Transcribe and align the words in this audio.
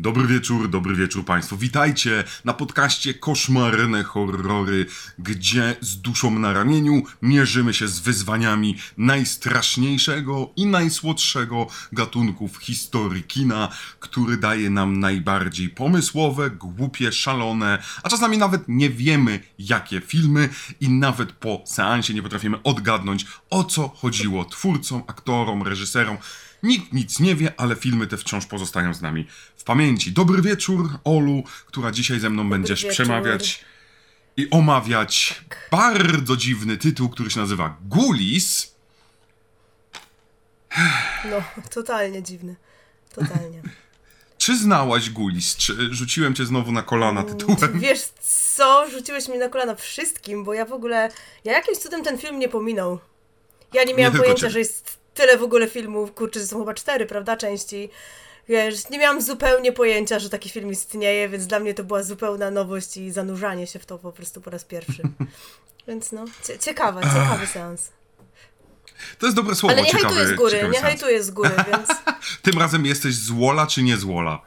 Dobry 0.00 0.26
wieczór, 0.26 0.70
dobry 0.70 0.94
wieczór 0.94 1.24
Państwu. 1.24 1.56
Witajcie 1.56 2.24
na 2.44 2.54
podcaście 2.54 3.14
Koszmarne 3.14 4.04
Horrory, 4.04 4.86
gdzie 5.18 5.76
z 5.80 6.00
duszą 6.00 6.38
na 6.38 6.52
ramieniu 6.52 7.02
mierzymy 7.22 7.74
się 7.74 7.88
z 7.88 8.00
wyzwaniami 8.00 8.76
najstraszniejszego 8.96 10.50
i 10.56 10.66
najsłodszego 10.66 11.66
gatunku 11.92 12.48
w 12.48 12.56
historii 12.56 13.22
kina, 13.22 13.68
który 14.00 14.36
daje 14.36 14.70
nam 14.70 15.00
najbardziej 15.00 15.68
pomysłowe, 15.68 16.50
głupie, 16.50 17.12
szalone, 17.12 17.82
a 18.02 18.08
czasami 18.08 18.38
nawet 18.38 18.62
nie 18.68 18.90
wiemy 18.90 19.40
jakie 19.58 20.00
filmy 20.00 20.48
i 20.80 20.88
nawet 20.88 21.32
po 21.32 21.62
seansie 21.66 22.14
nie 22.14 22.22
potrafimy 22.22 22.62
odgadnąć 22.62 23.26
o 23.50 23.64
co 23.64 23.88
chodziło 23.88 24.44
twórcom, 24.44 25.02
aktorom, 25.06 25.62
reżyserom. 25.62 26.16
Nikt 26.62 26.92
nic 26.92 27.20
nie 27.20 27.36
wie, 27.36 27.52
ale 27.56 27.76
filmy 27.76 28.06
te 28.06 28.16
wciąż 28.16 28.46
pozostają 28.46 28.94
z 28.94 29.02
nami 29.02 29.26
w 29.56 29.64
pamięci. 29.64 30.12
Dobry 30.12 30.42
wieczór, 30.42 30.90
Olu, 31.04 31.42
która 31.66 31.90
dzisiaj 31.90 32.20
ze 32.20 32.30
mną 32.30 32.50
będziesz 32.50 32.82
wieczór. 32.82 32.94
przemawiać 32.94 33.64
i 34.36 34.50
omawiać 34.50 35.44
bardzo 35.70 36.36
dziwny 36.36 36.76
tytuł, 36.76 37.08
który 37.08 37.30
się 37.30 37.40
nazywa 37.40 37.76
Gulis. 37.88 38.74
No, 41.24 41.42
totalnie 41.70 42.22
dziwny. 42.22 42.56
Totalnie. 43.14 43.62
Czy 44.38 44.58
znałaś 44.58 45.10
Gulis? 45.10 45.56
Czy 45.56 45.94
rzuciłem 45.94 46.34
cię 46.34 46.46
znowu 46.46 46.72
na 46.72 46.82
kolana 46.82 47.22
tytułem? 47.22 47.80
Wiesz 47.80 48.00
co? 48.56 48.90
Rzuciłeś 48.90 49.28
mi 49.28 49.38
na 49.38 49.48
kolana 49.48 49.74
wszystkim, 49.74 50.44
bo 50.44 50.54
ja 50.54 50.64
w 50.64 50.72
ogóle. 50.72 51.10
Ja 51.44 51.52
jakimś 51.52 51.78
cudem 51.78 52.04
ten 52.04 52.18
film 52.18 52.38
nie 52.38 52.48
pominął. 52.48 52.98
Ja 53.72 53.84
nie 53.84 53.94
miałam 53.94 54.12
tylko 54.12 54.24
pojęcia, 54.24 54.50
że 54.50 54.58
jest 54.58 54.97
tyle 55.18 55.38
w 55.38 55.42
ogóle 55.42 55.68
filmów. 55.68 56.14
Kurczę, 56.14 56.46
są 56.46 56.58
chyba 56.58 56.74
cztery, 56.74 57.06
prawda? 57.06 57.36
Części. 57.36 57.90
Wiesz, 58.48 58.90
nie 58.90 58.98
miałam 58.98 59.22
zupełnie 59.22 59.72
pojęcia, 59.72 60.18
że 60.18 60.30
taki 60.30 60.48
film 60.48 60.70
istnieje, 60.70 61.28
więc 61.28 61.46
dla 61.46 61.60
mnie 61.60 61.74
to 61.74 61.84
była 61.84 62.02
zupełna 62.02 62.50
nowość 62.50 62.96
i 62.96 63.10
zanurzanie 63.10 63.66
się 63.66 63.78
w 63.78 63.86
to 63.86 63.98
po 63.98 64.12
prostu 64.12 64.40
po 64.40 64.50
raz 64.50 64.64
pierwszy. 64.64 65.02
Więc 65.88 66.12
no, 66.12 66.24
cie- 66.42 66.58
ciekawa, 66.58 67.00
ciekawy 67.02 67.46
seans. 67.46 67.90
To 69.18 69.26
jest 69.26 69.36
dobre 69.36 69.54
słowo, 69.54 69.74
Ale 69.74 69.82
nie 69.82 69.90
ciekawy, 69.90 70.14
hejtuję 70.14 70.34
z 70.34 70.36
góry, 70.36 70.68
nie 70.72 70.80
hejtuję 70.80 71.22
z 71.22 71.30
góry, 71.30 71.50
więc. 71.72 71.88
Tym 72.42 72.58
razem 72.58 72.86
jesteś 72.86 73.14
złola 73.14 73.66
czy 73.66 73.82
nie 73.82 73.96
złola? 73.96 74.40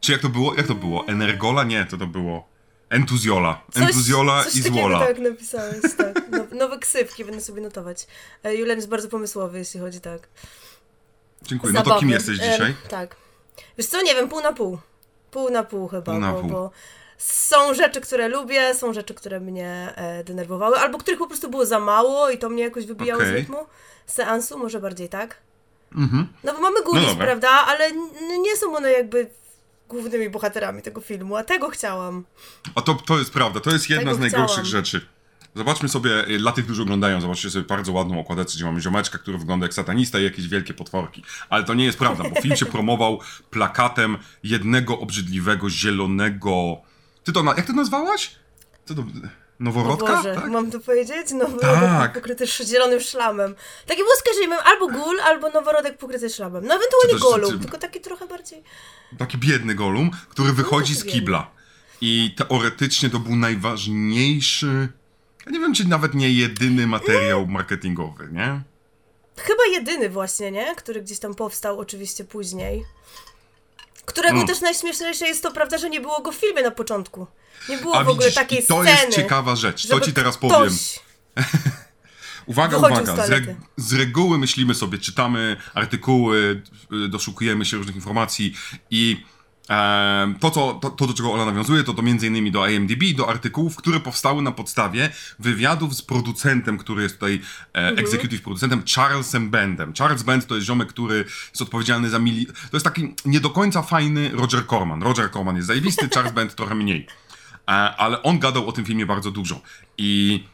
Czy 0.00 0.12
jak 0.12 0.20
to 0.20 0.28
było? 0.28 0.54
Jak 0.54 0.66
to 0.66 0.74
było? 0.74 1.08
Energola? 1.08 1.64
Nie, 1.64 1.84
to 1.84 1.96
to 1.96 2.06
było 2.06 2.48
entuzjola. 2.90 3.60
Coś- 3.72 3.82
Entuzjola 3.82 4.44
coś 4.44 4.54
i 4.56 4.62
złola. 4.62 5.06
Tak, 5.06 5.18
napisałeś, 5.18 5.76
tak. 5.98 6.22
No, 6.30 6.46
nowe 6.52 6.78
ksywki 6.78 7.24
będę 7.24 7.40
sobie 7.40 7.60
notować. 7.62 8.06
E, 8.44 8.54
Julian 8.54 8.76
jest 8.76 8.88
bardzo 8.88 9.08
pomysłowy, 9.08 9.58
jeśli 9.58 9.80
chodzi 9.80 10.00
tak. 10.00 10.28
Dziękuję. 11.42 11.72
No 11.72 11.82
to 11.82 11.98
kim 11.98 12.10
jesteś 12.10 12.38
dzisiaj? 12.38 12.74
tak. 12.88 13.16
Wiesz 13.78 13.86
co, 13.86 14.02
nie 14.02 14.14
wiem, 14.14 14.28
pół 14.28 14.40
na 14.40 14.52
pół. 14.52 14.78
Pół 15.30 15.50
na 15.50 15.62
pół 15.64 15.88
chyba, 15.88 16.12
Pół 16.12 16.20
na 16.20 16.32
bo, 16.32 16.40
pół. 16.40 16.50
bo 16.50 16.70
są 17.18 17.74
rzeczy, 17.74 18.00
które 18.00 18.28
lubię, 18.28 18.74
są 18.74 18.92
rzeczy, 18.92 19.14
które 19.14 19.40
mnie 19.40 19.92
e, 19.96 20.24
denerwowały, 20.24 20.78
albo 20.78 20.98
których 20.98 21.18
po 21.18 21.26
prostu 21.26 21.50
było 21.50 21.66
za 21.66 21.78
mało 21.80 22.30
i 22.30 22.38
to 22.38 22.48
mnie 22.48 22.62
jakoś 22.62 22.86
wybijało 22.86 23.20
z 23.20 23.24
Okej. 23.24 23.36
rytmu 23.36 23.56
seansu, 24.06 24.58
może 24.58 24.80
bardziej 24.80 25.08
tak. 25.08 25.36
Mhm. 25.96 26.28
No 26.44 26.52
bo 26.54 26.60
mamy 26.60 26.82
Goonies, 26.84 27.08
dobra. 27.10 27.26
prawda, 27.26 27.48
ale 27.50 27.92
nie 28.42 28.56
są 28.56 28.76
one 28.76 28.92
jakby 28.92 29.30
głównymi 29.90 30.30
bohaterami 30.30 30.82
tego 30.82 31.00
filmu, 31.00 31.36
a 31.36 31.44
tego 31.44 31.68
chciałam. 31.68 32.24
A 32.74 32.80
to, 32.80 32.94
to 32.94 33.18
jest 33.18 33.32
prawda, 33.32 33.60
to 33.60 33.70
jest 33.70 33.90
jedna 33.90 34.04
Tego 34.04 34.14
z 34.14 34.18
najgorszych 34.18 34.64
chciałam. 34.64 34.84
rzeczy. 34.84 35.00
Zobaczmy 35.54 35.88
sobie, 35.88 36.28
y, 36.28 36.38
dla 36.38 36.52
tych, 36.52 36.64
którzy 36.64 36.82
oglądają, 36.82 37.20
zobaczcie 37.20 37.50
sobie 37.50 37.64
bardzo 37.64 37.92
ładną 37.92 38.20
okładeczkę, 38.20 38.54
gdzie 38.54 38.64
mamy 38.64 38.80
ziomeczka, 38.80 39.18
który 39.18 39.38
wygląda 39.38 39.66
jak 39.66 39.74
satanista 39.74 40.18
i 40.18 40.24
jakieś 40.24 40.48
wielkie 40.48 40.74
potworki. 40.74 41.22
Ale 41.48 41.64
to 41.64 41.74
nie 41.74 41.84
jest 41.84 41.98
prawda, 41.98 42.24
bo 42.30 42.40
film 42.40 42.56
się 42.56 42.66
promował 42.76 43.20
plakatem 43.50 44.18
jednego 44.42 44.98
obrzydliwego, 44.98 45.70
zielonego... 45.70 46.76
Ty 47.24 47.32
to, 47.32 47.42
na... 47.42 47.54
jak 47.56 47.66
ty 47.66 47.72
nazwałaś? 47.72 48.34
To... 48.86 48.94
Noworodka? 49.60 50.16
Boże, 50.16 50.34
tak? 50.34 50.50
mam 50.50 50.70
to 50.70 50.80
powiedzieć? 50.80 51.26
No, 51.34 51.46
Tak. 51.60 52.12
pokryty 52.12 52.46
zielonym 52.46 53.00
szlamem. 53.00 53.54
Takie 53.86 54.02
było 54.02 54.14
skojarzenie, 54.16 54.62
albo 54.62 54.88
gól, 54.88 55.20
albo 55.20 55.50
noworodek 55.50 55.98
pokryty 55.98 56.30
szlamem. 56.30 56.64
No 56.66 56.74
ewentualnie 56.74 57.14
Czy 57.14 57.20
to- 57.20 57.52
czy- 57.52 57.58
tylko 57.58 57.78
taki 57.78 58.00
trochę 58.00 58.26
bardziej... 58.26 58.62
Taki 59.18 59.38
biedny 59.38 59.74
golum, 59.74 60.10
który 60.28 60.52
wychodzi 60.52 60.94
z 60.94 60.98
biedny. 61.04 61.12
kibla. 61.12 61.50
I 62.00 62.34
teoretycznie 62.36 63.10
to 63.10 63.18
był 63.18 63.36
najważniejszy... 63.36 64.88
Ja 65.46 65.52
nie 65.52 65.60
wiem, 65.60 65.74
czy 65.74 65.88
nawet 65.88 66.14
nie 66.14 66.30
jedyny 66.32 66.86
materiał 66.86 67.46
marketingowy, 67.46 68.28
nie? 68.32 68.60
Chyba 69.36 69.62
jedyny 69.72 70.08
właśnie, 70.10 70.50
nie? 70.50 70.74
Który 70.76 71.02
gdzieś 71.02 71.18
tam 71.18 71.34
powstał 71.34 71.78
oczywiście 71.78 72.24
później. 72.24 72.84
Którego 74.04 74.34
Mm. 74.34 74.46
też 74.46 74.60
najśmieszniejsze 74.60 75.28
jest 75.28 75.42
to, 75.42 75.52
prawda, 75.52 75.78
że 75.78 75.90
nie 75.90 76.00
było 76.00 76.20
go 76.22 76.32
w 76.32 76.36
filmie 76.36 76.62
na 76.62 76.70
początku. 76.70 77.26
Nie 77.68 77.78
było 77.78 77.94
A 77.96 78.04
w 78.04 78.08
ogóle 78.08 78.26
widzisz, 78.26 78.34
takiej 78.34 78.58
i 78.64 78.66
to 78.66 78.82
sceny. 78.82 78.90
jest 79.00 79.16
ciekawa 79.16 79.56
rzecz. 79.56 79.82
To 79.86 79.94
żeby 79.94 80.06
ci 80.06 80.12
teraz 80.12 80.36
ktoś... 80.36 80.50
powiem. 80.50 80.72
Uwaga, 82.46 82.76
uwaga. 82.78 83.26
z 83.26 83.30
reg- 83.30 83.54
z 83.76 83.92
reguły 83.92 84.38
myślimy 84.38 84.74
sobie, 84.74 84.98
czytamy 84.98 85.56
artykuły, 85.74 86.62
y, 87.04 87.08
doszukujemy 87.08 87.64
się 87.64 87.76
różnych 87.76 87.96
informacji 87.96 88.54
i 88.90 89.24
to, 90.40 90.50
co, 90.50 90.74
to, 90.74 90.90
to, 90.90 91.06
do 91.06 91.14
czego 91.14 91.32
Ola 91.32 91.44
nawiązuje, 91.44 91.84
to 91.84 91.94
to 91.94 92.02
między 92.02 92.26
innymi 92.26 92.50
do 92.50 92.68
IMDb, 92.68 93.02
do 93.16 93.28
artykułów, 93.28 93.76
które 93.76 94.00
powstały 94.00 94.42
na 94.42 94.52
podstawie 94.52 95.10
wywiadów 95.38 95.94
z 95.96 96.02
producentem, 96.02 96.78
który 96.78 97.02
jest 97.02 97.14
tutaj 97.14 97.40
e, 97.74 97.90
Mhm. 97.90 97.98
executive 97.98 98.42
producentem, 98.42 98.82
Charlesem 98.96 99.50
Bendem. 99.50 99.92
Charles 99.98 100.22
Bend 100.22 100.46
to 100.46 100.54
jest 100.54 100.66
ziomek, 100.66 100.88
który 100.88 101.16
jest 101.50 101.62
odpowiedzialny 101.62 102.10
za 102.10 102.18
mili... 102.18 102.46
To 102.46 102.76
jest 102.76 102.84
taki 102.84 103.14
nie 103.24 103.40
do 103.40 103.50
końca 103.50 103.82
fajny 103.82 104.30
Roger 104.34 104.66
Corman. 104.66 105.02
Roger 105.02 105.30
Corman 105.30 105.56
jest 105.56 105.68
zajebisty, 105.68 106.08
Charles 106.14 106.32
Bend 106.32 106.54
trochę 106.54 106.74
mniej. 106.74 107.06
E, 107.68 107.70
ale 107.72 108.22
on 108.22 108.38
gadał 108.38 108.68
o 108.68 108.72
tym 108.72 108.84
filmie 108.84 109.06
bardzo 109.06 109.30
dużo. 109.30 109.60
I 109.98 110.44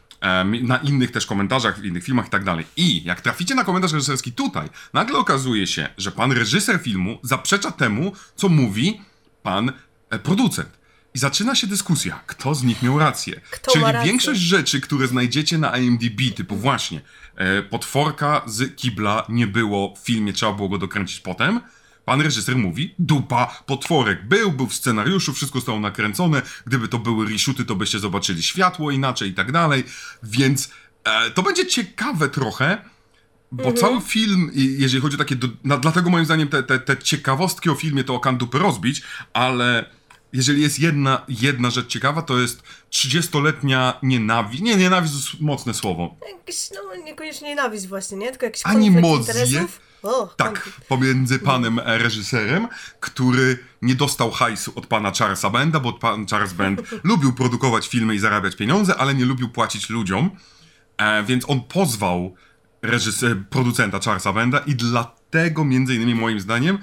na 0.61 0.77
innych 0.77 1.11
też 1.11 1.25
komentarzach, 1.25 1.79
w 1.79 1.85
innych 1.85 2.03
filmach 2.03 2.27
i 2.27 2.29
tak 2.29 2.43
dalej. 2.43 2.65
I 2.77 3.03
jak 3.03 3.21
traficie 3.21 3.55
na 3.55 3.63
komentarz 3.63 3.93
reżyserski 3.93 4.31
tutaj, 4.31 4.69
nagle 4.93 5.17
okazuje 5.17 5.67
się, 5.67 5.89
że 5.97 6.11
pan 6.11 6.31
reżyser 6.31 6.79
filmu 6.79 7.19
zaprzecza 7.23 7.71
temu, 7.71 8.11
co 8.35 8.49
mówi 8.49 9.01
pan 9.43 9.71
e, 10.09 10.19
producent. 10.19 10.77
I 11.13 11.19
zaczyna 11.19 11.55
się 11.55 11.67
dyskusja, 11.67 12.19
kto 12.27 12.55
z 12.55 12.63
nich 12.63 12.81
miał 12.81 12.99
rację. 12.99 13.41
Kto 13.51 13.71
Czyli 13.71 13.85
rację? 13.85 14.03
większość 14.03 14.41
rzeczy, 14.41 14.81
które 14.81 15.07
znajdziecie 15.07 15.57
na 15.57 15.77
IMDb, 15.77 16.35
typu 16.35 16.55
właśnie 16.55 17.01
e, 17.35 17.63
potworka 17.63 18.41
z 18.45 18.75
kibla 18.75 19.25
nie 19.29 19.47
było 19.47 19.95
w 19.95 20.05
filmie, 20.05 20.33
trzeba 20.33 20.53
było 20.53 20.69
go 20.69 20.77
dokręcić 20.77 21.19
potem. 21.19 21.59
Pan 22.07 22.21
reżyser 22.21 22.55
mówi, 22.55 22.95
dupa, 22.99 23.63
potworek 23.65 24.27
był, 24.27 24.51
był 24.51 24.67
w 24.67 24.73
scenariuszu, 24.73 25.33
wszystko 25.33 25.59
zostało 25.59 25.79
nakręcone, 25.79 26.41
gdyby 26.65 26.87
to 26.87 26.99
były 26.99 27.29
reshooty, 27.29 27.65
to 27.65 27.75
byście 27.75 27.99
zobaczyli 27.99 28.43
światło 28.43 28.91
inaczej 28.91 29.29
i 29.29 29.33
tak 29.33 29.51
dalej, 29.51 29.83
więc 30.23 30.71
e, 31.03 31.31
to 31.31 31.43
będzie 31.43 31.65
ciekawe 31.65 32.29
trochę, 32.29 32.77
bo 33.51 33.73
cały 33.73 34.01
film, 34.01 34.51
jeżeli 34.53 35.01
chodzi 35.01 35.15
o 35.15 35.17
takie, 35.17 35.35
do, 35.35 35.47
na, 35.63 35.77
dlatego 35.77 36.09
moim 36.09 36.25
zdaniem 36.25 36.47
te, 36.47 36.63
te, 36.63 36.79
te 36.79 36.97
ciekawostki 36.97 37.69
o 37.69 37.75
filmie 37.75 38.03
to 38.03 38.15
o 38.15 38.19
kan 38.19 38.37
dupy 38.37 38.59
rozbić, 38.59 39.01
ale 39.33 39.89
jeżeli 40.33 40.61
jest 40.61 40.79
jedna, 40.79 41.25
jedna 41.27 41.69
rzecz 41.69 41.87
ciekawa, 41.87 42.21
to 42.21 42.39
jest 42.39 42.63
30-letnia 42.91 43.93
nienawiść, 44.03 44.61
nie, 44.61 44.75
nienawiść 44.75 45.13
to 45.31 45.37
mocne 45.39 45.73
słowo, 45.73 46.15
Jakiś, 46.37 46.69
no 46.75 47.03
niekoniecznie 47.03 47.49
nienawiść 47.49 47.87
właśnie, 47.87 48.17
nie? 48.17 48.31
Tylko 48.31 48.45
jakiś 48.45 48.61
Animozje. 48.65 49.67
O, 50.03 50.27
Tak, 50.37 50.53
konflikt. 50.53 50.87
pomiędzy 50.87 51.39
panem 51.39 51.79
e, 51.79 51.97
reżyserem, 51.97 52.67
który 52.99 53.57
nie 53.81 53.95
dostał 53.95 54.31
hajsu 54.31 54.71
od 54.75 54.87
pana 54.87 55.11
Charlesa 55.19 55.49
Benda, 55.49 55.79
bo 55.79 55.93
pan 55.93 56.27
Charles 56.27 56.53
Bend 56.53 56.81
lubił 57.03 57.33
produkować 57.33 57.87
filmy 57.87 58.15
i 58.15 58.19
zarabiać 58.19 58.55
pieniądze, 58.55 58.95
ale 58.95 59.13
nie 59.15 59.25
lubił 59.25 59.49
płacić 59.49 59.89
ludziom, 59.89 60.29
e, 60.97 61.23
więc 61.23 61.49
on 61.49 61.61
pozwał 61.61 62.35
reżyser, 62.81 63.37
producenta 63.49 63.99
Charlesa 63.99 64.33
Benda 64.33 64.59
i 64.59 64.75
dlatego 64.75 65.65
między 65.65 65.95
innymi 65.95 66.15
moim 66.15 66.39
zdaniem 66.39 66.77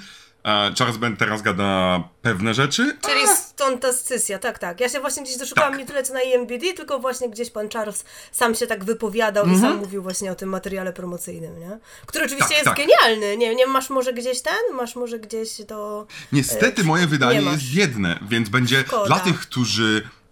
Charles 0.78 0.96
Bend 0.96 1.18
teraz 1.18 1.42
gada 1.42 2.00
pewne 2.22 2.54
rzeczy. 2.54 2.96
Czyli 3.06 3.28
stąd 3.36 3.80
ta 3.82 3.92
scysja, 3.92 4.38
tak, 4.38 4.58
tak. 4.58 4.80
Ja 4.80 4.88
się 4.88 5.00
właśnie 5.00 5.22
gdzieś 5.22 5.36
doszukałam 5.36 5.70
Tak. 5.72 5.80
nie 5.80 5.86
tyle 5.86 6.02
co 6.02 6.12
na 6.14 6.22
IMDb, 6.22 6.62
tylko 6.76 6.98
właśnie 6.98 7.28
gdzieś 7.30 7.50
pan 7.50 7.68
Charles 7.68 8.04
sam 8.32 8.54
się 8.54 8.66
tak 8.66 8.84
wypowiadał 8.84 9.46
i 9.46 9.58
sam 9.60 9.76
mówił 9.76 10.02
właśnie 10.02 10.32
o 10.32 10.34
tym 10.34 10.48
materiale 10.48 10.92
promocyjnym, 10.92 11.60
nie? 11.60 11.78
Który 12.06 12.24
oczywiście 12.24 12.54
Mhm. 12.54 12.64
Tak, 12.64 12.78
jest 12.78 12.88
tak. 12.98 12.98
genialny. 13.08 13.36
Nie, 13.36 13.54
nie 13.54 13.66
masz 13.66 13.90
może 13.90 14.12
gdzieś 14.12 14.42
ten? 14.42 14.76
Masz 14.76 14.96
może 14.96 15.18
gdzieś 15.18 15.50
to... 15.68 16.06
Niestety 16.32 16.84
moje 16.84 17.06
wydanie 17.06 17.40
jest 17.42 17.64
biedne, 17.74 18.18
więc 18.28 18.48
będzie 18.48 18.80
Szkoda. 18.86 19.06
dla 19.06 19.18
tych, 19.20 19.40
którzy 19.40 20.02
e, 20.06 20.23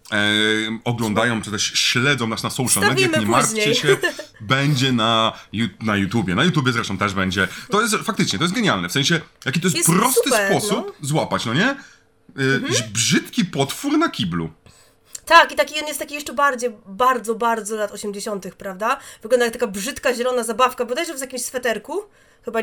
oglądają 0.83 1.41
czy 1.41 1.51
też 1.51 1.63
śledzą 1.63 2.27
nas 2.27 2.43
na 2.43 2.49
social 2.49 2.83
mediach, 2.83 3.19
nie 3.19 3.25
martwcie 3.25 3.55
później. 3.55 3.75
się, 3.75 3.97
będzie 4.41 4.91
na, 4.91 5.33
na 5.81 5.95
YouTubie. 5.95 6.35
Na 6.35 6.43
YouTubie 6.43 6.71
zresztą 6.71 6.97
też 6.97 7.13
będzie. 7.13 7.47
To 7.71 7.81
jest 7.81 7.95
faktycznie, 7.95 8.39
to 8.39 8.45
jest 8.45 8.55
genialne, 8.55 8.89
w 8.89 8.91
sensie, 8.91 9.21
jaki 9.45 9.59
to 9.59 9.67
jest, 9.67 9.77
Jest 9.77 9.89
prosty 9.89 10.29
super, 10.29 10.49
sposób 10.51 10.85
no. 10.87 11.07
złapać, 11.07 11.45
no 11.45 11.53
nie? 11.53 11.65
E, 11.69 11.75
Mhm. 12.37 12.91
Brzydki 12.91 13.45
potwór 13.45 13.97
na 13.97 14.09
kiblu. 14.09 14.49
Tak, 15.25 15.51
i 15.51 15.55
taki 15.55 15.79
on 15.81 15.87
jest 15.87 15.99
taki 15.99 16.15
jeszcze 16.15 16.33
bardziej, 16.33 16.69
bardzo, 16.85 17.35
bardzo 17.35 17.75
lat 17.75 17.91
80., 17.91 18.55
prawda? 18.55 18.99
Wygląda 19.21 19.45
jak 19.45 19.53
taka 19.53 19.67
brzydka, 19.67 20.13
zielona 20.13 20.43
zabawka, 20.43 20.85
bodajże 20.85 21.13
w 21.17 21.21
jakimś 21.21 21.41
sweterku, 21.41 22.01
chyba 22.45 22.61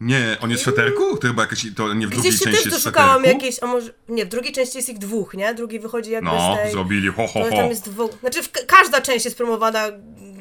Nie, 0.00 0.36
on 0.40 0.50
jest 0.50 0.62
w 0.62 0.66
sweterku? 0.66 1.16
To 1.16 1.28
chyba 1.28 1.42
jakieś, 1.42 1.66
to 1.76 1.94
nie 1.94 2.06
w 2.06 2.10
drugiej 2.10 2.30
Gdzieś 2.32 2.40
części 2.42 2.62
też 2.62 2.72
jest 2.72 2.80
sweterku? 2.80 3.26
jakiejś, 3.26 3.62
a 3.62 3.66
może, 3.66 3.90
nie, 4.08 4.24
w 4.24 4.28
drugiej 4.28 4.52
części 4.52 4.78
jest 4.78 4.88
ich 4.88 4.98
dwóch, 4.98 5.34
nie? 5.34 5.54
Drugi 5.54 5.80
wychodzi 5.80 6.10
jakby 6.10 6.30
No, 6.30 6.54
z 6.54 6.62
tej... 6.62 6.72
zrobili 6.72 7.08
ho, 7.08 7.26
ho, 7.26 7.40
ho. 7.44 7.50
tam 7.50 7.68
jest 7.70 7.90
dwu... 7.90 8.10
Znaczy, 8.20 8.42
w... 8.42 8.50
każda 8.66 9.00
część 9.00 9.24
jest 9.24 9.36
promowana 9.36 9.86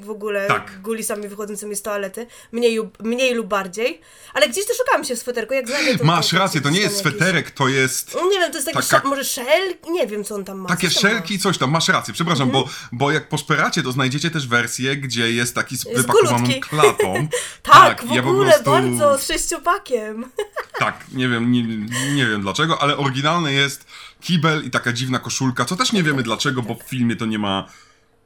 w 0.03 0.09
ogóle 0.09 0.47
Tak. 0.47 0.81
gulisami 0.81 1.27
wychodzącymi 1.27 1.75
z 1.75 1.81
toalety, 1.81 2.27
mniej, 2.51 2.75
lub- 2.77 3.03
mniej 3.03 3.33
lub 3.33 3.47
bardziej, 3.47 4.01
ale 4.33 4.50
gdzieś 4.50 4.65
też 4.65 4.77
szukałam 4.77 5.03
się 5.06 5.15
w 5.15 5.19
sweterku, 5.19 5.53
jak 5.53 5.67
znajdę 5.67 5.97
to... 5.97 6.03
Masz 6.06 6.33
rację, 6.33 6.61
to 6.61 6.69
nie 6.69 6.79
jest 6.79 6.97
jakiś- 7.06 7.11
sweterek, 7.17 7.51
to 7.51 7.67
jest 7.67 8.15
No 8.15 8.29
Nie 8.29 8.39
wiem, 8.39 8.51
to 8.51 8.57
jest 8.57 8.71
taki, 8.73 8.88
Taka- 8.89 9.07
może 9.07 9.23
szel? 9.23 9.73
Nie 9.89 10.07
wiem, 10.07 10.23
co 10.23 10.35
on 10.35 10.45
tam 10.45 10.57
ma. 10.57 10.69
takie 10.69 10.89
szelki, 10.89 11.39
coś 11.39 11.57
tam, 11.57 11.71
masz 11.71 11.88
rację, 11.89 12.13
przepraszam, 12.13 12.50
bo, 12.51 12.67
bo 12.91 13.11
jak 13.11 13.29
poszperacie, 13.29 13.83
to 13.83 13.91
znajdziecie 13.91 14.31
też 14.31 14.47
wersję, 14.47 14.95
gdzie 14.97 15.31
jest 15.31 15.56
taki 15.56 15.77
z 15.77 15.88
Mhm. 15.88 16.06
Wypakowaną 16.06 16.47
klatą. 16.61 17.13
Tak, 17.63 18.03
w 18.06 18.11
ja 18.15 18.23
po 18.23 18.29
ogóle, 18.29 18.50
prostu- 18.50 18.71
bardzo, 18.71 19.17
sześciopakiem. 19.50 20.25
Tak, 20.80 21.06
nie 21.12 21.30
wiem, 21.30 21.51
nie, 21.51 21.63
nie 22.16 22.25
wiem 22.25 22.42
dlaczego, 22.42 22.81
ale 22.81 22.98
oryginalny 22.98 23.54
jest 23.54 23.88
kibel 24.22 24.66
i 24.66 24.69
taka 24.69 24.94
dziwna 24.94 25.19
koszulka, 25.19 25.66
co 25.66 25.75
też 25.75 25.92
nie 25.94 26.04
wiemy 26.04 26.24
dlaczego, 26.24 26.62
bo 26.62 26.75
w 26.75 26.84
filmie 26.84 27.16
to 27.16 27.25
nie 27.25 27.40
ma. 27.40 27.66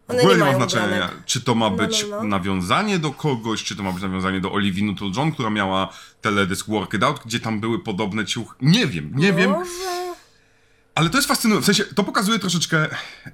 W 0.07 0.11
ogóle 0.11 0.37
nie 0.37 0.39
nie 0.39 0.51
ma 0.51 0.55
znaczenia, 0.55 1.09
czy 1.25 1.41
to 1.41 1.55
ma 1.55 1.69
No, 1.69 1.75
być 1.77 2.05
no, 2.09 2.17
no. 2.17 2.23
nawiązanie 2.23 2.99
do 2.99 3.11
kogoś, 3.11 3.63
czy 3.63 3.75
to 3.75 3.83
ma 3.83 3.91
być 3.91 4.03
nawiązanie 4.03 4.41
do 4.41 4.51
Olivia 4.51 4.85
Newton-John, 4.85 5.31
która 5.33 5.49
miała 5.49 5.93
teledysk 6.21 6.67
Work 6.67 6.93
It 6.93 7.03
Out, 7.03 7.21
gdzie 7.25 7.39
tam 7.39 7.59
były 7.59 7.79
podobne 7.83 8.25
ciuchy. 8.25 8.55
Nie 8.61 8.87
wiem, 8.87 9.11
nie 9.15 9.33
wiem, 9.33 9.51
Może... 9.51 10.12
ale 10.95 11.09
to 11.09 11.17
jest 11.17 11.27
fascynujące. 11.27 11.73
W 11.73 11.75
sensie, 11.75 11.93
to 11.95 12.03
pokazuje 12.03 12.39
troszeczkę, 12.39 12.87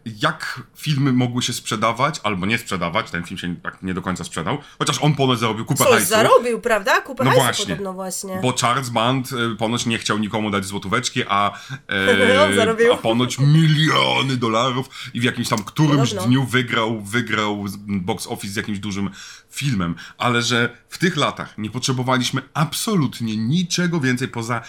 jak 0.06 0.62
filmy 0.76 1.14
mogły 1.14 1.42
się 1.42 1.54
sprzedawać, 1.54 2.20
albo 2.24 2.46
nie 2.46 2.58
sprzedawać. 2.58 3.12
Ten 3.12 3.24
film 3.24 3.38
się 3.38 3.56
tak 3.56 3.84
nie 3.84 3.94
do 3.94 4.02
końca 4.02 4.24
sprzedał, 4.24 4.58
chociaż 4.80 5.00
on 5.02 5.16
ponoć 5.16 5.40
zarobił 5.40 5.66
kupę 5.66 5.84
Coś 5.84 5.94
hajsu. 5.94 6.08
zarobił, 6.10 6.62
prawda? 6.62 7.02
Kupę 7.02 7.24
No 7.24 7.30
hajsu 7.30 7.44
właśnie. 7.44 7.66
podobno 7.66 7.94
właśnie. 7.94 8.40
Bo 8.42 8.54
Charles 8.62 8.90
Band 8.90 9.32
y, 9.32 9.56
ponoć 9.56 9.86
nie 9.86 9.98
chciał 9.98 10.18
nikomu 10.18 10.52
dać 10.52 10.66
złotóweczki, 10.66 11.24
a, 11.28 11.52
e, 11.90 12.94
a 12.94 12.98
ponoć 12.98 13.40
miliony 13.40 14.38
dolarów 14.38 14.90
i 15.14 15.20
w 15.20 15.24
jakimś 15.24 15.50
tam 15.50 15.64
którymś 15.64 16.10
Podobno. 16.10 16.28
dniu 16.28 16.46
wygrał, 16.46 17.02
wygrał 17.02 17.66
box 17.88 18.28
office 18.28 18.54
z 18.54 18.56
jakimś 18.56 18.80
dużym 18.80 19.10
filmem. 19.52 19.96
Ale 20.18 20.42
że 20.42 20.78
w 20.90 20.98
tych 20.98 21.18
latach 21.18 21.58
nie 21.58 21.70
potrzebowaliśmy 21.70 22.42
absolutnie 22.54 23.38
niczego 23.38 24.00
więcej 24.00 24.28
poza 24.28 24.62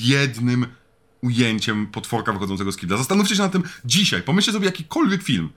jednym 0.00 0.66
ujęciem 1.24 1.86
potworka 1.86 2.32
wychodzącego 2.32 2.72
z 2.72 2.76
kibla. 2.76 2.96
Zastanówcie 2.96 3.36
się 3.36 3.42
na 3.42 3.48
tym 3.48 3.62
dzisiaj. 3.84 4.22
Pomyślcie 4.22 4.52
sobie 4.52 4.66
jakikolwiek 4.66 5.22
film. 5.22 5.50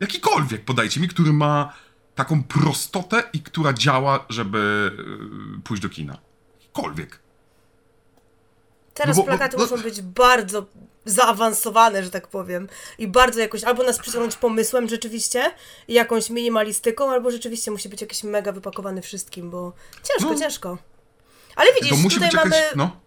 Jakikolwiek, 0.00 0.64
podajcie 0.64 1.00
mi, 1.00 1.08
który 1.08 1.32
ma 1.32 1.72
taką 2.14 2.42
prostotę 2.42 3.22
i 3.32 3.40
która 3.40 3.72
działa, 3.72 4.24
żeby 4.28 4.92
yy, 5.54 5.60
pójść 5.64 5.82
do 5.82 5.88
kina. 5.88 6.18
Jakikolwiek. 6.60 7.18
Teraz 8.94 9.16
No 9.16 9.22
bo- 9.22 9.26
bo- 9.30 9.36
plakaty 9.36 9.56
no- 9.56 9.62
muszą 9.62 9.82
być 9.82 10.02
bardzo 10.02 10.66
zaawansowane, 11.04 12.04
że 12.04 12.10
tak 12.10 12.28
powiem. 12.28 12.68
I 12.98 13.08
bardzo 13.08 13.40
jakoś, 13.40 13.64
albo 13.64 13.82
nas 13.82 13.98
przyciągnąć 13.98 14.36
pomysłem 14.36 14.88
rzeczywiście, 14.88 15.50
i 15.88 15.92
jakąś 15.94 16.30
minimalistyką, 16.30 17.10
albo 17.10 17.30
rzeczywiście 17.30 17.70
musi 17.70 17.88
być 17.88 18.00
jakiś 18.00 18.24
mega 18.24 18.52
wypakowany 18.52 19.02
wszystkim, 19.02 19.50
bo 19.50 19.72
ciężko, 20.02 20.32
No. 20.32 20.38
ciężko. 20.38 20.78
Ale 21.56 21.70
widzisz, 21.82 22.14
tutaj 22.14 22.30
mamy. 22.34 22.56
No. 22.76 23.01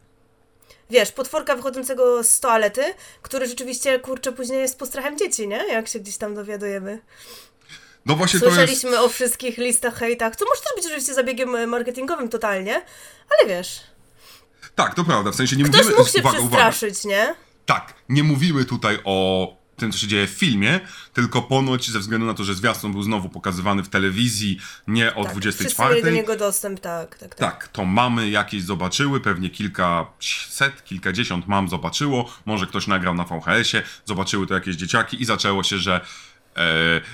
Wiesz, 0.89 1.11
potworka 1.11 1.55
wychodzącego 1.55 2.23
z 2.23 2.39
toalety, 2.39 2.81
który 3.21 3.47
rzeczywiście, 3.47 3.99
kurczę, 3.99 4.31
później 4.31 4.59
jest 4.59 4.79
postrachem 4.79 5.17
dzieci, 5.17 5.47
nie? 5.47 5.57
Jak 5.67 5.87
się 5.87 5.99
gdzieś 5.99 6.17
tam 6.17 6.35
dowiadujemy. 6.35 7.01
no 8.05 8.15
właśnie 8.15 8.39
to 8.39 8.45
jest. 8.45 8.57
Słyszeliśmy 8.57 8.99
o 9.01 9.09
wszystkich 9.09 9.57
listach 9.57 9.95
hejtach, 9.97 10.35
co 10.35 10.45
może 10.45 10.61
też 10.61 10.71
być 10.75 10.85
oczywiście 10.85 11.13
zabiegiem 11.13 11.69
marketingowym 11.69 12.29
totalnie, 12.29 12.81
ale 13.29 13.49
wiesz, 13.49 13.79
Tak, 14.75 14.95
to 14.95 15.03
prawda. 15.03 15.31
W 15.31 15.35
sensie 15.35 15.55
nie 15.55 15.63
ktoś 15.63 15.77
mówimy. 15.81 15.97
mógł 15.97 16.09
się 16.09 16.19
uwaga, 16.19 16.39
uwaga. 16.39 16.69
przestraszyć, 16.69 17.05
nie? 17.05 17.35
Tak, 17.65 17.93
nie 18.09 18.23
mówimy 18.23 18.65
tutaj 18.65 18.99
o 19.05 19.47
tym, 19.75 19.91
co 19.91 19.97
się 19.97 20.07
dzieje 20.07 20.27
w 20.27 20.29
filmie, 20.29 20.79
tylko 21.13 21.41
ponoć 21.41 21.89
ze 21.91 21.99
względu 21.99 22.27
na 22.27 22.33
to, 22.33 22.43
że 22.43 22.53
zwiastun 22.55 22.91
był 22.91 23.03
znowu 23.03 23.29
pokazywany 23.29 23.83
w 23.83 23.89
telewizji 23.89 24.59
nie 24.87 25.15
o 25.15 25.23
Tak, 25.23 25.31
24. 25.31 25.89
wszyscy 25.89 26.09
do 26.11 26.15
niego 26.15 26.35
dostęp, 26.35 26.79
tak, 26.79 27.17
tak, 27.17 27.35
tak. 27.35 27.39
Tak, 27.51 27.67
to 27.67 27.85
mamy 27.85 28.29
jakieś 28.29 28.63
zobaczyły, 28.63 29.19
pewnie 29.21 29.49
kilkaset, 29.49 30.83
kilkadziesiąt 30.83 31.47
mam 31.47 31.69
zobaczyło, 31.69 32.31
może 32.45 32.67
ktoś 32.67 32.87
nagrał 32.87 33.13
na 33.13 33.23
VHS-ie, 33.23 33.83
zobaczyły 34.05 34.47
to 34.47 34.53
jakieś 34.53 34.75
dzieciaki 34.75 35.21
i 35.21 35.25
zaczęło 35.25 35.63
się, 35.63 35.77
że 35.77 35.95
e, 35.95 36.01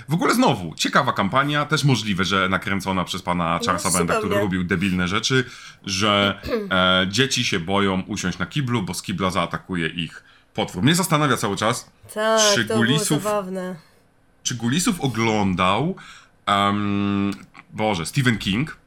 w 0.10 0.14
ogóle 0.14 0.34
znowu, 0.34 0.76
ciekawa 0.76 1.14
kampania, 1.14 1.66
też 1.66 1.84
możliwe, 1.84 2.26
że 2.26 2.50
nakręcona 2.50 3.04
przez 3.04 3.22
pana 3.22 3.60
Charlesa 3.66 3.90
No, 3.90 3.98
Benda, 3.98 4.18
który 4.20 4.36
robił 4.36 4.64
debilne 4.64 5.08
rzeczy, 5.08 5.44
że 5.86 6.42
e, 6.72 7.08
dzieci 7.10 7.44
się 7.44 7.60
boją 7.60 8.02
usiąść 8.02 8.38
na 8.38 8.46
kiblu, 8.46 8.84
bo 8.84 8.94
z 8.94 9.02
kibla 9.02 9.32
zaatakuje 9.32 9.88
ich 9.88 10.24
potwór. 10.54 10.84
Mnie 10.84 10.96
zastanawia 10.96 11.38
cały 11.38 11.56
czas, 11.56 11.90
Tak, 12.14 12.42
Czy 12.56 12.66
to 12.66 12.76
Gulisów- 12.76 13.24
czy 14.44 14.56
Gulisów 14.56 15.02
oglądał 15.02 15.96
um, 16.48 17.32
Boże, 17.70 18.06
Stephen 18.06 18.38
King? 18.38 18.78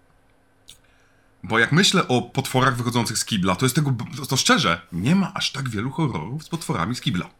Bo 1.43 1.59
jak 1.59 1.73
myślę 1.73 2.09
o 2.09 2.23
potworach 2.23 2.77
wychodzących 2.77 3.19
z 3.19 3.25
kibla, 3.25 3.57
to 3.57 3.65
jest 3.65 3.75
tego, 3.75 3.95
to, 4.29 4.37
szczerze, 4.37 4.81
nie 4.93 5.15
ma 5.17 5.33
aż 5.35 5.53
tak 5.53 5.69
wielu 5.69 5.91
horrorów 5.91 6.45
z 6.45 6.49
potworami 6.49 6.95
z 6.97 7.01
kibla. 7.01 7.31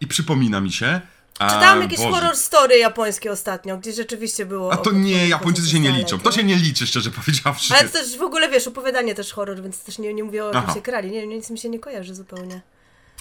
I 0.00 0.06
przypomina 0.06 0.60
mi 0.60 0.72
się... 0.72 1.00
Czytałam 1.32 1.82
jakieś 1.82 1.98
Boże, 1.98 2.10
horror 2.10 2.36
story 2.36 2.78
japońskie 2.78 3.32
ostatnio, 3.32 3.78
gdzie 3.78 3.92
rzeczywiście 3.92 4.46
było... 4.46 4.72
A 4.72 4.76
to 4.76 4.92
nie, 4.92 5.28
Japończycy 5.28 5.68
się 5.68 5.80
nie 5.80 5.92
liczą. 5.92 6.18
To 6.18 6.32
się 6.32 6.44
nie 6.44 6.56
liczy, 6.56 6.86
szczerze 6.86 7.10
powiedziawszy. 7.10 7.74
Ale 7.74 7.88
to 7.88 7.92
też 7.92 8.18
w 8.18 8.22
ogóle, 8.22 8.48
wiesz, 8.48 8.66
opowiadanie 8.66 9.14
też 9.14 9.32
horror, 9.32 9.62
więc 9.62 9.84
też 9.84 9.98
nie, 9.98 10.14
nie 10.14 10.24
mówię 10.24 10.44
o 10.44 10.50
Aha. 10.54 10.74
się 10.74 10.82
krali. 10.82 11.10
Nie, 11.10 11.26
nic 11.26 11.50
mi 11.50 11.58
się 11.58 11.68
nie 11.68 11.78
kojarzy 11.78 12.14
zupełnie. 12.14 12.60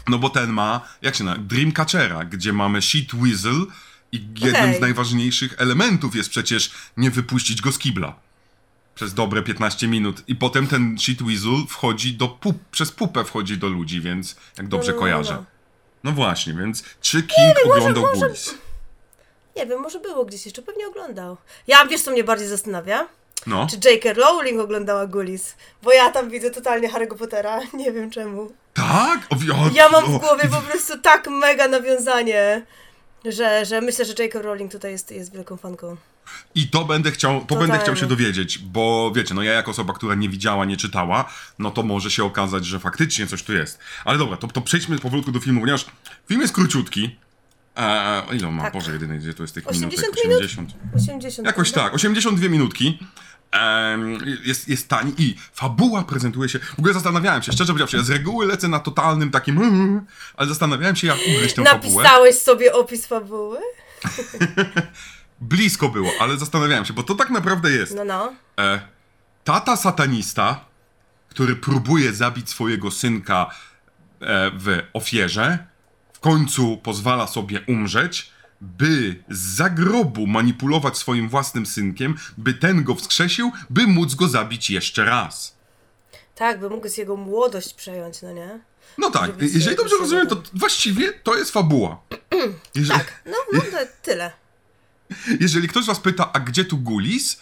No 0.07 0.17
bo 0.17 0.29
ten 0.29 0.49
ma, 0.49 0.81
jak 1.01 1.15
się 1.15 1.23
nazywa, 1.23 1.43
Dreamcatchera, 1.45 2.25
gdzie 2.25 2.53
mamy 2.53 2.81
Sheet 2.81 3.15
Weasel 3.15 3.65
i 4.11 4.17
jednym 4.35 4.63
Okej. 4.63 4.77
z 4.77 4.81
najważniejszych 4.81 5.55
elementów 5.57 6.15
jest 6.15 6.29
przecież 6.29 6.71
nie 6.97 7.11
wypuścić 7.11 7.61
go 7.61 7.71
z 7.71 7.79
kibla. 7.79 8.15
Przez 8.95 9.13
dobre 9.13 9.41
15 9.41 9.87
minut. 9.87 10.23
I 10.27 10.35
potem 10.35 10.67
ten 10.67 10.97
Sheet 10.99 11.23
Weasel 11.23 11.65
wchodzi 11.69 12.13
do 12.13 12.27
pup, 12.27 12.57
przez 12.71 12.91
pupę 12.91 13.25
wchodzi 13.25 13.57
do 13.57 13.67
ludzi, 13.69 14.01
więc 14.01 14.35
jak 14.57 14.67
dobrze 14.67 14.91
no, 14.91 14.95
no, 14.95 15.01
kojarzę. 15.01 15.33
no. 15.33 15.45
No 16.03 16.11
właśnie, 16.11 16.53
więc 16.53 16.83
czy 17.01 17.23
King 17.23 17.55
oglądał 17.65 18.03
może-? 18.03 18.27
Nie 19.55 19.65
wiem, 19.65 19.79
może 19.79 19.99
było 19.99 20.25
gdzieś 20.25 20.45
jeszcze, 20.45 20.61
pewnie 20.61 20.87
oglądał. 20.87 21.37
Ja, 21.67 21.85
wiesz 21.85 22.01
co 22.01 22.11
mnie 22.11 22.23
bardziej 22.23 22.47
zastanawia? 22.47 23.07
No. 23.47 23.67
Czy 23.69 23.89
J.K. 23.89 24.13
Rowling 24.13 24.59
oglądała 24.59 25.07
Gulis? 25.07 25.55
Bo 25.83 25.93
ja 25.93 26.11
tam 26.11 26.29
widzę 26.29 26.51
totalnie 26.51 26.89
Harry'ego 26.89 27.15
Pottera, 27.17 27.59
nie 27.73 27.91
wiem 27.91 28.11
czemu. 28.11 28.51
Tak? 28.73 29.27
O, 29.29 29.35
o, 29.35 29.69
Ja 29.73 29.89
mam 29.89 30.05
w 30.05 30.17
głowie 30.19 30.47
po 30.49 30.61
prostu 30.61 30.99
tak 30.99 31.27
mega 31.27 31.67
nawiązanie, 31.67 32.65
że, 33.25 33.65
że 33.65 33.81
myślę, 33.81 34.05
że 34.05 34.13
J.K. 34.23 34.41
Rowling 34.41 34.71
tutaj 34.71 34.91
jest, 34.91 35.11
jest 35.11 35.33
wielką 35.33 35.57
fanką. 35.57 35.97
I 36.55 36.67
to 36.69 36.85
będę 36.85 37.11
chciał, 37.11 37.33
to 37.39 37.45
Totalnie. 37.45 37.67
będę 37.67 37.83
chciał 37.83 37.95
się 37.95 38.05
dowiedzieć, 38.05 38.57
bo 38.59 39.11
wiecie, 39.15 39.33
no 39.33 39.43
ja 39.43 39.53
jako 39.53 39.71
osoba, 39.71 39.93
która 39.93 40.15
nie 40.15 40.29
widziała, 40.29 40.65
nie 40.65 40.77
czytała, 40.77 41.33
no 41.59 41.71
to 41.71 41.83
może 41.83 42.11
się 42.11 42.23
okazać, 42.23 42.65
że 42.65 42.79
faktycznie 42.79 43.27
coś 43.27 43.43
tu 43.43 43.53
jest. 43.53 43.79
Ale 44.05 44.17
dobra, 44.17 44.37
to, 44.37 44.47
to 44.47 44.61
przejdźmy 44.61 44.99
powolutku 44.99 45.31
do 45.31 45.39
filmu, 45.39 45.59
ponieważ 45.59 45.85
film 46.27 46.41
jest 46.41 46.53
króciutki. 46.53 47.15
Eee, 47.75 48.37
ile 48.37 48.47
on 48.47 48.53
ma? 48.53 48.63
Tak. 48.63 48.73
Boże, 48.73 48.91
jedyny, 48.91 49.17
gdzie 49.17 49.33
to 49.33 49.43
jest 49.43 49.53
tych 49.55 49.67
80 49.67 50.01
minutek? 50.03 50.23
minut? 50.25 50.41
80. 50.43 50.69
80. 50.95 51.47
Jakoś 51.47 51.71
tak, 51.71 51.93
82 51.93 52.49
minutki. 52.49 52.99
Jest, 54.43 54.69
jest 54.69 54.87
tani 54.87 55.13
i 55.17 55.35
fabuła 55.53 56.03
prezentuje 56.03 56.49
się. 56.49 56.59
W 56.59 56.79
ogóle 56.79 56.93
zastanawiałem 56.93 57.43
się, 57.43 57.51
szczerze 57.51 57.73
powiedziawszy, 57.73 57.97
ja 57.97 58.03
z 58.03 58.09
reguły 58.09 58.45
lecę 58.45 58.67
na 58.67 58.79
totalnym 58.79 59.31
takim, 59.31 59.57
mm, 59.57 60.05
ale 60.37 60.49
zastanawiałem 60.49 60.95
się, 60.95 61.07
jak 61.07 61.17
ugryźć 61.17 61.55
tę 61.55 61.63
fabułę. 61.63 62.03
Napisałeś 62.03 62.35
sobie 62.35 62.73
opis 62.73 63.05
fabuły? 63.05 63.57
Blisko 65.41 65.89
było, 65.89 66.11
ale 66.19 66.37
zastanawiałem 66.37 66.85
się, 66.85 66.93
bo 66.93 67.03
to 67.03 67.15
tak 67.15 67.29
naprawdę 67.29 67.71
jest. 67.71 67.95
No, 67.95 68.05
no. 68.05 68.33
E, 68.59 68.81
tata 69.43 69.75
satanista, 69.75 70.65
który 71.29 71.55
próbuje 71.55 72.13
zabić 72.13 72.49
swojego 72.49 72.91
synka 72.91 73.49
e, 74.21 74.51
w 74.55 74.81
ofierze, 74.93 75.57
w 76.13 76.19
końcu 76.19 76.77
pozwala 76.77 77.27
sobie 77.27 77.61
umrzeć, 77.67 78.31
by 78.61 79.23
z 79.29 79.39
zagrobu 79.55 80.27
manipulować 80.27 80.97
swoim 80.97 81.29
własnym 81.29 81.65
synkiem, 81.65 82.15
by 82.37 82.53
ten 82.53 82.83
go 82.83 82.95
wskrzesił, 82.95 83.51
by 83.69 83.87
móc 83.87 84.15
go 84.15 84.27
zabić 84.27 84.69
jeszcze 84.69 85.05
raz. 85.05 85.55
Tak, 86.35 86.59
by 86.59 86.69
mógł 86.69 86.89
z 86.89 86.97
jego 86.97 87.15
młodość 87.17 87.73
przejąć, 87.73 88.21
no 88.21 88.33
nie? 88.33 88.59
No 88.97 89.11
tak, 89.11 89.25
Żeby 89.25 89.45
jeżeli 89.45 89.75
dobrze 89.75 89.95
rozumiem, 89.99 90.27
to 90.27 90.43
właściwie 90.53 91.13
to 91.13 91.35
jest 91.37 91.51
fabuła. 91.51 92.01
Jeżeli, 92.75 92.99
No, 93.25 93.37
no 93.53 93.61
to 93.61 93.77
tyle. 94.01 94.31
jeżeli 95.41 95.67
ktoś 95.67 95.85
was 95.85 95.99
pyta, 95.99 96.33
a 96.33 96.39
gdzie 96.39 96.65
tu 96.65 96.77
Gulis, 96.77 97.39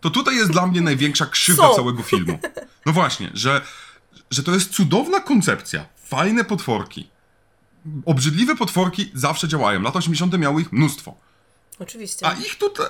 to 0.00 0.10
tutaj 0.10 0.36
jest 0.36 0.50
dla 0.50 0.66
mnie 0.66 0.80
największa 0.90 1.26
krzywda 1.26 1.74
całego 1.74 2.02
filmu. 2.02 2.38
No 2.86 2.92
właśnie, 2.92 3.30
że, 3.34 3.60
że 4.30 4.42
to 4.42 4.54
jest 4.54 4.70
cudowna 4.70 5.20
koncepcja. 5.20 5.86
Fajne 6.04 6.44
potworki. 6.44 7.08
Obrzydliwe 8.04 8.56
potworki 8.56 9.10
zawsze 9.14 9.48
działają. 9.48 9.82
Lata 9.82 9.98
80. 9.98 10.38
miały 10.38 10.62
ich 10.62 10.72
mnóstwo. 10.72 11.14
Oczywiście. 11.78 12.26
A 12.26 12.32
ich 12.32 12.58
tutaj, 12.58 12.86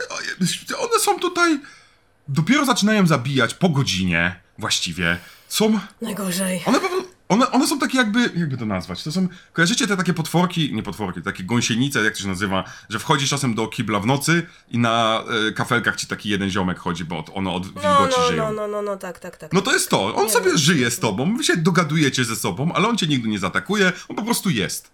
one 0.79 0.99
są 1.01 1.19
tutaj, 1.21 1.61
dopiero 2.29 2.65
zaczynają 2.65 3.07
zabijać 3.07 3.55
po 3.55 3.69
godzinie, 3.69 4.41
właściwie 4.59 5.19
są 5.49 5.79
Najgorzej. 6.01 6.63
one, 6.67 6.81
po 6.81 6.89
prostu- 6.89 7.12
one, 7.33 7.51
one 7.51 7.67
są 7.67 7.79
takie 7.79 7.99
jakby, 7.99 8.21
jakby 8.37 8.57
to 8.57 8.67
nazwać, 8.67 9.03
to 9.03 9.13
są, 9.13 9.29
kojarzycie 9.53 9.87
te 9.87 9.97
takie 9.97 10.15
potworki, 10.15 10.75
nie 10.75 10.83
potworki, 10.83 11.23
takie 11.23 11.45
gąsienice, 11.45 12.05
jak 12.05 12.15
to 12.17 12.21
się 12.23 12.29
nazywa, 12.29 12.65
że 12.89 12.99
wchodzisz 12.99 13.31
czasem 13.31 13.55
do 13.55 13.69
kibla 13.69 14.01
w 14.01 14.07
nocy 14.07 14.47
i 14.71 14.79
na 14.79 15.25
e, 15.49 15.53
kafelkach 15.53 15.97
ci 15.97 16.07
taki 16.07 16.29
jeden 16.29 16.51
ziomek 16.51 16.79
chodzi, 16.79 17.05
bo 17.05 17.25
one 17.35 17.51
od 17.51 17.75
No, 17.75 17.81
wilgoci 17.83 18.17
no, 18.21 18.29
żyją. 18.29 18.45
no, 18.45 18.53
no, 18.53 18.69
no, 18.69 18.83
no, 18.83 18.97
tak, 18.97 19.19
tak, 19.19 19.37
tak. 19.37 19.53
No 19.53 19.63
to 19.63 19.73
jest 19.73 19.89
to, 19.91 20.15
on 20.15 20.27
Nie 20.27 20.33
sobie 20.33 20.47
wiem. 20.47 20.59
żyje 20.59 20.91
z 20.91 20.99
tobą, 20.99 21.37
wy 21.37 21.45
się 21.45 21.57
dogadujecie 21.57 22.25
ze 22.25 22.37
sobą, 22.37 22.73
ale 22.75 22.89
on 22.89 22.97
cię 22.99 23.07
nigdy 23.07 23.29
nie 23.29 23.39
zaatakuje, 23.39 23.93
on 24.09 24.17
po 24.17 24.23
prostu 24.23 24.51
jest. 24.51 24.91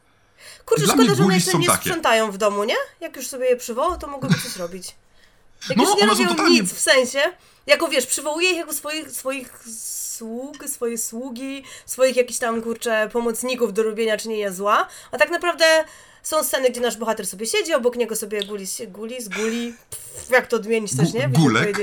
Kurczę, 0.65 0.85
dla 0.85 0.95
szkoda, 0.95 1.15
że 1.15 1.25
one 1.25 1.35
jeszcze 1.35 1.59
nie 1.59 1.67
takie. 1.67 1.79
sprzątają 1.91 2.31
w 2.33 2.39
domu, 2.39 2.65
nie? 2.65 2.75
Jak 3.01 3.17
już 3.17 3.27
sobie 3.27 3.47
je 3.47 3.57
przywołał, 3.57 3.99
to 3.99 4.07
mogłyby 4.07 4.35
coś 4.35 4.57
robić. 4.57 4.95
Jak 5.69 5.79
No, 5.79 5.85
już 5.85 6.01
nie 6.01 6.07
robią 6.07 6.29
totalnie- 6.29 6.61
nic, 6.61 6.73
w 6.73 6.81
sensie, 6.81 7.19
jako 7.67 7.89
wiesz, 7.89 8.07
przywołuje 8.07 8.51
ich 8.51 8.57
jako 8.57 8.73
swoich, 8.73 9.11
swoich 9.11 9.53
sług, 10.19 10.69
swoje 10.69 10.99
sługi, 10.99 11.65
swoich 11.87 12.17
jakichś 12.17 12.39
tam, 12.39 12.63
kurczę, 12.63 13.09
pomocników 13.13 13.73
do 13.73 13.83
robienia 13.83 14.17
czynienia 14.17 14.53
zła, 14.53 14.89
a 15.13 15.19
tak 15.19 15.31
naprawdę 15.31 15.85
są 16.23 16.45
sceny, 16.45 16.71
gdzie 16.71 16.81
nasz 16.81 16.97
bohater 16.97 17.27
sobie 17.27 17.47
siedzi, 17.47 17.75
obok 17.75 17.97
niego 17.97 18.17
sobie 18.17 18.45
guli, 18.45 18.67
guli 18.89 19.23
zguli, 19.23 19.75
pff, 19.91 20.31
jak 20.31 20.47
to 20.47 20.57
odmienić 20.57 20.97
też, 20.97 21.13
nie? 21.13 21.29
Gulek. 21.29 21.77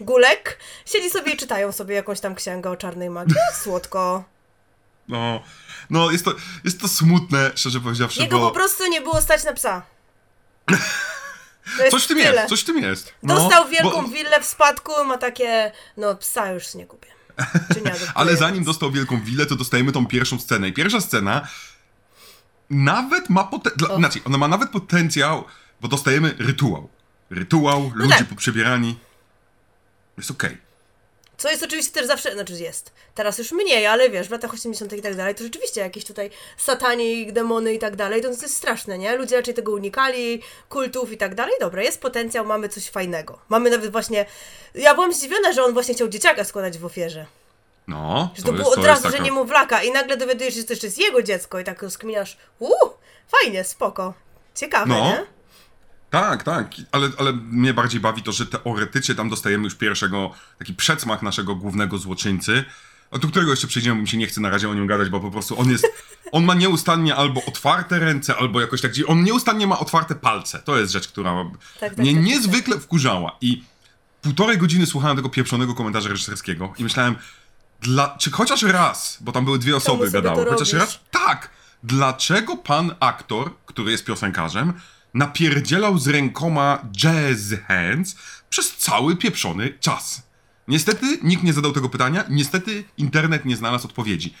Gulek. 0.00 0.58
Siedzi 0.86 1.10
sobie 1.10 1.32
i 1.32 1.36
czytają 1.36 1.72
sobie 1.72 1.94
jakąś 1.94 2.20
tam 2.20 2.34
księgę 2.34 2.70
o 2.70 2.76
czarnej 2.76 3.10
magii. 3.10 3.36
Słodko. 3.62 4.24
No, 5.08 5.42
no 5.90 6.10
jest 6.10 6.24
to, 6.24 6.34
jest 6.64 6.80
to 6.80 6.88
smutne, 6.88 7.50
szczerze 7.54 7.80
powiedziawszy, 7.80 8.20
Jego 8.20 8.38
bo 8.38 8.48
po 8.48 8.54
prostu 8.54 8.86
nie 8.86 9.00
było 9.00 9.20
stać 9.20 9.44
na 9.44 9.52
psa. 9.52 9.82
Coś 11.90 12.04
w 12.04 12.06
tym 12.08 12.18
tyle. 12.18 12.34
jest, 12.34 12.48
coś 12.48 12.60
w 12.60 12.64
tym 12.64 12.78
jest. 12.78 13.12
No, 13.22 13.34
Dostał 13.34 13.68
wielką 13.68 14.02
bo- 14.02 14.08
willę 14.08 14.40
w 14.40 14.44
spadku, 14.44 15.04
ma 15.04 15.18
takie, 15.18 15.72
no 15.96 16.14
psa 16.16 16.52
już 16.52 16.74
nie 16.74 16.86
kupię. 16.86 17.08
Ale 18.14 18.36
zanim 18.36 18.64
dostał 18.64 18.90
wielką 18.90 19.20
willę, 19.20 19.46
to 19.46 19.56
dostajemy 19.56 19.92
tą 19.92 20.06
pierwszą 20.06 20.38
scenę. 20.38 20.68
I 20.68 20.72
pierwsza 20.72 21.00
scena 21.00 21.48
nawet 22.70 23.30
ma 23.30 23.44
potencjał. 23.44 23.98
Znaczy, 23.98 24.20
ona 24.24 24.38
ma 24.38 24.48
nawet 24.48 24.70
potencjał, 24.70 25.44
bo 25.80 25.88
dostajemy 25.88 26.34
rytuał. 26.38 26.88
Rytuał, 27.30 27.92
ludzie 27.94 28.14
tak. 28.18 28.26
poprzebierani. 28.26 28.98
Jest 30.18 30.30
okej. 30.30 30.71
Co 31.42 31.50
jest 31.50 31.62
oczywiście 31.62 31.92
też 31.92 32.06
zawsze, 32.06 32.32
znaczy 32.32 32.52
jest, 32.52 32.92
teraz 33.14 33.38
już 33.38 33.52
mniej, 33.52 33.86
ale 33.86 34.10
wiesz, 34.10 34.28
w 34.28 34.30
latach 34.30 34.54
80 34.54 34.92
i 34.92 35.02
tak 35.02 35.16
dalej, 35.16 35.34
to 35.34 35.44
rzeczywiście 35.44 35.80
jakieś 35.80 36.04
tutaj 36.04 36.30
satanik, 36.56 37.32
demony 37.32 37.74
i 37.74 37.78
tak 37.78 37.96
dalej, 37.96 38.22
to 38.22 38.28
jest 38.28 38.56
straszne, 38.56 38.98
nie? 38.98 39.16
Ludzie 39.16 39.36
raczej 39.36 39.54
tego 39.54 39.72
unikali, 39.72 40.42
kultów 40.68 41.12
i 41.12 41.16
tak 41.16 41.34
dalej. 41.34 41.54
Dobra, 41.60 41.82
jest 41.82 42.00
potencjał, 42.00 42.44
mamy 42.44 42.68
coś 42.68 42.90
fajnego. 42.90 43.38
Mamy 43.48 43.70
nawet 43.70 43.92
właśnie, 43.92 44.26
ja 44.74 44.94
byłam 44.94 45.12
zdziwiona, 45.12 45.52
że 45.52 45.64
on 45.64 45.72
właśnie 45.72 45.94
chciał 45.94 46.08
dzieciaka 46.08 46.44
składać 46.44 46.78
w 46.78 46.84
ofierze. 46.84 47.26
No, 47.88 48.30
Że 48.36 48.42
to, 48.42 48.48
to, 48.48 48.54
jest, 48.54 48.64
było 48.64 48.74
to 48.74 48.80
od 48.80 48.86
jest 48.86 48.88
razu, 48.88 49.06
że 49.06 49.12
taka... 49.12 49.24
niemowlaka 49.24 49.82
i 49.82 49.92
nagle 49.92 50.16
dowiadujesz 50.16 50.54
się, 50.54 50.60
że 50.60 50.66
to 50.66 50.72
jeszcze 50.72 50.86
jest 50.86 50.98
jego 50.98 51.22
dziecko 51.22 51.58
i 51.58 51.64
tak 51.64 51.82
rozkminiasz, 51.82 52.36
uuu, 52.58 52.90
fajnie, 53.28 53.64
spoko, 53.64 54.14
ciekawe, 54.54 54.86
No. 54.86 55.04
nie? 55.04 55.26
Tak, 56.12 56.42
tak, 56.42 56.70
ale, 56.92 57.10
ale 57.18 57.32
mnie 57.32 57.74
bardziej 57.74 58.00
bawi 58.00 58.22
to, 58.22 58.32
że 58.32 58.46
teoretycznie 58.46 59.14
tam 59.14 59.30
dostajemy 59.30 59.64
już 59.64 59.74
pierwszego, 59.74 60.34
taki 60.58 60.74
przedsmak 60.74 61.22
naszego 61.22 61.54
głównego 61.54 61.98
złoczyńcy, 61.98 62.64
do 63.12 63.28
którego 63.28 63.50
jeszcze 63.50 63.66
przejdziemy, 63.66 63.96
bo 63.96 64.02
mi 64.02 64.08
się 64.08 64.16
nie 64.16 64.26
chce 64.26 64.40
na 64.40 64.50
razie 64.50 64.68
o 64.68 64.74
nim 64.74 64.86
gadać, 64.86 65.08
bo 65.08 65.20
po 65.20 65.30
prostu 65.30 65.60
on 65.60 65.70
jest, 65.70 65.86
on 66.32 66.44
ma 66.44 66.54
nieustannie 66.54 67.16
albo 67.16 67.44
otwarte 67.44 67.98
ręce, 67.98 68.36
albo 68.36 68.60
jakoś 68.60 68.80
tak, 68.80 68.92
on 69.06 69.24
nieustannie 69.24 69.66
ma 69.66 69.78
otwarte 69.78 70.14
palce. 70.14 70.58
To 70.58 70.78
jest 70.78 70.92
rzecz, 70.92 71.08
która 71.08 71.50
tak, 71.80 71.98
mnie 71.98 72.14
tak, 72.14 72.24
niezwykle 72.24 72.80
wkurzała 72.80 73.36
i 73.40 73.62
półtorej 74.22 74.58
godziny 74.58 74.86
słuchałem 74.86 75.16
tego 75.16 75.28
pieprzonego 75.28 75.74
komentarza 75.74 76.08
reżyserskiego 76.08 76.72
i 76.78 76.84
myślałem, 76.84 77.16
dla, 77.80 78.16
czy 78.18 78.30
chociaż 78.30 78.62
raz, 78.62 79.18
bo 79.20 79.32
tam 79.32 79.44
były 79.44 79.58
dwie 79.58 79.76
osoby 79.76 80.10
gadały, 80.10 80.44
chociaż 80.44 80.72
robisz? 80.72 80.86
raz, 80.86 81.00
tak, 81.10 81.50
dlaczego 81.82 82.56
pan 82.56 82.94
aktor, 83.00 83.50
który 83.66 83.90
jest 83.90 84.04
piosenkarzem, 84.04 84.72
napierdzielał 85.14 85.98
z 85.98 86.08
rękoma 86.08 86.84
jazz 86.92 87.54
hands 87.68 88.16
przez 88.50 88.76
cały 88.76 89.16
pieprzony 89.16 89.74
czas? 89.80 90.22
Niestety 90.68 91.18
nikt 91.22 91.42
nie 91.42 91.52
zadał 91.52 91.72
tego 91.72 91.88
pytania, 91.88 92.24
niestety 92.30 92.84
internet 92.98 93.44
nie 93.44 93.56
znalazł 93.56 93.86
odpowiedzi. 93.86 94.34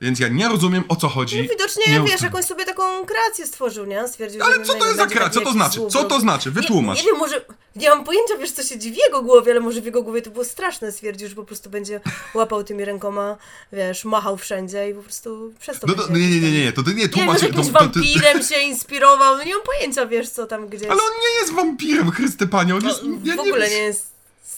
Więc 0.00 0.20
ja 0.20 0.28
nie 0.28 0.48
rozumiem 0.48 0.84
o 0.88 0.96
co 0.96 1.08
chodzi. 1.08 1.42
No 1.42 1.48
widocznie, 1.50 1.92
nie 1.92 2.00
wiesz, 2.00 2.20
jakąś 2.22 2.44
sobie 2.44 2.64
taką 2.64 3.06
kreację 3.06 3.46
stworzył, 3.46 3.84
nie? 3.86 4.08
Stwierdził, 4.08 4.42
Ale 4.42 4.64
co 4.64 4.74
nie 4.74 4.80
to 4.80 4.86
jest 4.86 4.96
za 4.98 5.06
kreacja? 5.06 5.40
Co 5.40 5.46
to 5.46 5.52
znaczy? 5.52 5.80
Co 5.90 6.04
to 6.04 6.20
znaczy? 6.20 6.50
Wytłumacz. 6.50 6.98
Nie, 6.98 7.04
nie 7.04 7.10
wiem, 7.10 7.18
może, 7.18 7.44
nie 7.76 7.88
mam 7.90 8.04
pojęcia, 8.04 8.36
wiesz, 8.40 8.50
co 8.50 8.62
się 8.62 8.78
dziewi 8.78 8.96
w 8.96 8.98
jego 8.98 9.22
głowie, 9.22 9.52
ale 9.52 9.60
może 9.60 9.80
w 9.80 9.84
jego 9.84 10.02
głowie 10.02 10.22
to 10.22 10.30
było 10.30 10.44
straszne. 10.44 10.92
Stwierdził, 10.92 11.28
że 11.28 11.34
po 11.34 11.44
prostu 11.44 11.70
będzie 11.70 12.00
łapał 12.34 12.64
tymi 12.64 12.84
rękoma, 12.84 13.36
wiesz, 13.72 14.04
machał 14.04 14.36
wszędzie 14.36 14.90
i 14.90 14.94
po 14.94 15.02
prostu 15.02 15.52
przez 15.60 15.80
to 15.80 15.86
No, 15.86 15.94
to, 15.94 16.02
będzie 16.08 16.20
nie, 16.20 16.30
nie, 16.30 16.40
nie, 16.40 16.52
nie, 16.52 16.64
nie, 16.64 16.72
to 16.72 16.82
ty 16.82 16.90
nie 16.90 16.96
Nie 16.96 17.02
wiem, 17.02 17.10
tłumacz. 17.10 17.28
może 17.32 17.46
jakimś 17.46 17.70
wampirem 17.70 18.42
się 18.42 18.58
inspirował, 18.60 19.36
no 19.36 19.44
nie 19.44 19.54
mam 19.54 19.62
pojęcia, 19.62 20.06
wiesz, 20.06 20.28
co 20.28 20.46
tam 20.46 20.68
gdzieś. 20.68 20.88
Ale 20.88 21.00
on 21.02 21.10
nie 21.22 21.40
jest 21.40 21.52
wampirem, 21.52 22.10
Chryste 22.10 22.46
Panie, 22.46 22.74
on 22.76 22.84
jest... 22.84 23.00
No, 23.24 23.36
w 23.36 23.40
ogóle 23.40 23.70
nie 23.70 23.76
jest 23.76 24.15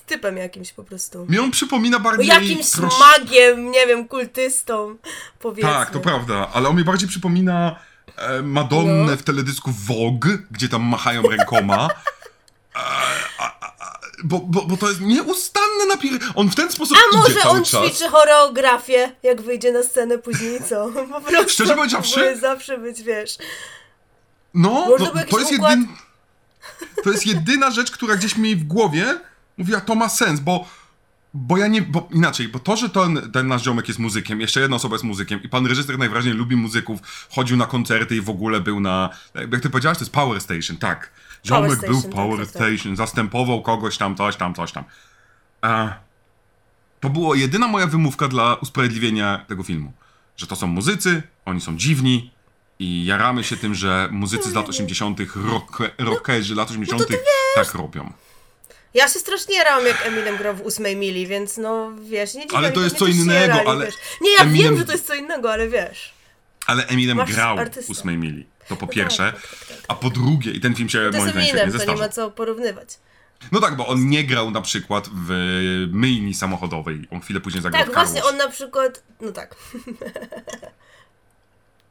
typem 0.09 0.37
jakimś 0.37 0.73
po 0.73 0.85
prostu. 0.85 1.27
Mnie 1.29 1.43
on 1.43 1.51
przypomina 1.51 1.99
bardziej... 1.99 2.27
jakimś 2.27 2.67
trosz- 2.67 2.99
magiem, 3.01 3.71
nie 3.71 3.87
wiem, 3.87 4.09
kultystą, 4.09 4.97
powiedzmy. 5.39 5.73
Tak, 5.73 5.91
to 5.91 6.01
prawda, 6.01 6.49
ale 6.53 6.69
on 6.69 6.77
mi 6.77 6.85
bardziej 6.85 7.09
przypomina 7.09 7.77
e, 8.17 8.43
Madonnę 8.43 8.93
No. 9.11 9.17
w 9.17 9.23
teledysku 9.23 9.71
Vogue, 9.87 10.29
gdzie 10.51 10.69
tam 10.69 10.83
machają 10.83 11.23
rękoma. 11.23 11.89
E, 12.77 12.79
a, 13.39 13.45
a, 13.61 13.99
bo, 14.25 14.39
bo, 14.39 14.63
bo 14.63 14.77
to 14.77 14.89
jest 14.89 15.01
nieustanny 15.01 15.87
napier... 15.89 16.13
On 16.35 16.51
w 16.51 16.55
ten 16.55 16.71
sposób 16.73 16.97
A 17.13 17.17
może 17.17 17.43
on 17.49 17.65
czas. 17.65 17.87
ćwiczy 17.87 18.09
choreografię, 18.09 19.13
jak 19.23 19.43
wyjdzie 19.43 19.73
na 19.73 19.83
scenę 19.83 20.19
później, 20.19 20.61
co? 20.69 20.89
Po 21.13 21.21
prostu 21.21 21.49
Szczerze 21.49 21.75
powiedziawszy? 21.77 22.37
zawsze 22.41 22.79
być, 22.79 23.03
wiesz... 23.03 23.39
No, 24.55 24.87
no 24.99 25.07
to 25.07 25.39
jest 25.39 25.53
układ? 25.53 25.71
jedyn... 25.71 25.89
To 27.05 27.11
jest 27.11 27.27
jedyna 27.27 27.71
rzecz, 27.71 27.91
która 27.91 28.17
gdzieś 28.17 28.37
mi 28.37 28.57
w 28.57 28.65
głowie 28.65 29.21
mówiła, 29.59 29.81
to 29.81 29.95
ma 29.95 30.09
sens, 30.09 30.41
bo 30.41 30.69
bo 31.35 31.57
ja 31.57 31.67
nie, 31.67 31.83
bo 31.83 32.09
inaczej, 32.13 32.49
bo 32.49 32.59
to, 32.59 32.77
że 32.77 32.89
ten, 32.89 33.31
ten 33.33 33.49
nasz 33.49 33.65
ziomek 33.65 33.89
jest 33.89 34.01
muzykiem, 34.01 34.41
jeszcze 34.41 34.61
jedna 34.61 34.77
osoba 34.77 34.95
jest 34.95 35.05
muzykiem 35.05 35.43
i 35.43 35.49
pan 35.49 35.67
reżyser 35.67 35.99
najwyraźniej 35.99 36.35
lubi 36.35 36.57
muzyków, 36.57 37.27
chodził 37.31 37.57
na 37.57 37.67
koncerty 37.67 38.17
i 38.17 38.21
w 38.21 38.31
ogóle 38.31 38.61
był 38.61 38.81
na, 38.81 39.11
jak 39.35 39.61
ty 39.61 39.71
powiedziałaś, 39.71 39.99
to 39.99 40.05
jest 40.05 40.13
Power 40.13 40.41
Station, 40.41 40.77
tak. 40.77 41.11
Ziomek 41.47 41.71
Power 41.71 41.91
był 41.91 42.01
Station, 42.01 42.13
Power 42.13 42.39
tak, 42.39 42.47
tak, 42.47 42.63
tak. 42.63 42.73
Station, 42.79 42.97
zastępował 42.97 43.63
kogoś 43.63 43.99
tam, 43.99 44.17
coś 44.17 44.37
tam, 44.37 44.55
coś 44.55 44.73
tam. 44.73 44.85
A, 45.61 45.95
to 47.01 47.11
była 47.11 47.37
jedyna 47.37 47.69
moja 47.69 47.87
wymówka 47.87 48.29
dla 48.29 48.55
usprawiedliwienia 48.55 49.45
tego 49.49 49.63
filmu. 49.63 49.93
Że 50.37 50.47
to 50.47 50.57
są 50.57 50.67
muzycy, 50.67 51.23
oni 51.45 51.61
są 51.61 51.77
dziwni 51.77 52.31
i 52.79 53.05
jaramy 53.05 53.45
się 53.45 53.57
tym, 53.57 53.75
że 53.75 54.09
muzycy 54.13 54.51
z 54.51 54.55
lat 54.55 54.69
80., 54.69 55.19
rock, 55.35 55.79
rockerzy 55.99 56.55
lat 56.55 56.71
80. 56.71 57.03
tak 57.55 57.75
robią. 57.75 58.13
Ja 58.95 59.09
się 59.09 59.19
strasznie 59.19 59.57
jarałam, 59.57 59.87
jak 59.87 60.07
Eminem 60.07 60.37
grał 60.37 60.55
w 60.57 60.61
ósmej 60.61 60.97
mili, 60.97 61.27
więc 61.27 61.57
no, 61.57 61.93
wiesz, 62.01 62.35
nie 62.35 62.43
dziwię 62.43 62.57
Ale 62.57 62.73
to 62.73 62.81
jest 62.81 62.97
co 62.97 63.07
innego, 63.07 63.71
ale 63.71 63.87
wiesz. 63.87 63.95
Nie, 64.21 64.33
ja 64.33 64.39
Eminem- 64.45 64.63
wiem, 64.63 64.79
że 64.79 64.85
to 64.85 64.93
jest 64.93 65.07
co 65.07 65.15
innego, 65.15 65.53
ale 65.53 65.69
wiesz. 65.69 66.13
Ale 66.67 66.87
Eminem 66.87 67.17
Masz 67.17 67.33
grał 67.33 67.57
w 67.57 67.61
artystę. 67.61 67.93
8 67.93 68.21
mili. 68.21 68.47
To 68.69 68.77
po 68.77 68.87
No 68.87 68.93
pierwsze. 68.93 69.33
tak, 69.33 69.43
tak, 69.43 69.51
tak, 69.69 69.77
tak. 69.79 69.79
A 69.89 69.95
po 69.95 70.11
drugie, 70.11 70.51
i 70.53 70.61
ten 70.61 70.75
film 70.75 70.89
się 70.89 70.99
moim 70.99 71.13
zdaniem 71.13 71.31
świetnie 71.31 71.53
to 71.53 71.59
nie 71.67 71.73
ma 71.73 71.79
zestarzał. 71.79 72.09
co 72.13 72.31
porównywać. 72.31 72.89
No 73.53 73.61
tak, 73.61 73.77
bo 73.77 73.87
on 73.87 74.09
nie 74.09 74.25
grał 74.25 74.51
na 74.51 74.61
przykład 74.61 75.09
w 75.13 75.31
myjni 75.93 76.35
samochodowej. 76.35 77.09
On 77.11 77.21
chwilę 77.21 77.41
później 77.41 77.63
zagrał 77.63 77.83
Tak, 77.83 77.91
w 77.91 77.95
Car 77.95 78.07
właśnie 78.07 78.25
on 78.25 78.37
na 78.37 78.49
przykład. 78.49 79.03
No 79.21 79.33
tak. 79.33 79.57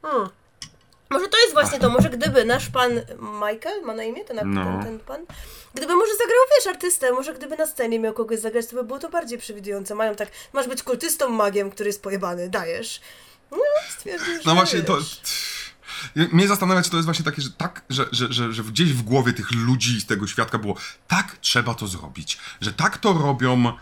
hmm. 0.02 0.30
Może 1.10 1.28
to 1.28 1.38
jest 1.38 1.54
właśnie 1.54 1.80
to, 1.80 1.90
może 1.90 2.10
gdyby 2.10 2.46
nasz 2.46 2.70
pan 2.70 2.92
Michael, 3.20 3.82
ma 3.86 3.94
na 3.94 4.04
imię 4.04 4.26
ten, 4.26 4.40
No. 4.54 4.64
ten, 4.64 4.84
ten 4.84 5.00
pan, 5.00 5.22
gdyby 5.74 5.96
może 5.96 6.12
zagrał, 6.12 6.40
wiesz, 6.58 6.68
artystę, 6.68 7.12
może 7.12 7.34
gdyby 7.34 7.58
na 7.58 7.68
scenie 7.68 8.00
miał 8.00 8.14
kogoś 8.14 8.40
zagrać, 8.40 8.68
to 8.68 8.76
by 8.76 8.84
było 8.84 9.00
to 9.00 9.10
bardziej 9.10 9.38
przewidujące. 9.38 9.96
Mają 9.96 10.16
tak, 10.16 10.30
masz 10.54 10.68
być 10.68 10.84
kultystą, 10.84 11.30
magiem, 11.30 11.70
który 11.72 11.90
jest 11.90 12.02
pojebany, 12.04 12.50
dajesz. 12.50 13.02
No, 13.52 13.58
stwierdził, 13.90 14.34
że 14.34 14.42
No 14.46 14.56
właśnie, 14.56 14.82
to... 14.82 14.98
Mnie 16.16 16.48
zastanawia, 16.48 16.82
czy 16.82 16.90
to 16.90 16.98
jest 16.98 17.06
właśnie 17.06 17.26
takie, 17.26 17.42
że 17.42 17.50
tak, 17.52 17.82
że, 17.90 18.06
że, 18.12 18.34
że, 18.34 18.54
że 18.54 18.64
gdzieś 18.64 18.94
w 18.94 19.02
głowie 19.02 19.34
tych 19.34 19.52
ludzi 19.52 20.02
z 20.02 20.06
tego 20.06 20.28
świadka 20.28 20.58
było 20.58 20.76
tak 21.08 21.38
trzeba 21.42 21.74
to 21.74 21.88
zrobić, 21.88 22.38
że 22.62 22.74
tak 22.74 22.98
to 22.98 23.14
robią... 23.14 23.74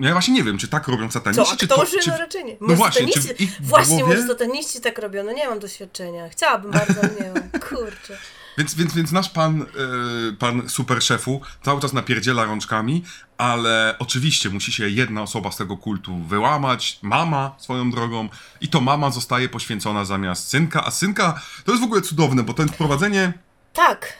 Ja 0.00 0.12
właśnie 0.12 0.34
nie 0.34 0.42
wiem, 0.42 0.58
czy 0.58 0.68
tak 0.68 0.88
robią 0.88 1.06
Co, 1.06 1.12
sataniści, 1.12 1.56
czy 1.56 1.68
to... 1.68 1.86
Czy... 1.86 2.10
No 2.10 2.18
raczej 2.18 2.44
nie. 2.44 2.52
No 2.52 2.56
Może 2.60 2.76
właśnie, 2.76 3.08
czy 3.08 3.20
w 3.20 3.68
Właśnie, 3.68 3.98
głowie... 3.98 4.14
może 4.14 4.28
sataniści 4.28 4.80
tak 4.80 4.98
robią, 4.98 5.24
no 5.24 5.32
nie 5.32 5.48
mam 5.48 5.58
doświadczenia. 5.58 6.28
Chciałabym 6.28 6.70
bardzo, 6.70 7.00
nie 7.20 7.32
mam. 7.34 7.50
Kurczę. 7.68 8.18
Więc, 8.58 8.74
więc, 8.74 8.94
więc 8.94 9.12
nasz 9.12 9.28
pan, 9.28 9.58
yy, 9.58 10.32
pan 10.38 10.68
super 10.68 11.02
szefu 11.02 11.40
cały 11.62 11.80
czas 11.80 11.92
napierdziela 11.92 12.44
rączkami, 12.44 13.04
ale 13.38 13.96
oczywiście 13.98 14.50
musi 14.50 14.72
się 14.72 14.88
jedna 14.88 15.22
osoba 15.22 15.50
z 15.50 15.56
tego 15.56 15.76
kultu 15.76 16.18
wyłamać, 16.18 16.98
mama 17.02 17.54
swoją 17.58 17.90
drogą, 17.90 18.28
i 18.60 18.68
to 18.68 18.80
mama 18.80 19.10
zostaje 19.10 19.48
poświęcona 19.48 20.04
zamiast 20.04 20.48
synka, 20.48 20.84
a 20.84 20.90
synka 20.90 21.42
to 21.64 21.72
jest 21.72 21.82
w 21.82 21.84
ogóle 21.84 22.02
cudowne, 22.02 22.42
bo 22.42 22.54
to 22.54 22.62
jest 22.62 22.74
wprowadzenie. 22.74 23.32
Tak. 23.72 24.12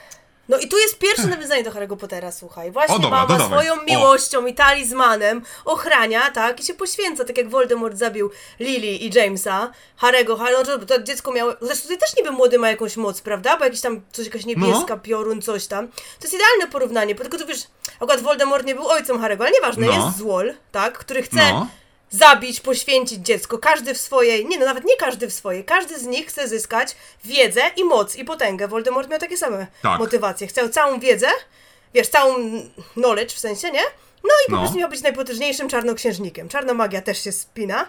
No 0.51 0.59
i 0.59 0.69
tu 0.69 0.79
jest 0.79 0.99
pierwsze 0.99 1.27
nawiązanie 1.27 1.63
do 1.65 1.71
Harry'ego 1.71 1.97
Pottera, 1.97 2.33
słuchaj. 2.33 2.71
Właśnie 2.71 2.95
O, 2.97 2.99
dobra, 2.99 3.27
mama 3.27 3.47
swoją 3.47 3.73
O. 3.75 3.83
miłością 3.85 4.47
i 4.47 4.55
talizmanem 4.55 5.43
ochrania, 5.65 6.31
tak, 6.31 6.61
i 6.61 6.65
się 6.65 6.75
poświęca, 6.75 7.25
tak 7.25 7.39
jak 7.39 7.49
Voldemort 7.49 7.97
zabił 7.97 8.31
Lily 8.61 8.87
i 8.87 9.15
Jamesa, 9.15 9.71
Harry'ego, 10.01 10.39
Harry, 10.39 10.53
no, 10.59 10.65
to, 10.65 10.87
to 10.87 11.03
dziecko 11.03 11.33
miało, 11.33 11.53
zresztą 11.61 11.83
tutaj 11.83 11.99
też 11.99 12.17
niby 12.17 12.31
młody 12.31 12.59
ma 12.59 12.69
jakąś 12.71 12.97
moc, 12.97 13.21
prawda, 13.21 13.57
bo 13.57 13.65
jakiś 13.65 13.81
tam, 13.81 14.01
coś, 14.13 14.27
jakaś 14.27 14.45
niebieska, 14.45 14.95
No. 14.95 14.99
piorun, 14.99 15.43
coś 15.43 15.67
tam. 15.67 15.89
To 15.89 15.95
jest 16.23 16.35
idealne 16.35 16.67
porównanie, 16.73 17.15
bo 17.15 17.23
tylko 17.23 17.39
tu 17.39 17.47
wiesz, 17.47 17.63
akurat 18.01 18.21
Voldemort 18.21 18.67
nie 18.67 18.75
był 18.75 18.89
ojcem 18.89 19.19
Harry'ego, 19.19 19.41
ale 19.43 19.51
nieważne, 19.51 19.87
No. 19.87 19.93
jest 20.07 20.19
złol, 20.19 20.55
tak, 20.73 20.99
który 20.99 21.23
chce 21.23 21.53
No. 21.53 21.67
Zabić, 22.11 22.61
poświęcić 22.61 23.27
dziecko. 23.27 23.59
Każdy 23.59 23.95
w 23.95 23.99
swojej, 23.99 24.47
nie 24.47 24.59
no, 24.59 24.67
nawet 24.67 24.85
nie 24.85 24.97
każdy 24.97 25.29
w 25.29 25.33
swojej, 25.35 25.65
każdy 25.65 25.99
z 25.99 26.07
nich 26.07 26.27
chce 26.27 26.49
zyskać 26.49 26.97
wiedzę 27.25 27.61
i 27.77 27.85
moc 27.85 28.17
i 28.17 28.25
potęgę. 28.25 28.69
Voldemort 28.69 29.11
miał 29.11 29.19
takie 29.19 29.37
same 29.37 29.67
Tak. 29.83 29.99
motywacje. 29.99 30.47
Chciał 30.47 30.69
całą 30.69 31.01
wiedzę, 31.01 31.27
wiesz, 31.95 32.09
całą 32.09 32.35
knowledge 32.95 33.33
w 33.33 33.39
sensie, 33.39 33.71
nie? 33.71 33.83
No 34.25 34.31
i 34.47 34.51
po 34.51 34.57
No. 34.57 34.59
prostu 34.59 34.79
miał 34.79 34.89
być 34.89 35.03
najpotężniejszym 35.03 35.69
czarnoksiężnikiem. 35.69 36.49
Czarna 36.49 36.75
magia 36.75 37.03
też 37.03 37.25
się 37.25 37.33
spina. 37.33 37.89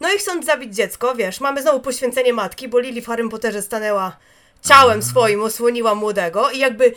No 0.00 0.12
i 0.12 0.18
chcąc 0.18 0.46
zabić 0.46 0.74
dziecko, 0.76 1.14
wiesz, 1.14 1.40
mamy 1.40 1.62
znowu 1.62 1.80
poświęcenie 1.80 2.32
matki, 2.32 2.68
bo 2.68 2.78
Lily 2.78 3.02
w 3.02 3.06
Harrym 3.06 3.28
Potterze 3.28 3.62
stanęła 3.62 4.16
ciałem 4.68 5.02
swoim, 5.02 5.42
osłoniła 5.42 5.94
młodego 5.94 6.50
i 6.50 6.58
jakby 6.58 6.94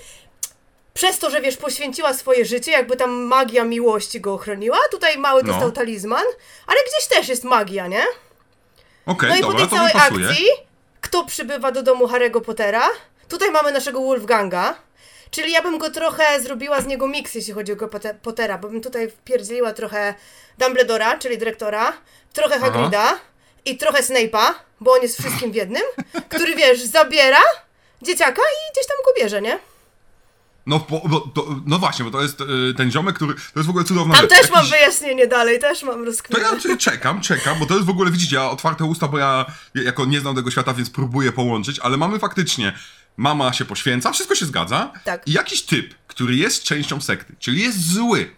przez 0.93 1.19
to, 1.19 1.29
że 1.29 1.41
wiesz, 1.41 1.57
poświęciła 1.57 2.13
swoje 2.13 2.45
życie, 2.45 2.71
jakby 2.71 2.95
tam 2.97 3.11
magia 3.11 3.63
miłości 3.63 4.21
go 4.21 4.33
ochroniła. 4.33 4.77
Tutaj 4.91 5.17
mały 5.17 5.43
No. 5.43 5.51
dostał 5.53 5.71
talizman, 5.71 6.23
ale 6.67 6.79
gdzieś 6.87 7.07
też 7.07 7.27
jest 7.27 7.43
magia, 7.43 7.87
nie? 7.87 8.03
Okej, 9.05 9.29
No 9.29 9.35
i 9.35 9.41
po 9.41 9.53
tej 9.53 9.67
całej 9.69 9.93
akcji, 9.95 10.45
kto 11.01 11.25
przybywa 11.25 11.71
do 11.71 11.83
domu 11.83 12.07
Harry'ego 12.07 12.41
Pottera? 12.41 12.89
Tutaj 13.29 13.51
mamy 13.51 13.71
naszego 13.71 14.01
Wolfganga, 14.01 14.75
czyli 15.31 15.51
ja 15.51 15.61
bym 15.61 15.77
go 15.77 15.89
trochę 15.89 16.41
zrobiła 16.41 16.81
z 16.81 16.85
niego 16.85 17.07
miks, 17.07 17.35
jeśli 17.35 17.53
chodzi 17.53 17.71
o 17.71 17.75
go 17.75 17.87
Potte- 17.87 18.15
Pottera, 18.21 18.57
bo 18.57 18.67
bym 18.69 18.81
tutaj 18.81 19.09
wpierdzieliła 19.11 19.73
trochę 19.73 20.13
Dumbledora, 20.57 21.17
czyli 21.17 21.37
dyrektora, 21.37 21.93
trochę 22.33 22.59
Hagrida 22.59 23.19
i 23.65 23.77
trochę 23.77 24.01
Snape'a, 24.01 24.53
bo 24.79 24.91
on 24.93 25.01
jest 25.01 25.19
wszystkim 25.19 25.51
w 25.51 25.55
jednym, 25.55 25.83
który, 26.29 26.55
wiesz, 26.55 26.81
zabiera 26.81 27.41
dzieciaka 28.01 28.41
i 28.41 28.71
gdzieś 28.73 28.87
tam 28.87 28.97
go 29.05 29.11
bierze, 29.23 29.41
nie? 29.41 29.59
No, 30.65 30.85
bo, 30.89 31.19
to, 31.33 31.55
no 31.65 31.79
właśnie, 31.79 32.05
bo 32.05 32.11
to 32.11 32.21
jest 32.21 32.41
y, 32.41 32.73
ten 32.77 32.91
ziomek, 32.91 33.15
który. 33.15 33.33
To 33.33 33.41
jest 33.55 33.67
w 33.67 33.69
ogóle 33.69 33.85
cudowna 33.85 34.13
Tam 34.15 34.21
rzecz. 34.21 34.29
też 34.39 34.49
mam 34.49 34.57
Jakiś- 34.59 34.71
wyjaśnienie 34.71 35.27
dalej, 35.27 35.59
też 35.59 35.83
mam 35.83 35.99
To 35.99 36.05
rozkminę. 36.05 36.41
ja 36.43 36.59
czyli 36.59 36.77
czekam, 36.77 37.21
czekam, 37.21 37.59
bo 37.59 37.65
to 37.65 37.73
jest 37.73 37.85
w 37.85 37.89
ogóle, 37.89 38.11
widzicie, 38.11 38.35
ja 38.35 38.49
otwarte 38.49 38.85
usta, 38.85 39.07
bo 39.07 39.17
ja 39.17 39.45
jako 39.75 40.05
nie 40.05 40.19
znam 40.19 40.35
tego 40.35 40.51
świata, 40.51 40.73
więc 40.73 40.89
próbuję 40.89 41.31
połączyć, 41.31 41.79
ale 41.79 41.97
mamy 41.97 42.19
faktycznie, 42.19 42.73
mama 43.17 43.53
się 43.53 43.65
poświęca, 43.65 44.11
wszystko 44.11 44.35
się 44.35 44.45
zgadza. 44.45 44.91
Tak. 45.05 45.27
I 45.27 45.31
jakiś 45.31 45.61
typ, 45.61 45.93
który 46.07 46.35
jest 46.35 46.63
częścią 46.63 47.01
sekty, 47.01 47.35
czyli 47.39 47.61
jest 47.61 47.91
zły. 47.93 48.29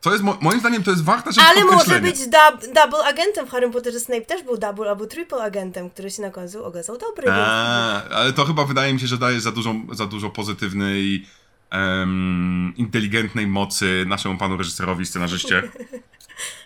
Co 0.00 0.12
jest, 0.12 0.22
mo- 0.24 0.38
moim 0.40 0.60
zdaniem, 0.60 0.82
to 0.82 0.90
jest 0.90 1.04
warte, 1.04 1.32
żeby 1.32 1.46
Ale 1.46 1.64
może 1.64 2.00
być 2.00 2.18
dub, 2.18 2.74
double 2.74 3.04
agentem 3.04 3.46
w 3.46 3.50
Harry 3.50 3.70
Potterze. 3.70 4.00
Snape 4.00 4.20
też 4.22 4.42
był 4.42 4.56
double 4.58 4.90
albo 4.90 5.06
triple 5.06 5.42
agentem, 5.42 5.90
który 5.90 6.10
się 6.10 6.22
na 6.22 6.30
końcu 6.30 6.64
okazał 6.64 6.98
dobry. 6.98 7.22
więc- 7.26 7.36
A, 7.38 8.02
ale 8.14 8.32
to 8.32 8.44
chyba 8.44 8.64
wydaje 8.64 8.94
mi 8.94 9.00
się, 9.00 9.06
że 9.06 9.18
daje 9.18 9.40
za 9.40 9.52
dużo, 9.52 9.74
za 9.92 10.06
dużo 10.06 10.30
pozytywnej, 10.30 11.26
em, 11.70 12.72
inteligentnej 12.76 13.46
mocy 13.46 14.04
naszemu 14.08 14.38
panu 14.38 14.56
reżyserowi, 14.56 15.06
scenarzyście. 15.06 15.62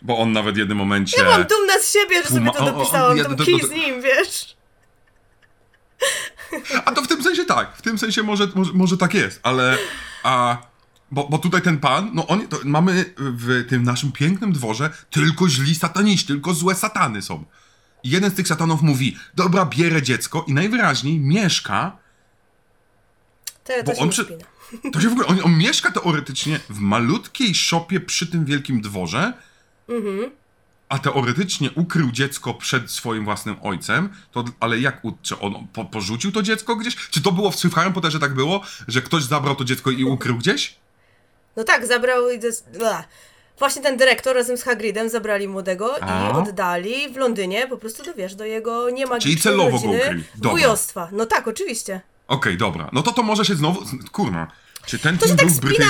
Bo 0.02 0.18
on 0.18 0.32
nawet 0.32 0.54
w 0.54 0.58
jednym 0.58 0.78
momencie... 0.78 1.18
Ja 1.18 1.25
byłam 1.25 1.44
dumna 1.44 1.78
z 1.80 1.92
siebie, 1.92 2.23
że 2.23 2.28
sobie 2.28 2.50
to 2.52 2.64
dopisałam, 2.73 3.16
ja- 3.16 3.25
to- 3.25 3.37
to- 3.37 3.66
z 3.66 3.70
nim, 3.70 4.02
wiesz. 4.02 4.56
A 6.84 6.92
to 6.92 7.02
w 7.02 7.08
tym 7.08 7.23
sensie 7.23 7.44
tak, 7.44 7.76
w 7.76 7.82
tym 7.82 7.99
sensie 7.99 8.23
może, 8.23 8.49
może, 8.54 8.73
może 8.73 8.96
tak 8.96 9.14
jest, 9.14 9.40
ale 9.42 9.78
a, 10.23 10.58
bo, 11.11 11.28
bo 11.28 11.38
tutaj 11.38 11.62
ten 11.62 11.78
pan, 11.78 12.11
no 12.14 12.26
on, 12.26 12.46
mamy 12.64 13.14
w 13.18 13.66
tym 13.68 13.82
naszym 13.82 14.12
pięknym 14.12 14.52
dworze 14.52 14.90
tylko 15.11 15.49
źli 15.49 15.75
sataniści, 15.75 16.26
tylko 16.26 16.54
złe 16.54 16.75
satany 16.75 17.23
są. 17.23 17.44
I 18.02 18.11
jeden 18.11 18.30
z 18.30 18.34
tych 18.34 18.49
satanów 18.49 18.82
mówi, 18.82 19.16
dobra, 19.34 19.64
bierę 19.66 20.02
dziecko 20.02 20.44
i 20.49 20.54
najwyraźniej 20.54 21.20
mieszka, 21.20 21.96
To, 23.64 23.72
to 23.85 23.92
Bo 23.92 23.98
on 23.98 24.11
przy- 24.11 24.24
spina. 24.24 24.44
To 24.92 25.00
się 25.00 25.09
w 25.09 25.12
ogóle, 25.12 25.27
on, 25.27 25.40
on 25.44 25.59
mieszka 25.59 25.90
teoretycznie 25.90 26.61
w 26.70 26.79
malutkiej 26.79 27.55
szopie 27.55 28.00
przy 28.00 28.27
tym 28.27 28.44
wielkim 28.44 28.81
dworze, 28.81 29.33
a 30.88 30.98
teoretycznie 30.98 31.70
ukrył 31.74 32.11
dziecko 32.11 32.55
przed 32.55 32.90
swoim 32.90 33.24
własnym 33.24 33.57
ojcem, 33.62 34.09
to, 34.33 34.44
ale 34.61 34.79
jak, 34.79 35.03
czy 35.22 35.38
on 35.38 35.66
po, 35.72 35.85
porzucił 35.85 36.33
to 36.33 36.42
dziecko 36.42 36.77
gdzieś? 36.77 36.96
Czy 36.96 37.22
to 37.22 37.33
było 37.33 37.50
w 37.50 37.74
Harrym 37.74 37.92
Potterze 37.92 38.18
tak 38.18 38.35
było, 38.35 38.61
że 38.88 39.03
ktoś 39.03 39.22
zabrał 39.22 39.57
to 39.57 39.64
dziecko 39.64 39.90
i 39.90 40.05
ukrył 40.05 40.37
gdzieś? 40.38 40.77
No 41.57 41.64
tak, 41.64 41.87
zabrał... 41.87 42.31
i. 42.31 42.38
Właśnie 43.59 43.83
ten 43.83 43.96
dyrektor 43.96 44.37
razem 44.37 44.57
z 44.57 44.62
Hagridem 44.62 45.09
zabrali 45.09 45.48
młodego 45.48 46.03
A. 46.03 46.31
i 46.31 46.33
oddali 46.33 47.09
w 47.12 47.16
Londynie 47.16 47.66
po 47.66 47.77
prostu, 47.77 48.05
do, 48.05 48.14
wiesz, 48.14 48.35
do 48.35 48.44
jego 48.44 48.90
niemagicznej 48.90 49.35
Czyli 49.35 49.42
celowo 49.42 49.70
go 49.70 49.72
rodziny 49.77 49.98
ukryli. 49.98 50.24
Dobra. 50.35 50.50
wujostwa. 50.50 51.09
No 51.12 51.27
tak, 51.27 51.48
oczywiście. 51.48 52.00
Okej, 52.28 52.56
dobra. 52.56 52.90
No 52.92 53.02
to 53.02 53.12
to 53.12 53.22
może 53.22 53.44
się 53.44 53.54
znowu... 53.54 53.82
Kurna. 54.12 54.50
Czy 54.87 54.98
ten 54.98 55.18
To 55.18 55.26
film 55.26 55.37
tak 55.37 55.46
był 55.46 55.56
spina... 55.56 55.87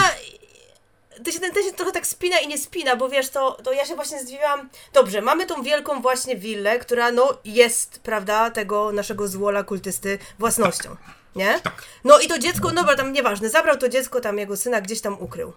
To 1.24 1.32
się, 1.32 1.40
to 1.40 1.62
się 1.62 1.72
trochę 1.76 1.92
tak 1.92 2.06
spina 2.06 2.38
i 2.38 2.48
nie 2.48 2.58
spina, 2.58 2.96
bo 2.96 3.08
wiesz, 3.08 3.28
to, 3.28 3.52
to 3.52 3.72
ja 3.72 3.86
się 3.86 3.94
właśnie 3.94 4.22
zdziwiłam. 4.22 4.68
Dobrze, 4.92 5.22
mamy 5.22 5.46
tą 5.46 5.62
wielką 5.62 6.02
właśnie 6.02 6.36
willę, 6.36 6.78
która 6.78 7.12
no 7.12 7.38
jest, 7.44 8.00
prawda, 8.02 8.50
tego 8.50 8.92
naszego 8.92 9.28
złola 9.28 9.64
kultysty 9.64 10.18
własnością, 10.38 10.96
nie? 11.36 11.60
Tak. 11.60 11.82
No 12.04 12.18
i 12.18 12.28
to 12.28 12.38
dziecko, 12.38 12.68
no 12.68 12.74
dobra, 12.74 12.96
tam 12.96 13.12
nieważne, 13.12 13.50
zabrał 13.50 13.76
to 13.76 13.88
dziecko, 13.88 14.20
tam 14.20 14.38
jego 14.38 14.56
syna 14.56 14.80
gdzieś 14.80 15.00
tam 15.00 15.16
ukrył. 15.20 15.52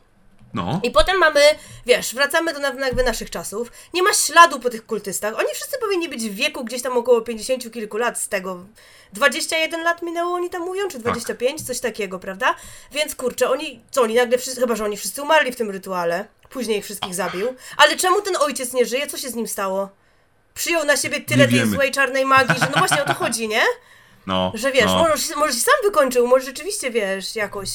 No. 0.53 0.79
I 0.83 0.91
potem 0.91 1.17
mamy, 1.17 1.41
wiesz, 1.85 2.15
wracamy 2.15 2.53
do 2.53 2.59
jakby 2.59 3.03
naszych 3.03 3.29
czasów. 3.29 3.71
Nie 3.93 4.03
ma 4.03 4.13
śladu 4.13 4.59
po 4.59 4.69
tych 4.69 4.85
kultystach. 4.85 5.39
Oni 5.39 5.47
wszyscy 5.53 5.77
powinni 5.79 6.09
być 6.09 6.23
w 6.29 6.35
wieku 6.35 6.65
gdzieś 6.65 6.81
tam 6.81 6.97
około 6.97 7.21
50 7.21 7.71
kilku 7.73 7.97
lat 7.97 8.19
z 8.19 8.29
tego. 8.29 8.65
21 9.13 9.83
lat 9.83 10.01
minęło, 10.01 10.35
oni 10.35 10.49
tam 10.49 10.61
mówią, 10.61 10.87
czy 10.87 10.99
25, 10.99 11.61
coś 11.61 11.79
takiego, 11.79 12.19
prawda? 12.19 12.55
Więc 12.91 13.15
kurczę, 13.15 13.49
oni, 13.49 13.81
co 13.91 14.01
oni 14.01 14.15
nagle 14.15 14.37
wszyscy, 14.37 14.59
chyba 14.61 14.75
że 14.75 14.85
oni 14.85 14.97
wszyscy 14.97 15.21
umarli 15.21 15.51
w 15.51 15.55
tym 15.55 15.71
rytuale. 15.71 16.25
Później 16.49 16.77
ich 16.77 16.85
wszystkich 16.85 17.15
zabił. 17.15 17.55
Ale 17.77 17.95
czemu 17.95 18.21
ten 18.21 18.35
ojciec 18.39 18.73
nie 18.73 18.85
żyje? 18.85 19.07
Co 19.07 19.17
się 19.17 19.29
z 19.29 19.35
nim 19.35 19.47
stało? 19.47 19.89
Przyjął 20.53 20.85
na 20.85 20.97
siebie 20.97 21.21
tyle 21.21 21.43
Nie 21.43 21.49
tej 21.51 21.59
wiemy. 21.59 21.71
złej 21.75 21.91
czarnej 21.91 22.25
magii, 22.25 22.55
że 22.59 22.67
no 22.75 22.79
właśnie 22.79 23.03
o 23.03 23.05
to 23.05 23.13
chodzi, 23.13 23.47
nie? 23.47 23.61
No. 24.27 24.51
Że 24.55 24.71
wiesz, 24.71 24.85
no. 24.85 24.97
może, 25.09 25.23
się- 25.23 25.35
może 25.35 25.53
się 25.53 25.59
sam 25.59 25.73
wykończył, 25.83 26.27
może 26.27 26.45
rzeczywiście 26.45 26.91
wiesz, 26.91 27.35
jakoś. 27.35 27.69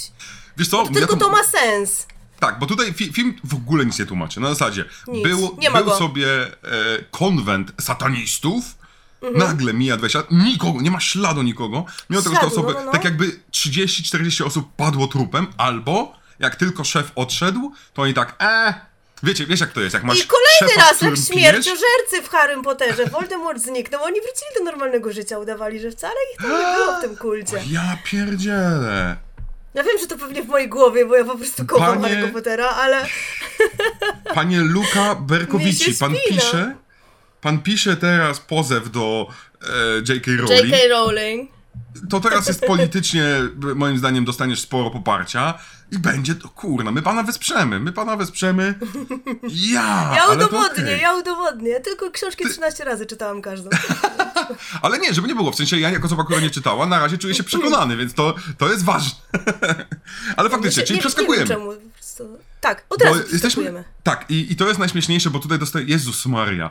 Wiesz 0.56 0.68
co? 0.68 0.85
Tylko 0.94 1.12
ja 1.14 1.18
to 1.20 1.28
ma 1.28 1.44
sens. 1.44 2.06
Tak, 2.42 2.59
bo 2.59 2.66
tutaj 2.66 2.92
fi 2.92 3.12
film 3.12 3.35
w 3.44 3.55
ogóle 3.55 3.87
nic 3.87 3.98
nie 3.98 4.07
tłumaczy. 4.07 4.40
Na 4.40 4.48
zasadzie 4.48 4.85
Nic. 5.09 5.24
był, 5.24 5.59
był 5.74 5.90
sobie 5.90 6.28
e, 6.46 6.50
konwent 7.11 7.72
satanistów, 7.81 8.64
Mhm. 9.22 9.48
nagle 9.48 9.74
mija 9.74 9.96
20 9.96 10.18
lat, 10.18 10.28
nikogo, 10.31 10.81
nie 10.81 10.90
ma 10.90 11.00
śladu 11.00 11.42
nikogo. 11.42 11.85
Mimo 12.11 12.22
tego, 12.22 12.35
że 12.35 12.40
te 12.40 12.46
Śladu, 12.46 12.46
osoby, 12.46 12.72
no, 12.74 12.78
no, 12.81 12.87
no. 12.87 12.92
tak 12.92 13.05
jakby 13.05 13.40
30-40 13.52 14.44
osób 14.46 14.76
padło 14.76 15.07
trupem, 15.07 15.46
albo 15.57 16.16
jak 16.38 16.57
tylko 16.57 16.85
szef 16.85 17.12
odszedł, 17.14 17.72
to 17.94 18.02
oni 18.02 18.14
tak, 18.14 18.37
e, 18.40 18.74
wiecie, 19.22 19.46
wiesz 19.46 19.61
jak 19.61 19.72
to 19.72 19.81
jest, 19.81 19.94
jak 19.94 20.05
masz 20.05 20.18
I 20.18 20.26
kolejny 20.26 20.74
szefa, 20.74 20.88
raz, 20.90 21.02
jak 21.02 21.16
śmierciożercy 21.16 22.22
w 22.24 22.28
Harrym 22.28 22.62
Potterze. 22.62 23.07
Voldemort 23.07 23.62
zniknął, 23.62 24.02
oni 24.05 24.20
wrócili 24.20 24.50
do 24.59 24.64
normalnego 24.64 25.12
życia, 25.12 25.38
udawali, 25.38 25.81
że 25.81 25.90
wcale 25.90 26.14
ich 26.35 26.38
tam 26.42 26.50
nie 26.50 26.76
było 26.76 26.98
w 26.98 27.00
tym 27.00 27.16
kulcie. 27.16 27.62
Ja 27.70 27.98
pierdzielę. 28.05 29.16
Ja 29.74 29.82
wiem, 29.82 29.98
że 30.00 30.06
to 30.06 30.16
pewnie 30.18 30.42
w 30.42 30.48
mojej 30.48 30.68
głowie, 30.68 31.06
bo 31.06 31.16
ja 31.16 31.24
po 31.24 31.37
prostu 31.38 31.66
kocham 31.66 32.02
Panie- 32.02 32.14
Harry'ego 32.16 32.32
Pottera, 32.32 32.68
ale 32.68 33.06
Panie 34.35 34.61
Luka 34.61 35.14
Berkowici, 35.14 35.94
pan 35.94 36.14
pisze, 36.28 36.74
pan 37.40 37.58
pisze 37.62 37.96
teraz 37.96 38.40
pozew 38.40 38.90
do 38.90 39.26
e, 39.62 39.66
J.K. 40.12 40.30
Rowling. 40.38 40.64
J.K. 40.72 40.88
Rowling. 40.88 41.50
To 42.11 42.20
teraz 42.20 42.46
jest 42.48 42.61
politycznie, 42.66 43.24
moim 43.74 43.98
zdaniem, 43.98 44.24
dostaniesz 44.24 44.61
sporo 44.61 44.90
poparcia 44.90 45.54
i 45.92 45.98
będzie 45.98 46.35
to, 46.35 46.48
kurna, 46.48 46.90
my 46.90 47.02
pana 47.02 47.22
wesprzemy, 47.22 47.80
my 47.80 47.92
pana 47.92 48.16
wesprzemy. 48.16 48.74
Ja, 49.48 50.12
Ja 50.16 50.26
udowodnię, 50.35 50.85
okej. 50.85 51.00
ja 51.00 51.14
udowodnię. 51.14 51.80
Tylko 51.80 52.11
książki 52.11 52.44
13 52.50 52.85
razy 52.85 53.06
czytałam 53.06 53.42
każdą. 53.42 53.70
Ale 54.82 54.98
nie, 54.98 55.14
żeby 55.14 55.28
nie 55.28 55.35
było, 55.35 55.52
w 55.52 55.56
sensie 55.56 55.78
ja 55.78 55.90
jako 55.90 56.06
osoba, 56.06 56.24
która 56.24 56.40
nie 56.40 56.50
czytała, 56.50 56.87
na 56.87 56.98
razie 56.98 57.18
czuję 57.18 57.35
się 57.35 57.42
przekonany, 57.42 57.96
więc 57.96 58.14
to, 58.14 58.35
to 58.58 58.68
jest 58.72 58.85
ważne. 58.85 59.18
Ale 60.37 60.50
faktycznie, 60.50 60.80
Nie- 60.80 60.87
czyli 60.87 60.96
nie- 60.96 61.00
przeskakujemy. 61.00 61.44
Nie 61.44 61.48
wiem 61.50 61.58
czemu. 61.58 61.72
po 61.72 61.92
prostu- 61.98 62.38
Tak, 62.61 62.85
od 62.90 63.02
razu 63.02 63.20
przeskakujemy. 63.24 63.85
Tak, 64.02 64.24
i, 64.28 64.52
i 64.52 64.56
to 64.56 64.66
jest 64.68 64.78
najśmieszniejsze, 64.78 65.30
bo 65.30 65.38
tutaj 65.38 65.58
dostaje. 65.58 65.85
Jezus 65.87 66.26
Maria. 66.26 66.70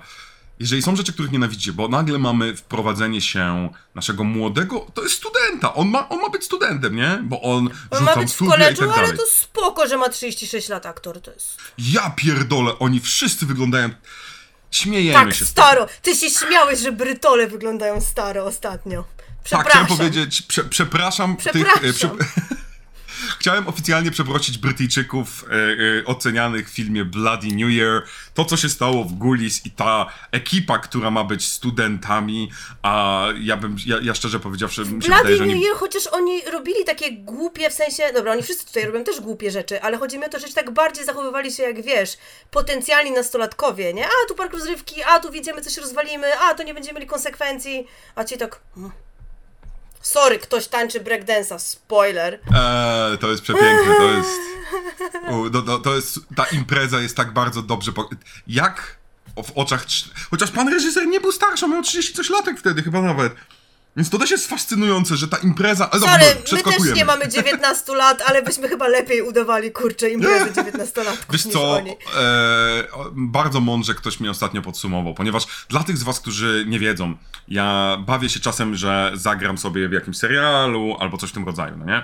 Jeżeli 0.62 0.82
są 0.82 0.96
rzeczy, 0.96 1.14
których 1.14 1.32
nienawidzicie, 1.32 1.74
bo 1.74 1.88
nagle 1.88 2.20
mamy 2.20 2.56
wprowadzenie 2.56 3.22
się 3.22 3.70
naszego 3.96 4.24
młodego, 4.24 4.88
to 4.94 5.04
jest 5.04 5.16
studenta. 5.16 5.74
On 5.74 5.88
ma, 5.90 6.10
on 6.10 6.20
ma 6.22 6.30
być 6.30 6.44
studentem, 6.44 6.96
nie? 6.96 7.20
Bo 7.24 7.42
on, 7.42 7.70
On 7.90 8.04
ma 8.04 8.16
być 8.16 8.34
w 8.34 8.38
koledżu, 8.50 8.88
tak 8.88 8.98
ale 8.98 9.14
to 9.14 9.24
spoko, 9.32 9.88
że 9.88 9.98
ma 9.98 10.10
36 10.10 10.70
lat 10.70 10.86
aktor. 10.86 11.22
To 11.22 11.32
jest... 11.32 11.58
Ja 11.78 12.10
pierdolę, 12.10 12.80
oni 12.80 13.00
wszyscy 13.00 13.46
wyglądają. 13.46 13.90
Śmiejemy 14.72 15.26
Tak, 15.26 15.34
się. 15.36 15.46
z 15.46 15.50
staro. 15.50 15.88
Ty 16.02 16.16
się 16.16 16.30
śmiałeś, 16.30 16.80
że 16.80 16.92
brytole 16.92 17.48
wyglądają 17.48 18.02
staro 18.02 18.46
ostatnio. 18.46 19.04
Tak, 19.04 19.26
Przepraszam. 19.44 19.86
chciałem 19.86 19.88
powiedzieć, 19.88 20.42
prze, 20.42 20.64
przepraszam, 20.64 21.36
tych. 21.38 21.56
e, 21.56 21.94
Przepraszam. 21.94 22.18
chciałem 23.40 23.68
oficjalnie 23.68 24.12
przeprosić 24.12 24.58
Brytyjczyków 24.58 25.46
e, 25.50 25.54
e, 26.00 26.06
ocenianych 26.06 26.70
w 26.70 26.74
filmie 26.74 27.06
Bloody 27.06 27.48
New 27.48 27.70
Year. 27.70 28.04
To, 28.34 28.46
co 28.46 28.58
się 28.58 28.70
stało 28.70 29.04
w 29.04 29.14
Gulis 29.14 29.66
i 29.66 29.72
ta 29.72 30.06
ekipa, 30.32 30.80
która 30.80 31.12
ma 31.12 31.24
być 31.24 31.48
studentami, 31.48 32.52
a 32.82 33.26
ja 33.40 33.58
bym, 33.58 33.76
ja, 33.86 33.98
ja 34.02 34.16
szczerze 34.16 34.40
powiedziawszy, 34.40 34.82
mi 34.82 34.88
się 34.88 34.94
wydaje, 34.96 35.24
Bloody 35.24 35.38
że 35.38 35.46
New 35.46 35.56
oni... 35.56 35.66
Year, 35.66 35.76
chociaż 35.76 36.08
oni 36.08 36.42
robili 36.52 36.86
takie 36.86 37.12
głupie, 37.12 37.70
w 37.70 37.74
sensie, 37.74 38.04
dobra, 38.14 38.32
oni 38.32 38.44
wszyscy 38.44 38.66
tutaj 38.66 38.86
robią 38.86 39.04
też 39.04 39.22
głupie 39.22 39.52
rzeczy, 39.52 39.82
ale 39.82 39.98
chodzi 39.98 40.20
mi 40.20 40.26
o 40.26 40.30
to, 40.30 40.40
że 40.40 40.48
się 40.48 40.54
tak 40.54 40.72
bardziej 40.72 41.06
zachowywali 41.06 41.52
się 41.52 41.64
jak, 41.64 41.82
wiesz, 41.82 42.18
potencjalni 42.52 43.12
nastolatkowie, 43.12 43.94
nie? 43.94 44.06
A, 44.06 44.28
tu 44.28 44.36
park 44.36 44.54
rozrywki, 44.54 45.04
a, 45.04 45.20
tu 45.20 45.32
widzimy, 45.32 45.62
coś 45.62 45.78
rozwalimy, 45.78 46.28
a, 46.40 46.54
to 46.54 46.64
nie 46.64 46.74
będziemy 46.74 47.00
mieli 47.00 47.08
konsekwencji, 47.08 47.88
a 48.16 48.24
ci 48.24 48.38
tak... 48.38 48.60
mm. 48.78 48.92
Sorry, 50.02 50.40
ktoś 50.40 50.68
tańczy 50.68 51.00
breakdance'a, 51.00 51.60
spoiler. 51.60 52.34
Eee, 52.34 53.18
to 53.18 53.32
jest 53.32 53.44
przepiękne, 53.44 53.96
to 53.98 54.12
jest... 54.12 54.40
U, 55.30 55.50
no, 55.50 55.62
no, 55.66 55.80
to 55.80 55.96
jest... 55.96 56.20
Ta 56.36 56.46
impreza 56.46 57.02
jest 57.02 57.18
tak 57.18 57.34
bardzo 57.34 57.62
dobrze... 57.62 57.92
Po... 57.92 58.10
Jak 58.48 58.98
w 59.44 59.52
oczach... 59.56 59.86
Chociaż 60.32 60.52
pan 60.52 60.74
reżyser 60.74 61.08
nie 61.08 61.20
był 61.20 61.32
starszy, 61.32 61.68
miał 61.68 61.82
30 61.82 62.14
coś 62.14 62.30
latek 62.30 62.60
wtedy, 62.60 62.84
chyba 62.84 63.02
nawet. 63.02 63.34
Więc 63.96 64.10
to 64.10 64.18
też 64.18 64.32
jest 64.32 64.48
fascynujący, 64.48 65.16
że 65.16 65.28
ta 65.28 65.38
impreza... 65.38 65.90
Ale 65.90 66.02
Sorry, 66.02 66.24
dobra, 66.52 66.72
my 66.72 66.78
też 66.78 66.96
nie 66.96 67.06
mamy 67.06 67.30
19 67.30 67.96
lat, 67.96 68.24
ale 68.28 68.42
byśmy 68.42 68.70
chyba 68.70 68.88
lepiej 68.88 69.22
udawali, 69.22 69.72
kurczę, 69.72 70.10
imprezy 70.10 70.52
19-latków 70.52 71.32
Wiesz 71.32 71.44
co, 71.44 71.80
e, 72.18 72.84
bardzo 73.12 73.60
mądrze 73.60 73.94
ktoś 73.96 74.20
mnie 74.20 74.32
ostatnio 74.32 74.62
podsumował, 74.62 75.14
ponieważ 75.14 75.48
dla 75.70 75.84
tych 75.84 75.98
z 75.98 76.04
was, 76.04 76.20
którzy 76.20 76.66
nie 76.68 76.80
wiedzą, 76.80 77.16
ja 77.48 77.98
bawię 78.08 78.30
się 78.30 78.40
czasem, 78.40 78.76
że 78.76 79.12
zagram 79.16 79.58
sobie 79.58 79.90
w 79.90 79.92
jakimś 79.92 80.18
serialu 80.18 80.96
albo 81.00 81.18
coś 81.18 81.30
w 81.30 81.34
tym 81.34 81.46
rodzaju, 81.46 81.78
no 81.78 81.86
nie? 81.86 82.04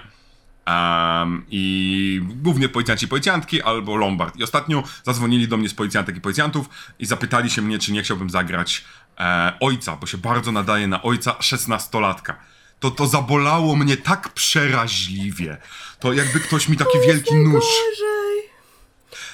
Em, 0.68 1.46
I 1.50 2.22
głównie 2.24 2.70
policjanci 2.70 3.06
i 3.06 3.08
policjantki 3.08 3.62
albo 3.62 3.96
Lombard. 3.96 4.36
I 4.36 4.44
ostatnio 4.44 4.84
zadzwonili 5.04 5.48
do 5.48 5.58
mnie 5.58 5.70
z 5.70 5.74
policjantek 5.74 6.18
i 6.18 6.22
policjantów 6.22 6.70
i 7.00 7.06
zapytali 7.06 7.50
się 7.50 7.62
mnie, 7.62 7.80
czy 7.80 7.92
nie 7.92 8.04
chciałbym 8.04 8.30
zagrać 8.30 8.86
e, 9.20 9.54
ojca, 9.60 9.96
bo 9.96 10.08
się 10.08 10.18
bardzo 10.18 10.52
nadaje 10.52 10.88
na 10.88 11.04
ojca 11.04 11.36
szesnastolatka. 11.40 12.40
To, 12.80 12.92
to 12.92 13.08
zabolało 13.08 13.76
mnie 13.76 13.98
tak 13.98 14.30
przeraźliwie. 14.30 15.58
To 16.00 16.14
jakby 16.14 16.40
ktoś 16.40 16.70
mi 16.70 16.78
taki 16.78 17.00
wielki 17.08 17.36
nóż. 17.36 17.54
Gorzej. 17.54 18.50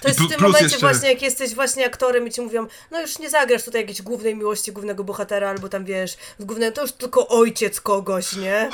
To 0.01 0.07
jest 0.07 0.19
w 0.21 0.27
tym 0.29 0.41
momencie 0.41 0.63
jeszcze- 0.63 0.79
właśnie, 0.79 1.09
jak 1.09 1.21
jesteś 1.21 1.55
właśnie 1.55 1.85
aktorem 1.85 2.27
i 2.27 2.31
ci 2.31 2.41
mówią, 2.41 2.67
no 2.91 3.01
już 3.01 3.19
nie 3.19 3.29
zagrasz 3.29 3.63
tutaj 3.63 3.81
jakiejś 3.81 4.01
głównej 4.01 4.35
miłości 4.35 4.71
głównego 4.71 5.03
bohatera, 5.03 5.49
albo 5.49 5.69
tam 5.69 5.85
wiesz, 5.85 6.17
główne, 6.39 6.71
to 6.71 6.81
już 6.81 6.91
tylko 6.91 7.27
ojciec 7.27 7.81
kogoś, 7.81 8.33
nie? 8.35 8.69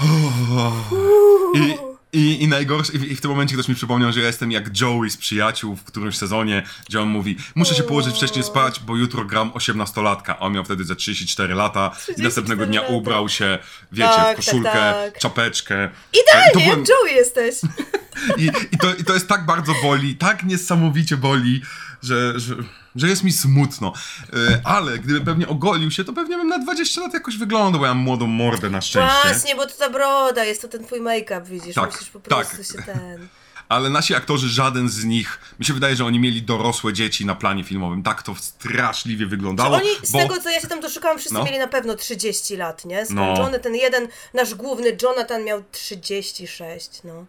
I, 1.55 1.77
i, 2.13 2.43
i 2.43 2.47
najgorsze, 2.47 2.93
i, 2.93 3.11
i 3.11 3.15
w 3.15 3.21
tym 3.21 3.31
momencie 3.31 3.53
ktoś 3.55 3.67
mi 3.67 3.75
przypomniał, 3.75 4.11
że 4.11 4.19
ja 4.19 4.27
jestem 4.27 4.51
jak 4.51 4.81
Joey 4.81 5.09
z 5.09 5.17
przyjaciół 5.17 5.75
w 5.75 5.83
którymś 5.83 6.17
sezonie, 6.17 6.63
gdzie 6.89 7.01
on 7.01 7.07
mówi, 7.09 7.37
muszę 7.55 7.75
się 7.75 7.83
położyć 7.83 8.15
wcześniej 8.15 8.43
spać, 8.43 8.79
bo 8.79 8.95
jutro 8.97 9.25
gram 9.25 9.51
18-latka. 9.51 10.31
A 10.31 10.39
On 10.39 10.53
miał 10.53 10.63
wtedy 10.63 10.83
ze 10.83 10.95
34 10.95 11.53
lata 11.55 11.87
i 11.87 11.91
34 11.93 12.23
następnego 12.23 12.65
dnia 12.65 12.81
lata. 12.81 12.93
ubrał 12.93 13.29
się, 13.29 13.57
wiecie, 13.91 14.09
Tak, 14.09 14.21
w 14.23 14.25
tak, 14.25 14.35
koszulkę, 14.35 14.71
tak. 14.71 15.19
czapeczkę. 15.19 15.89
Idealnie, 16.23 16.53
to 16.53 16.59
byłem- 16.59 16.83
Joey 16.89 17.15
jesteś. 17.15 17.55
I, 18.37 18.45
i, 18.71 18.77
to, 18.77 18.93
I 18.95 19.03
to 19.03 19.13
jest 19.13 19.27
tak 19.27 19.45
bardzo 19.45 19.73
boli, 19.83 20.15
tak 20.15 20.43
niesamowicie 20.43 21.17
boli, 21.17 21.61
że, 22.03 22.39
że, 22.39 22.55
że 22.99 23.07
jest 23.07 23.23
mi 23.23 23.31
smutno. 23.31 23.93
E, 24.33 24.61
ale 24.63 24.99
gdyby 24.99 25.21
pewnie 25.25 25.47
ogolił 25.47 25.91
się, 25.91 26.03
to 26.03 26.13
pewnie 26.13 26.37
bym 26.37 26.47
na 26.47 26.59
20 26.59 27.01
lat 27.01 27.13
jakoś 27.13 27.37
wyglądał, 27.37 27.79
bo 27.79 27.85
ja 27.85 27.93
mam 27.93 28.03
młodą 28.03 28.27
mordę 28.27 28.69
na 28.69 28.81
szczęście. 28.81 29.17
Właśnie, 29.23 29.55
bo 29.55 29.65
to 29.65 29.73
ta 29.79 29.89
broda, 29.89 30.45
jest 30.45 30.61
to 30.61 30.67
ten 30.67 30.85
twój 30.85 31.01
make-up, 31.01 31.41
widzisz, 31.45 31.75
Tak, 31.75 31.91
musisz 31.91 32.09
po 32.09 32.19
tak. 32.19 32.47
prostu 32.47 32.73
się 32.77 32.83
ten... 32.83 33.27
Ale 33.69 33.89
nasi 33.89 34.15
aktorzy, 34.15 34.49
żaden 34.49 34.89
z 34.89 35.05
nich, 35.05 35.39
mi 35.59 35.65
się 35.65 35.73
wydaje, 35.73 35.95
że 35.95 36.05
oni 36.05 36.19
mieli 36.19 36.41
dorosłe 36.41 36.93
dzieci 36.93 37.25
na 37.25 37.35
planie 37.35 37.63
filmowym. 37.63 38.03
Tak 38.03 38.23
to 38.23 38.35
straszliwie 38.35 39.25
wyglądało. 39.25 39.75
Oni, 39.75 39.87
z 40.03 40.11
bo... 40.11 40.19
tego 40.19 40.41
co 40.41 40.49
ja 40.49 40.61
się 40.61 40.67
tam 40.67 40.81
doszukałam, 40.81 41.17
wszyscy 41.17 41.33
No. 41.33 41.43
mieli 41.43 41.59
na 41.59 41.67
pewno 41.67 41.95
30 41.95 42.55
lat, 42.55 42.85
nie? 42.85 43.05
No. 43.09 43.35
Skończony 43.35 43.59
ten 43.59 43.75
jeden, 43.75 44.07
nasz 44.33 44.55
główny 44.55 44.97
Jonathan 45.01 45.43
miał 45.43 45.63
36, 45.71 46.89
no. 47.03 47.25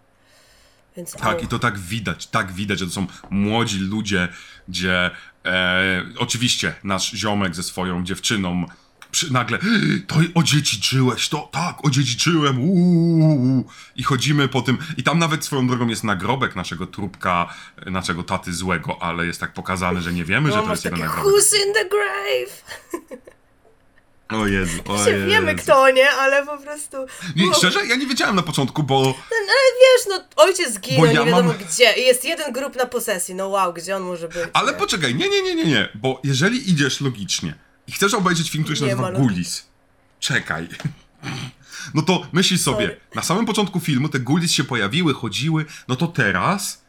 Więc 0.96 1.12
Tak, 1.12 1.42
i 1.42 1.48
to 1.48 1.58
tak 1.58 1.78
widać, 1.78 2.26
tak 2.26 2.52
widać, 2.52 2.78
że 2.78 2.86
to 2.86 2.92
są 2.92 3.06
młodzi 3.30 3.78
ludzie, 3.78 4.28
gdzie 4.68 5.10
e, 5.44 6.04
oczywiście 6.18 6.74
nasz 6.84 7.10
ziomek 7.12 7.54
ze 7.54 7.62
swoją 7.62 8.04
dziewczyną 8.04 8.66
przy, 9.10 9.32
nagle 9.32 9.58
to 10.06 10.16
odziedziczyłeś, 10.34 11.28
to 11.28 11.48
tak, 11.52 11.84
odziedziczyłem, 11.84 12.58
uuu. 12.60 13.64
I 13.96 14.02
chodzimy 14.02 14.48
po 14.48 14.62
tym, 14.62 14.78
i 14.96 15.02
tam 15.02 15.18
nawet 15.18 15.44
swoją 15.44 15.66
drogą 15.66 15.88
jest 15.88 16.04
nagrobek 16.04 16.56
naszego 16.56 16.86
trupka, 16.86 17.54
naszego 17.86 18.22
taty 18.22 18.52
złego, 18.52 19.02
ale 19.02 19.26
jest 19.26 19.40
tak 19.40 19.52
pokazane, 19.52 20.02
że 20.02 20.12
nie 20.12 20.24
wiemy, 20.24 20.50
że 20.50 20.56
No, 20.56 20.62
to 20.62 20.68
masz 20.68 20.76
jest 20.76 20.84
jego 20.84 20.96
nagrobek. 20.96 21.24
who's 21.32 21.66
in 21.66 21.74
the 21.74 21.84
grave? 21.88 22.64
O 24.32 24.46
Jezu, 24.46 24.78
o 24.86 25.08
Jezu. 25.08 25.26
wiemy 25.26 25.54
kto, 25.54 25.90
nie? 25.90 26.10
Ale 26.10 26.46
po 26.46 26.58
prostu... 26.58 26.96
Nie, 27.36 27.46
No, 27.46 27.54
szczerze, 27.54 27.86
ja 27.86 27.96
nie 27.96 28.06
wiedziałem 28.06 28.36
na 28.36 28.42
początku, 28.42 28.82
bo 28.82 28.98
Ale 29.06 29.14
wiesz, 29.80 30.06
no 30.08 30.24
ojciec 30.36 30.74
zginął, 30.74 31.00
Bo 31.00 31.06
nie 31.06 31.12
ja 31.12 31.24
wiadomo 31.24 31.48
mam- 31.48 31.58
gdzie. 31.58 31.92
I 31.96 32.06
jest 32.06 32.24
jeden 32.24 32.52
grup 32.52 32.76
na 32.76 32.86
posesji, 32.86 33.34
no 33.34 33.48
wow, 33.48 33.72
gdzie 33.72 33.96
on 33.96 34.02
może 34.02 34.28
być? 34.28 34.36
Ale 34.52 34.72
nie? 34.72 34.78
poczekaj, 34.78 35.14
nie, 35.14 35.28
nie, 35.28 35.42
nie, 35.42 35.54
nie, 35.54 35.64
nie, 35.64 35.88
bo 35.94 36.20
jeżeli 36.24 36.70
idziesz 36.70 37.00
logicznie 37.00 37.54
i 37.86 37.92
chcesz 37.92 38.14
obejrzeć 38.14 38.50
film, 38.50 38.64
który 38.64 38.76
się 38.76 38.84
Nie 38.86 38.96
nazywa. 38.96 39.18
Gulis, 39.18 39.66
czekaj. 40.20 40.68
No 41.94 42.02
to 42.02 42.26
myśl 42.32 42.58
sobie, 42.58 42.86
Sorry. 42.86 43.00
na 43.14 43.22
samym 43.22 43.46
początku 43.46 43.80
filmu 43.80 44.08
te 44.08 44.18
Gulis 44.20 44.52
się 44.52 44.64
pojawiły, 44.64 45.14
chodziły, 45.14 45.64
no 45.88 45.96
to 45.96 46.06
teraz 46.06 46.82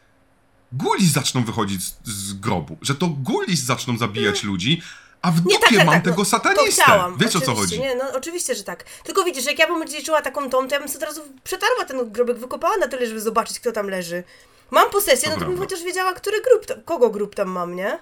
Gulis 0.72 1.12
zaczną 1.12 1.44
wychodzić 1.44 1.82
z, 1.84 1.94
z 2.04 2.32
grobu, 2.34 2.78
że 2.82 2.94
to 2.94 3.08
Gulis 3.08 3.60
zaczną 3.60 3.98
zabijać 3.98 4.42
ludzi, 4.42 4.82
a 5.22 5.30
w 5.30 5.40
dupie 5.40 5.54
Nie, 5.54 5.60
tak, 5.60 5.68
tak, 5.68 5.86
mam 5.86 5.94
tak, 5.94 6.04
tego 6.04 6.16
no, 6.18 6.24
satanistę. 6.24 6.82
Chciałam. 6.82 7.18
Wiesz 7.18 7.36
o 7.36 7.40
co 7.40 7.54
chodzi? 7.54 7.80
Nie, 7.80 7.94
no 7.94 8.04
oczywiście, 8.14 8.54
że 8.54 8.64
tak. 8.64 8.84
Tylko 9.04 9.24
widzisz, 9.24 9.44
jak 9.44 9.58
ja 9.58 9.66
bym 9.66 9.84
czuła 10.04 10.22
taką 10.22 10.50
tą, 10.50 10.68
to 10.68 10.74
ja 10.74 10.80
bym 10.80 10.88
sobie 10.88 11.06
od 11.06 11.16
razu 11.16 11.22
przetarła 11.44 11.84
ten 11.84 12.12
grobek, 12.12 12.38
wykopała 12.38 12.76
na 12.76 12.88
tyle, 12.88 13.06
żeby 13.06 13.20
zobaczyć, 13.20 13.60
kto 13.60 13.72
tam 13.72 13.88
leży. 13.88 14.24
Mam 14.70 14.90
posesję, 14.90 15.30
no 15.30 15.36
to 15.36 15.44
bym 15.44 15.58
chociaż 15.58 15.82
wiedziała, 15.82 16.14
który 16.14 16.36
grup, 16.42 16.66
tam, 16.66 16.82
kogo 16.82 17.10
grup 17.10 17.34
tam 17.34 17.48
mam, 17.48 17.76
nie? 17.76 17.98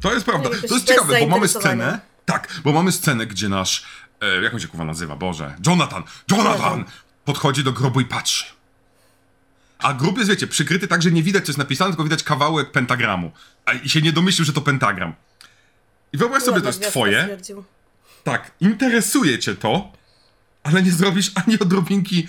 To 0.00 0.14
jest 0.14 0.26
prawda. 0.26 0.50
To 0.68 0.74
jest 0.74 0.86
ciekawe, 0.86 1.20
bo 1.20 1.26
mamy 1.26 1.48
scenę. 1.48 2.00
Tak, 2.24 2.48
bo 2.64 2.72
mamy 2.72 2.92
scenę, 2.92 3.26
gdzie 3.26 3.48
nasz. 3.48 3.86
E, 4.20 4.42
jak 4.42 4.54
on 4.54 4.60
się 4.60 4.68
kurwa 4.68 4.84
nazywa? 4.84 5.16
Boże. 5.16 5.56
Jonathan! 5.66 6.02
Jonathan! 6.30 6.54
Jonathan. 6.54 6.84
Podchodzi 7.24 7.64
do 7.64 7.72
grobu 7.72 8.00
i 8.00 8.04
patrzy. 8.04 8.44
A 9.78 9.94
grób 9.94 10.18
jest, 10.18 10.30
wiecie, 10.30 10.46
przykryty 10.46 10.88
tak, 10.88 11.02
że 11.02 11.10
nie 11.10 11.22
widać, 11.22 11.44
co 11.44 11.50
jest 11.50 11.58
napisane, 11.58 11.90
tylko 11.90 12.04
widać 12.04 12.22
kawałek 12.22 12.70
pentagramu. 12.70 13.30
A 13.64 13.72
i 13.72 13.88
się 13.88 14.02
nie 14.02 14.12
domyślił, 14.12 14.44
że 14.44 14.52
to 14.52 14.60
pentagram. 14.60 15.14
I 16.12 16.18
wyobraź 16.18 16.42
sobie, 16.42 16.60
to 16.60 16.66
jest 16.66 16.82
twoje. 16.82 17.38
Tak, 18.24 18.50
interesuje 18.60 19.38
cię 19.38 19.54
to, 19.54 19.92
ale 20.62 20.82
nie 20.82 20.90
zrobisz 20.92 21.32
ani 21.34 21.58
odrobinki 21.58 22.28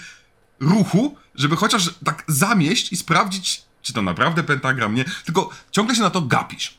ruchu, 0.60 1.15
żeby 1.36 1.56
chociaż 1.56 1.89
tak 2.06 2.24
zamieść 2.28 2.94
i 2.94 2.98
sprawdzić, 2.98 3.63
czy 3.82 3.94
to 3.94 4.02
naprawdę 4.02 4.44
pentagram, 4.44 4.96
nie? 4.96 5.06
Tylko 5.26 5.50
ciągle 5.72 5.96
się 5.96 6.02
na 6.02 6.10
to 6.10 6.22
gapisz. 6.22 6.78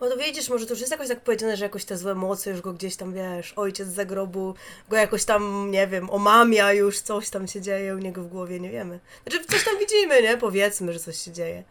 No 0.00 0.08
to 0.08 0.16
wiedzisz, 0.16 0.48
może 0.48 0.66
to 0.66 0.72
już 0.72 0.80
jest 0.80 0.92
jakoś 0.92 1.08
tak 1.08 1.20
powiedziane, 1.20 1.56
że 1.56 1.64
jakoś 1.64 1.84
te 1.84 1.98
złe 1.98 2.14
moce 2.14 2.50
już 2.50 2.60
go 2.60 2.72
gdzieś 2.72 2.96
tam, 2.96 3.14
wiesz, 3.14 3.52
ojciec 3.56 3.88
z 3.88 3.94
zagrobu 3.94 4.54
go 4.88 4.96
jakoś 4.96 5.24
tam, 5.24 5.70
nie 5.70 5.86
wiem, 5.86 6.10
omamia 6.10 6.72
już, 6.72 7.00
coś 7.00 7.30
tam 7.30 7.48
się 7.48 7.60
dzieje 7.60 7.96
u 7.96 7.98
niego 7.98 8.22
w 8.22 8.28
głowie, 8.28 8.60
nie 8.60 8.70
wiemy. 8.70 9.00
Znaczy, 9.26 9.44
coś 9.44 9.64
tam 9.64 9.74
widzimy, 9.78 10.22
nie? 10.22 10.36
Powiedzmy, 10.36 10.92
że 10.92 11.00
coś 11.00 11.16
się 11.18 11.32
dzieje. 11.32 11.64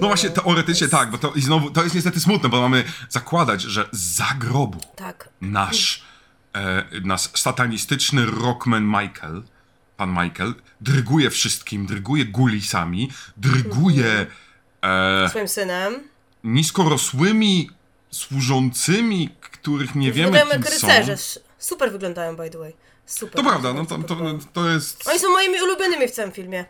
No 0.00 0.06
właśnie, 0.08 0.30
teoretycznie 0.30 0.88
tak, 0.88 1.10
bo 1.10 1.18
to 1.18 1.32
i 1.32 1.40
znowu, 1.42 1.70
to 1.70 1.82
jest 1.82 1.94
niestety 1.94 2.20
smutne, 2.20 2.48
bo 2.48 2.60
mamy 2.60 2.84
zakładać, 3.08 3.62
że 3.62 3.88
za 3.92 4.26
grobu 4.38 4.78
Tak. 4.96 5.28
nasz, 5.40 6.02
e, 6.54 6.84
nasz 7.04 7.20
satanistyczny 7.34 8.26
rockman 8.26 8.84
Michael, 8.86 9.42
pan 9.96 10.10
Michael, 10.10 10.54
dryguje 10.80 11.30
wszystkim, 11.30 11.86
dryguje 11.86 12.24
gulisami, 12.24 13.10
dryguje 13.36 14.26
e, 14.82 15.28
Swoim 15.30 15.48
synem. 15.48 15.94
niskorosłymi 16.44 17.70
służącymi, 18.10 19.28
których 19.40 19.94
nie 19.94 20.12
wiemy 20.12 20.30
Wyglądają 20.32 20.62
kim 20.62 20.72
jak 20.72 20.80
są. 20.80 20.86
rycerze. 20.88 21.16
Super 21.58 21.92
wyglądają, 21.92 22.36
by 22.36 22.50
the 22.50 22.58
way. 22.58 22.74
Super. 23.06 23.42
To 23.42 23.50
prawda, 23.50 23.72
no 23.72 23.86
to, 23.86 23.98
to, 23.98 24.16
to 24.52 24.68
jest... 24.68 25.08
Oni 25.08 25.18
są 25.18 25.30
moimi 25.30 25.62
ulubionymi 25.62 26.08
w 26.08 26.10
całym 26.10 26.32
filmie. 26.32 26.64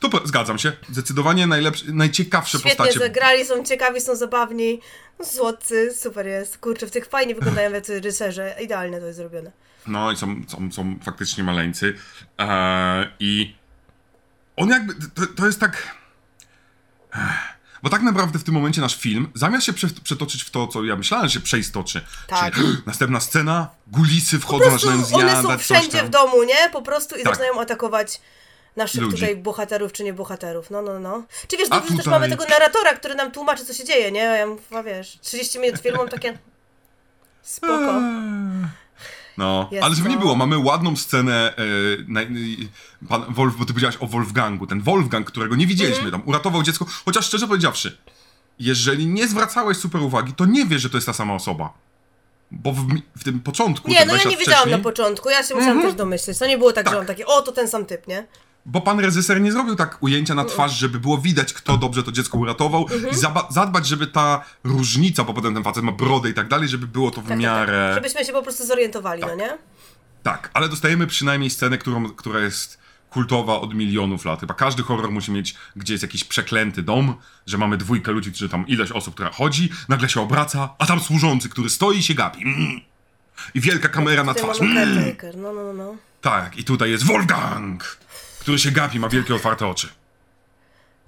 To 0.00 0.08
pe- 0.08 0.26
zgadzam 0.26 0.58
się, 0.58 0.72
zdecydowanie 0.88 1.46
najlepsze, 1.46 1.84
najciekawsze 1.88 2.58
Świetnie 2.58 2.76
postacie. 2.76 2.98
zagrali, 2.98 3.44
są 3.44 3.64
ciekawi, 3.64 4.00
są 4.00 4.16
zabawni. 4.16 4.80
No, 5.18 5.24
Słodcy, 5.24 5.94
super 5.94 6.26
jest. 6.26 6.58
Kurczę, 6.58 6.86
w 6.86 6.90
tych 6.90 7.06
fajnie 7.06 7.34
wyglądają 7.34 7.70
jacy 7.72 8.00
rycerze. 8.00 8.56
Idealnie 8.62 9.00
to 9.00 9.06
jest 9.06 9.18
zrobione. 9.18 9.52
No 9.86 10.12
i 10.12 10.16
są, 10.16 10.42
są, 10.48 10.72
są 10.72 10.98
faktycznie 11.04 11.44
maleńcy. 11.44 11.94
Eee, 12.38 13.06
I 13.20 13.56
on 14.56 14.68
jakby, 14.70 14.94
to, 15.14 15.26
to 15.36 15.46
jest 15.46 15.60
tak... 15.60 15.96
Ech, 17.14 17.55
Bo 17.86 17.90
tak 17.90 18.02
naprawdę 18.02 18.38
w 18.38 18.44
tym 18.44 18.54
momencie 18.54 18.80
nasz 18.80 18.96
film, 18.96 19.28
zamiast 19.34 19.66
się 19.66 19.72
prze, 19.72 19.86
przetoczyć 20.04 20.42
w 20.42 20.50
to, 20.50 20.66
co 20.66 20.84
ja 20.84 20.96
myślałem, 20.96 21.28
że 21.28 21.34
się 21.34 21.40
przeistoczy, 21.40 22.04
Tak. 22.26 22.54
czyli 22.54 22.76
następna 22.86 23.20
scena, 23.20 23.70
gulisy 23.86 24.38
wchodzą, 24.38 24.70
zaczynają 24.70 24.98
one 24.98 25.06
zjadać 25.06 25.42
są 25.42 25.48
coś 25.48 25.62
wszędzie 25.62 26.02
w 26.02 26.08
domu, 26.08 26.42
nie? 26.42 26.70
Po 26.72 26.82
prostu 26.82 27.16
i 27.16 27.22
Tak. 27.22 27.32
zaczynają 27.34 27.60
atakować 27.60 28.20
naszych 28.76 29.00
Ludzi. 29.02 29.14
tutaj 29.14 29.36
bohaterów, 29.36 29.92
czy 29.92 30.04
nie 30.04 30.12
bohaterów. 30.12 30.70
No, 30.70 30.82
no, 30.82 31.00
no. 31.00 31.22
Czy 31.48 31.56
wiesz, 31.56 31.68
dobrze, 31.68 31.88
że 31.90 31.96
też 31.96 32.04
tutaj- 32.04 32.20
mamy 32.20 32.28
tego 32.28 32.44
narratora, 32.44 32.94
który 32.94 33.14
nam 33.14 33.30
tłumaczy, 33.32 33.64
co 33.64 33.74
się 33.74 33.84
dzieje, 33.84 34.12
nie? 34.12 34.20
Ja 34.20 34.46
mówię, 34.46 34.82
wiesz, 34.84 35.18
30 35.22 35.58
minut 35.58 35.80
filmu 35.80 36.08
takie... 36.08 36.38
Spoko. 37.42 38.00
No, 39.38 39.68
Jest 39.72 39.84
ale 39.84 39.94
żeby 39.94 40.08
nie 40.08 40.14
to. 40.14 40.20
było, 40.20 40.34
mamy 40.34 40.58
ładną 40.58 40.96
scenę, 40.96 41.56
e, 41.56 41.62
na, 42.08 42.20
e, 42.22 42.26
pan 43.08 43.24
Wolf, 43.28 43.56
bo 43.56 43.64
ty 43.64 43.72
powiedziałaś 43.72 43.96
o 44.00 44.06
Wolfgangu, 44.06 44.66
ten 44.66 44.80
Wolfgang, 44.80 45.26
którego 45.26 45.56
nie 45.56 45.66
widzieliśmy 45.66 46.04
Mhm. 46.04 46.20
tam, 46.22 46.28
uratował 46.28 46.62
dziecko, 46.62 46.86
chociaż 47.04 47.26
szczerze 47.26 47.46
powiedziawszy, 47.46 47.98
jeżeli 48.58 49.06
nie 49.06 49.28
zwracałeś 49.28 49.76
super 49.76 50.00
uwagi, 50.00 50.32
to 50.32 50.46
nie 50.46 50.66
wiesz, 50.66 50.82
że 50.82 50.90
to 50.90 50.96
jest 50.96 51.06
ta 51.06 51.12
sama 51.12 51.34
osoba. 51.34 51.72
Bo 52.50 52.72
w, 52.72 52.86
w 53.16 53.24
tym 53.24 53.40
początku, 53.40 53.88
Nie, 53.90 54.00
no 54.00 54.06
20 54.06 54.28
ja 54.28 54.30
nie 54.30 54.36
wiedziałam 54.38 54.60
wcześniej, 54.60 54.78
na 54.78 54.84
początku, 54.84 55.30
ja 55.30 55.42
się 55.42 55.54
musiałam 55.54 55.82
też 55.82 55.94
domyśleć. 55.94 56.38
To 56.38 56.46
nie 56.46 56.58
było 56.58 56.72
tak, 56.72 56.84
Tak. 56.84 56.92
że 56.94 56.98
mam 56.98 57.06
takie, 57.06 57.26
o, 57.26 57.42
to 57.42 57.52
ten 57.52 57.68
sam 57.68 57.86
typ, 57.86 58.06
nie? 58.06 58.26
Bo 58.68 58.80
pan 58.80 59.00
reżyser 59.00 59.40
nie 59.40 59.52
zrobił 59.52 59.76
tak 59.76 60.02
ujęcia 60.02 60.34
na 60.34 60.44
twarz, 60.44 60.72
żeby 60.78 61.00
było 61.00 61.18
widać, 61.18 61.52
kto 61.52 61.76
dobrze 61.76 62.02
to 62.02 62.12
dziecko 62.12 62.38
uratował 62.38 62.86
Mhm. 62.92 63.14
i 63.14 63.16
zadbać, 63.54 63.86
żeby 63.86 64.06
ta 64.06 64.44
różnica, 64.64 65.24
bo 65.24 65.34
potem 65.34 65.54
ten 65.54 65.62
facet 65.64 65.82
ma 65.84 65.92
brodę 65.92 66.30
i 66.30 66.34
tak 66.34 66.48
dalej, 66.48 66.68
żeby 66.68 66.86
było 66.86 67.10
to 67.10 67.20
w 67.20 67.24
Tak, 67.24 67.28
tak, 67.28 67.38
miarę... 67.38 67.86
tak. 67.94 68.04
Żebyśmy 68.04 68.24
się 68.24 68.32
po 68.32 68.42
prostu 68.42 68.66
zorientowali, 68.66 69.20
no 69.22 69.34
nie? 69.34 69.58
Tak, 70.22 70.50
ale 70.54 70.68
dostajemy 70.68 71.06
przynajmniej 71.06 71.50
scenę, 71.50 71.78
którą, 71.78 72.08
która 72.10 72.40
jest 72.40 72.78
kultowa 73.10 73.60
od 73.60 73.74
milionów 73.74 74.24
lat. 74.24 74.40
Chyba 74.40 74.54
każdy 74.54 74.82
horror 74.82 75.10
musi 75.10 75.32
mieć, 75.32 75.54
gdzie 75.76 75.94
jest 75.94 76.02
jakiś 76.02 76.24
przeklęty 76.24 76.82
dom, 76.82 77.14
że 77.46 77.58
mamy 77.58 77.76
dwójkę 77.76 78.12
ludzi, 78.12 78.32
czy 78.32 78.48
tam 78.48 78.66
ileś 78.66 78.92
osób, 78.92 79.14
która 79.14 79.30
chodzi, 79.30 79.68
nagle 79.88 80.08
się 80.08 80.20
obraca, 80.20 80.68
a 80.78 80.86
tam 80.86 81.00
służący, 81.00 81.48
który 81.48 81.70
stoi 81.70 81.98
i 81.98 82.02
się 82.02 82.14
gapi. 82.14 82.42
Mm. 82.42 82.80
I 83.54 83.60
wielka 83.60 83.88
kamera 83.88 84.24
na 84.24 84.34
Tutaj 84.34 84.50
twarz. 84.54 84.60
Mm. 84.68 85.16
no, 85.36 85.52
no, 85.52 85.64
no, 85.64 85.72
no. 85.72 85.96
Tak, 86.20 86.58
i 86.58 86.64
tutaj 86.64 86.90
jest 86.90 87.04
Wolfgang, 87.04 87.98
który 88.46 88.58
się 88.58 88.70
gapi, 88.70 89.00
ma 89.00 89.08
wielkie 89.08 89.34
otwarte 89.34 89.66
oczy. 89.66 89.88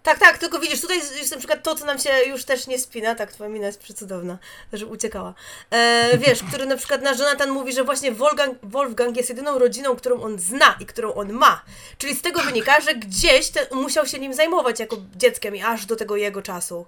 Tak, 0.03 0.19
tak, 0.19 0.39
tylko 0.39 0.59
widzisz, 0.61 0.81
tutaj 0.81 0.99
jest 0.99 1.31
na 1.31 1.37
przykład 1.37 1.63
to, 1.63 1.75
co 1.75 1.85
nam 1.85 1.99
się 1.99 2.11
już 2.27 2.45
też 2.45 2.67
nie 2.67 2.79
spina, 2.79 3.15
tak, 3.15 3.33
twoja 3.33 3.51
mina 3.51 3.67
jest 3.67 3.81
przecudowna, 3.81 4.39
że 4.73 4.87
uciekała. 4.87 5.35
E, 5.71 6.19
wiesz, 6.19 6.43
który 6.43 6.67
na 6.67 6.77
przykład 6.77 7.03
nasz 7.03 7.19
Jonathan 7.19 7.51
mówi, 7.51 7.73
że 7.73 7.85
właśnie 7.85 8.13
Wolfgang, 8.13 8.59
Wolfgang 8.63 9.17
jest 9.17 9.29
jedyną 9.29 9.59
rodziną, 9.59 9.97
którą 9.97 10.23
on 10.23 10.39
zna 10.39 10.77
i 10.81 10.87
którą 10.87 11.15
on 11.15 11.33
ma. 11.33 11.63
Czyli 11.99 12.15
z 12.15 12.23
tego 12.23 12.43
wynika, 12.43 12.81
że 12.81 12.95
gdzieś 12.95 13.49
ten, 13.49 13.67
musiał 13.73 14.07
się 14.07 14.19
nim 14.19 14.35
zajmować 14.35 14.81
jako 14.81 14.97
dzieckiem 15.17 15.57
i 15.57 15.63
aż 15.63 15.87
do 15.87 15.97
tego 15.97 16.17
jego 16.17 16.43
czasu. 16.43 16.87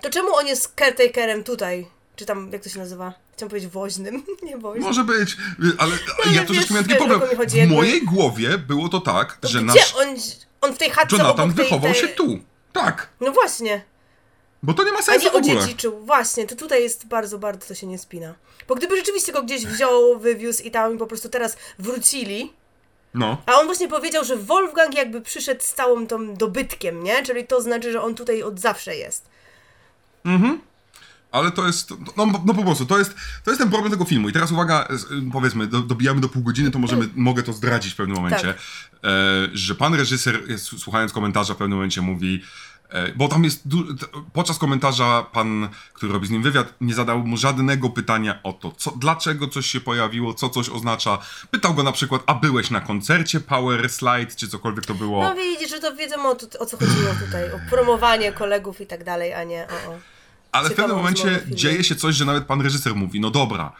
To 0.00 0.10
czemu 0.10 0.34
on 0.34 0.46
jest 0.46 0.74
caretakerem 0.78 1.44
tutaj? 1.44 1.86
Czy 2.16 2.26
tam, 2.26 2.52
jak 2.52 2.62
to 2.62 2.68
się 2.68 2.78
nazywa? 2.78 3.12
Chciałam 3.32 3.50
powiedzieć 3.50 3.70
woźnym, 3.70 4.22
nie 4.42 4.58
woźnym. 4.58 4.82
Może 4.84 5.04
być, 5.04 5.36
ale 5.78 5.92
ale 6.24 6.34
ja 6.34 6.40
wiesz, 6.40 6.46
troszeczkę 6.46 6.74
miałem 6.74 6.88
taki 6.88 6.98
problem. 7.06 7.20
W 7.68 7.70
mojej 7.70 8.02
głowie 8.04 8.58
było 8.58 8.88
to 8.88 9.00
tak, 9.00 9.36
To 9.36 9.48
że 9.48 9.58
gdzie 9.58 9.66
nasz 9.66 9.94
on, 9.94 10.08
on 10.60 10.74
w 10.74 10.78
tej 10.78 10.90
chatce 10.90 11.16
Jonathan 11.16 11.40
obok 11.44 11.56
tej, 11.56 11.64
wychował 11.64 11.92
tej... 11.92 12.00
się 12.00 12.08
tu. 12.08 12.38
Tak, 12.72 13.08
No 13.20 13.32
właśnie. 13.32 13.84
bo 14.62 14.74
to 14.74 14.84
nie 14.84 14.92
ma 14.92 14.98
A 14.98 15.02
sensu 15.02 15.24
nie 15.26 15.30
w 15.30 15.34
ogóle. 15.36 15.58
odziedziczył. 15.60 16.04
Właśnie, 16.06 16.46
to 16.46 16.56
tutaj 16.56 16.82
jest 16.82 17.06
bardzo, 17.06 17.38
bardzo 17.38 17.66
to 17.68 17.74
się 17.74 17.86
nie 17.86 17.98
spina. 17.98 18.34
Bo 18.68 18.74
gdyby 18.74 18.96
rzeczywiście 18.96 19.32
go 19.32 19.42
gdzieś 19.42 19.66
wziął, 19.66 20.18
wywiózł 20.18 20.62
i 20.62 20.70
tam 20.70 20.94
i 20.94 20.98
po 20.98 21.06
prostu 21.06 21.28
teraz 21.28 21.56
wrócili, 21.78 22.52
No. 23.14 23.42
a 23.46 23.52
on 23.54 23.66
właśnie 23.66 23.88
powiedział, 23.88 24.24
że 24.24 24.36
Wolfgang 24.36 24.94
jakby 24.94 25.20
przyszedł 25.20 25.62
z 25.62 25.72
całym 25.74 26.06
tą 26.06 26.34
dobytkiem, 26.34 27.02
nie? 27.04 27.22
Czyli 27.22 27.46
to 27.46 27.60
znaczy, 27.62 27.92
że 27.92 28.02
on 28.02 28.14
tutaj 28.14 28.42
od 28.42 28.60
zawsze 28.60 28.96
jest. 28.96 29.24
Ale 31.32 31.50
to 31.50 31.66
jest, 31.66 31.90
no, 32.16 32.26
no 32.44 32.54
po 32.54 32.62
prostu, 32.62 32.86
to 32.86 32.98
jest, 32.98 33.14
to 33.44 33.50
jest 33.50 33.60
ten 33.60 33.70
problem 33.70 33.90
tego 33.92 34.04
filmu. 34.04 34.28
I 34.28 34.32
teraz 34.32 34.52
uwaga, 34.52 34.86
z- 34.90 35.06
powiedzmy, 35.32 35.66
do, 35.66 35.80
dobijamy 35.80 36.20
do 36.20 36.28
pół 36.28 36.42
godziny, 36.42 36.70
to 36.70 36.78
możemy, 36.78 37.08
mogę 37.16 37.42
to 37.42 37.52
zdradzić 37.52 37.92
w 37.92 37.96
pewnym 37.96 38.16
momencie, 38.16 38.46
Tak. 38.46 38.56
e, 39.04 39.08
że 39.52 39.74
pan 39.74 39.94
reżyser, 39.94 40.50
jest, 40.50 40.64
słuchając 40.78 41.12
komentarza 41.12 41.54
w 41.54 41.56
pewnym 41.56 41.76
momencie 41.78 42.00
mówi, 42.00 42.42
e, 42.88 43.12
bo 43.12 43.28
tam 43.28 43.44
jest, 43.44 43.68
du- 43.68 43.94
t- 43.94 44.06
podczas 44.32 44.58
komentarza 44.58 45.26
pan, 45.32 45.68
który 45.92 46.12
robi 46.12 46.26
z 46.26 46.30
nim 46.30 46.42
wywiad, 46.42 46.74
nie 46.80 46.94
zadał 46.94 47.18
mu 47.26 47.36
żadnego 47.36 47.90
pytania 47.90 48.38
o 48.42 48.52
to, 48.52 48.72
co, 48.72 48.90
dlaczego 48.90 49.48
coś 49.48 49.66
się 49.66 49.80
pojawiło, 49.80 50.34
co 50.34 50.48
coś 50.48 50.68
oznacza. 50.68 51.18
Pytał 51.50 51.74
go 51.74 51.82
na 51.82 51.92
przykład, 51.92 52.22
a 52.26 52.34
byłeś 52.34 52.70
na 52.70 52.80
koncercie 52.80 53.40
Power 53.40 53.90
Slide, 53.90 54.34
czy 54.36 54.48
cokolwiek 54.48 54.86
to 54.86 54.94
było. 54.94 55.22
No 55.22 55.34
widzisz, 55.34 55.70
że 55.70 55.78
to 55.80 55.96
wiedzą 55.96 56.26
o, 56.26 56.36
o 56.58 56.66
co 56.66 56.76
chodziło 56.76 57.14
tutaj, 57.26 57.52
o 57.52 57.58
promowanie 57.70 58.32
kolegów 58.32 58.80
i 58.80 58.86
tak 58.86 59.04
dalej, 59.04 59.34
a 59.34 59.44
nie 59.44 59.66
o... 59.86 59.90
o. 59.92 60.11
Ale 60.52 60.70
w 60.70 60.74
pewnym 60.74 60.96
momencie 60.96 61.42
dzieje 61.48 61.84
się 61.84 61.94
coś, 61.94 62.14
że 62.14 62.24
nawet 62.24 62.44
pan 62.44 62.60
reżyser 62.60 62.94
mówi, 62.94 63.20
no 63.20 63.30
dobra, 63.30 63.72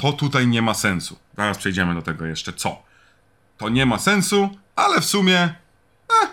to 0.00 0.12
tutaj 0.12 0.46
nie 0.46 0.62
ma 0.62 0.74
sensu. 0.74 1.18
Zaraz 1.36 1.58
przejdziemy 1.58 1.94
do 1.94 2.02
tego 2.02 2.26
jeszcze, 2.26 2.52
co. 2.52 2.82
To 3.58 3.68
nie 3.68 3.86
ma 3.86 3.98
sensu, 3.98 4.48
ale 4.76 5.00
w 5.00 5.04
sumie... 5.04 5.54
Eh. 6.22 6.30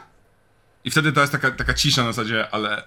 I 0.83 0.91
wtedy 0.91 1.11
to 1.11 1.21
jest 1.21 1.31
taka, 1.31 1.51
taka 1.51 1.73
cisza 1.73 2.03
na 2.03 2.13
zasadzie, 2.13 2.47
ale... 2.51 2.83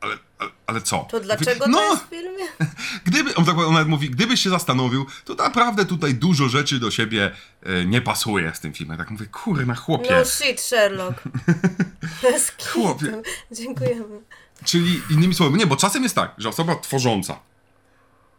Ale, 0.00 0.18
ale, 0.38 0.50
ale, 0.66 0.80
co? 0.80 1.06
To 1.10 1.20
dlaczego 1.20 1.66
no, 1.66 1.78
to 1.78 1.90
jest 1.90 2.04
w 2.04 2.08
filmie? 2.08 2.44
Gdyby, 3.06 3.34
on, 3.34 3.44
tak, 3.44 3.58
on 3.58 3.72
nawet 3.72 3.88
mówi, 3.88 4.10
gdybyś 4.10 4.40
się 4.40 4.50
zastanowił, 4.50 5.06
to 5.24 5.34
naprawdę 5.34 5.84
tutaj 5.84 6.14
dużo 6.14 6.48
rzeczy 6.48 6.80
do 6.80 6.90
siebie 6.90 7.30
e, 7.62 7.84
nie 7.84 8.00
pasuje 8.00 8.52
z 8.54 8.60
tym 8.60 8.72
filmem. 8.72 8.98
Tak 8.98 9.10
mówię, 9.10 9.26
kurna 9.26 9.74
chłopie. 9.74 10.08
No 10.10 10.24
shit, 10.24 10.60
Sherlock. 10.60 11.22
Chłopie. 12.72 13.22
Dziękujemy. 13.52 14.20
Czyli 14.64 15.02
innymi 15.10 15.34
słowy, 15.34 15.58
nie, 15.58 15.66
bo 15.66 15.76
czasem 15.76 16.02
jest 16.02 16.14
tak, 16.14 16.34
że 16.38 16.48
osoba 16.48 16.76
tworząca, 16.76 17.38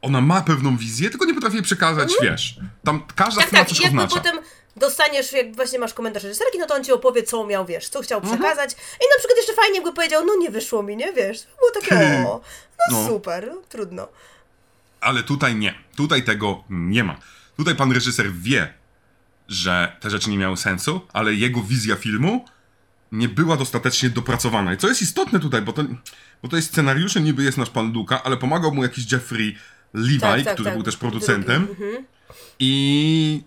ona 0.02 0.22
ma 0.22 0.42
pewną 0.42 0.78
wizję, 0.78 1.10
tylko 1.10 1.26
nie 1.26 1.34
potrafi 1.34 1.56
jej 1.56 1.64
przekazać, 1.64 2.14
wiesz. 2.22 2.56
Tam 2.84 3.04
każda 3.16 3.42
Tak, 3.42 3.48
scena 3.50 3.62
tak, 3.66 3.70
coś 3.70 3.80
jakby 3.82 4.02
oznacza. 4.04 4.16
potem 4.24 4.40
dostaniesz, 4.76 5.34
jak 5.34 5.56
właśnie 5.56 5.80
masz 5.80 5.94
komentarz 5.94 6.24
reżyserki, 6.24 6.58
no 6.60 6.66
to 6.68 6.76
on 6.76 6.84
ci 6.84 6.92
opowie, 6.92 7.24
co 7.24 7.46
miał, 7.46 7.66
wiesz, 7.66 7.90
co 7.90 8.02
chciał 8.02 8.20
Mhm. 8.20 8.38
przekazać. 8.40 8.72
I 8.74 9.04
na 9.14 9.20
przykład 9.20 9.38
jeszcze 9.38 9.54
fajnie 9.54 9.76
jakby 9.76 9.94
powiedział, 9.94 10.26
no 10.26 10.36
nie 10.40 10.52
wyszło 10.52 10.84
mi, 10.84 10.98
nie, 10.98 11.14
wiesz, 11.14 11.38
było 11.60 11.72
takie, 11.82 11.96
o, 12.28 12.42
no, 12.92 13.02
No. 13.02 13.08
super, 13.08 13.52
no, 13.56 13.62
trudno. 13.70 14.08
Ale 15.02 15.24
tutaj 15.24 15.56
nie. 15.56 15.74
Tutaj 15.96 16.24
tego 16.24 16.64
nie 16.70 17.04
ma. 17.04 17.18
Tutaj 17.58 17.76
pan 17.76 17.92
reżyser 17.92 18.32
wie, 18.34 18.74
że 19.48 19.96
te 20.00 20.10
rzeczy 20.10 20.30
nie 20.30 20.38
miały 20.38 20.58
sensu, 20.58 21.02
ale 21.14 21.34
jego 21.34 21.62
wizja 21.62 21.96
filmu 21.96 22.46
nie 23.18 23.30
była 23.30 23.58
dostatecznie 23.58 24.10
dopracowana. 24.10 24.74
I 24.74 24.78
co 24.78 24.88
jest 24.88 25.02
istotne 25.02 25.40
tutaj, 25.40 25.62
bo 25.62 25.74
to, 25.74 25.84
bo 26.44 26.48
to 26.50 26.56
jest 26.56 26.68
scenariusze, 26.72 27.22
niby 27.22 27.44
jest 27.44 27.58
nasz 27.58 27.70
pan 27.70 27.94
Luka, 27.94 28.24
ale 28.24 28.38
pomagał 28.38 28.74
mu 28.74 28.84
jakiś 28.84 29.12
Jeffrey 29.12 29.56
Levi, 29.94 30.20
Tak, 30.20 30.44
tak, 30.44 30.54
który 30.54 30.66
tak. 30.66 30.74
był 30.74 30.84
też 30.84 30.98
producentem. 30.98 31.68
Mhm. 31.70 32.06
I 32.60 33.44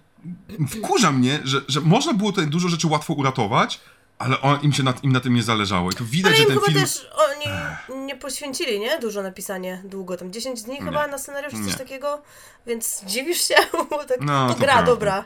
wkurza 0.68 1.12
mnie, 1.12 1.40
że, 1.44 1.60
że 1.68 1.80
można 1.80 2.12
było 2.14 2.30
tutaj 2.32 2.46
dużo 2.46 2.68
rzeczy 2.68 2.86
łatwo 2.86 3.14
uratować, 3.14 3.80
ale 4.18 4.40
on, 4.40 4.60
im 4.62 4.72
się 4.72 4.82
na, 4.82 4.94
im 5.02 5.12
na 5.12 5.20
tym 5.20 5.34
nie 5.34 5.42
zależało. 5.42 5.90
I 5.90 5.94
to 5.94 6.04
widać, 6.04 6.32
Ale 6.32 6.36
że 6.36 6.42
im 6.42 6.48
ten 6.48 6.58
chyba 6.58 6.66
film... 6.72 6.80
też 6.80 7.06
oni 7.30 8.06
nie 8.06 8.16
poświęcili, 8.16 8.80
nie? 8.80 8.98
Dużo 8.98 9.22
napisanie 9.22 9.82
długo, 9.84 10.16
tam 10.16 10.32
10 10.32 10.62
dni 10.62 10.76
chyba 10.76 11.06
na 11.06 11.18
scenariusz, 11.18 11.52
czy 11.52 11.58
coś 11.58 11.72
Nie. 11.72 11.78
takiego, 11.78 12.22
więc 12.66 13.04
dziwisz 13.06 13.48
się, 13.48 13.54
bo 13.90 14.04
tak, 14.04 14.20
No, 14.20 14.48
to, 14.48 14.54
to 14.54 14.60
gra, 14.60 14.72
prawda. 14.72 14.92
dobra. 14.92 15.24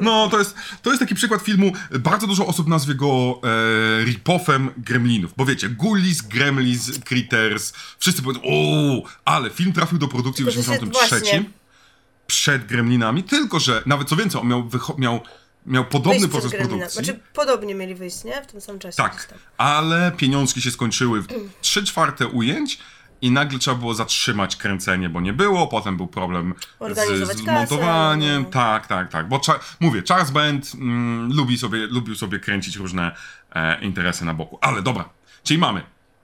No, 0.00 0.28
to 0.30 0.38
jest, 0.38 0.54
to 0.82 0.90
jest 0.90 1.00
taki 1.00 1.14
przykład 1.14 1.42
filmu. 1.42 1.72
Bardzo 2.00 2.26
dużo 2.26 2.46
osób 2.46 2.68
nazwie 2.68 2.94
go 2.94 3.40
e, 3.42 4.04
rip-offem 4.04 4.68
Gremlinów. 4.76 5.32
Bo 5.36 5.44
wiecie, 5.44 5.68
Ghoulies, 5.68 6.22
Gremlins, 6.22 6.98
Critters, 7.04 7.72
wszyscy 7.98 8.22
powiedzą, 8.22 8.40
o, 8.44 9.02
ale 9.24 9.50
film 9.50 9.72
trafił 9.72 9.98
do 9.98 10.08
produkcji 10.08 10.44
w 10.44 10.48
Tylko, 10.48 10.62
że 10.62 10.66
się- 10.66 10.72
83 10.72 11.20
właśnie. 11.20 11.44
przed 12.26 12.66
Gremlinami, 12.66 13.22
tylko 13.22 13.60
że, 13.60 13.82
nawet 13.86 14.08
co 14.08 14.16
więcej, 14.16 14.40
on 14.40 14.48
miał, 14.48 14.68
miał, 14.98 15.20
miał 15.66 15.84
podobny 15.84 16.18
Wyjść 16.18 16.32
proces 16.32 16.52
produkcji. 16.60 17.04
Znaczy, 17.04 17.20
podobnie 17.32 17.74
mieli 17.74 17.94
wyjść, 17.94 18.24
nie? 18.24 18.42
W 18.42 18.46
tym 18.46 18.60
samym 18.60 18.78
czasie. 18.80 18.96
Tak, 18.96 19.34
ale 19.58 20.12
pieniążki 20.16 20.62
się 20.62 20.70
skończyły 20.70 21.22
w 21.22 21.26
3 21.60 21.84
czwarte 21.84 22.26
ujęć 22.26 22.78
i 23.24 23.30
nagle 23.30 23.58
trzeba 23.58 23.76
było 23.76 23.94
zatrzymać 23.94 24.56
kręcenie, 24.56 25.08
bo 25.08 25.20
nie 25.20 25.32
było, 25.32 25.66
potem 25.66 25.96
był 25.96 26.06
problem 26.06 26.54
z, 26.80 27.28
z 27.28 27.28
kasę, 27.28 27.52
montowaniem, 27.52 28.42
no. 28.42 28.50
tak, 28.50 28.86
tak, 28.86 29.10
tak, 29.10 29.28
bo 29.28 29.40
mówię, 29.80 30.02
Charles 30.08 30.30
Band 30.30 30.72
mm, 30.74 31.32
lubi 31.32 31.58
sobie, 31.58 31.86
lubił 31.86 32.14
sobie 32.14 32.40
kręcić 32.40 32.76
różne 32.76 33.16
e, 33.54 33.80
interesy 33.80 34.24
na 34.24 34.34
boku, 34.34 34.58
ale 34.60 34.82
dobra, 34.82 35.08
czyli 35.42 35.58
mamy, 35.58 35.82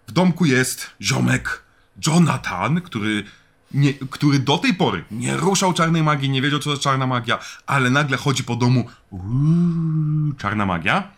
w 0.08 0.12
domku 0.12 0.44
jest 0.44 0.90
ziomek 1.02 1.62
Jonathan, 2.06 2.80
który 2.80 3.24
nie, 3.74 3.94
który 3.94 4.38
do 4.38 4.58
tej 4.58 4.74
pory 4.74 5.04
nie 5.10 5.36
ruszał 5.36 5.72
czarnej 5.72 6.02
magii, 6.02 6.30
nie 6.30 6.42
wiedział 6.42 6.58
co 6.58 6.64
to 6.64 6.70
jest 6.70 6.82
czarna 6.82 7.06
magia, 7.06 7.38
ale 7.66 7.90
nagle 7.90 8.16
chodzi 8.16 8.44
po 8.44 8.56
domu, 8.56 8.84
uuu, 9.10 10.34
czarna 10.38 10.66
magia. 10.66 11.10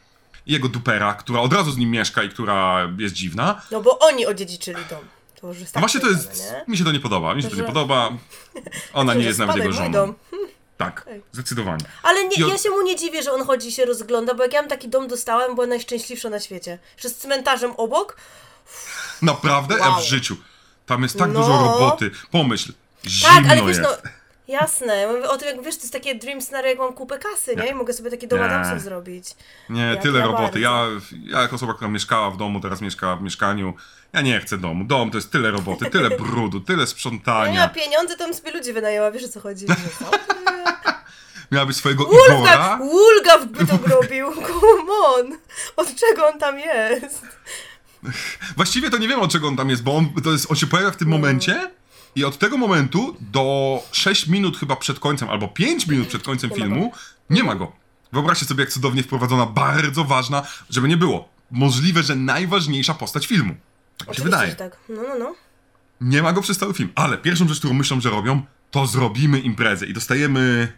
I 0.46 0.52
jego 0.52 0.68
dupera, 0.68 1.14
która 1.14 1.40
od 1.40 1.52
razu 1.52 1.70
z 1.70 1.76
nim 1.76 1.90
mieszka 1.90 2.22
i 2.22 2.28
która 2.28 2.88
jest 2.98 3.14
dziwna. 3.14 3.62
No 3.70 3.82
bo 3.82 3.98
oni 3.98 4.26
odziedziczyli 4.26 4.78
dom. 4.90 5.00
To 5.42 5.48
jest 5.48 5.60
No 5.60 5.66
tak 5.72 5.80
właśnie 5.80 6.00
to 6.00 6.08
jest. 6.08 6.28
powiedziane, 6.28 6.64
Mi 6.68 6.76
się 6.76 6.84
to 6.84 6.92
nie 6.92 7.00
podoba. 7.00 7.34
Mi 7.34 7.42
się 7.42 7.48
to 7.48 7.56
nie 7.56 7.62
podoba. 7.62 8.10
Ona 8.92 9.14
nie 9.14 9.24
jest 9.24 9.38
nawet 9.38 9.56
jego 9.56 9.72
żoną. 9.72 10.14
Tak, 10.76 11.06
zdecydowanie. 11.32 11.84
Ale 12.02 12.24
nie, 12.28 12.46
ja 12.48 12.58
się 12.58 12.70
mu 12.70 12.82
nie 12.82 12.96
dziwię, 12.96 13.22
że 13.22 13.32
on 13.32 13.46
chodzi 13.46 13.68
i 13.68 13.72
się 13.72 13.84
rozgląda, 13.84 14.34
bo 14.34 14.42
jak 14.42 14.52
ja 14.52 14.60
bym 14.60 14.70
taki 14.70 14.88
dom 14.88 15.08
dostałem, 15.08 15.54
była 15.54 15.66
najszczęśliwsza 15.66 16.30
na 16.30 16.40
świecie. 16.40 16.78
Że 16.96 17.08
z 17.08 17.16
cmentarzem 17.16 17.72
obok, 17.76 18.16
Naprawdę? 19.22 19.78
Ja 19.78 19.88
Wow. 19.90 20.00
w 20.00 20.04
życiu. 20.04 20.36
Tam 20.86 21.02
jest 21.02 21.18
tak 21.18 21.32
No. 21.32 21.40
dużo 21.40 21.52
roboty. 21.58 22.10
Pomyśl, 22.30 22.72
zimno 23.06 23.34
Tak, 23.36 23.50
ale 23.50 23.60
wiesz, 23.60 23.68
jest. 23.78 23.80
no, 23.82 24.10
jasne, 24.48 24.96
ja 24.96 25.08
mówię 25.12 25.28
o 25.28 25.36
tym, 25.36 25.48
jak 25.56 25.64
wiesz, 25.64 25.76
to 25.76 25.80
jest 25.82 25.92
takie 25.92 26.14
dream 26.14 26.42
scenario, 26.42 26.70
jak 26.70 26.78
mam 26.78 26.92
kupę 26.92 27.18
kasy, 27.18 27.56
nie? 27.56 27.66
I 27.66 27.74
mogę 27.74 27.92
sobie 27.92 28.10
taki 28.10 28.28
dom 28.28 28.38
Nie. 28.38 28.44
Adamsów 28.44 28.80
zrobić. 28.84 29.24
Nie, 29.70 29.82
Jak 29.82 30.02
tyle 30.02 30.18
ja 30.18 30.26
roboty. 30.26 30.60
Ja, 30.60 30.86
ja 31.24 31.40
jako 31.40 31.56
osoba, 31.56 31.74
która 31.74 31.90
mieszkała 31.90 32.30
w 32.30 32.36
domu, 32.36 32.60
teraz 32.60 32.80
mieszka 32.80 33.16
w 33.16 33.22
mieszkaniu, 33.22 33.74
ja 34.12 34.20
nie 34.20 34.40
chcę 34.40 34.58
domu. 34.58 34.84
Dom 34.84 35.10
to 35.10 35.18
jest 35.18 35.32
tyle 35.32 35.50
roboty, 35.50 35.90
tyle 35.90 36.10
brudu, 36.10 36.60
tyle 36.60 36.80
Ja 36.80 36.86
sprzątania. 36.86 37.52
miała 37.52 37.68
pieniądze, 37.68 38.16
to 38.16 38.24
bym 38.24 38.34
sobie 38.34 38.52
ludzi 38.52 38.72
wynajęła, 38.72 39.10
wiesz 39.10 39.24
o 39.24 39.28
co 39.28 39.40
chodzi. 39.40 39.66
Miałabyś 41.52 41.76
swojego 41.76 42.04
Wulga, 42.04 42.34
Igora. 42.34 42.76
Wulga 42.78 43.38
by 43.46 43.66
to 43.66 43.78
robił, 43.94 44.26
come 44.46 44.92
on! 45.06 45.38
Od 45.76 45.94
czego 45.94 46.28
on 46.28 46.38
tam 46.38 46.58
jest? 46.58 47.22
Właściwie 48.56 48.90
to 48.90 48.98
nie 48.98 49.08
wiem, 49.08 49.20
od 49.20 49.32
czego 49.32 49.48
on 49.48 49.56
tam 49.56 49.70
jest, 49.70 49.82
bo 49.82 49.96
on, 49.96 50.08
to 50.24 50.32
jest, 50.32 50.50
on 50.50 50.56
się 50.56 50.66
pojawia 50.66 50.90
w 50.90 50.96
tym 50.96 51.08
momencie 51.08 51.70
i 52.16 52.24
od 52.24 52.38
tego 52.38 52.56
momentu 52.58 53.16
do 53.20 53.78
6 53.92 54.26
minut 54.26 54.58
chyba 54.58 54.76
przed 54.76 54.98
końcem, 54.98 55.28
albo 55.30 55.48
5 55.48 55.86
minut 55.86 56.08
przed 56.08 56.22
końcem 56.22 56.50
filmu, 56.50 56.92
nie 57.30 57.44
ma 57.44 57.54
go. 57.54 57.72
Wyobraźcie 58.12 58.46
sobie, 58.46 58.64
jak 58.64 58.72
cudownie 58.72 59.02
wprowadzona, 59.02 59.46
bardzo 59.46 60.04
ważna, 60.04 60.42
żeby 60.70 60.88
nie 60.88 60.96
było. 60.96 61.28
Możliwe, 61.50 62.02
że 62.02 62.16
najważniejsza 62.16 62.94
postać 62.94 63.26
filmu. 63.26 63.54
Mi 64.08 64.14
się 64.16 64.22
Oczywiście, 64.22 64.38
wydaje. 64.38 64.54
tak. 64.54 64.76
No, 64.88 65.02
no, 65.02 65.18
no. 65.18 65.34
Nie 66.00 66.22
ma 66.22 66.32
go 66.32 66.42
przez 66.42 66.58
cały 66.58 66.74
film. 66.74 66.92
Ale 66.94 67.18
pierwszą 67.18 67.48
rzecz, 67.48 67.58
którą 67.58 67.74
myślą, 67.74 68.00
że 68.00 68.10
robią, 68.10 68.42
to 68.70 68.86
zrobimy 68.86 69.40
imprezę 69.40 69.86
i 69.86 69.92
dostajemy... 69.92 70.72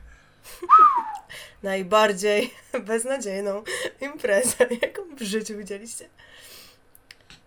Najbardziej 1.62 2.54
beznadziejną 2.86 3.62
imprezę, 4.00 4.56
jaką 4.82 5.02
w 5.16 5.22
życiu 5.22 5.58
widzieliście. 5.58 6.04
ja 6.04 6.10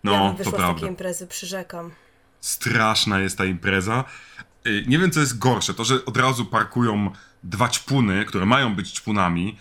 No, 0.04 0.26
bym 0.26 0.32
to 0.32 0.38
wyszła 0.38 0.52
z 0.52 0.56
prawda. 0.56 0.74
takiej 0.74 0.88
imprezy, 0.88 1.26
przyrzekam. 1.26 1.90
Straszna 2.40 3.20
jest 3.20 3.38
ta 3.38 3.44
impreza. 3.44 4.04
Y, 4.66 4.84
Nie 4.86 4.98
wiem, 4.98 5.10
co 5.10 5.20
jest 5.20 5.38
gorsze. 5.38 5.74
To, 5.74 5.84
że 5.84 6.04
od 6.04 6.16
razu 6.16 6.44
parkują 6.44 7.10
dwa 7.42 7.68
ćpuny, 7.68 8.24
które 8.24 8.46
mają 8.46 8.74
być 8.74 8.90
ćpunami, 8.92 9.58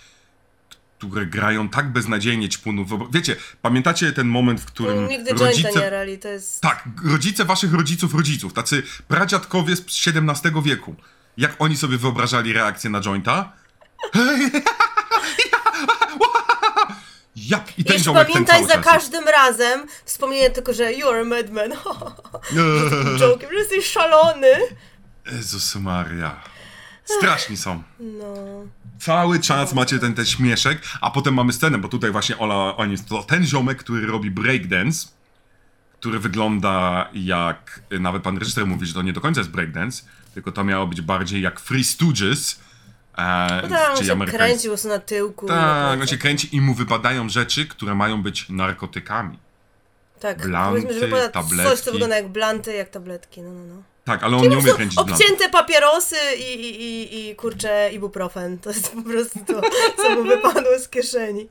które 0.99 1.25
grają 1.25 1.69
tak 1.69 1.91
beznadziejnie 1.91 2.49
ćpunów. 2.49 2.87
Wiecie, 3.11 3.35
pamiętacie 3.61 4.13
ten 4.13 4.27
moment, 4.27 4.61
w 4.61 4.65
którym 4.65 5.07
Nigdy 5.07 5.29
jointa 5.29 5.45
nie 5.45 5.63
rodzice... 5.63 5.89
rali, 5.89 6.19
to 6.19 6.27
jest... 6.27 6.61
Tak, 6.61 6.83
rodzice 7.05 7.45
waszych 7.45 7.73
rodziców, 7.73 8.13
rodziców, 8.15 8.53
tacy 8.53 8.83
pradziadkowie 9.07 9.75
z 9.75 9.79
XVII 10.07 10.61
wieku. 10.63 10.95
Jak 11.37 11.55
oni 11.59 11.77
sobie 11.77 11.97
wyobrażali 11.97 12.53
reakcję 12.53 12.89
na 12.89 13.01
jointa? 13.01 13.51
Ja, 17.35 17.63
I 17.77 17.83
ten 17.83 17.93
Jeszcze 17.93 18.13
pamiętaj 18.13 18.67
za 18.67 18.73
czas. 18.73 18.85
każdym 18.85 19.27
razem 19.27 19.85
wspomnienie 20.05 20.49
tylko, 20.49 20.73
że 20.73 20.93
you 20.93 21.09
are 21.09 21.21
a 21.21 21.23
madman. 21.23 21.71
Jokiem, 23.21 23.49
że 23.49 23.55
jesteś 23.55 23.85
szalony. 23.85 24.47
Jezus 25.31 25.75
Maria. 25.75 26.43
Straszni 27.05 27.57
są. 27.57 27.83
No. 27.99 28.65
Cały 28.99 29.39
czas 29.39 29.73
macie 29.73 29.99
ten, 29.99 30.13
ten 30.13 30.25
śmieszek, 30.25 30.81
a 31.01 31.11
potem 31.11 31.33
mamy 31.33 31.53
scenę, 31.53 31.77
bo 31.77 31.87
tutaj 31.87 32.11
właśnie 32.11 32.37
Ola, 32.37 32.77
oni, 32.77 32.97
to 32.97 33.23
ten 33.23 33.45
ziomek, 33.45 33.77
który 33.77 34.07
robi 34.07 34.31
breakdance, 34.31 35.07
który 35.99 36.19
wygląda 36.19 37.09
jak, 37.13 37.81
nawet 37.99 38.23
pan 38.23 38.37
reżyser 38.37 38.65
mówi, 38.65 38.85
że 38.85 38.93
to 38.93 39.01
nie 39.01 39.13
do 39.13 39.21
końca 39.21 39.39
jest 39.39 39.51
breakdance, 39.51 40.03
tylko 40.33 40.51
to 40.51 40.63
miało 40.63 40.87
być 40.87 41.01
bardziej 41.01 41.41
jak 41.41 41.59
Free 41.59 41.83
Stooges, 41.83 42.59
e, 43.17 43.59
No 43.63 43.69
tak, 43.69 43.97
on 43.97 44.05
się 44.05 44.37
kręcił 44.37 44.69
prostu 44.71 44.87
na 44.87 44.99
tyłku. 44.99 45.47
Tak, 45.47 46.01
on 46.01 46.07
się 46.07 46.17
kręci 46.17 46.55
i 46.55 46.61
mu 46.61 46.73
wypadają 46.73 47.29
rzeczy, 47.29 47.65
które 47.65 47.95
mają 47.95 48.21
być 48.21 48.49
narkotykami. 48.49 49.39
tak. 50.19 50.47
blanty, 50.47 50.81
powiedzmy, 50.81 50.93
że 50.93 50.99
wypada 50.99 51.23
coś, 51.23 51.33
tabletki. 51.33 51.83
co 51.83 51.91
wygląda 51.91 52.15
jak 52.15 52.27
blanty, 52.27 52.73
jak 52.73 52.89
tabletki. 52.89 53.41
No, 53.41 53.51
no, 53.51 53.75
no. 53.75 53.83
Tak, 54.07 54.23
ale 54.23 54.35
on 54.35 54.43
Czyli 54.43 54.55
nie 54.55 54.61
umie 54.61 54.73
kręcić. 54.73 54.99
Obcięte 54.99 55.49
papierosy 55.49 56.15
i, 56.37 56.53
i, 56.53 56.83
i, 56.83 57.29
i 57.29 57.35
kurczę 57.35 57.89
ibuprofen. 57.93 58.57
To 58.59 58.69
jest 58.69 58.91
po 58.91 59.01
prostu 59.01 59.39
to, 59.45 59.61
co 59.97 60.09
mu 60.15 60.23
wypadło 60.23 60.79
z 60.79 60.89
kieszeni. 60.89 61.47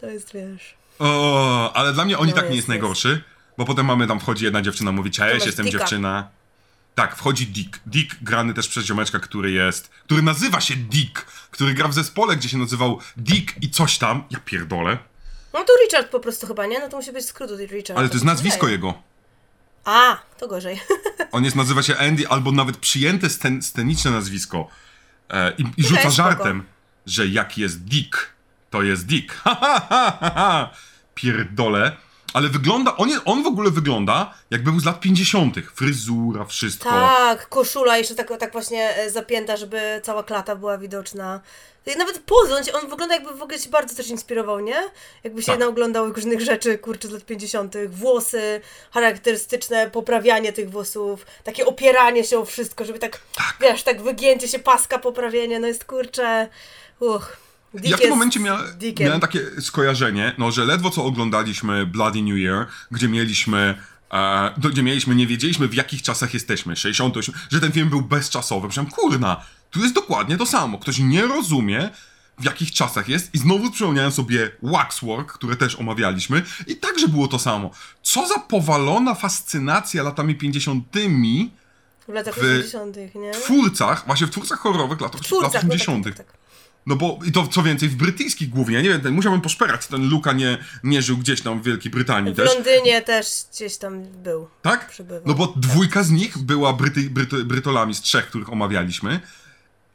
To 0.00 0.06
jest, 0.06 0.32
wiesz... 0.34 0.74
O, 0.98 1.72
ale 1.72 1.92
dla 1.92 2.04
mnie 2.04 2.18
on 2.18 2.28
i 2.28 2.30
No, 2.30 2.36
tak 2.36 2.44
nie 2.44 2.48
jest, 2.48 2.56
jest 2.56 2.56
jest. 2.56 2.68
najgorszy, 2.68 3.22
bo 3.58 3.64
potem 3.64 3.86
mamy 3.86 4.06
tam 4.06 4.20
wchodzi 4.20 4.44
jedna 4.44 4.62
dziewczyna, 4.62 4.92
mówi 4.92 5.10
cześć, 5.10 5.46
jestem 5.46 5.66
Dicka. 5.66 5.78
dziewczyna. 5.78 6.28
Tak, 6.94 7.16
wchodzi 7.16 7.46
Dick. 7.46 7.80
Dick 7.86 8.16
grany 8.22 8.54
też 8.54 8.68
przez 8.68 8.84
ziomeczka, 8.84 9.18
który 9.18 9.50
jest, 9.50 9.88
który 9.88 10.22
nazywa 10.22 10.60
się 10.60 10.74
Dick, 10.76 11.24
który 11.50 11.74
gra 11.74 11.88
w 11.88 11.94
zespole, 11.94 12.36
gdzie 12.36 12.48
się 12.48 12.58
nazywał 12.58 12.98
Dick 13.16 13.62
i 13.62 13.70
coś 13.70 13.98
tam. 13.98 14.24
Ja 14.30 14.38
pierdolę. 14.44 14.98
No 15.52 15.64
to 15.64 15.72
Richard 15.84 16.10
po 16.10 16.20
prostu 16.20 16.46
chyba, 16.46 16.66
nie? 16.66 16.80
No 16.80 16.88
to 16.88 16.96
musi 16.96 17.12
być 17.12 17.26
skrót 17.26 17.50
od 17.50 17.60
Richard. 17.60 17.98
Ale 17.98 18.08
to 18.08 18.14
jest 18.14 18.24
nazwisko 18.24 18.68
jego. 18.68 18.94
A, 19.88 20.16
to 20.38 20.48
gorzej. 20.48 20.80
On 21.32 21.44
jest, 21.44 21.56
nazywa 21.56 21.82
się 21.82 21.96
Andy, 21.96 22.28
albo 22.28 22.52
nawet 22.52 22.76
przyjęte 22.76 23.30
scen, 23.30 23.62
sceniczne 23.62 24.10
nazwisko. 24.10 24.68
E, 25.30 25.52
I, 25.58 25.64
i 25.76 25.82
rzuca 25.82 26.00
spoko. 26.00 26.14
żartem, 26.14 26.64
że 27.06 27.26
jak 27.26 27.58
jest 27.58 27.84
Dick, 27.84 28.32
to 28.70 28.82
jest 28.82 29.06
Dick. 29.06 29.34
Ha, 29.44 29.54
ha, 29.60 29.86
ha, 29.88 30.18
ha, 30.20 30.30
ha. 30.34 30.70
Pierdolę. 31.14 31.96
Ale 32.34 32.48
wygląda, 32.48 32.96
on, 32.96 33.08
jest, 33.08 33.22
on 33.24 33.42
w 33.42 33.46
ogóle 33.46 33.70
wygląda, 33.70 34.34
jakby 34.50 34.70
był 34.70 34.80
z 34.80 34.84
lat 34.84 35.00
50. 35.00 35.56
Fryzura, 35.74 36.44
wszystko. 36.44 36.90
Tak, 36.90 37.48
koszula 37.48 37.98
jeszcze 37.98 38.14
tak, 38.14 38.38
tak 38.38 38.52
właśnie 38.52 38.96
e, 38.96 39.10
zapięta, 39.10 39.56
żeby 39.56 40.00
cała 40.02 40.22
klata 40.22 40.56
była 40.56 40.78
widoczna. 40.78 41.40
Nawet 41.98 42.18
poząć, 42.18 42.68
on 42.74 42.90
wygląda 42.90 43.14
jakby 43.14 43.34
w 43.34 43.42
ogóle 43.42 43.58
się 43.58 43.70
bardzo 43.70 43.94
też 43.94 44.08
inspirował, 44.08 44.60
nie? 44.60 44.82
Jakby 45.24 45.42
się 45.42 45.52
Tak. 45.52 45.60
naoglądał 45.60 46.12
różnych 46.12 46.40
rzeczy, 46.40 46.78
kurczę, 46.78 47.08
z 47.08 47.10
lat 47.10 47.24
50. 47.24 47.74
Włosy, 47.88 48.60
charakterystyczne 48.90 49.90
poprawianie 49.90 50.52
tych 50.52 50.70
włosów, 50.70 51.26
takie 51.44 51.66
opieranie 51.66 52.24
się 52.24 52.38
o 52.38 52.44
wszystko, 52.44 52.84
żeby 52.84 52.98
tak, 52.98 53.20
wiesz, 53.60 53.82
tak 53.82 54.02
wygięcie 54.02 54.48
się 54.48 54.58
paska, 54.58 54.98
poprawienie, 54.98 55.60
no 55.60 55.66
jest 55.66 55.84
kurczę, 55.84 56.48
uch. 57.00 57.36
Dick 57.74 57.90
Ja 57.90 57.96
w 57.96 58.00
tym 58.00 58.10
momencie 58.10 58.40
mia 58.40 58.58
dickiem. 58.78 59.06
miałem 59.06 59.20
takie 59.20 59.40
skojarzenie, 59.60 60.34
no, 60.38 60.50
że 60.50 60.64
ledwo 60.64 60.90
co 60.90 61.04
oglądaliśmy 61.04 61.86
Bloody 61.86 62.22
New 62.22 62.36
Year, 62.36 62.66
gdzie 62.90 63.08
mieliśmy, 63.08 63.74
e, 64.12 64.50
gdzie 64.70 64.82
mieliśmy, 64.82 65.14
nie 65.14 65.26
wiedzieliśmy 65.26 65.68
w 65.68 65.74
jakich 65.74 66.02
czasach 66.02 66.34
jesteśmy, 66.34 66.76
68, 66.76 67.34
że 67.50 67.60
ten 67.60 67.72
film 67.72 67.88
był 67.88 68.02
bezczasowy. 68.02 68.66
Myślałem, 68.66 68.92
kurna, 68.92 69.44
tu 69.70 69.80
jest 69.80 69.94
dokładnie 69.94 70.36
to 70.36 70.46
samo. 70.46 70.78
Ktoś 70.78 70.98
nie 70.98 71.26
rozumie, 71.26 71.90
w 72.38 72.44
jakich 72.44 72.72
czasach 72.72 73.08
jest 73.08 73.34
i 73.34 73.38
znowu 73.38 73.70
przypomniałem 73.70 74.12
sobie 74.12 74.50
Waxwork, 74.62 75.32
które 75.32 75.56
też 75.56 75.76
omawialiśmy 75.76 76.42
i 76.66 76.76
także 76.76 77.08
było 77.08 77.28
to 77.28 77.38
samo. 77.38 77.70
Co 78.02 78.28
za 78.28 78.38
powalona 78.38 79.14
fascynacja 79.14 80.02
latami 80.02 80.34
50 80.34 80.84
W 82.08 82.12
latach 82.12 82.34
w 82.34 82.38
80., 82.38 82.96
nie? 83.14 83.34
w 83.34 83.42
twórcach, 83.42 84.06
właśnie 84.06 84.26
w 84.26 84.30
twórcach 84.30 84.58
horrorowych 84.58 85.00
lat 85.00 85.12
Twórcach, 85.12 85.52
no 85.54 85.60
tak, 85.60 85.70
80. 85.70 86.04
tak, 86.04 86.14
tak, 86.16 86.26
tak. 86.26 86.47
No 86.88 86.96
bo 86.96 87.18
i 87.24 87.32
to 87.32 87.46
co 87.46 87.62
więcej, 87.62 87.88
w 87.88 87.96
brytyjskich 87.96 88.50
głównie, 88.50 88.76
ja 88.76 88.82
nie 88.82 88.88
wiem, 88.88 89.00
ten, 89.00 89.14
musiałbym 89.14 89.40
poszperać, 89.40 89.86
ten 89.86 90.08
Luka 90.08 90.32
nie, 90.32 90.58
nie 90.84 91.02
żył 91.02 91.16
gdzieś 91.16 91.40
tam 91.40 91.60
w 91.60 91.64
Wielkiej 91.64 91.90
Brytanii 91.90 92.32
W 92.32 92.36
też, 92.36 92.54
Londynie 92.54 93.02
też 93.02 93.26
gdzieś 93.52 93.76
tam 93.76 94.02
był. 94.02 94.48
tak? 94.62 94.90
przebywał. 94.90 95.22
No 95.26 95.34
bo 95.34 95.54
dwójka 95.56 96.02
z 96.02 96.10
nich 96.10 96.38
była 96.38 96.72
Bryty, 96.72 97.10
Bryty, 97.10 97.44
Brytolami 97.44 97.94
z 97.94 98.00
trzech, 98.00 98.26
których 98.26 98.52
omawialiśmy. 98.52 99.20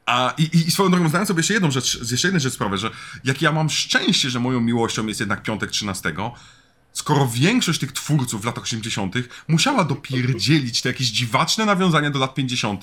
A 0.06 0.34
i, 0.38 0.50
i, 0.56 0.70
swoją 0.70 0.90
drogą 0.90 1.08
zdałem 1.08 1.26
sobie 1.26 1.38
jeszcze 1.38 1.54
jedną 1.54 1.70
rzecz, 1.70 2.10
jeszcze 2.10 2.28
jedną 2.28 2.40
rzecz 2.40 2.52
sprawę, 2.52 2.78
że 2.78 2.90
jak 3.24 3.42
ja 3.42 3.52
mam 3.52 3.70
szczęście, 3.70 4.30
że 4.30 4.40
moją 4.40 4.60
miłością 4.60 5.06
jest 5.06 5.20
jednak 5.20 5.42
piątek 5.42 5.70
13, 5.70 6.12
skoro 6.92 7.28
większość 7.34 7.80
tych 7.80 7.92
twórców 7.92 8.42
w 8.42 8.44
latach 8.44 8.64
80. 8.64 9.14
musiała 9.48 9.84
dopierdzielić 9.84 10.82
te 10.82 10.88
jakieś 10.88 11.06
dziwaczne 11.06 11.64
nawiązania 11.64 12.10
do 12.10 12.18
lat 12.18 12.34
50., 12.34 12.82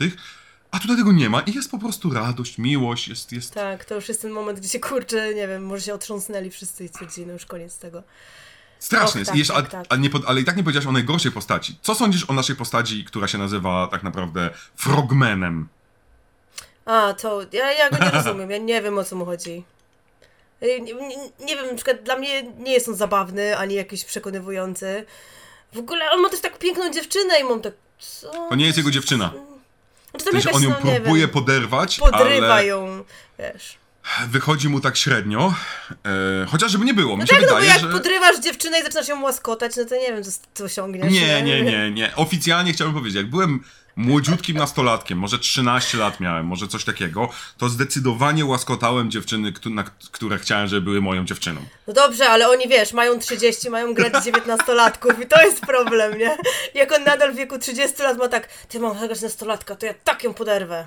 a 0.72 0.80
tutaj 0.80 0.98
tego 0.98 1.12
nie 1.12 1.30
ma 1.30 1.42
i 1.42 1.54
jest 1.54 1.72
po 1.72 1.78
prostu 1.80 2.14
radość, 2.14 2.58
miłość, 2.58 3.08
jest, 3.08 3.32
jest 3.32 3.54
Tak, 3.54 3.86
to 3.86 3.96
już 3.96 4.10
jest 4.10 4.22
ten 4.22 4.32
moment, 4.32 4.60
gdzie 4.60 4.70
się 4.70 4.80
kurczę, 4.80 5.34
nie 5.36 5.48
wiem, 5.48 5.66
może 5.66 5.82
się 5.82 5.94
otrząsnęli 5.94 6.50
wszyscy 6.50 6.84
i 6.84 6.88
stwierdzili, 6.88 7.28
no 7.28 7.34
już 7.34 7.46
koniec 7.46 7.78
tego. 7.78 8.04
Straszne 8.80 9.22
Och, 9.22 9.36
jest. 9.36 9.52
tak, 9.52 9.58
tak, 9.66 9.74
a- 9.74 9.78
tak. 9.78 9.86
a 9.90 9.96
nie 9.96 10.10
ale 10.28 10.42
i 10.42 10.44
tak 10.46 10.58
nie 10.58 10.64
powiedziałeś 10.64 10.88
o 10.88 10.92
najgorszej 10.92 11.32
postaci. 11.32 11.76
Co 11.82 11.96
sądzisz 11.96 12.30
o 12.30 12.34
naszej 12.34 12.56
postaci, 12.56 13.06
która 13.06 13.28
się 13.28 13.38
nazywa 13.38 13.88
tak 13.92 14.04
naprawdę 14.04 14.50
Frogmanem? 14.76 15.68
A, 16.86 17.14
to 17.14 17.42
ja, 17.52 17.72
ja 17.74 17.90
go 17.90 17.98
nie 18.06 18.12
rozumiem, 18.22 18.52
ja 18.52 18.58
nie 18.58 18.82
wiem 18.82 18.98
o 18.98 19.04
co 19.04 19.16
mu 19.16 19.26
chodzi. 19.26 19.64
Y, 20.64 20.82
Nie, 20.82 20.94
nie, 20.94 21.18
nie 21.40 21.56
wiem, 21.56 21.68
na 21.68 21.76
przykład 21.76 22.04
dla 22.04 22.16
mnie 22.18 22.44
nie 22.44 22.74
jest 22.74 22.88
on 22.90 22.96
zabawny, 22.96 23.58
ani 23.58 23.76
jakiś 23.76 24.06
przekonywujący. 24.06 25.06
W 25.74 25.78
ogóle 25.78 26.12
on 26.12 26.22
ma 26.22 26.30
też 26.30 26.40
tak 26.42 26.60
piękną 26.60 26.92
dziewczynę 26.92 27.40
i 27.40 27.44
mam 27.44 27.62
tak, 27.62 27.74
co? 28.00 28.32
To 28.50 28.56
nie 28.56 28.66
jest 28.66 28.78
jego 28.78 28.92
dziewczyna. 28.92 29.34
Znaczy 30.12 30.26
W 30.26 30.32
tam 30.32 30.42
sensie 30.42 30.58
on 30.58 30.64
ją 30.64 30.70
no, 30.70 30.76
próbuje 30.76 31.22
wiem, 31.22 31.30
poderwać, 31.30 32.00
podrywa 32.00 32.54
ale 32.54 32.66
ją, 32.66 33.04
wiesz. 33.40 33.78
wychodzi 34.28 34.70
mu 34.70 34.80
tak 34.80 34.98
średnio. 34.98 35.54
E, 36.06 36.46
chociaż 36.46 36.72
żeby 36.72 36.86
nie 36.86 36.94
było, 36.94 37.18
mi 37.18 37.28
się 37.28 37.28
Tak, 37.28 37.42
no 37.42 37.48
bo 37.48 37.56
wydaje, 37.56 37.72
jak 37.72 37.82
że... 37.82 37.90
podrywasz 37.90 38.40
dziewczynę 38.40 38.80
i 38.80 38.84
zaczynasz 38.84 39.08
ją 39.08 39.22
łaskotać, 39.22 39.76
no 39.78 39.86
to 39.86 39.96
nie 39.96 40.14
wiem, 40.14 40.24
co, 40.24 40.32
co 40.54 40.64
osiągniesz. 40.64 41.14
Nie, 41.14 41.42
nie, 41.42 41.62
nie, 41.62 41.92
nie. 41.92 42.16
Oficjalnie 42.16 42.74
chciałbym 42.74 42.96
powiedzieć, 42.96 43.16
jak 43.16 43.30
byłem 43.30 43.64
młodziutkim 43.96 44.58
nastolatkiem, 44.58 45.18
może 45.18 45.40
13 45.40 45.98
lat 45.98 46.20
miałem, 46.20 46.46
może 46.46 46.68
coś 46.68 46.84
takiego, 46.84 47.30
to 47.58 47.70
zdecydowanie 47.70 48.46
łaskotałem 48.46 49.12
dziewczyny, 49.12 49.54
które 50.12 50.38
chciałem, 50.40 50.68
żeby 50.68 50.82
były 50.82 51.02
moją 51.02 51.26
dziewczyną. 51.26 51.62
No 51.88 51.94
dobrze, 51.94 52.30
ale 52.30 52.50
oni 52.50 52.68
wiesz, 52.68 52.94
mają 52.94 53.20
30, 53.20 53.70
mają 53.70 53.94
grać 53.94 54.14
19-latków 54.14 55.22
i 55.24 55.28
to 55.28 55.42
jest 55.42 55.62
problem, 55.62 56.18
nie? 56.20 56.38
Jak 56.74 56.92
on 56.92 57.04
nadal 57.04 57.34
w 57.34 57.38
wieku 57.38 57.60
30 57.60 58.02
lat 58.04 58.18
ma 58.18 58.28
tak, 58.28 58.48
ty 58.70 58.80
mam 58.80 58.98
grać 59.08 59.22
nastolatka, 59.22 59.76
to 59.76 59.86
ja 59.86 59.94
tak 60.04 60.24
ją 60.24 60.34
poderwę. 60.34 60.86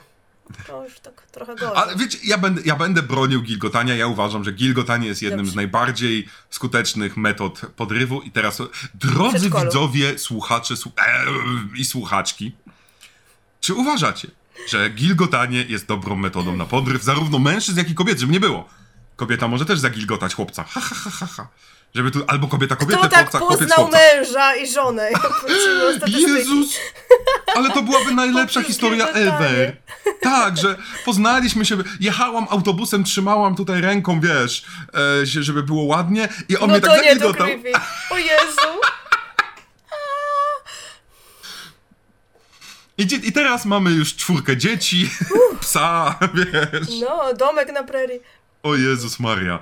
To 0.67 0.85
już 0.85 1.01
tak 1.01 1.23
trochę 1.33 1.55
gorzej. 1.55 1.77
Ale 1.77 1.97
wiecie, 1.97 2.19
ja 2.25 2.39
będę, 2.39 2.63
ja 2.65 2.77
będę 2.77 3.03
bronił 3.03 3.43
gilgotania. 3.43 3.95
Ja 3.97 4.07
uważam, 4.07 4.45
że 4.45 4.53
gilgotanie 4.53 5.07
jest 5.09 5.23
jednym 5.23 5.39
Dobrze. 5.41 5.53
z 5.53 5.55
najbardziej 5.55 6.29
skutecznych 6.51 7.17
metod 7.17 7.61
podrywu. 7.77 8.21
I 8.23 8.31
teraz, 8.31 8.63
drodzy 8.95 9.51
widzowie, 9.51 10.19
słuchacze 10.19 10.75
słu- 10.77 10.93
e, 10.99 11.25
i 11.79 11.85
słuchaczki, 11.85 12.53
czy 13.65 13.75
uważacie, 13.75 14.29
że 14.69 14.91
gilgotanie 14.91 15.63
jest 15.69 15.87
dobrą 15.87 16.17
metodą 16.17 16.57
na 16.57 16.65
podryw 16.65 17.03
zarówno 17.03 17.39
mężczyzn, 17.39 17.79
jak 17.79 17.91
i 17.91 17.95
kobiet, 17.95 18.19
żeby 18.21 18.33
nie 18.33 18.41
było? 18.41 18.69
Kobieta 19.17 19.49
może 19.49 19.65
też 19.67 19.79
zagilgotać 19.79 20.35
chłopca. 20.35 20.65
Ha, 20.65 20.81
ha, 20.81 20.95
ha, 21.05 21.11
ha, 21.11 21.27
ha. 21.37 21.49
Żeby 21.95 22.11
tu, 22.11 22.25
albo 22.27 22.49
kobieta 22.49 22.77
kobietę, 22.77 22.99
Kto 22.99 23.09
tak 23.09 23.31
chłopca, 23.31 23.39
poznał 23.39 23.79
chłopca. 23.79 23.99
męża 23.99 24.57
i 24.57 24.67
żonę? 24.73 25.09
Jezus! 26.07 26.77
Ale 27.57 27.71
to 27.71 27.83
byłaby 27.83 28.15
najlepsza 28.15 28.63
historia 28.63 29.09
ever. 29.09 29.77
Tak, 30.21 30.57
że 30.59 30.77
poznaliśmy 31.05 31.65
się, 31.65 31.77
jechałam 32.01 32.47
autobusem, 32.51 33.05
trzymałam 33.05 33.57
tutaj 33.57 33.81
ręką, 33.81 34.21
wiesz, 34.21 34.65
e, 35.23 35.27
żeby 35.27 35.63
było 35.63 35.83
ładnie 35.85 36.29
i 36.49 36.57
on 36.57 36.69
No 36.69 36.73
mnie 36.75 36.81
to 36.81 36.87
tak 36.89 37.03
nie, 37.05 37.17
to 37.17 37.35
creepy. 37.35 37.73
O 38.11 38.19
Jezu. 38.19 38.81
I, 42.99 43.03
I 43.29 43.33
teraz 43.33 43.65
mamy 43.67 43.91
już 43.91 44.17
czwórkę 44.17 44.57
dzieci, 44.57 45.11
psa, 45.61 46.19
wiesz. 46.35 46.89
No, 47.01 47.35
domek 47.39 47.73
na 47.73 47.83
prerii. 47.83 48.21
O 48.63 48.75
Jezus 48.75 49.21
Maria. 49.21 49.59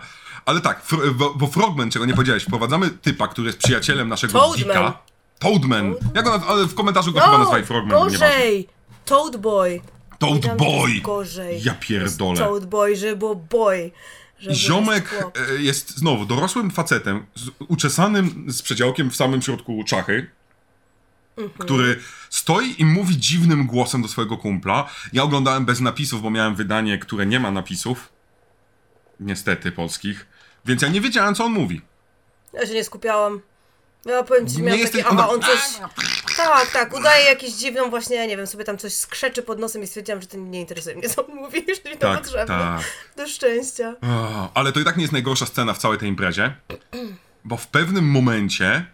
Ale 0.47 0.61
tak, 0.61 0.87
fr- 0.87 1.13
bo, 1.15 1.35
bo 1.35 1.47
Frogman, 1.47 1.91
czego 1.91 2.05
nie 2.07 2.15
powiedziałeś, 2.15 2.43
wprowadzamy 2.45 2.91
typa, 2.91 3.29
który 3.29 3.47
jest 3.47 3.59
przyjacielem 3.59 4.09
naszego 4.09 4.33
Toadman. 4.33 4.57
Dika. 4.59 4.99
Toadman. 5.39 5.95
Jak 6.15 6.27
on, 6.27 6.41
ale 6.49 6.65
w 6.65 6.75
komentarzu 6.75 7.13
go 7.13 7.21
chyba 7.21 7.33
No, 7.33 7.39
nazwali 7.39 7.65
Frogman. 7.67 7.99
bo 7.99 8.05
gorzej. 8.05 8.69
Toad 9.05 9.37
Boy. 9.37 9.81
Toad 10.19 10.35
Wiedziałam, 10.35 10.59
że 10.59 10.65
Boy. 10.65 10.91
jest 10.91 11.03
Gorzej. 11.03 11.63
Ja 11.63 11.75
pierdolę. 11.75 12.31
Jest 12.31 12.43
Toad 12.43 12.67
Boy, 12.67 12.97
żeby 12.97 13.17
było 13.17 13.35
boy. 13.35 13.91
Ziomek 14.53 15.15
e, 15.51 15.63
jest 15.63 15.97
znowu 15.97 16.27
dorosłym 16.27 16.71
facetem, 16.71 17.27
z 17.35 17.49
uczesanym 17.69 18.45
z 18.49 18.63
przedziałkiem 18.63 19.11
w 19.11 19.17
samym 19.17 19.43
środku 19.43 19.85
czachy, 19.87 20.31
Mhm. 21.37 21.59
który 21.59 22.01
stoi 22.33 22.75
i 22.79 22.85
mówi 22.85 23.17
dziwnym 23.19 23.67
głosem 23.67 24.03
do 24.03 24.09
swojego 24.09 24.37
kumpla. 24.37 24.89
Ja 25.13 25.23
oglądałem 25.23 25.65
bez 25.65 25.81
napisów, 25.81 26.23
bo 26.23 26.31
miałem 26.31 26.55
wydanie, 26.55 26.99
które 26.99 27.27
nie 27.27 27.41
ma 27.41 27.51
napisów. 27.51 28.13
Niestety 29.21 29.73
polskich. 29.73 30.27
Więc 30.65 30.83
ja 30.83 30.89
nie 30.89 31.01
wiedziałem, 31.01 31.35
co 31.35 31.45
on 31.45 31.53
mówi. 31.53 31.81
Ja 32.53 32.67
się 32.67 32.75
nie 32.75 32.85
skupiałam. 32.85 33.41
Ja 34.07 34.23
powiem 34.23 34.49
ci, 34.49 34.57
Nie 34.57 34.63
miałam 34.63 34.81
jesteś- 34.81 35.05
takie, 35.05 35.17
on 35.19 35.41
coś... 35.41 35.59
Tak, 36.37 36.71
tak, 36.71 36.95
udaje 36.95 37.25
jakąś 37.25 37.51
dziwną 37.51 37.91
właśnie, 37.91 38.27
nie 38.27 38.37
wiem, 38.37 38.47
sobie 38.47 38.65
tam 38.65 38.79
coś 38.79 38.95
skrzeczy 38.95 39.43
pod 39.43 39.59
nosem 39.59 39.83
i 39.83 39.87
stwierdziłam, 39.87 40.21
że 40.21 40.27
to 40.27 40.37
nie 40.37 40.61
interesuje 40.61 40.97
mnie, 40.97 41.09
co 41.09 41.27
on 41.27 41.35
mówi, 41.35 41.65
już 41.69 41.85
mi 41.85 41.91
to 41.93 41.99
Tak, 41.99 42.19
potrzebne. 42.23 42.47
tak. 42.47 42.81
Do 43.17 43.29
szczęścia. 43.29 43.95
O, 44.03 44.51
ale 44.55 44.73
to 44.73 44.81
i 44.81 44.85
tak 44.85 44.97
nie 44.97 45.03
jest 45.03 45.13
najgorsza 45.13 45.47
scena 45.47 45.75
w 45.75 45.79
całej 45.79 45.99
tej 45.99 46.09
imprezie, 46.09 46.55
bo 47.45 47.57
w 47.57 47.67
pewnym 47.67 48.11
momencie, 48.11 48.87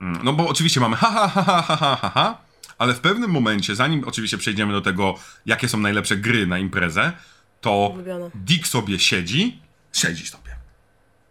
mm, 0.00 0.20
no 0.24 0.32
bo 0.32 0.48
oczywiście 0.48 0.80
mamy 0.80 0.96
ha 0.96 1.10
ha 1.10 1.28
ha 1.28 1.42
ha 1.42 1.62
ha 1.62 1.96
ha, 1.96 2.10
ha 2.14 2.38
ale 2.78 2.94
w 2.94 3.00
pewnym 3.00 3.30
momencie, 3.30 3.74
zanim 3.74 4.04
oczywiście 4.06 4.38
przejdziemy 4.38 4.72
do 4.72 4.80
tego, 4.80 5.14
jakie 5.46 5.68
są 5.68 5.78
najlepsze 5.78 6.16
gry 6.16 6.46
na 6.46 6.58
imprezę, 6.58 7.12
to 7.60 7.90
Ulubione. 7.94 8.30
Dick 8.34 8.66
sobie 8.66 8.98
siedzi, 8.98 9.62
siedzi 9.92 10.26
sobie. 10.26 10.56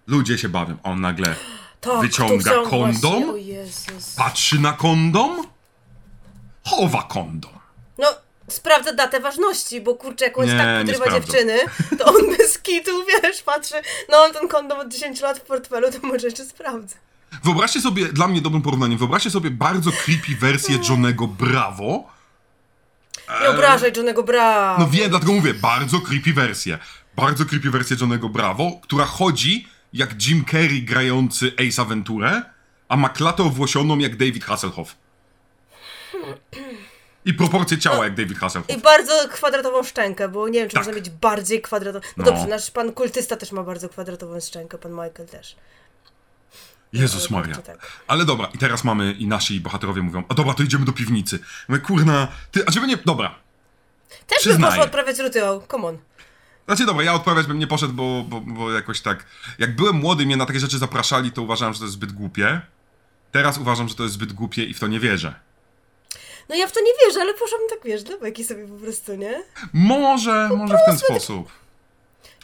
Ludzie 0.08 0.38
się 0.38 0.50
bawią, 0.50 0.78
on 0.84 1.02
nagle 1.02 1.36
Tak, 1.82 2.02
Wyciąga 2.02 2.52
kondom? 2.70 3.24
Patrzy 4.18 4.60
na 4.60 4.74
kondom, 4.74 5.48
chowa 6.64 7.04
kondom. 7.04 7.52
No, 7.98 8.08
sprawdza 8.48 8.94
datę 8.94 9.20
ważności, 9.20 9.82
bo 9.82 9.96
kurczę, 9.96 10.26
jak 10.26 10.38
on 10.38 10.46
Nie, 10.46 10.58
tak 10.58 10.78
podrywa 10.78 11.12
dziewczyny, 11.12 11.60
to 11.98 12.06
on 12.06 12.16
bez 12.38 12.60
kitu, 12.60 12.92
wiesz, 13.06 13.42
patrzy, 13.42 13.76
no 14.10 14.18
on 14.18 14.34
ten 14.34 14.48
kondom 14.48 14.80
od 14.80 14.88
10 14.88 15.22
lat 15.22 15.40
w 15.40 15.42
portfelu, 15.42 15.92
to 15.92 16.08
może 16.08 16.28
jeszcze 16.28 16.46
sprawdza. 16.46 16.96
Wyobraźcie 17.44 17.82
sobie, 17.82 18.06
dla 18.06 18.28
mnie 18.28 18.42
dobrym 18.42 18.62
porównaniem, 18.62 18.98
wyobraźcie 18.98 19.30
sobie 19.30 19.52
bardzo 19.52 19.92
creepy 19.92 20.36
wersję 20.40 20.80
Johnego 20.90 21.28
Bravo, 21.28 22.04
Nie 23.42 23.50
obrażaj 23.50 23.92
Johnego 23.98 24.24
Bra. 24.24 24.76
No 24.80 24.88
wiem, 24.90 25.10
dlatego 25.10 25.34
mówię, 25.34 25.54
bardzo 25.54 26.00
creepy 26.02 26.34
wersję. 26.34 26.80
Bardzo 27.16 27.46
creepy 27.46 27.72
wersję 27.72 27.98
Johnego 28.02 28.30
Bravo, 28.30 28.72
która 28.84 29.06
chodzi 29.06 29.68
jak 29.94 30.10
Jim 30.28 30.46
Carrey 30.46 30.84
grający 30.84 31.52
Ace 31.70 31.82
Aventurę, 31.82 32.42
a 32.90 32.96
ma 32.96 33.10
klatę 33.10 33.44
owłosioną 33.44 33.98
jak 34.00 34.16
David 34.18 34.46
Hasselhoff. 34.46 34.96
I 37.26 37.34
proporcje 37.34 37.78
ciała 37.78 38.04
jak 38.04 38.16
David 38.16 38.38
Hasselhoff. 38.38 38.70
I 38.78 38.82
bardzo 38.82 39.14
kwadratową 39.32 39.84
szczękę, 39.84 40.30
bo 40.30 40.48
nie 40.48 40.60
wiem, 40.60 40.70
czy 40.70 40.74
Tak. 40.74 40.86
można 40.86 41.00
mieć 41.00 41.10
bardziej 41.10 41.62
kwadratową. 41.62 42.06
No, 42.18 42.24
No. 42.24 42.32
dobrze, 42.32 42.48
nasz 42.48 42.72
pan 42.72 42.92
kultysta 42.94 43.36
też 43.36 43.52
ma 43.52 43.64
bardzo 43.64 43.90
kwadratową 43.90 44.40
szczękę, 44.40 44.78
pan 44.78 44.92
Michael 44.92 45.28
też. 45.32 45.56
Jezus 46.94 47.30
Maria. 47.30 47.56
tak. 47.56 47.88
Ale 48.08 48.26
dobra, 48.26 48.48
i 48.54 48.58
teraz 48.58 48.84
mamy, 48.84 49.12
i 49.12 49.28
nasi 49.28 49.62
bohaterowie 49.62 50.02
mówią, 50.02 50.24
a 50.30 50.34
dobra, 50.34 50.54
to 50.54 50.64
idziemy 50.64 50.86
do 50.86 50.94
piwnicy. 50.94 51.40
Mówię, 51.68 51.82
kurna, 51.82 52.28
ty, 52.52 52.64
a 52.68 52.72
żeby 52.72 52.88
nie, 52.88 52.98
dobra. 52.98 53.36
Też 54.28 54.38
Przyznaję. 54.38 54.60
bym 54.60 54.70
poszła 54.70 54.84
odprawiać 54.84 55.20
rytuał, 55.20 55.68
come 55.72 55.88
on. 55.88 55.98
Znaczy 56.66 56.86
dobra, 56.86 57.04
ja 57.04 57.14
odprawiać 57.14 57.46
bym 57.48 57.60
nie 57.60 57.68
poszedł, 57.68 57.94
bo, 57.94 58.24
bo, 58.28 58.42
bo 58.42 58.72
jakoś 58.72 59.02
tak, 59.02 59.26
jak 59.60 59.76
byłem 59.76 59.96
młody 59.96 60.26
mnie 60.26 60.38
na 60.38 60.46
takie 60.46 60.60
rzeczy 60.60 60.78
zapraszali, 60.78 61.32
to 61.32 61.42
uważałem, 61.42 61.74
że 61.74 61.80
to 61.80 61.86
jest 61.86 61.94
zbyt 61.94 62.12
głupie. 62.12 62.62
Teraz 63.32 63.58
uważam, 63.58 63.90
że 63.90 63.96
to 63.96 64.04
jest 64.04 64.16
zbyt 64.16 64.34
głupie 64.34 64.64
i 64.64 64.74
w 64.74 64.80
to 64.80 64.88
nie 64.88 65.00
wierzę. 65.00 65.34
No 66.50 66.56
ja 66.56 66.68
w 66.68 66.72
to 66.72 66.80
nie 66.82 66.92
wierzę, 67.06 67.22
ale 67.22 67.34
poszłam 67.34 67.62
tak, 67.70 67.80
wiesz, 67.86 68.04
dla 68.04 68.18
beki 68.18 68.44
sobie 68.44 68.68
po 68.68 68.76
prostu, 68.76 69.16
nie? 69.16 69.44
Może, 69.74 70.50
może 70.58 70.78
w 70.78 70.86
ten 70.86 70.98
sposób. 70.98 71.52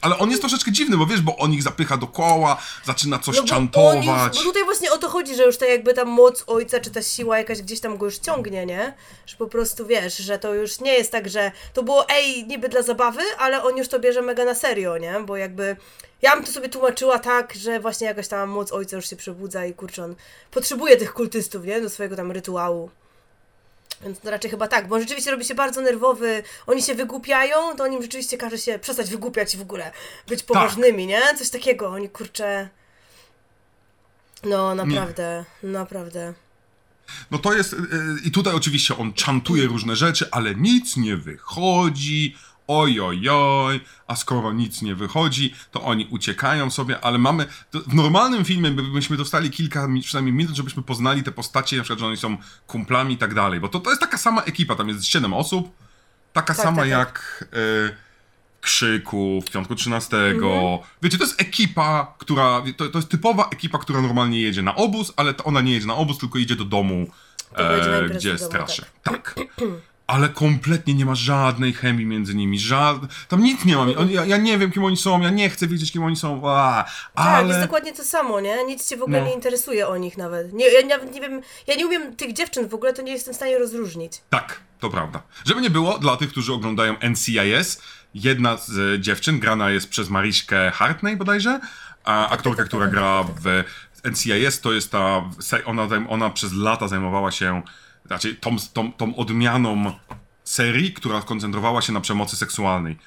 Ale 0.02 0.18
on 0.18 0.30
jest 0.30 0.42
troszeczkę 0.42 0.72
dziwny, 0.72 0.98
bo 0.98 1.06
wiesz, 1.06 1.22
bo 1.22 1.38
on 1.38 1.54
ich 1.54 1.64
zapycha 1.64 1.98
do 1.98 2.08
koła, 2.08 2.58
zaczyna 2.86 3.20
coś 3.20 3.38
No 3.38 3.44
czantować. 3.44 4.36
Już, 4.36 4.38
bo 4.38 4.50
tutaj 4.50 4.64
właśnie 4.66 4.92
o 4.92 4.98
to 4.98 5.10
chodzi, 5.10 5.36
że 5.36 5.44
już 5.44 5.58
ta 5.58 5.66
jakby 5.66 5.94
ta 5.94 6.06
moc 6.06 6.44
ojca, 6.48 6.80
czy 6.80 6.92
ta 6.92 7.02
siła 7.02 7.38
jakaś 7.38 7.62
gdzieś 7.62 7.80
tam 7.80 7.98
go 7.98 8.06
już 8.06 8.18
ciągnie, 8.18 8.66
nie? 8.66 8.94
Że 9.26 9.38
po 9.38 9.48
prostu 9.48 9.86
wiesz, 9.86 10.18
że 10.18 10.40
to 10.40 10.54
już 10.54 10.80
nie 10.80 10.94
jest 10.94 11.12
tak, 11.12 11.30
że 11.30 11.52
to 11.74 11.84
było 11.84 12.10
ej, 12.10 12.48
niby 12.48 12.70
dla 12.70 12.82
zabawy, 12.82 13.22
ale 13.38 13.64
on 13.64 13.78
już 13.78 13.88
to 13.88 14.00
bierze 14.00 14.22
mega 14.22 14.46
na 14.46 14.56
serio, 14.56 14.98
nie? 14.98 15.16
Bo 15.26 15.38
jakby 15.38 15.76
ja 16.22 16.36
bym 16.36 16.46
to 16.46 16.52
sobie 16.52 16.70
tłumaczyła 16.70 17.20
tak, 17.20 17.54
że 17.54 17.80
właśnie 17.80 18.08
jakaś 18.08 18.28
tam 18.28 18.50
moc 18.50 18.72
ojca 18.72 18.96
już 18.96 19.10
się 19.10 19.16
przebudza 19.16 19.66
i 19.66 19.74
kurczę, 19.74 20.04
on 20.04 20.16
potrzebuje 20.52 20.98
tych 20.98 21.14
kultystów, 21.14 21.66
nie? 21.66 21.82
Do 21.82 21.90
swojego 21.90 22.16
tam 22.16 22.32
rytuału. 22.32 22.90
Więc 24.04 24.20
to 24.20 24.30
raczej 24.30 24.52
chyba 24.52 24.68
tak, 24.68 24.88
bo 24.88 24.96
on 24.96 25.02
rzeczywiście 25.02 25.32
robi 25.32 25.46
się 25.46 25.56
bardzo 25.56 25.82
nerwowy, 25.82 26.44
oni 26.68 26.84
się 26.84 26.96
wygłupiają, 26.96 27.56
to 27.78 27.84
on 27.84 27.94
im 27.94 28.02
rzeczywiście 28.02 28.38
każe 28.38 28.58
się 28.58 28.80
przestać 28.80 29.10
wygłupiać 29.10 29.54
i 29.54 29.58
w 29.58 29.62
ogóle 29.62 29.92
być 30.28 30.44
poważnymi, 30.44 31.08
nie? 31.08 31.22
Coś 31.38 31.50
takiego, 31.50 31.90
oni 31.90 32.10
kurczę... 32.10 32.70
No, 34.44 34.76
naprawdę, 34.76 35.46
naprawdę. 35.64 36.34
No 37.32 37.38
to 37.38 37.54
jest. 37.54 37.74
yy, 37.74 37.80
I 38.26 38.32
tutaj 38.32 38.54
oczywiście 38.54 38.98
on 38.98 39.14
czantuje 39.14 39.66
różne 39.66 39.96
rzeczy, 39.96 40.28
ale 40.32 40.56
nic 40.56 40.98
nie 40.98 41.18
wychodzi. 41.18 42.36
Oj, 42.72 43.00
oj, 43.02 43.30
oj, 43.30 43.80
a 44.08 44.16
skoro 44.16 44.54
nic 44.54 44.82
nie 44.82 44.96
wychodzi, 44.96 45.54
to 45.72 45.82
oni 45.82 46.08
uciekają 46.10 46.72
sobie, 46.72 47.00
ale 47.02 47.18
mamy. 47.18 47.46
W 47.88 47.94
normalnym 47.94 48.46
filmie 48.46 48.72
by- 48.72 48.84
byśmy 48.84 49.18
dostali 49.18 49.50
kilka 49.50 49.88
przynajmniej 50.04 50.34
minut, 50.36 50.56
żebyśmy 50.56 50.84
poznali 50.84 51.24
te 51.24 51.32
postacie, 51.32 51.78
na 51.78 51.84
przykład, 51.84 52.00
że 52.00 52.06
oni 52.08 52.18
są 52.18 52.38
kumplami 52.68 53.14
i 53.14 53.18
tak 53.18 53.34
dalej. 53.34 53.60
Bo 53.60 53.68
to, 53.68 53.80
to 53.80 53.90
jest 53.90 54.02
taka 54.02 54.18
sama 54.18 54.42
ekipa, 54.42 54.76
tam 54.76 54.90
jest 54.90 55.06
7 55.06 55.34
osób, 55.34 55.76
taka 56.34 56.54
Tak, 56.54 56.64
sama 56.66 56.82
tak, 56.82 56.90
tak. 56.90 56.90
jak. 56.90 57.46
Yy, 57.54 57.96
Krzyku, 58.62 59.42
w 59.48 59.52
Piątku 59.52 59.76
13. 59.76 60.18
Mhm. 60.18 60.80
Wiecie, 61.02 61.18
to 61.18 61.24
jest 61.24 61.42
ekipa, 61.42 62.16
która. 62.18 62.62
To, 62.78 62.88
to 62.90 62.98
jest 62.98 63.10
typowa 63.10 63.50
ekipa, 63.52 63.78
która 63.78 64.02
normalnie 64.02 64.42
jedzie 64.42 64.62
na 64.62 64.76
obóz, 64.76 65.14
ale 65.16 65.34
ona 65.44 65.62
nie 65.62 65.74
jedzie 65.74 65.88
na 65.88 65.96
obóz, 65.96 66.18
tylko 66.18 66.38
idzie 66.38 66.56
do 66.56 66.66
domu, 66.66 67.08
e, 67.56 68.10
gdzie 68.10 68.38
straszy. 68.38 68.86
Tak. 69.04 69.36
Ale 70.10 70.30
kompletnie 70.30 70.94
nie 70.94 71.06
ma 71.06 71.16
żadnej 71.16 71.74
chemii 71.74 72.06
między 72.06 72.36
nimi. 72.36 72.60
Żad... 72.60 72.98
Tam 73.28 73.44
nic 73.44 73.66
nie 73.66 73.76
ma. 73.78 73.86
Ja, 74.10 74.26
ja 74.26 74.38
nie 74.38 74.58
wiem, 74.58 74.72
kim 74.72 74.84
oni 74.84 74.98
są, 74.98 75.22
ja 75.22 75.30
nie 75.30 75.50
chcę 75.50 75.68
wiedzieć, 75.68 75.92
kim 75.92 76.04
oni 76.04 76.16
są. 76.16 76.42
A, 76.50 76.86
Tak, 77.16 77.46
jest 77.46 77.56
ale. 77.56 77.66
dokładnie 77.66 77.94
to 77.94 78.04
samo, 78.04 78.40
nie? 78.40 78.64
Nic 78.66 78.90
cię 78.90 78.98
w 78.98 79.02
ogóle 79.02 79.22
No. 79.22 79.28
nie 79.28 79.34
interesuje 79.34 79.88
o 79.88 79.98
nich 79.98 80.18
nawet. 80.18 80.54
Nie, 80.54 80.66
ja 80.74 80.88
nawet 80.88 81.14
nie 81.14 81.22
wiem, 81.22 81.42
ja 81.68 81.76
nie 81.76 81.86
umiem 81.88 82.16
tych 82.16 82.34
dziewczyn 82.34 82.68
w 82.70 82.74
ogóle, 82.74 82.94
to 82.94 83.02
nie 83.02 83.12
jestem 83.12 83.34
w 83.34 83.38
stanie 83.38 83.58
rozróżnić. 83.60 84.14
Tak, 84.30 84.60
to 84.80 84.90
prawda. 84.90 85.22
Żeby 85.46 85.62
nie 85.62 85.70
było, 85.70 85.98
dla 86.00 86.18
tych, 86.18 86.30
którzy 86.30 86.54
oglądają 86.54 86.96
NCIS, 87.10 87.82
jedna 88.14 88.58
z 88.58 88.70
e, 88.96 89.00
dziewczyn 89.00 89.40
grana 89.40 89.70
jest 89.72 89.90
przez 89.90 90.10
Mariszkę 90.10 90.72
Hartney 90.72 91.16
bodajże, 91.18 91.60
a 92.04 92.30
aktorka, 92.30 92.64
która 92.64 92.88
gra 92.88 93.24
w 93.24 93.64
NCIS, 94.12 94.62
to 94.62 94.72
jest 94.74 94.92
ta, 94.92 95.22
ona, 95.66 95.88
ona 96.10 96.30
przez 96.30 96.54
lata 96.54 96.88
zajmowała 96.88 97.32
się 97.32 97.62
znaczy 98.10 98.36
tą, 98.36 98.56
tą, 98.74 98.94
tą 98.94 99.16
odmianą 99.16 99.92
serii, 100.44 100.94
która 100.94 101.22
koncentrowała 101.22 101.82
się 101.82 101.94
na 101.94 102.02
przemocy 102.02 102.36
seksualnej. 102.36 102.98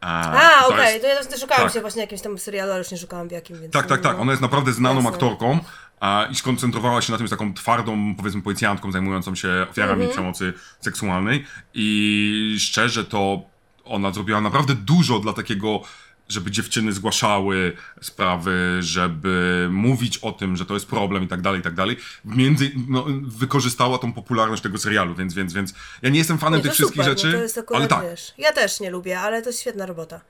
A, 0.00 0.32
to 0.60 0.68
okej, 0.68 0.86
jest- 0.92 1.02
to 1.02 1.08
ja 1.08 1.24
też 1.24 1.40
szukałam 1.40 1.64
tak. 1.64 1.72
się 1.72 1.80
właśnie 1.80 2.00
jakimś 2.00 2.20
tam 2.20 2.38
serialu, 2.38 2.70
ale 2.70 2.78
już 2.78 2.90
nie 2.90 2.98
szukałam 2.98 3.28
w 3.28 3.32
jakim, 3.32 3.60
więc... 3.60 3.72
Tak, 3.72 3.86
tak, 3.86 4.00
tak. 4.00 4.16
no. 4.16 4.22
Ona 4.22 4.32
jest 4.32 4.42
naprawdę 4.42 4.72
znaną 4.72 4.94
Jasne. 4.94 5.10
aktorką 5.10 5.58
a, 6.00 6.26
i 6.30 6.34
skoncentrowała 6.34 7.02
się 7.02 7.12
na 7.12 7.18
tym, 7.18 7.24
jest 7.24 7.30
taką 7.32 7.54
twardą, 7.54 8.14
powiedzmy, 8.16 8.42
policjantką 8.42 8.92
zajmującą 8.92 9.34
się 9.34 9.66
ofiarami 9.70 10.00
Mhm. 10.02 10.10
przemocy 10.12 10.52
seksualnej. 10.80 11.46
I 11.74 12.56
szczerze 12.60 13.04
to 13.04 13.42
ona 13.84 14.10
zrobiła 14.12 14.40
naprawdę 14.40 14.74
dużo 14.74 15.18
dla 15.18 15.32
takiego, 15.32 15.80
żeby 16.32 16.50
dziewczyny 16.50 16.92
zgłaszały 16.92 17.72
sprawy, 18.00 18.78
żeby 18.80 19.68
mówić 19.70 20.18
o 20.18 20.32
tym, 20.32 20.56
że 20.56 20.66
to 20.66 20.74
jest 20.74 20.86
problem 20.86 21.24
i 21.24 21.28
tak 21.28 21.40
dalej, 21.40 21.60
i 21.60 21.62
tak 21.62 21.74
dalej. 21.74 21.96
Między, 22.24 22.70
no, 22.88 23.06
wykorzystała 23.22 23.98
tą 23.98 24.12
popularność 24.12 24.62
tego 24.62 24.78
serialu, 24.78 25.14
więc, 25.14 25.34
więc, 25.34 25.52
więc 25.52 25.74
ja 26.02 26.08
nie 26.08 26.18
jestem 26.18 26.38
fanem 26.38 26.58
Nie, 26.58 26.62
tych 26.62 26.72
wszystkich 26.72 27.02
super, 27.02 27.18
rzeczy, 27.18 27.48
ale 27.74 27.88
tak. 27.88 28.02
wiesz, 28.02 28.34
ja 28.38 28.52
też 28.52 28.80
nie 28.80 28.90
lubię, 28.90 29.20
ale 29.20 29.42
to 29.42 29.48
jest 29.48 29.60
świetna 29.60 29.86
robota. 29.86 30.20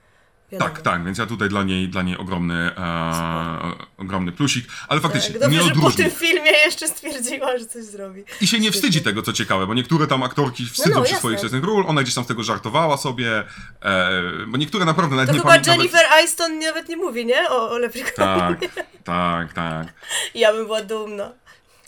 Wiadomo. 0.53 0.71
Tak, 0.71 0.81
tak, 0.81 1.05
więc 1.05 1.17
ja 1.17 1.25
tutaj 1.25 1.49
dla 1.49 1.63
niej, 1.63 1.89
dla 1.89 2.01
niej 2.01 2.17
ogromny, 2.17 2.71
e, 2.77 3.71
ogromny 3.97 4.31
plusik, 4.31 4.65
ale 4.87 5.01
faktycznie 5.01 5.31
Tak, 5.33 5.41
dobrze, 5.41 5.57
nie 5.57 5.63
że 5.63 5.69
po 5.71 5.77
odróżni. 5.79 6.03
tym 6.03 6.11
filmie 6.13 6.51
jeszcze 6.51 6.87
stwierdziła, 6.87 7.57
że 7.57 7.65
coś 7.65 7.83
zrobi. 7.83 8.23
I 8.41 8.47
się 8.47 8.59
nie 8.59 8.71
wstydzi 8.71 9.01
tego, 9.01 9.21
co 9.21 9.33
ciekawe, 9.33 9.67
bo 9.67 9.73
niektóre 9.73 10.07
tam 10.07 10.23
aktorki 10.23 10.65
wstydzą 10.65 10.89
No, 10.89 10.95
no, 10.99 11.05
się 11.05 11.09
jasne. 11.11 11.19
swoich 11.19 11.37
wczesnych 11.39 11.63
ról, 11.63 11.85
ona 11.87 12.01
gdzieś 12.01 12.15
tam 12.15 12.23
z 12.23 12.27
tego 12.27 12.43
żartowała 12.43 12.97
sobie, 12.97 13.43
e, 13.81 14.11
bo 14.47 14.57
niektóre 14.57 14.85
naprawdę 14.85 15.15
nawet 15.15 15.27
To 15.29 15.33
nie 15.33 15.39
chyba 15.39 15.49
pamiętam. 15.51 15.75
Jennifer 15.75 16.05
Aniston 16.19 16.59
nawet 16.59 16.89
nie 16.89 16.97
mówi, 16.97 17.25
nie? 17.25 17.49
O, 17.49 17.69
o 17.71 17.77
Leprechaunie. 17.77 18.57
Tak, 18.57 18.69
tak, 19.03 19.53
tak. 19.53 19.87
Ja 20.35 20.53
bym 20.53 20.65
była 20.65 20.81
dumna. 20.81 21.31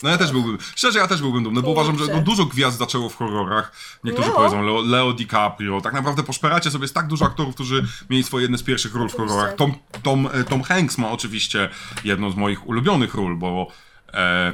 No 0.02 0.10
ja 0.10 0.18
też 0.18 0.32
byłbym, 0.32 0.58
szczerze 0.76 0.98
ja 0.98 1.06
też 1.06 1.20
byłbym 1.20 1.44
dumny, 1.44 1.62
bo 1.62 1.70
uważam, 1.70 1.98
że 1.98 2.06
no, 2.06 2.20
dużo 2.20 2.44
gwiazd 2.44 2.78
zaczęło 2.78 3.08
w 3.08 3.16
horrorach. 3.16 3.72
Niektórzy 4.04 4.28
No. 4.28 4.34
powiedzą 4.34 4.62
Leo, 4.62 4.80
Leo 4.82 5.12
DiCaprio, 5.12 5.80
tak 5.80 5.92
naprawdę 5.92 6.22
poszperacie 6.22 6.70
sobie 6.70 6.84
jest 6.84 6.94
tak 6.94 7.06
dużo 7.06 7.24
aktorów, 7.24 7.54
którzy 7.54 7.84
mieli 8.10 8.24
swoje 8.24 8.42
jedne 8.42 8.58
z 8.58 8.62
pierwszych 8.62 8.94
ról 8.94 9.08
w 9.08 9.16
horrorach. 9.16 9.54
Tom, 9.54 9.74
Tom, 10.02 10.28
e, 10.32 10.44
Tom 10.44 10.62
Hanks 10.62 10.98
ma 10.98 11.10
oczywiście 11.10 11.68
jedną 12.04 12.30
z 12.30 12.36
moich 12.36 12.66
ulubionych 12.68 13.14
ról, 13.14 13.36
bo... 13.36 13.68
E, 14.14 14.52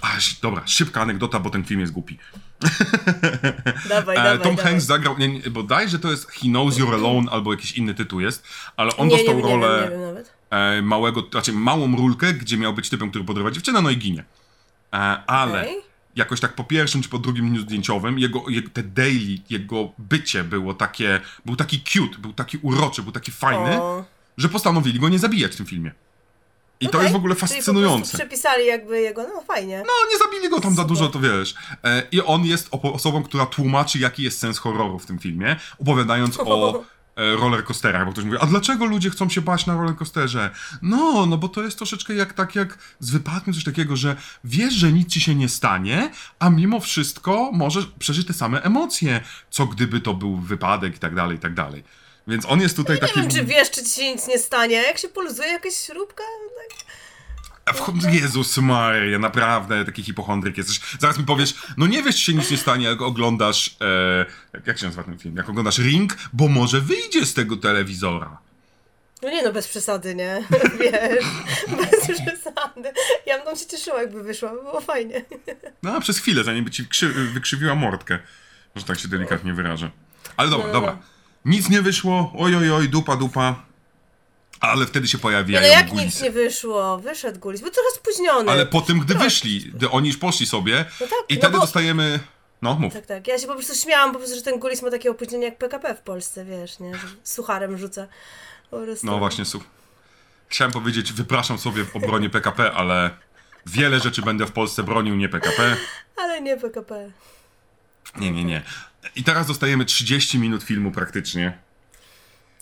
a, 0.00 0.08
dobra, 0.42 0.62
szybka 0.66 1.00
anegdota, 1.00 1.40
bo 1.40 1.50
ten 1.50 1.64
film 1.64 1.80
jest 1.80 1.92
głupi. 1.92 2.18
Dawaj, 3.88 4.16
E, 4.16 4.22
dawaj, 4.22 4.38
Tom 4.38 4.56
dawaj. 4.56 4.70
Hanks 4.72 4.84
zagrał, 4.84 5.18
nie, 5.18 5.28
nie, 5.28 5.50
bodajże 5.50 5.98
to 5.98 6.10
jest 6.10 6.30
He 6.30 6.40
Knows 6.48 6.78
You're 6.78 6.94
Alone 6.94 7.30
albo 7.30 7.52
jakiś 7.52 7.72
inny 7.72 7.94
tytuł 7.94 8.20
jest, 8.20 8.46
ale 8.76 8.96
on 8.96 9.08
nie, 9.08 9.16
dostał 9.16 9.34
nie, 9.36 9.42
nie 9.42 9.48
rolę 9.50 9.80
Wiem, 9.80 9.90
nie 9.90 9.90
wiem 9.90 10.00
nawet. 10.00 10.32
E, 10.52 10.82
małego, 10.82 11.22
znaczy 11.30 11.52
małą 11.52 11.96
rulkę, 11.96 12.32
gdzie 12.32 12.56
miał 12.56 12.72
być 12.74 12.88
typem, 12.88 13.10
który 13.10 13.24
podrywa 13.24 13.50
dziewczynę, 13.50 13.82
no 13.82 13.90
i 13.90 13.96
ginie. 13.96 14.24
E, 14.92 14.96
ale 15.26 15.60
Okej. 15.60 15.76
jakoś 16.16 16.40
tak 16.40 16.54
po 16.54 16.64
pierwszym 16.64 17.02
czy 17.02 17.08
po 17.08 17.18
drugim 17.18 17.50
dniu 17.50 17.60
zdjęciowym, 17.60 18.18
jego, 18.18 18.44
jego, 18.48 18.70
te 18.70 18.82
daily, 18.82 19.38
jego 19.50 19.92
bycie 19.98 20.44
było 20.44 20.74
takie, 20.74 21.20
był 21.44 21.56
taki 21.56 21.80
cute, 21.80 22.18
był 22.18 22.32
taki 22.32 22.58
uroczy, 22.62 23.02
był 23.02 23.12
taki 23.12 23.30
fajny, 23.32 23.82
O. 23.82 24.04
że 24.36 24.48
postanowili 24.48 25.00
go 25.00 25.08
nie 25.08 25.18
zabijać 25.18 25.52
w 25.52 25.56
tym 25.56 25.66
filmie. 25.66 25.92
I 26.80 26.88
to 26.88 26.90
Okej, 26.90 27.02
jest 27.02 27.12
w 27.12 27.16
ogóle 27.16 27.34
Czyli 27.36 27.48
fascynujące. 27.48 28.18
przepisali 28.18 28.66
jakby 28.66 29.00
jego, 29.00 29.22
no 29.22 29.40
fajnie. 29.40 29.78
No, 29.78 29.92
nie 30.12 30.18
zabili 30.18 30.50
go 30.50 30.60
tam 30.60 30.74
za 30.74 30.84
dużo, 30.84 31.08
to 31.08 31.20
wiesz. 31.20 31.54
E, 31.84 32.02
I 32.12 32.22
on 32.22 32.44
jest 32.44 32.68
osobą, 32.70 33.22
która 33.22 33.46
tłumaczy, 33.46 33.98
jaki 33.98 34.22
jest 34.22 34.38
sens 34.38 34.58
horroru 34.58 34.98
w 34.98 35.06
tym 35.06 35.18
filmie, 35.18 35.56
opowiadając 35.78 36.40
o 36.40 36.84
rollercoasterach, 37.16 38.06
bo 38.06 38.12
ktoś 38.12 38.24
mówi, 38.24 38.38
a 38.40 38.46
dlaczego 38.46 38.84
ludzie 38.84 39.10
chcą 39.10 39.28
się 39.28 39.40
bać 39.40 39.66
na 39.66 39.74
rollercoasterze? 39.74 40.50
No, 40.82 41.26
no 41.26 41.38
bo 41.38 41.48
to 41.48 41.62
jest 41.62 41.76
troszeczkę 41.76 42.14
jak 42.14 42.32
tak 42.32 42.54
jak 42.54 42.78
z 43.00 43.10
wypadkiem 43.10 43.54
coś 43.54 43.64
takiego, 43.64 43.96
że 43.96 44.16
wiesz, 44.44 44.74
że 44.74 44.92
nic 44.92 45.08
ci 45.08 45.20
się 45.20 45.34
nie 45.34 45.48
stanie, 45.48 46.10
a 46.38 46.50
mimo 46.50 46.80
wszystko 46.80 47.50
możesz 47.52 47.86
przeżyć 47.86 48.26
te 48.26 48.32
same 48.32 48.62
emocje, 48.62 49.20
co 49.50 49.66
gdyby 49.66 50.00
to 50.00 50.14
był 50.14 50.36
wypadek 50.36 50.96
i 50.96 50.98
tak 50.98 51.14
dalej, 51.14 51.36
i 51.36 51.40
tak 51.40 51.54
dalej. 51.54 51.84
Więc 52.26 52.46
on 52.46 52.60
jest 52.60 52.76
tutaj 52.76 52.96
Nie 52.96 53.00
taki... 53.00 53.20
wiem, 53.20 53.30
czy 53.30 53.44
wiesz, 53.44 53.70
czy 53.70 53.84
ci 53.84 53.90
się 53.90 54.12
nic 54.12 54.28
nie 54.28 54.38
stanie. 54.38 54.76
Jak 54.76 54.98
się 54.98 55.08
poluzuje 55.08 55.48
jakaś 55.48 55.74
śrubka, 55.74 56.24
tak. 56.68 56.81
Jezus 58.12 58.58
Maria, 58.58 59.18
naprawdę 59.18 59.84
taki 59.84 60.02
hipochondryk 60.02 60.58
jesteś. 60.58 60.80
Zaraz 61.00 61.18
mi 61.18 61.24
powiesz, 61.24 61.54
no 61.76 61.86
nie 61.86 62.02
wiesz, 62.02 62.16
czy 62.16 62.22
się 62.22 62.34
nic 62.34 62.50
nie 62.50 62.56
stanie, 62.56 62.86
jak 62.86 63.02
oglądasz, 63.02 63.76
e, 63.80 64.60
jak, 64.66 64.78
się 64.78 64.86
nazywa 64.86 65.02
ten 65.02 65.18
film, 65.18 65.36
jak 65.36 65.48
oglądasz 65.48 65.78
Ring, 65.78 66.16
bo 66.32 66.48
może 66.48 66.80
wyjdzie 66.80 67.26
z 67.26 67.34
tego 67.34 67.56
telewizora. 67.56 68.38
No 69.22 69.30
nie 69.30 69.42
no, 69.42 69.52
bez 69.52 69.68
przesady, 69.68 70.14
nie? 70.14 70.44
Wiesz, 70.80 71.24
bez 71.76 72.00
przesady. 72.20 72.92
Ja 73.26 73.44
bym 73.44 73.56
się 73.56 73.66
cieszyła, 73.66 74.00
jakby 74.02 74.22
wyszła, 74.22 74.50
by 74.50 74.60
było 74.62 74.80
fajnie. 74.80 75.24
No, 75.82 75.92
a 75.96 76.00
przez 76.00 76.18
chwilę, 76.18 76.44
zanim 76.44 76.64
by 76.64 76.70
ci 76.70 76.86
krzy, 76.88 77.08
wykrzywiła 77.08 77.74
mordkę, 77.74 78.18
że 78.76 78.84
tak 78.84 78.98
się 78.98 79.08
delikatnie 79.08 79.52
wyrażę. 79.54 79.90
Ale 80.36 80.50
dobra, 80.50 80.66
No, 80.66 80.72
dobra. 80.72 80.92
no. 80.92 81.02
Nic 81.44 81.68
nie 81.68 81.82
wyszło, 81.82 82.32
oj, 82.38 82.56
oj, 82.56 82.70
oj, 82.70 82.88
dupa, 82.88 83.16
dupa. 83.16 83.71
Ale 84.62 84.86
wtedy 84.86 85.08
się 85.08 85.18
pojawiają 85.18 85.66
no 85.66 85.72
jak 85.72 85.92
nic 85.92 86.22
nie 86.22 86.30
wyszło? 86.30 86.98
Wyszedł 86.98 87.40
Gulis, 87.40 87.60
był 87.60 87.70
trochę 87.70 87.88
spóźniony. 87.94 88.50
Ale 88.50 88.66
po 88.66 88.80
tym, 88.80 88.98
gdy 89.00 89.14
Trochę. 89.14 89.24
wyszli, 89.24 89.60
gdy 89.74 89.90
oni 89.90 90.08
już 90.08 90.16
poszli 90.18 90.46
sobie 90.46 90.84
No 91.00 91.06
tak, 91.06 91.18
i 91.28 91.34
no 91.34 91.40
wtedy 91.40 91.52
bo- 91.52 91.60
dostajemy... 91.60 92.20
No, 92.62 92.74
mów. 92.74 92.92
Tak, 92.92 93.06
tak. 93.06 93.26
Ja 93.28 93.38
się 93.38 93.46
po 93.46 93.54
prostu 93.54 93.74
śmiałam, 93.74 94.12
po 94.12 94.18
prostu, 94.18 94.36
że 94.36 94.42
ten 94.42 94.58
Gulis 94.58 94.82
ma 94.82 94.90
takie 94.90 95.10
opóźnienie 95.10 95.44
jak 95.44 95.58
PKP 95.58 95.94
w 95.94 96.00
Polsce, 96.00 96.44
wiesz, 96.44 96.78
nie? 96.80 96.94
Że 96.94 97.06
sucharem 97.24 97.78
rzuca. 97.78 98.06
Po 98.70 98.78
prostu. 98.78 99.06
No 99.06 99.18
właśnie, 99.18 99.44
su. 99.44 99.62
Chciałem 100.48 100.72
powiedzieć, 100.72 101.12
wypraszam 101.12 101.58
sobie 101.58 101.84
w 101.84 101.96
obronie 101.96 102.30
PKP, 102.30 102.72
ale 102.72 103.10
wiele 103.66 104.00
rzeczy 104.00 104.22
będę 104.22 104.46
w 104.46 104.52
Polsce 104.52 104.82
bronił, 104.82 105.14
nie 105.14 105.28
PKP. 105.28 105.76
Ale 106.16 106.40
nie 106.40 106.56
PKP. 106.56 107.10
Nie, 108.16 108.30
nie, 108.32 108.44
nie. 108.44 108.62
I 109.16 109.24
teraz 109.24 109.46
dostajemy 109.46 109.84
30 109.84 110.38
minut 110.38 110.62
filmu 110.62 110.90
praktycznie. 110.90 111.58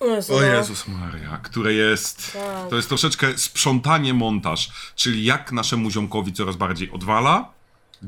O 0.00 0.06
Jezu, 0.06 0.34
O 0.34 0.40
no. 0.40 0.46
Jezus 0.46 0.88
Maria, 0.88 1.36
które 1.36 1.72
jest... 1.74 2.32
Tak. 2.32 2.70
To 2.70 2.76
jest 2.76 2.88
troszeczkę 2.88 3.38
sprzątanie 3.38 4.14
montaż, 4.14 4.70
czyli 4.96 5.24
jak 5.24 5.52
naszemu 5.52 5.90
ziomkowi 5.90 6.32
coraz 6.32 6.56
bardziej 6.56 6.90
odwala, 6.90 7.50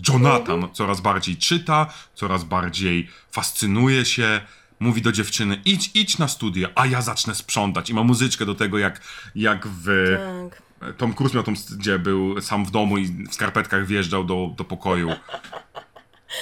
Jonathan 0.08 0.54
Mhm. 0.54 0.74
coraz 0.74 1.00
bardziej 1.00 1.36
czyta, 1.36 1.86
coraz 2.14 2.44
bardziej 2.44 3.08
fascynuje 3.32 4.04
się, 4.04 4.40
mówi 4.80 5.02
do 5.02 5.12
dziewczyny, 5.12 5.60
idź, 5.64 5.90
idź 5.94 6.18
na 6.18 6.28
studia, 6.28 6.68
a 6.74 6.86
ja 6.86 7.02
zacznę 7.02 7.34
sprzątać. 7.34 7.90
I 7.90 7.94
ma 7.94 8.02
muzyczkę 8.02 8.46
do 8.46 8.54
tego, 8.54 8.78
jak, 8.78 9.00
jak 9.34 9.66
w... 9.68 10.16
Tak. 10.50 10.62
Tom 10.96 11.14
Cruise 11.14 11.34
miał 11.34 11.44
tą, 11.44 11.54
gdzie 11.78 11.98
był 11.98 12.40
sam 12.40 12.64
w 12.64 12.70
domu 12.70 12.98
i 12.98 13.26
w 13.26 13.34
skarpetkach 13.34 13.86
wjeżdżał 13.86 14.24
do, 14.24 14.50
do 14.56 14.64
pokoju. 14.64 15.10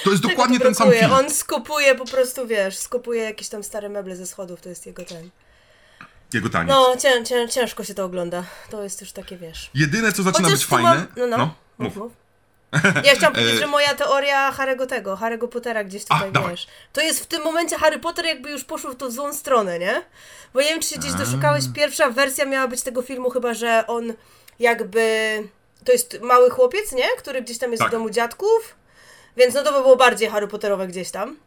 To 0.03 0.09
jest 0.09 0.23
dokładnie 0.23 0.59
ten 0.59 0.75
sam 0.75 0.91
film. 0.91 1.11
On 1.13 1.29
skupuje 1.29 1.95
po 1.95 2.05
prostu, 2.05 2.47
wiesz, 2.47 2.77
skupuje 2.77 3.23
jakieś 3.23 3.49
tam 3.49 3.63
stare 3.63 3.89
meble 3.89 4.15
ze 4.15 4.27
schodów, 4.27 4.61
to 4.61 4.69
jest 4.69 4.85
jego 4.85 5.05
ten. 5.05 5.29
Jego 6.33 6.49
taniec. 6.49 6.69
No, 6.69 6.97
cię, 6.97 7.23
cię, 7.23 7.49
ciężko 7.49 7.83
się 7.83 7.93
to 7.93 8.03
ogląda. 8.05 8.43
To 8.69 8.83
jest 8.83 9.01
już 9.01 9.11
takie, 9.11 9.37
wiesz. 9.37 9.69
Jedyne, 9.73 10.11
co 10.11 10.23
zaczyna 10.23 10.47
Chociaż 10.47 10.59
być 10.59 10.67
fajne... 10.67 10.89
Mam... 10.89 11.07
No, 11.17 11.27
no, 11.27 11.37
no 11.37 11.53
mów, 11.77 11.95
mów. 11.95 12.11
Ja 13.05 13.15
chciałam 13.15 13.33
powiedzieć, 13.33 13.55
E, 13.55 13.59
że 13.59 13.67
moja 13.67 13.93
teoria 13.95 14.51
Harry'ego 14.51 14.87
tego, 14.87 15.15
Harry'ego 15.15 15.47
Pottera 15.47 15.83
gdzieś 15.83 16.03
tutaj, 16.03 16.31
dawaj. 16.31 16.51
wiesz. 16.51 16.67
To 16.93 17.01
jest 17.01 17.19
w 17.19 17.25
tym 17.25 17.43
momencie 17.43 17.77
Harry 17.77 17.99
Potter 17.99 18.25
jakby 18.25 18.51
już 18.51 18.63
poszło 18.63 18.91
w 18.91 18.95
tą 18.95 19.11
złą 19.11 19.33
stronę, 19.33 19.79
nie? 19.79 20.01
Bo 20.53 20.61
nie 20.61 20.67
wiem, 20.67 20.79
czy 20.79 20.89
się 20.89 20.99
gdzieś 20.99 21.13
doszukałeś, 21.13 21.63
pierwsza 21.75 22.09
wersja 22.09 22.45
miała 22.45 22.67
być 22.67 22.81
tego 22.81 23.01
filmu 23.01 23.29
chyba, 23.29 23.53
że 23.53 23.83
on 23.87 24.13
jakby... 24.59 25.03
To 25.85 25.91
jest 25.91 26.21
mały 26.21 26.49
chłopiec, 26.49 26.91
nie? 26.91 27.07
Który 27.17 27.41
gdzieś 27.41 27.57
tam 27.57 27.71
jest 27.71 27.79
Tak. 27.79 27.89
w 27.89 27.91
domu 27.91 28.09
dziadków, 28.09 28.75
więc 29.37 29.55
no 29.55 29.63
to 29.63 29.73
by 29.73 29.81
było 29.81 29.95
bardziej 29.95 30.29
Harry 30.29 30.47
Potterowe 30.47 30.87
gdzieś 30.87 31.11
tam. 31.11 31.37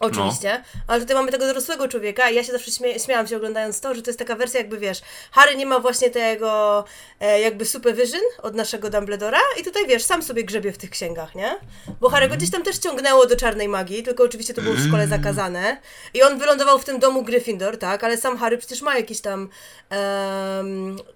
Oczywiście, 0.00 0.62
No. 0.74 0.80
ale 0.86 1.00
tutaj 1.00 1.16
mamy 1.16 1.32
tego 1.32 1.46
dorosłego 1.46 1.88
człowieka 1.88 2.30
i 2.30 2.34
ja 2.34 2.44
się 2.44 2.52
zawsze 2.52 2.70
śmie 2.70 3.00
śmiałam 3.00 3.26
się 3.26 3.36
oglądając 3.36 3.80
to, 3.80 3.94
że 3.94 4.02
to 4.02 4.10
jest 4.10 4.18
taka 4.18 4.36
wersja 4.36 4.60
jakby, 4.60 4.78
wiesz, 4.78 5.00
Harry 5.32 5.56
nie 5.56 5.66
ma 5.66 5.78
właśnie 5.80 6.10
tego 6.10 6.84
e, 7.20 7.40
jakby 7.40 7.64
supervision 7.64 8.20
od 8.42 8.54
naszego 8.54 8.90
Dumbledora 8.90 9.38
i 9.60 9.64
tutaj, 9.64 9.86
wiesz, 9.86 10.04
sam 10.04 10.22
sobie 10.22 10.44
grzebie 10.44 10.72
w 10.72 10.78
tych 10.78 10.90
księgach, 10.90 11.34
nie? 11.34 11.56
Bo 12.00 12.08
Harry 12.08 12.28
go 12.28 12.36
gdzieś 12.36 12.50
tam 12.50 12.62
też 12.62 12.78
ciągnęło 12.78 13.26
do 13.26 13.36
czarnej 13.36 13.68
magii, 13.68 14.02
tylko 14.02 14.24
oczywiście 14.24 14.54
to 14.54 14.62
było 14.62 14.74
w 14.74 14.86
szkole 14.88 15.06
zakazane 15.08 15.76
i 16.14 16.22
on 16.22 16.38
wylądował 16.38 16.78
w 16.78 16.84
tym 16.84 16.98
domu 16.98 17.22
Gryffindor, 17.22 17.78
tak? 17.78 18.04
Ale 18.04 18.16
sam 18.16 18.38
Harry 18.38 18.58
przecież 18.58 18.82
ma 18.82 18.96
jakieś 18.98 19.20
tam 19.20 19.48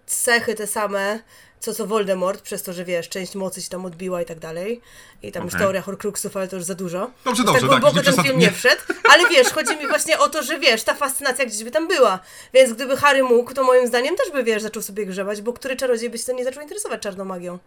cechy 0.07 0.55
te 0.55 0.67
same, 0.67 1.19
co 1.61 1.75
co 1.75 1.87
Voldemort, 1.87 2.43
przez 2.43 2.63
to, 2.63 2.73
że 2.73 2.85
wiesz, 2.85 3.09
część 3.09 3.35
mocy 3.35 3.63
się 3.63 3.69
tam 3.71 3.87
odbiła 3.87 4.23
i 4.23 4.25
tak 4.25 4.39
dalej. 4.39 4.81
I 5.23 5.33
tam 5.33 5.45
już 5.45 5.53
Okej. 5.55 5.65
teoria 5.65 5.83
Horcruxów, 5.83 6.37
ale 6.37 6.49
to 6.49 6.57
już 6.57 6.65
za 6.65 6.75
dużo. 6.75 7.11
Dobrze, 7.25 7.43
Aż 7.43 7.47
dobrze, 7.47 7.53
tak 7.53 7.61
tak, 7.61 7.81
głęboko 7.81 7.97
nie 7.97 8.03
ten 8.17 8.25
film 8.25 8.39
nie- 8.39 8.47
nie 8.47 8.53
wszedł, 8.53 8.81
ale 9.11 9.29
wiesz, 9.29 9.49
chodzi 9.49 9.77
mi 9.77 9.87
właśnie 9.89 10.19
o 10.19 10.29
to, 10.29 10.43
że 10.43 10.59
wiesz, 10.59 10.83
ta 10.83 10.95
fascynacja 10.95 11.47
gdzieś 11.47 11.65
by 11.65 11.71
tam 11.71 11.89
była. 11.89 12.19
Więc 12.55 12.73
gdyby 12.73 12.97
Harry 12.97 13.23
mógł, 13.23 13.55
to 13.55 13.63
moim 13.65 13.87
zdaniem 13.87 14.17
też 14.17 14.31
by, 14.33 14.45
wiesz, 14.45 14.63
zaczął 14.63 14.83
sobie 14.83 15.07
grzebać, 15.07 15.43
bo 15.43 15.53
który 15.53 15.77
czarodziej 15.77 16.11
by 16.11 16.19
się 16.19 16.25
to 16.25 16.33
nie 16.33 16.45
zaczął 16.45 16.63
interesować 16.63 17.03
czarną 17.03 17.25
magią? 17.25 17.59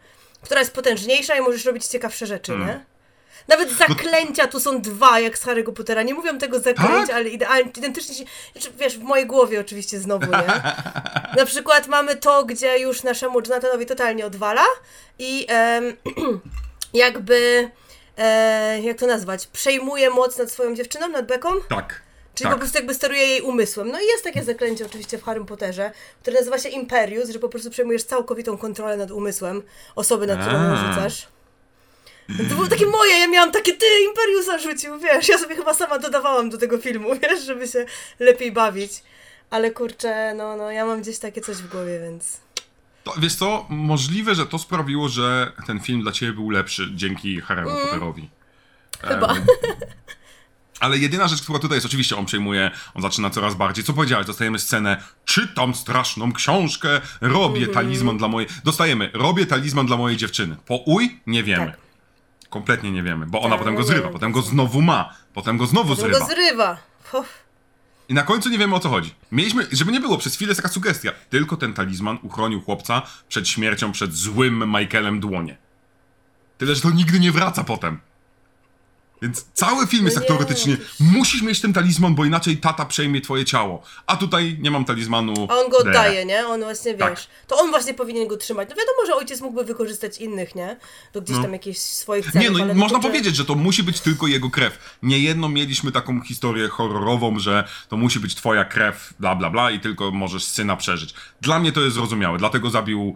Która 0.41 0.59
jest 0.59 0.73
potężniejsza 0.73 1.35
i 1.37 1.41
możesz 1.41 1.65
robić 1.65 1.85
ciekawsze 1.85 2.27
rzeczy, 2.27 2.51
Hmm. 2.51 2.67
nie? 2.67 2.85
Nawet 3.47 3.71
zaklęcia 3.71 4.47
tu 4.47 4.59
są 4.59 4.81
dwa, 4.81 5.19
jak 5.19 5.37
z 5.37 5.45
Harry'ego 5.45 5.73
Pottera. 5.73 6.03
Nie 6.03 6.13
mówią 6.13 6.37
tego 6.37 6.59
zaklęć, 6.59 7.07
Tak? 7.07 7.15
ale 7.15 7.29
idealnie, 7.29 7.71
identycznie 7.77 8.15
się... 8.15 8.23
Znaczy, 8.51 8.71
wiesz, 8.79 8.97
w 8.97 9.01
mojej 9.01 9.27
głowie 9.27 9.59
oczywiście 9.59 9.99
znowu, 9.99 10.25
nie? 10.25 10.61
Na 11.37 11.45
przykład 11.45 11.87
mamy 11.87 12.15
to, 12.15 12.45
gdzie 12.45 12.79
już 12.79 13.03
naszemu 13.03 13.41
Jonathanowi 13.41 13.85
totalnie 13.85 14.25
odwala 14.25 14.63
i 15.19 15.45
em, 15.49 15.97
jakby 16.93 17.69
e, 18.17 18.81
jak 18.81 18.97
to 18.97 19.07
nazwać, 19.07 19.47
przejmuje 19.47 20.09
moc 20.09 20.37
nad 20.37 20.51
swoją 20.51 20.75
dziewczyną, 20.75 21.09
nad 21.09 21.27
Beką. 21.27 21.49
Tak. 21.69 22.01
Czyli 22.35 22.45
tak. 22.45 22.53
po 22.53 22.59
prostu 22.59 22.77
jakby 22.77 22.93
steruje 22.93 23.27
jej 23.27 23.41
umysłem. 23.41 23.91
No 23.91 23.99
i 23.99 24.05
jest 24.05 24.23
takie 24.23 24.43
zaklęcie 24.43 24.85
oczywiście 24.85 25.17
w 25.17 25.23
Harry 25.23 25.45
Potterze, 25.45 25.91
które 26.21 26.37
nazywa 26.37 26.59
się 26.59 26.69
Imperius, 26.69 27.29
że 27.29 27.39
po 27.39 27.49
prostu 27.49 27.69
przejmujesz 27.69 28.03
całkowitą 28.03 28.57
kontrolę 28.57 28.97
nad 28.97 29.11
umysłem 29.11 29.63
osoby, 29.95 30.27
na 30.27 30.35
którą 30.35 30.75
rzucasz. 30.75 31.27
To 32.49 32.55
było 32.55 32.67
takie 32.67 32.85
moje, 32.85 33.19
ja 33.19 33.27
miałam 33.27 33.51
takie, 33.51 33.73
ty 33.73 33.85
Imperiusa 34.09 34.59
rzucił, 34.59 34.99
wiesz, 34.99 35.27
ja 35.29 35.37
sobie 35.37 35.55
chyba 35.55 35.73
sama 35.73 35.99
dodawałam 35.99 36.49
do 36.49 36.57
tego 36.57 36.77
filmu, 36.77 37.09
wiesz, 37.23 37.45
żeby 37.45 37.67
się 37.67 37.85
lepiej 38.19 38.51
bawić. 38.51 38.91
Ale 39.49 39.71
kurczę, 39.71 40.33
no, 40.37 40.55
no, 40.57 40.71
ja 40.71 40.85
mam 40.85 41.01
gdzieś 41.01 41.19
takie 41.19 41.41
coś 41.41 41.57
w 41.57 41.67
głowie, 41.67 41.99
więc... 41.99 42.37
To, 43.03 43.13
wiesz 43.19 43.35
co, 43.35 43.65
możliwe, 43.69 44.35
że 44.35 44.45
to 44.45 44.59
sprawiło, 44.59 45.09
że 45.09 45.51
ten 45.67 45.79
film 45.79 46.01
dla 46.01 46.11
ciebie 46.11 46.33
był 46.33 46.49
lepszy 46.49 46.89
dzięki 46.95 47.41
Harry'emu 47.41 47.81
Potterowi. 47.81 48.29
Mm. 49.03 49.13
Chyba. 49.15 49.33
Em, 49.33 49.45
Ale 50.79 50.97
jedyna 50.97 51.27
rzecz, 51.27 51.41
która 51.41 51.59
tutaj 51.59 51.75
jest, 51.77 51.85
oczywiście 51.85 52.17
on 52.17 52.25
przejmuje, 52.25 52.71
on 52.93 53.01
zaczyna 53.01 53.29
coraz 53.29 53.55
bardziej. 53.55 53.83
Co 53.83 53.93
powiedziałeś? 53.93 54.27
Dostajemy 54.27 54.59
scenę, 54.59 55.03
czytam 55.25 55.75
straszną 55.75 56.33
książkę, 56.33 57.01
robię 57.21 57.65
Mhm. 57.65 57.73
talizman 57.73 58.17
dla 58.17 58.27
mojej... 58.27 58.49
Dostajemy, 58.63 59.09
robię 59.13 59.45
talizman 59.45 59.85
dla 59.85 59.97
mojej 59.97 60.17
dziewczyny. 60.17 60.55
Po 60.65 60.75
uj? 60.75 61.19
Nie 61.27 61.43
wiemy. 61.43 61.65
Tak. 61.65 61.77
Kompletnie 62.51 62.91
nie 62.91 63.03
wiemy, 63.03 63.25
bo 63.25 63.41
ona 63.41 63.49
Tak, 63.49 63.59
potem 63.59 63.75
go 63.75 63.83
zrywa, 63.83 64.09
potem 64.09 64.31
go 64.31 64.41
znowu 64.41 64.81
ma, 64.81 65.13
potem 65.33 65.57
go 65.57 65.65
znowu 65.65 65.91
On 65.91 65.97
zrywa. 65.99 66.19
go 66.19 66.25
zrywa. 66.25 66.77
Ho. 67.11 67.25
I 68.09 68.13
na 68.13 68.23
końcu 68.23 68.49
nie 68.49 68.57
wiemy 68.57 68.75
o 68.75 68.79
co 68.79 68.89
chodzi. 68.89 69.15
Mieliśmy, 69.31 69.67
żeby 69.71 69.91
nie 69.91 69.99
było, 69.99 70.17
przez 70.17 70.35
chwilę 70.35 70.49
jest 70.49 70.61
taka 70.61 70.73
sugestia. 70.73 71.11
Tylko 71.29 71.57
ten 71.57 71.73
talizman 71.73 72.17
uchronił 72.23 72.61
chłopca 72.61 73.01
przed 73.29 73.47
śmiercią, 73.47 73.91
przed 73.91 74.13
złym 74.13 74.63
Michaelem 74.79 75.19
Dłonie. 75.19 75.57
Tyle, 76.57 76.75
że 76.75 76.81
to 76.81 76.91
nigdy 76.91 77.19
nie 77.19 77.31
wraca 77.31 77.63
potem. 77.63 77.99
Więc 79.21 79.45
cały 79.53 79.87
film 79.87 80.05
jest 80.05 80.15
No 80.17 80.21
tak 80.21 80.29
nie, 80.29 80.35
teoretycznie. 80.37 80.77
przecież- 80.77 80.99
Musisz 80.99 81.41
mieć 81.41 81.61
ten 81.61 81.73
talizman, 81.73 82.15
bo 82.15 82.25
inaczej 82.25 82.57
tata 82.57 82.85
przejmie 82.85 83.21
twoje 83.21 83.45
ciało. 83.45 83.83
A 84.07 84.17
tutaj 84.17 84.57
nie 84.61 84.71
mam 84.71 84.85
talizmanu. 84.85 85.33
A 85.49 85.55
on 85.55 85.69
go 85.69 85.77
oddaje, 85.77 86.25
nie? 86.25 86.47
On 86.47 86.59
właśnie, 86.61 86.93
Tak. 86.93 87.09
wiesz, 87.15 87.27
to 87.47 87.57
on 87.59 87.69
właśnie 87.69 87.93
powinien 87.93 88.27
go 88.27 88.37
trzymać. 88.37 88.69
No 88.69 88.75
wiadomo, 88.75 89.05
że 89.07 89.15
ojciec 89.15 89.41
mógłby 89.41 89.63
wykorzystać 89.63 90.17
innych, 90.17 90.55
nie? 90.55 90.77
Do 91.13 91.21
gdzieś 91.21 91.35
No. 91.37 91.43
tam 91.43 91.53
jakichś 91.53 91.77
swoich 91.79 92.31
celów, 92.31 92.57
Nie, 92.59 92.65
no 92.65 92.73
można 92.73 92.97
to, 92.97 93.03
że- 93.03 93.09
powiedzieć, 93.09 93.35
że 93.35 93.45
to 93.45 93.55
musi 93.55 93.83
być 93.83 93.99
tylko 93.99 94.27
jego 94.27 94.49
krew. 94.49 94.97
Niejedno 95.03 95.49
mieliśmy 95.49 95.91
taką 95.91 96.21
historię 96.21 96.67
horrorową, 96.67 97.39
że 97.39 97.67
to 97.89 97.97
musi 97.97 98.19
być 98.19 98.35
twoja 98.35 98.65
krew, 98.65 99.13
bla 99.19 99.35
bla 99.35 99.49
bla 99.49 99.71
i 99.71 99.79
tylko 99.79 100.11
możesz 100.11 100.43
syna 100.43 100.75
przeżyć. 100.75 101.13
Dla 101.41 101.59
mnie 101.59 101.71
to 101.71 101.81
jest 101.81 101.95
zrozumiałe, 101.95 102.37
dlatego 102.37 102.69
zabił 102.69 103.13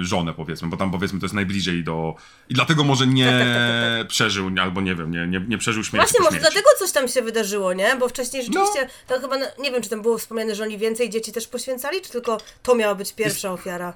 y, 0.00 0.04
żonę 0.04 0.32
powiedzmy, 0.34 0.68
bo 0.68 0.76
tam 0.76 0.90
powiedzmy 0.90 1.20
to 1.20 1.24
jest 1.26 1.34
najbliżej 1.34 1.84
do... 1.84 2.14
I 2.48 2.54
dlatego 2.54 2.84
może 2.84 3.06
nie 3.06 3.24
Tak, 3.26 3.34
tak, 3.38 3.46
tak, 3.46 3.98
tak, 3.98 4.08
przeżył, 4.08 4.50
albo 4.62 4.80
nie 4.80 4.94
wiem, 4.94 5.10
nie, 5.10 5.26
nie, 5.26 5.35
nie 5.40 5.58
przeżył 5.58 5.84
śmierci 5.84 6.12
Właśnie, 6.12 6.24
może 6.24 6.40
dlatego 6.40 6.68
coś 6.78 6.92
tam 6.92 7.08
się 7.08 7.22
wydarzyło, 7.22 7.72
nie? 7.72 7.96
Bo 7.96 8.08
wcześniej 8.08 8.42
rzeczywiście, 8.44 8.88
No. 9.10 9.16
to 9.16 9.20
chyba, 9.20 9.36
nie 9.58 9.70
wiem, 9.72 9.82
czy 9.82 9.88
tam 9.90 10.02
było 10.02 10.18
wspomniane, 10.18 10.54
że 10.54 10.62
oni 10.62 10.78
więcej 10.78 11.10
dzieci 11.10 11.32
też 11.32 11.46
poświęcali, 11.48 12.00
czy 12.02 12.10
tylko 12.10 12.38
to 12.62 12.74
miała 12.74 12.94
być 12.94 13.12
pierwsza 13.12 13.52
ofiara? 13.52 13.92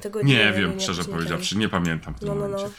Tego 0.00 0.22
Nie, 0.22 0.52
wiem, 0.56 0.80
szczerze 0.80 1.02
nie 1.02 1.08
powiedziawszy, 1.08 1.56
nie 1.58 1.68
pamiętam 1.68 2.14
w 2.14 2.18
tym 2.18 2.28
No, 2.28 2.34
no, 2.34 2.40
momencie. 2.40 2.64
no. 2.64 2.70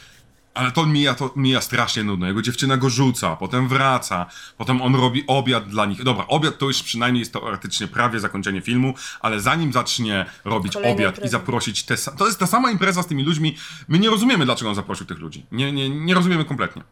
Ale 0.54 0.72
to 0.72 0.86
mija, 0.86 1.14
to 1.14 1.32
mija 1.36 1.60
strasznie 1.60 2.04
nudno. 2.04 2.26
Jego 2.26 2.42
dziewczyna 2.42 2.76
go 2.76 2.90
rzuca, 2.90 3.36
potem 3.36 3.68
wraca, 3.68 4.26
potem 4.58 4.82
on 4.82 4.94
robi 4.94 5.24
obiad 5.26 5.68
dla 5.68 5.86
nich. 5.86 6.02
Dobra, 6.02 6.26
obiad 6.28 6.58
to 6.58 6.66
już 6.66 6.82
przynajmniej 6.82 7.20
jest 7.20 7.32
teoretycznie 7.32 7.88
prawie 7.88 8.20
zakończenie 8.20 8.60
filmu, 8.60 8.94
ale 9.20 9.40
zanim 9.40 9.72
zacznie 9.72 10.26
robić 10.44 10.72
Kolejna 10.72 10.94
obiad 10.94 11.08
impreza. 11.14 11.26
i 11.26 11.30
zaprosić 11.30 11.82
te... 11.84 11.96
To 12.18 12.26
jest 12.26 12.38
ta 12.38 12.46
sama 12.46 12.70
impreza 12.70 13.02
z 13.02 13.06
tymi 13.06 13.24
ludźmi. 13.24 13.56
My 13.88 13.98
nie 13.98 14.10
rozumiemy, 14.10 14.44
dlaczego 14.44 14.68
on 14.70 14.74
zaprosił 14.76 15.06
tych 15.06 15.18
ludzi. 15.18 15.46
Nie, 15.52 15.72
nie, 15.72 15.90
nie 15.90 16.14
rozumiemy 16.14 16.44
kompletnie. 16.44 16.82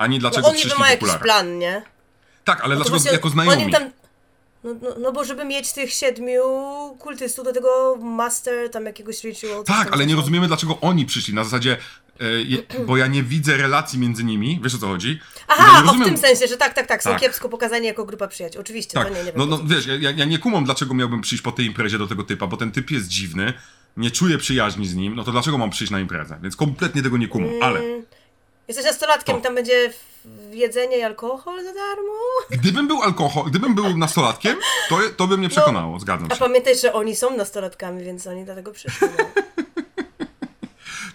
Ani 0.00 0.18
dlaczego 0.18 0.42
No 0.42 0.48
on 0.48 0.54
przyszli 0.54 0.78
ma 0.78 0.90
jakiś 0.90 1.12
plan, 1.12 1.58
nie? 1.58 1.82
Tak, 2.44 2.60
ale 2.60 2.68
No 2.74 2.76
dlaczego 2.76 2.96
właśnie 2.96 3.12
jako 3.12 3.28
znajomi? 3.30 3.72
tam... 3.72 3.90
No, 4.64 4.74
no, 4.82 4.88
no 5.00 5.12
bo 5.12 5.24
żeby 5.24 5.44
mieć 5.44 5.72
tych 5.72 5.92
siedmiu 5.92 6.42
kultystów 6.98 7.44
do 7.44 7.52
tego 7.52 7.96
master, 8.02 8.70
tam 8.70 8.86
jakiegoś 8.86 9.24
ritual. 9.24 9.64
Tak, 9.64 9.92
ale 9.92 10.06
nie 10.06 10.16
rozumiemy, 10.16 10.46
dlaczego 10.46 10.78
oni 10.80 11.06
przyszli. 11.06 11.34
Na 11.34 11.44
zasadzie, 11.44 11.76
e, 12.78 12.84
bo 12.86 12.96
ja 12.96 13.06
nie 13.06 13.22
widzę 13.22 13.56
relacji 13.56 13.98
między 13.98 14.24
nimi. 14.24 14.60
Wiesz 14.62 14.74
o 14.74 14.78
co 14.78 14.86
chodzi? 14.86 15.08
Ja 15.48 15.54
nie 15.56 15.62
Aha, 15.62 15.78
o 15.78 15.82
w 15.82 15.86
rozumiem- 15.86 16.04
tym 16.04 16.16
sensie, 16.18 16.46
że 16.46 16.56
tak, 16.56 16.74
tak, 16.74 16.86
tak, 16.86 17.02
są 17.02 17.10
Tak. 17.10 17.20
kiepsko 17.20 17.48
pokazani 17.48 17.86
jako 17.86 18.04
grupa 18.04 18.28
przyjaciół. 18.28 18.60
Oczywiście, 18.60 18.94
Tak, 18.94 19.08
to 19.08 19.14
nie, 19.14 19.20
nie 19.20 19.32
wiem. 19.32 19.34
no, 19.36 19.46
no 19.46 19.60
wiesz, 19.64 19.86
ja, 19.86 20.10
ja 20.10 20.24
nie 20.24 20.38
kumam, 20.38 20.64
dlaczego 20.64 20.94
miałbym 20.94 21.20
przyjść 21.20 21.42
po 21.44 21.52
tej 21.52 21.66
imprezie 21.66 21.98
do 21.98 22.06
tego 22.06 22.24
typa, 22.24 22.46
bo 22.46 22.56
ten 22.56 22.72
typ 22.72 22.90
jest 22.90 23.08
dziwny, 23.08 23.52
nie 23.96 24.10
czuję 24.10 24.38
przyjaźni 24.38 24.86
z 24.86 24.94
nim, 24.94 25.14
no 25.16 25.24
to 25.24 25.32
dlaczego 25.32 25.58
mam 25.58 25.70
przyjść 25.70 25.90
na 25.90 26.00
imprezę? 26.00 26.38
Więc 26.42 26.56
kompletnie 26.56 27.02
tego 27.02 27.16
nie 27.16 27.28
kumam, 27.28 27.48
Mm. 27.48 27.62
ale 27.62 27.80
Jesteś 28.70 28.86
nastolatkiem, 28.86 29.36
To. 29.36 29.42
tam 29.42 29.54
będzie 29.54 29.92
jedzenie 30.50 30.98
i 30.98 31.02
alkohol 31.02 31.64
za 31.64 31.72
darmo. 31.74 32.12
gdybym 32.50 32.88
był 32.88 33.02
alkohol, 33.02 33.44
gdybym 33.44 33.74
był 33.74 33.96
nastolatkiem, 33.96 34.56
to, 34.88 34.98
to 35.16 35.26
by 35.26 35.36
mnie 35.38 35.48
przekonało, 35.48 36.00
zgadzam 36.00 36.28
A 36.30 36.34
się. 36.34 36.40
pamiętaj, 36.40 36.78
że 36.78 36.92
oni 36.92 37.16
są 37.16 37.36
nastolatkami, 37.36 38.04
więc 38.04 38.26
oni 38.26 38.44
dlatego 38.44 38.72
przyszli. 38.72 39.08
No. 39.18 39.24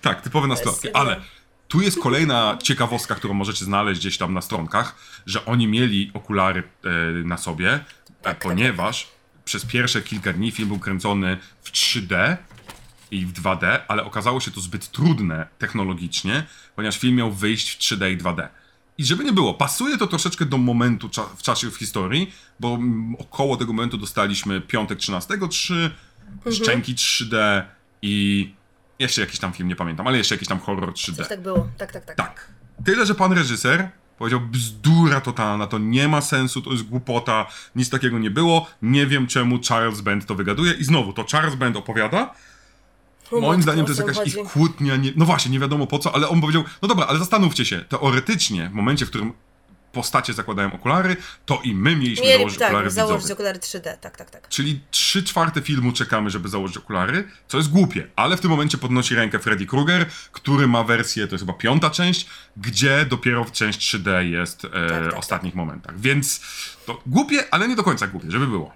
Tak, 0.01 0.21
typowe 0.21 0.47
nastolatki, 0.47 0.91
ale 0.93 1.21
tu 1.67 1.81
jest 1.81 1.99
kolejna 1.99 2.57
ciekawostka, 2.63 3.15
którą 3.15 3.33
możecie 3.33 3.65
znaleźć 3.65 3.99
gdzieś 3.99 4.17
tam 4.17 4.33
na 4.33 4.41
stronkach, 4.41 4.95
że 5.25 5.45
oni 5.45 5.67
mieli 5.67 6.11
okulary 6.13 6.63
e, 6.83 6.89
na 7.27 7.37
sobie, 7.37 7.69
e, 7.71 7.83
tak, 8.21 8.39
ponieważ 8.39 9.07
przez 9.45 9.65
pierwsze 9.65 10.01
kilka 10.01 10.33
dni 10.33 10.51
film 10.51 10.67
był 10.67 10.79
kręcony 10.79 11.37
w 11.63 11.71
3D 11.71 12.37
i 13.11 13.25
w 13.25 13.33
2D, 13.33 13.79
ale 13.87 14.03
okazało 14.03 14.39
się 14.39 14.51
to 14.51 14.61
zbyt 14.61 14.91
trudne 14.91 15.47
technologicznie, 15.57 16.43
ponieważ 16.75 16.99
film 16.99 17.15
miał 17.15 17.31
wyjść 17.31 17.69
w 17.69 17.79
3D 17.79 18.11
i 18.11 18.17
2D. 18.17 18.47
I 18.97 19.05
żeby 19.05 19.23
nie 19.23 19.33
było, 19.33 19.53
pasuje 19.53 19.97
to 19.97 20.07
troszeczkę 20.07 20.45
do 20.45 20.57
momentu 20.57 21.09
cza 21.09 21.23
w 21.37 21.41
czasie 21.41 21.71
w 21.71 21.75
historii, 21.75 22.33
bo 22.59 22.79
około 23.19 23.57
tego 23.57 23.73
momentu 23.73 23.97
dostaliśmy 23.97 24.61
piątek 24.61 24.99
13, 24.99 25.37
3, 25.49 25.91
Szczęki 26.51 26.95
3D 26.95 27.63
i 28.01 28.53
jeszcze 28.99 29.21
jakiś 29.21 29.39
tam 29.39 29.53
film, 29.53 29.69
nie 29.69 29.75
pamiętam, 29.75 30.07
ale 30.07 30.17
jeszcze 30.17 30.35
jakiś 30.35 30.47
tam 30.47 30.59
horror 30.59 30.93
3D. 30.93 31.15
Coś 31.15 31.27
tak 31.27 31.41
było. 31.41 31.67
Tak, 31.77 31.91
tak, 31.91 32.05
tak. 32.05 32.15
Tak. 32.15 32.51
Tyle, 32.85 33.05
że 33.05 33.15
pan 33.15 33.31
reżyser 33.31 33.89
powiedział 34.17 34.41
bzdura 34.41 35.21
totalna, 35.21 35.67
to 35.67 35.77
nie 35.77 36.07
ma 36.07 36.21
sensu, 36.21 36.61
to 36.61 36.71
jest 36.71 36.83
głupota, 36.83 37.45
nic 37.75 37.89
takiego 37.89 38.19
nie 38.19 38.31
było, 38.31 38.67
nie 38.81 39.07
wiem 39.07 39.27
czemu 39.27 39.59
Charles 39.69 40.01
Band 40.01 40.25
to 40.25 40.35
wygaduje 40.35 40.73
i 40.73 40.83
znowu, 40.83 41.13
to 41.13 41.25
Charles 41.31 41.55
Band 41.55 41.77
opowiada, 41.77 42.33
Moim 43.31 43.61
zdaniem 43.61 43.85
to 43.85 43.91
jest 43.91 44.01
jakaś 44.01 44.17
chodzi? 44.17 44.39
ich 44.39 44.47
kłótnia, 44.47 44.95
nie, 44.95 45.11
no 45.15 45.25
właśnie, 45.25 45.51
nie 45.51 45.59
wiadomo 45.59 45.87
po 45.87 45.99
co, 45.99 46.15
ale 46.15 46.29
on 46.29 46.41
powiedział, 46.41 46.63
no 46.81 46.87
dobra, 46.87 47.05
ale 47.05 47.19
zastanówcie 47.19 47.65
się, 47.65 47.81
teoretycznie 47.89 48.69
w 48.69 48.73
momencie, 48.73 49.05
w 49.05 49.09
którym 49.09 49.33
postacie 49.95 50.33
zakładają 50.33 50.73
okulary, 50.73 51.15
to 51.45 51.61
i 51.63 51.75
my 51.75 51.95
mieliśmy 51.95 52.25
Mieli, 52.25 52.37
założyć 52.37 52.59
tak, 52.59 52.67
okulary 52.67 52.89
założyć 52.89 53.17
widzowie. 53.17 53.33
okulary 53.33 53.59
3D, 53.59 53.97
tak, 53.97 54.17
tak, 54.17 54.29
tak. 54.29 54.49
Czyli 54.49 54.79
trzy 54.91 55.23
czwarte 55.23 55.61
filmu 55.61 55.91
czekamy, 55.91 56.29
żeby 56.29 56.49
założyć 56.49 56.77
okulary, 56.77 57.27
co 57.47 57.57
jest 57.57 57.69
głupie, 57.69 58.07
ale 58.15 58.37
w 58.37 58.41
tym 58.41 58.51
momencie 58.51 58.77
podnosi 58.77 59.15
rękę 59.15 59.39
Freddy 59.39 59.65
Krueger, 59.65 60.05
który 60.31 60.67
ma 60.67 60.83
wersję, 60.83 61.27
to 61.27 61.35
jest 61.35 61.45
chyba 61.45 61.53
piąta 61.53 61.89
część, 61.89 62.27
gdzie 62.57 63.05
dopiero 63.05 63.43
w 63.43 63.51
część 63.51 63.95
3D 63.95 64.19
jest 64.19 64.65
e, 64.65 64.69
tak, 64.69 65.03
tak. 65.09 65.19
ostatnich 65.19 65.55
momentach. 65.55 65.99
Więc 65.99 66.41
to 66.85 67.01
głupie, 67.05 67.43
ale 67.51 67.67
nie 67.67 67.75
do 67.75 67.83
końca 67.83 68.07
głupie, 68.07 68.31
żeby 68.31 68.47
było. 68.47 68.73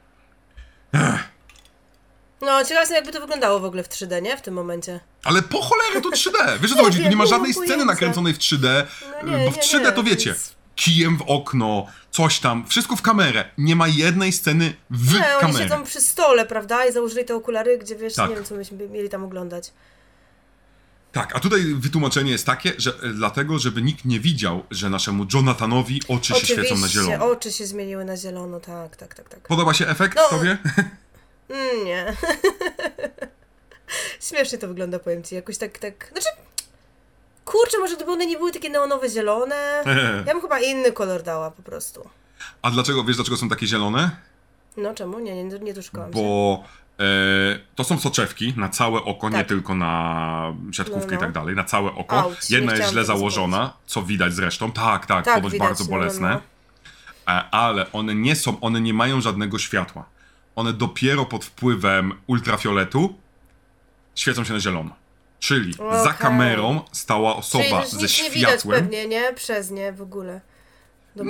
No, 2.42 2.64
ciekawe 2.64 2.80
jestem, 2.80 2.96
jakby 2.96 3.12
to 3.12 3.20
wyglądało 3.20 3.60
w 3.60 3.66
ogóle 3.66 3.84
w 3.84 3.90
3D, 3.90 4.22
nie? 4.22 4.38
W 4.38 4.42
tym 4.42 4.54
momencie. 4.54 5.00
Ale 5.24 5.42
po 5.42 5.62
cholerę 5.62 6.02
to 6.02 6.10
3D! 6.10 6.60
Wiesz 6.62 6.72
o 6.72 6.76
co 6.76 6.84
chodzi? 6.84 7.04
Tu 7.04 7.10
nie 7.10 7.16
ma 7.16 7.26
żadnej 7.26 7.54
sceny 7.54 7.86
nakręconej 7.86 8.34
w 8.34 8.38
3D, 8.38 8.86
No 9.24 9.38
nie, 9.38 9.46
bo 9.46 9.52
w 9.52 9.56
nie, 9.56 9.62
3D 9.64 9.82
nie, 9.86 9.92
to 9.92 10.04
wiecie, 10.04 10.30
więc- 10.30 10.56
kijem 10.76 11.18
w 11.18 11.22
okno, 11.22 11.86
coś 12.12 12.40
tam, 12.40 12.68
wszystko 12.68 12.96
w 12.96 13.02
kamerę. 13.02 13.46
Nie 13.58 13.76
ma 13.76 13.88
jednej 13.88 14.32
sceny 14.34 14.74
w 14.90 15.14
Nie, 15.14 15.20
oni 15.20 15.40
kamerę. 15.42 15.64
siedzą 15.64 15.84
przy 15.84 16.02
stole, 16.02 16.46
prawda? 16.46 16.86
I 16.86 16.92
założyli 16.94 17.26
te 17.26 17.36
okulary, 17.36 17.78
gdzie 17.78 17.96
wiesz, 17.96 18.14
Tak. 18.14 18.30
nie 18.30 18.36
wiem, 18.36 18.46
co 18.46 18.56
myśmy 18.56 18.88
mieli 18.90 19.10
tam 19.10 19.24
oglądać. 19.24 19.72
Tak, 21.12 21.36
a 21.36 21.40
tutaj 21.40 21.62
wytłumaczenie 21.76 22.32
jest 22.32 22.46
takie, 22.46 22.74
że 22.78 22.92
e, 23.04 23.10
dlatego, 23.14 23.60
żeby 23.60 23.82
nikt 23.82 24.06
nie 24.06 24.20
widział, 24.20 24.64
że 24.72 24.90
naszemu 24.90 25.26
Jonathanowi 25.34 26.02
oczy 26.08 26.34
się 26.34 26.46
świecą 26.46 26.78
na 26.78 26.88
zielono. 26.88 27.26
oczy 27.32 27.52
się 27.52 27.66
zmieniły 27.66 28.06
na 28.06 28.18
zielono, 28.18 28.60
tak, 28.60 28.96
tak, 28.96 29.14
tak, 29.16 29.30
tak. 29.30 29.40
Podoba 29.40 29.74
się 29.74 29.88
efekt 29.88 30.16
No. 30.18 30.38
tobie? 30.38 30.58
Mm, 31.50 31.86
nie. 31.86 32.16
Śmiesznie 34.30 34.58
to 34.58 34.68
wygląda, 34.68 35.00
powiem 35.00 35.24
ci, 35.24 35.36
jakoś 35.36 35.58
tak, 35.58 35.78
tak, 35.78 36.08
znaczy... 36.12 36.28
Kurczę, 37.46 37.80
może 37.80 37.96
gdyby 37.96 38.12
one 38.12 38.26
nie 38.26 38.38
były 38.38 38.52
takie 38.52 38.70
neonowe 38.70 39.10
zielone, 39.10 39.84
ja 40.28 40.34
bym 40.34 40.42
chyba 40.42 40.60
inny 40.60 40.92
kolor 40.92 41.24
dała 41.24 41.52
po 41.52 41.62
prostu. 41.62 42.10
A 42.62 42.72
dlaczego, 42.72 43.04
wiesz 43.04 43.16
dlaczego 43.16 43.38
są 43.38 43.50
takie 43.50 43.68
zielone? 43.68 44.12
No 44.78 44.94
czemu? 44.94 45.20
Nie, 45.20 45.44
nie, 45.44 45.60
nie 45.60 45.74
doszukałam. 45.74 46.12
Bo 46.12 46.64
e, 47.00 47.04
to 47.76 47.84
są 47.84 48.00
soczewki 48.00 48.54
na 48.58 48.70
całe 48.70 49.04
oko, 49.04 49.30
nie 49.30 49.38
Tak. 49.38 49.48
tylko 49.48 49.76
na 49.76 50.54
siatkówkę 50.72 51.06
No, 51.06 51.12
no. 51.12 51.18
i 51.18 51.20
tak 51.20 51.32
dalej, 51.32 51.56
na 51.56 51.64
całe 51.64 51.92
oko. 51.92 52.20
Auć, 52.20 52.50
nie 52.50 52.58
Jedna 52.58 52.76
jest 52.76 52.90
źle 52.90 53.06
założona, 53.06 53.74
co 53.86 54.02
widać 54.04 54.34
zresztą. 54.34 54.72
Tak, 54.72 55.06
tak, 55.06 55.26
Tak, 55.26 55.36
ponoć 55.36 55.54
widać, 55.54 55.68
bardzo 55.68 55.84
no, 55.84 55.90
no, 55.90 55.98
bolesne. 55.98 56.30
no. 57.28 57.34
E, 57.34 57.50
ale 57.52 57.92
one 57.92 58.16
nie 58.16 58.36
są, 58.36 58.60
one 58.60 58.82
nie 58.82 58.94
mają 58.94 59.22
żadnego 59.22 59.60
światła. 59.60 60.06
One 60.60 60.74
dopiero 60.74 61.26
pod 61.26 61.46
wpływem 61.46 62.14
ultrafioletu 62.28 63.16
świecą 64.16 64.44
się 64.44 64.54
na 64.54 64.60
zielono. 64.60 64.96
Czyli 65.40 65.74
za 65.74 65.84
Okej. 66.02 66.14
kamerą 66.20 66.82
stała 66.92 67.36
osoba 67.36 67.64
Czyli 67.64 67.92
ze 67.92 68.02
nic 68.02 68.24
nie 68.24 68.30
widać 68.32 68.50
światłem. 68.52 68.82
pewnie, 68.82 69.08
nie? 69.08 69.34
Przez 69.34 69.72
nie 69.72 69.94
w 69.94 70.02
ogóle. 70.02 70.42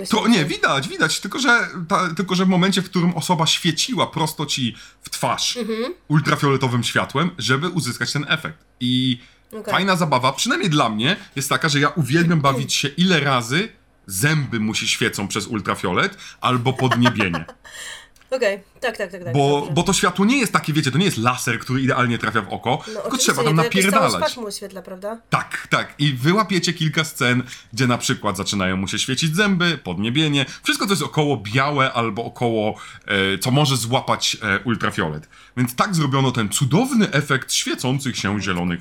To 0.10 0.28
nie, 0.28 0.46
widać, 0.46 0.88
widać, 0.88 1.20
tylko 1.20 1.40
że, 1.40 1.68
ta, 1.88 2.14
tylko 2.16 2.36
że 2.36 2.46
w 2.46 2.48
momencie, 2.48 2.82
w 2.82 2.86
którym 2.90 3.16
osoba 3.18 3.46
świeciła 3.48 4.08
prosto 4.08 4.46
ci 4.46 4.76
w 5.02 5.10
twarz 5.10 5.58
Mhm. 5.58 5.94
ultrafioletowym 6.08 6.84
światłem, 6.84 7.32
żeby 7.38 7.70
uzyskać 7.70 8.14
ten 8.14 8.26
efekt. 8.30 8.58
I 8.80 9.20
Okej. 9.52 9.74
fajna 9.74 9.96
zabawa, 9.96 10.34
przynajmniej 10.34 10.70
dla 10.70 10.90
mnie, 10.90 11.16
jest 11.36 11.50
taka, 11.50 11.70
że 11.70 11.80
ja 11.80 11.90
uwielbiam 11.90 12.42
bawić 12.42 12.74
się 12.74 12.88
ile 12.88 13.20
razy 13.20 13.70
zęby 14.06 14.60
mu 14.60 14.76
się 14.76 14.88
świecą 14.88 15.28
przez 15.28 15.48
ultrafiolet 15.48 16.18
albo 16.42 16.74
podniebienie. 16.74 17.46
Okej, 18.32 18.60
tak, 18.80 18.98
tak, 18.98 19.12
tak. 19.12 19.24
tak 19.24 19.34
Bo, 19.34 19.60
dobrze. 19.60 19.74
bo 19.74 19.84
to 19.84 19.94
światło 19.94 20.26
nie 20.26 20.38
jest 20.38 20.54
takie, 20.54 20.74
wiecie, 20.74 20.92
to 20.92 20.98
nie 20.98 21.06
jest 21.06 21.18
laser, 21.18 21.60
który 21.60 21.82
idealnie 21.82 22.18
trafia 22.18 22.42
w 22.42 22.54
oko, 22.54 22.84
No, 22.94 23.02
tylko 23.02 23.18
trzeba 23.18 23.44
tam 23.44 23.56
to 23.56 23.64
napierdalać. 23.64 24.38
mu 24.38 24.46
oświetla, 24.48 24.82
prawda? 24.82 25.18
Tak, 25.30 25.68
tak. 25.70 25.94
I 26.00 26.14
wyłapiecie 26.14 26.74
kilka 26.74 27.04
scen, 27.04 27.44
gdzie 27.74 27.88
na 27.88 27.98
przykład 27.98 28.38
zaczynają 28.38 28.78
mu 28.78 28.88
się 28.88 29.00
świecić 29.00 29.36
zęby, 29.36 29.78
podniebienie, 29.78 30.46
wszystko 30.64 30.86
co 30.86 30.92
jest 30.92 31.04
około 31.04 31.38
białe 31.38 31.94
albo 31.94 32.26
około, 32.26 32.76
e, 33.06 33.38
co 33.38 33.52
może 33.52 33.78
złapać 33.78 34.38
e, 34.42 34.60
ultrafiolet. 34.60 35.30
Więc 35.58 35.76
tak 35.76 35.96
zrobiono 35.96 36.32
ten 36.32 36.50
cudowny 36.50 37.12
efekt 37.12 37.54
świecących 37.54 38.18
się 38.18 38.42
zielonych 38.42 38.80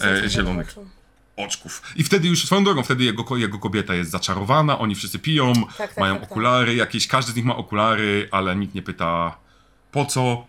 e, 0.00 0.28
zielonych 0.28 0.68
oczu. 0.70 0.97
Oczków. 1.38 1.82
I 1.96 2.04
wtedy 2.04 2.28
już, 2.28 2.44
swoją 2.46 2.64
drogą, 2.64 2.82
wtedy 2.82 3.04
jego, 3.04 3.36
jego 3.36 3.58
kobieta 3.58 3.94
jest 3.94 4.10
zaczarowana, 4.10 4.78
oni 4.78 4.94
wszyscy 4.94 5.18
piją, 5.18 5.52
tak, 5.78 5.96
mają 5.96 6.14
tak, 6.14 6.22
tak. 6.22 6.30
okulary 6.32 6.74
jakieś, 6.74 7.06
każdy 7.08 7.32
z 7.32 7.36
nich 7.36 7.44
ma 7.44 7.56
okulary, 7.56 8.28
ale 8.30 8.56
nikt 8.56 8.74
nie 8.74 8.82
pyta 8.82 9.36
po 9.92 10.04
co. 10.04 10.46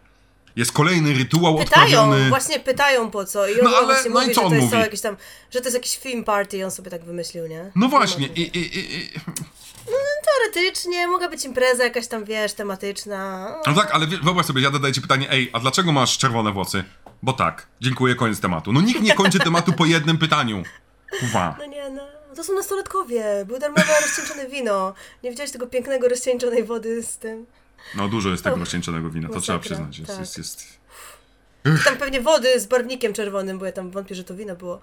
Jest 0.56 0.72
kolejny 0.72 1.14
rytuał 1.14 1.58
Pytają, 1.58 1.86
odprawiony. 2.02 2.30
właśnie 2.30 2.60
pytają 2.60 3.12
po 3.12 3.26
co. 3.26 3.48
I 3.48 3.60
on 3.62 3.64
No 3.72 3.78
ale- 3.78 3.86
właśnie 3.86 4.12
no 4.12 4.20
i 4.22 4.24
mówi, 4.24 4.36
co 4.36 4.42
że 4.42 4.46
on 4.46 4.50
to 4.52 4.56
jest 4.56 4.68
mówi? 4.72 4.78
jakiś 4.84 5.02
tam, 5.02 5.18
że 5.52 5.60
to 5.60 5.66
jest 5.66 5.76
jakiś 5.76 5.98
film 5.98 6.24
party 6.24 6.58
i 6.58 6.64
on 6.64 6.72
sobie 6.72 6.92
tak 6.92 7.04
wymyślił, 7.06 7.48
nie? 7.48 7.72
No 7.76 7.86
Nie 7.86 7.90
właśnie, 7.90 8.28
i, 8.28 8.42
i, 8.42 8.80
i, 8.80 9.10
i, 9.90 10.26
Teoretycznie 10.26 11.08
mogła 11.08 11.30
być 11.30 11.46
impreza 11.46 11.84
jakaś 11.84 12.08
tam, 12.08 12.26
wiesz, 12.26 12.54
tematyczna. 12.54 13.50
No 13.68 13.74
tak, 13.74 13.92
ale 13.92 14.08
wyobraź 14.08 14.46
sobie, 14.46 14.62
ja 14.62 14.72
zadaję 14.72 14.94
ci 14.94 15.02
pytanie, 15.02 15.32
ej, 15.32 15.50
a 15.54 15.60
dlaczego 15.60 15.92
masz 15.92 16.18
czerwone 16.18 16.52
włosy? 16.52 16.84
Bo 17.24 17.34
tak, 17.34 17.68
dziękuję, 17.82 18.16
koniec 18.16 18.40
tematu. 18.40 18.74
No 18.74 18.82
nikt 18.82 19.02
nie 19.02 19.14
kończy 19.14 19.40
tematu 19.40 19.74
po 19.74 19.86
jednym 19.86 20.18
pytaniu. 20.18 20.64
Uwa. 21.24 21.56
No 21.60 21.66
nie, 21.66 21.90
no. 21.90 22.02
To 22.36 22.44
są 22.44 22.54
nastolatkowie. 22.54 23.24
Było 23.48 23.60
darmowe 23.60 23.94
rozcieńczone 24.02 24.48
wino. 24.48 24.94
Nie 25.24 25.30
widziałeś 25.30 25.52
tego 25.52 25.68
pięknego 25.68 26.08
rozcieńczonej 26.08 26.64
wody 26.64 27.04
z 27.04 27.18
tym? 27.18 27.46
No 27.96 28.08
dużo 28.08 28.30
jest 28.30 28.44
tego 28.44 28.56
rozcieńczonego 28.56 29.10
wina, 29.10 29.28
to 29.28 29.36
Masakra, 29.36 29.60
trzeba 29.60 29.60
przyznać. 29.60 30.00
Jest, 30.00 30.12
tak. 30.12 30.20
jest, 30.20 30.38
jest. 30.38 30.80
Tam 31.86 31.98
pewnie 31.98 32.22
wody 32.22 32.60
z 32.60 32.66
barwnikiem 32.66 33.14
czerwonym, 33.14 33.60
bo 33.60 33.66
ja 33.66 33.72
tam 33.72 33.92
wątpię, 33.92 34.16
że 34.16 34.24
to 34.24 34.36
wino 34.36 34.56
było. 34.56 34.82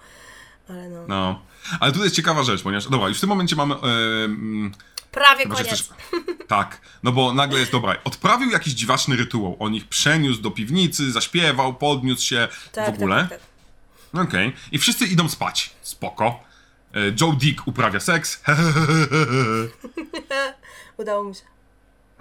Ale 0.69 0.89
no. 0.89 1.05
No. 1.09 1.43
Ale 1.81 1.93
tutaj 1.93 2.07
jest 2.07 2.17
ciekawa 2.17 2.43
rzecz, 2.43 2.63
ponieważ, 2.63 2.89
dobra, 2.89 3.09
już 3.09 3.19
w 3.19 3.21
tym 3.21 3.29
momencie 3.29 3.57
mamy... 3.57 3.75
em, 3.75 4.73
Prawie 5.11 5.43
Chyba, 5.43 5.55
koniec. 5.55 5.69
chcesz- 5.73 5.89
Tak, 6.49 6.81
no 7.03 7.13
bo 7.13 7.35
nagle 7.35 7.59
jest 7.61 7.73
dobra. 7.73 7.97
Odprawił 8.05 8.51
jakiś 8.51 8.73
dziwaczny 8.75 9.17
rytuał. 9.17 9.57
On 9.59 9.75
ich 9.75 9.89
przeniósł 9.89 10.41
do 10.41 10.51
piwnicy, 10.51 11.13
zaśpiewał, 11.13 11.75
podniósł 11.75 12.27
się 12.27 12.49
Tak, 12.73 12.87
w 12.87 12.89
ogóle. 12.95 13.17
tak, 13.17 13.29
tak, 13.31 13.41
tak. 14.13 14.23
Okej. 14.29 14.53
I 14.73 14.79
wszyscy 14.79 15.07
idą 15.07 15.29
spać. 15.29 15.71
Spoko. 15.83 16.41
E, 16.95 16.99
Joe 17.21 17.33
Dick 17.33 17.67
uprawia 17.67 18.01
seks. 18.01 18.43
Udało 20.99 21.25
mi 21.25 21.35
się. 21.35 21.41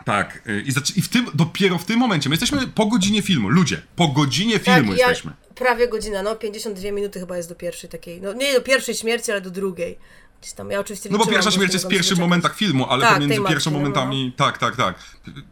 tak. 0.05 0.41
e, 0.47 0.59
I, 0.59 0.69
I 0.95 1.01
w 1.01 1.09
tym, 1.09 1.27
dopiero 1.33 1.77
w 1.77 1.85
tym 1.85 1.99
momencie, 1.99 2.29
my 2.29 2.33
jesteśmy 2.33 2.67
po 2.67 2.85
godzinie 2.85 3.21
filmu. 3.21 3.49
Ludzie, 3.49 3.81
po 3.95 4.07
godzinie 4.07 4.59
filmu 4.59 4.89
Tak, 4.91 4.99
ja, 4.99 5.09
jesteśmy. 5.09 5.31
prawie 5.55 5.87
godzina, 5.87 6.21
no 6.23 6.35
52 6.35 6.91
minuty 6.91 7.19
chyba 7.19 7.37
jest 7.37 7.49
do 7.49 7.55
pierwszej 7.55 7.89
takiej, 7.89 8.21
no 8.21 8.33
nie 8.33 8.53
do 8.53 8.61
pierwszej 8.61 8.95
śmierci, 8.95 9.31
ale 9.31 9.41
do 9.41 9.49
drugiej. 9.51 9.97
Gdzieś 10.45 10.53
tam, 10.53 10.71
ja 10.71 10.79
oczywiście 10.79 11.09
No 11.09 11.17
bo 11.17 11.25
pierwsza 11.25 11.51
śmierć 11.51 11.73
jest 11.73 11.85
w 11.85 11.87
pierwszych 11.87 12.17
momentach 12.17 12.55
filmu, 12.55 12.89
ale 12.89 13.01
Tak, 13.01 13.13
pomiędzy 13.13 13.35
pierwszymi 13.35 13.55
matki, 13.55 13.69
no, 13.71 13.79
momentami. 13.79 14.33
Tak, 14.37 14.57
tak, 14.57 14.75
tak. 14.75 14.95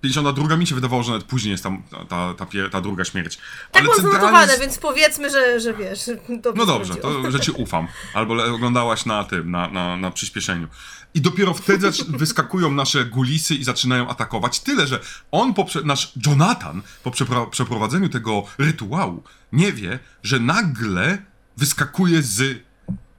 52 0.02 0.58
mi 0.58 0.68
się 0.68 0.76
wydawało, 0.76 1.04
że 1.04 1.12
nawet 1.12 1.28
później 1.28 1.52
jest 1.52 1.64
tam 1.64 1.84
ta, 1.90 2.06
ta, 2.06 2.46
ta, 2.46 2.46
ta 2.72 2.82
druga 2.82 3.06
śmierć. 3.06 3.38
Tak 3.72 3.84
ale 3.84 3.96
centralnie 3.96 4.40
jest- 4.40 4.60
więc 4.60 4.78
powiedzmy, 4.78 5.30
że, 5.30 5.60
że 5.60 5.74
wiesz. 5.74 6.00
Dobrze 6.44 6.60
No 6.60 6.66
dobrze, 6.66 6.96
to 6.96 7.32
że 7.32 7.40
ci 7.40 7.52
ufam. 7.52 7.88
Albo 8.14 8.54
oglądałaś 8.54 9.06
na 9.06 9.24
tym, 9.24 9.52
na, 9.52 9.68
na, 9.68 9.98
na 9.98 10.12
przyspieszeniu. 10.12 10.68
I 11.14 11.22
dopiero 11.22 11.54
wtedy 11.54 11.92
wyskakują 12.24 12.72
nasze 12.72 13.06
gulisy 13.06 13.56
i 13.56 13.64
zaczynają 13.64 14.10
atakować. 14.10 14.60
Tyle, 14.60 14.88
że 14.88 15.00
on, 15.32 15.54
nasz 15.84 16.14
Jonathan, 16.26 16.82
po 17.04 17.12
przepra- 17.12 17.50
przeprowadzeniu 17.50 18.10
tego 18.10 18.44
rytuału, 18.58 19.24
nie 19.52 19.72
wie, 19.72 20.00
że 20.24 20.40
nagle 20.40 21.18
wyskakuje 21.58 22.22
z 22.22 22.42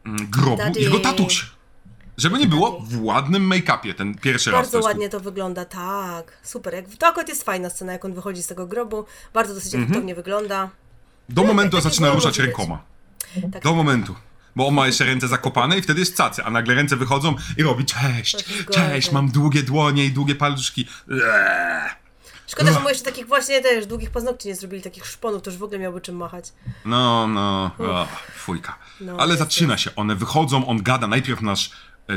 mm, 0.04 0.30
grobu 0.30 0.56
Daddy. 0.56 0.80
jego 0.80 0.98
tatuś. 0.98 1.53
Żeby 2.18 2.38
nie 2.38 2.46
było, 2.46 2.80
w 2.80 3.04
ładnym 3.04 3.50
make-upie, 3.50 3.94
ten 3.94 4.14
pierwszy 4.14 4.50
raz. 4.50 4.70
to 4.70 4.72
Bardzo 4.72 4.88
ładnie 4.88 5.08
to 5.08 5.20
wygląda, 5.20 5.64
tak. 5.64 6.32
Super. 6.42 6.74
Jak, 6.74 6.84
to 6.98 7.06
akurat 7.06 7.28
jest 7.28 7.42
fajna 7.44 7.70
scena, 7.70 7.92
jak 7.92 8.04
on 8.04 8.14
wychodzi 8.14 8.42
z 8.42 8.46
tego 8.46 8.66
grobu. 8.66 9.04
Bardzo 9.34 9.54
dosyć 9.54 9.74
Mhm. 9.74 9.84
efektownie 9.84 10.14
wygląda. 10.14 10.70
Do 11.28 11.44
momentu 11.44 11.76
takie 11.76 11.82
zaczyna 11.90 12.06
wolno 12.06 12.20
ruszać 12.20 12.38
rękoma. 12.38 12.82
Tak, 13.52 13.62
Do 13.62 13.74
momentu. 13.74 14.14
Bo 14.56 14.66
on 14.68 14.74
ma 14.74 14.86
jeszcze 14.86 15.04
ręce 15.04 15.28
zakopane 15.28 15.78
i 15.78 15.82
wtedy 15.82 16.00
jest 16.00 16.16
cacy, 16.16 16.44
a 16.44 16.50
nagle 16.50 16.74
ręce 16.74 16.96
wychodzą 16.96 17.34
i 17.56 17.62
robi 17.62 17.84
cześć, 17.84 18.44
cześć, 18.70 19.12
mam 19.12 19.28
długie 19.30 19.62
dłonie 19.62 20.04
i 20.04 20.10
długie 20.12 20.34
paluszki. 20.34 20.88
Eee. 21.10 21.90
Szkoda, 22.46 22.72
że 22.72 22.80
mu 22.80 22.88
jeszcze 22.88 23.04
takich 23.04 23.26
właśnie 23.26 23.60
też 23.62 23.86
długich 23.86 24.10
paznokci 24.10 24.48
nie 24.48 24.54
zrobili, 24.56 24.82
takich 24.82 25.06
szponów, 25.06 25.42
to 25.42 25.50
już 25.50 25.58
w 25.58 25.62
ogóle 25.62 25.78
miałby 25.78 26.00
czym 26.00 26.16
machać. 26.16 26.52
No, 26.84 27.26
no, 27.26 27.70
o, 27.78 28.08
fujka. 28.36 28.78
No, 29.00 29.16
Ale 29.18 29.36
zaczyna 29.36 29.78
się, 29.78 29.94
one 29.96 30.14
wychodzą, 30.16 30.66
on 30.66 30.82
gada, 30.82 31.06
najpierw 31.06 31.40
nasz 31.42 31.70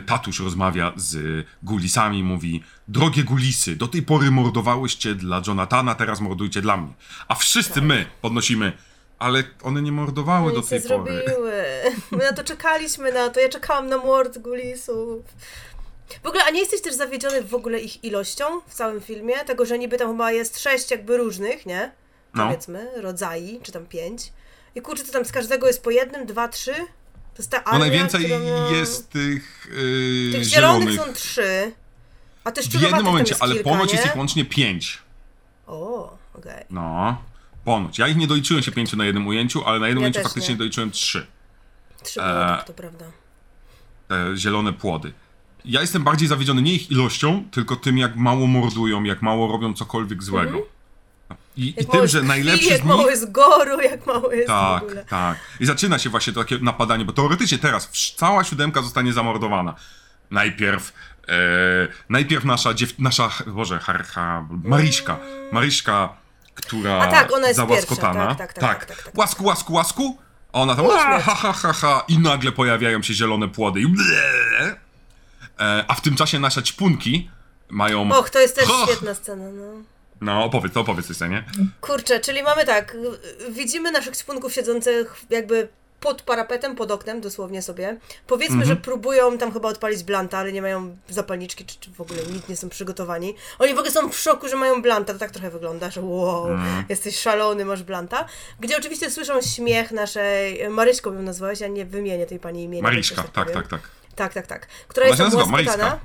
tatuś 0.05 0.39
rozmawia 0.39 0.93
z 0.95 1.45
gulisami, 1.63 2.23
mówi 2.23 2.63
drogie 2.87 3.23
gulisy, 3.23 3.75
do 3.75 3.87
tej 3.87 4.01
pory 4.01 4.31
mordowałyście 4.31 5.15
dla 5.15 5.41
Jonathana, 5.47 5.95
teraz 5.95 6.19
mordujcie 6.21 6.61
dla 6.61 6.77
mnie. 6.77 6.93
A 7.27 7.35
wszyscy 7.35 7.81
my 7.81 8.05
podnosimy, 8.21 8.71
ale 9.19 9.43
one 9.63 9.81
nie 9.81 9.91
mordowały 9.91 10.51
do 10.51 10.57
Nic 10.59 10.69
tej 10.69 10.81
pory. 10.81 10.89
zrobiły. 11.23 11.63
My 12.11 12.17
na 12.17 12.33
to 12.33 12.43
czekaliśmy 12.43 13.11
na 13.11 13.29
to. 13.29 13.39
Ja 13.39 13.49
czekałam 13.49 13.89
na 13.89 13.97
mord 13.97 14.37
gulisów. 14.37 15.23
W 16.23 16.27
ogóle, 16.27 16.43
a 16.43 16.49
nie 16.49 16.59
jesteś 16.59 16.81
też 16.81 16.93
zawiedziony 16.95 17.43
w 17.43 17.53
ogóle 17.55 17.79
ich 17.79 18.03
ilością 18.03 18.43
w 18.67 18.73
całym 18.73 19.01
filmie? 19.01 19.35
Tego, 19.45 19.65
że 19.65 19.79
niby 19.79 19.97
tam 19.97 20.11
chyba 20.11 20.31
jest 20.31 20.59
sześć 20.59 20.91
jakby 20.91 21.17
różnych, 21.17 21.65
nie? 21.65 21.91
No. 22.33 22.45
Powiedzmy, 22.45 22.91
rodzaj, 22.95 23.59
czy 23.63 23.71
tam 23.71 23.85
pięć. 23.85 24.33
I 24.75 24.81
kurczę, 24.81 25.03
to 25.03 25.11
tam 25.11 25.25
z 25.25 25.31
każdego 25.31 25.67
jest 25.67 25.83
po 25.83 25.91
jednym, 25.91 26.25
dwa, 26.25 26.47
trzy? 26.47 26.73
To 27.37 27.41
jest 27.43 27.51
ta 27.51 27.57
No 27.57 27.63
armia, 27.65 27.79
najwięcej 27.79 28.23
która 28.25 28.39
ma- 28.39 28.75
jest 28.77 29.09
tych, 29.09 29.67
yy, 29.71 30.31
Tych 30.31 30.43
zielonych. 30.43 30.89
zielonych 30.89 30.95
są 30.95 31.13
trzy. 31.13 31.71
A 32.43 32.51
te 32.51 32.61
W 32.61 32.73
jednym 32.81 33.03
momencie, 33.05 33.35
ale 33.39 33.53
kilka, 33.55 33.69
ponoć 33.69 33.89
nie? 33.89 33.95
jest 33.99 34.07
ich 34.07 34.15
łącznie 34.15 34.45
pięć. 34.45 34.97
O, 35.67 36.17
okej. 36.33 36.63
No, 36.69 37.17
ponoć. 37.65 37.99
Ja 37.99 38.07
ich 38.07 38.17
nie 38.17 38.27
doliczyłem 38.27 38.63
się 38.63 38.71
pięciu 38.71 38.97
na 38.97 39.05
jednym 39.05 39.27
ujęciu, 39.27 39.65
ale 39.65 39.79
na 39.79 39.87
jednym 39.87 40.01
Ja 40.01 40.05
ujęciu 40.05 40.17
też 40.19 40.23
faktycznie 40.23 40.53
nie. 40.53 40.57
doliczyłem 40.57 40.91
trzy. 40.91 41.27
Trzy 42.03 42.19
tak, 42.19 42.63
to 42.63 42.73
prawda. 42.73 43.05
te 44.07 44.37
zielone 44.37 44.73
płody. 44.73 45.13
Ja 45.65 45.81
jestem 45.81 46.03
bardziej 46.03 46.27
zawiedziony 46.27 46.61
nie 46.61 46.73
ich 46.73 46.91
ilością, 46.91 47.43
tylko 47.51 47.75
tym, 47.75 47.97
jak 47.97 48.15
mało 48.15 48.47
mordują, 48.47 49.03
jak 49.03 49.21
mało 49.21 49.47
robią 49.51 49.73
cokolwiek 49.73 50.23
złego. 50.23 50.57
I, 51.57 51.67
i 51.67 51.79
Mhm. 51.79 51.87
Tym, 51.87 51.99
że 51.99 52.01
jest 52.01 52.13
krwi, 52.15 52.27
najlepszy 52.27 52.69
jak 52.69 52.81
z 52.81 52.83
mało 52.85 53.01
nich. 53.01 53.09
jest 53.09 53.31
goru, 53.31 53.81
jak 53.81 54.05
mało 54.05 54.31
jest 54.31 54.45
w 54.47 54.47
Tak, 54.47 54.83
ogóle. 54.83 55.05
tak. 55.05 55.37
I 55.59 55.65
zaczyna 55.65 55.99
się 55.99 56.09
właśnie 56.09 56.33
to 56.33 56.39
takie 56.43 56.57
napadanie, 56.57 57.05
bo 57.05 57.13
teoretycznie 57.13 57.57
teraz 57.57 57.89
cała 58.15 58.43
siódemka 58.43 58.81
zostanie 58.81 59.13
zamordowana. 59.13 59.75
Najpierw. 60.31 60.93
E, 61.27 61.33
najpierw 62.09 62.45
nasza 62.45 62.73
dziew... 62.73 62.99
nasza, 62.99 63.29
boże, 63.47 63.79
har, 63.79 64.05
ha, 64.05 64.45
Maryśka. 64.63 65.17
Maryśka, 65.51 66.09
która 66.55 66.93
A 66.99 67.07
tak, 67.07 67.33
ona 67.33 67.47
jest 67.47 67.57
załaskotana. 67.57 68.13
pierwsza, 68.13 68.35
tak, 68.35 68.53
tak, 68.53 68.63
tak, 68.63 68.85
tak, 68.85 69.03
tak. 69.03 69.17
Łasku, 69.17 69.43
łasku, 69.43 69.73
łasku. 69.73 70.17
A 70.53 70.61
ona 70.61 70.75
tam, 70.75 70.85
O, 70.85 70.89
"Ła, 70.89 71.03
śmierć. 71.05 71.23
ha, 71.25 71.35
ha, 71.35 71.53
ha, 71.53 71.73
ha, 71.73 72.03
i 72.07 72.19
nagle 72.19 72.51
pojawiają 72.51 73.01
się 73.03 73.13
zielone 73.13 73.47
płody 73.47 73.81
i 73.81 73.85
e, 75.59 75.85
A 75.87 75.93
w 75.93 76.01
tym 76.01 76.15
czasie 76.15 76.39
nasze 76.39 76.63
ćpunki 76.63 77.29
mają... 77.69 78.11
Och, 78.11 78.29
to 78.29 78.39
jest 78.39 78.55
też 78.55 78.65
Ha! 78.67 78.85
świetna 78.85 79.13
scena, 79.13 79.43
no. 79.51 79.63
No, 80.21 80.43
opowiedz, 80.45 80.73
to 80.73 80.79
opowiedz 80.79 81.07
tej 81.07 81.15
scenie. 81.15 81.43
Kurczę, 81.81 82.19
czyli 82.19 82.43
mamy 82.43 82.65
tak, 82.65 82.97
widzimy 83.49 83.91
naszych 83.91 84.17
ćpunków 84.17 84.53
siedzących 84.53 85.15
jakby 85.29 85.67
pod 85.99 86.21
parapetem, 86.21 86.75
pod 86.75 86.91
oknem, 86.91 87.21
dosłownie 87.21 87.61
sobie. 87.61 87.97
Powiedzmy, 88.27 88.55
Mhm. 88.55 88.69
że 88.69 88.75
próbują 88.75 89.37
tam 89.37 89.53
chyba 89.53 89.69
odpalić 89.69 90.03
blanta, 90.03 90.37
ale 90.37 90.51
nie 90.51 90.61
mają 90.61 90.97
zapalniczki, 91.09 91.65
czy, 91.65 91.75
czy 91.79 91.91
w 91.91 92.01
ogóle 92.01 92.19
nic 92.33 92.47
nie 92.47 92.57
są 92.57 92.69
przygotowani. 92.69 93.35
Oni 93.59 93.73
w 93.73 93.77
ogóle 93.77 93.91
są 93.91 94.09
w 94.09 94.17
szoku, 94.19 94.47
że 94.47 94.55
mają 94.55 94.81
blanta, 94.81 95.13
to 95.13 95.19
tak 95.19 95.31
trochę 95.31 95.49
wygląda, 95.49 95.89
że 95.89 96.01
wow, 96.01 96.47
Mhm. 96.47 96.85
jesteś 96.89 97.19
szalony, 97.19 97.65
masz 97.65 97.83
blanta. 97.83 98.25
Gdzie 98.59 98.77
oczywiście 98.77 99.11
słyszą 99.11 99.41
śmiech 99.41 99.91
naszej, 99.91 100.69
Maryśką 100.69 101.13
ją 101.13 101.21
nazwałeś, 101.21 101.59
ja 101.59 101.67
nie 101.67 101.85
wymienię 101.85 102.25
tej 102.25 102.39
pani 102.39 102.63
imienia. 102.63 102.83
Maryśka, 102.83 103.15
jakoś 103.15 103.31
tak, 103.33 103.45
powiem. 103.45 103.61
tak, 103.61 103.67
tak. 103.71 103.89
Tak, 104.15 104.33
tak, 104.33 104.47
tak. 104.47 104.67
Która 104.87 105.05
Ona 105.09 105.25
jest. 105.25 105.47
Maryska. 105.47 105.99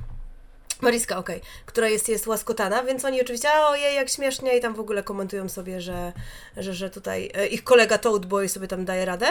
Mariska, 0.81 1.19
okej. 1.19 1.41
Która 1.67 1.89
jest, 1.89 2.09
jest 2.09 2.27
łaskotana, 2.27 2.83
więc 2.83 3.05
oni 3.05 3.21
oczywiście, 3.21 3.49
a 3.53 3.69
ojej, 3.69 3.97
jak 3.97 4.09
śmiesznie 4.09 4.59
i 4.59 4.61
tam 4.61 4.75
w 4.75 4.81
ogóle 4.81 5.03
komentują 5.03 5.49
sobie, 5.49 5.81
że, 5.81 6.13
że, 6.57 6.75
że 6.75 6.91
tutaj 6.91 7.31
e, 7.35 7.47
ich 7.47 7.65
kolega 7.65 7.99
Toadboy 7.99 8.49
sobie 8.49 8.69
tam 8.69 8.85
daje 8.85 9.05
radę. 9.05 9.27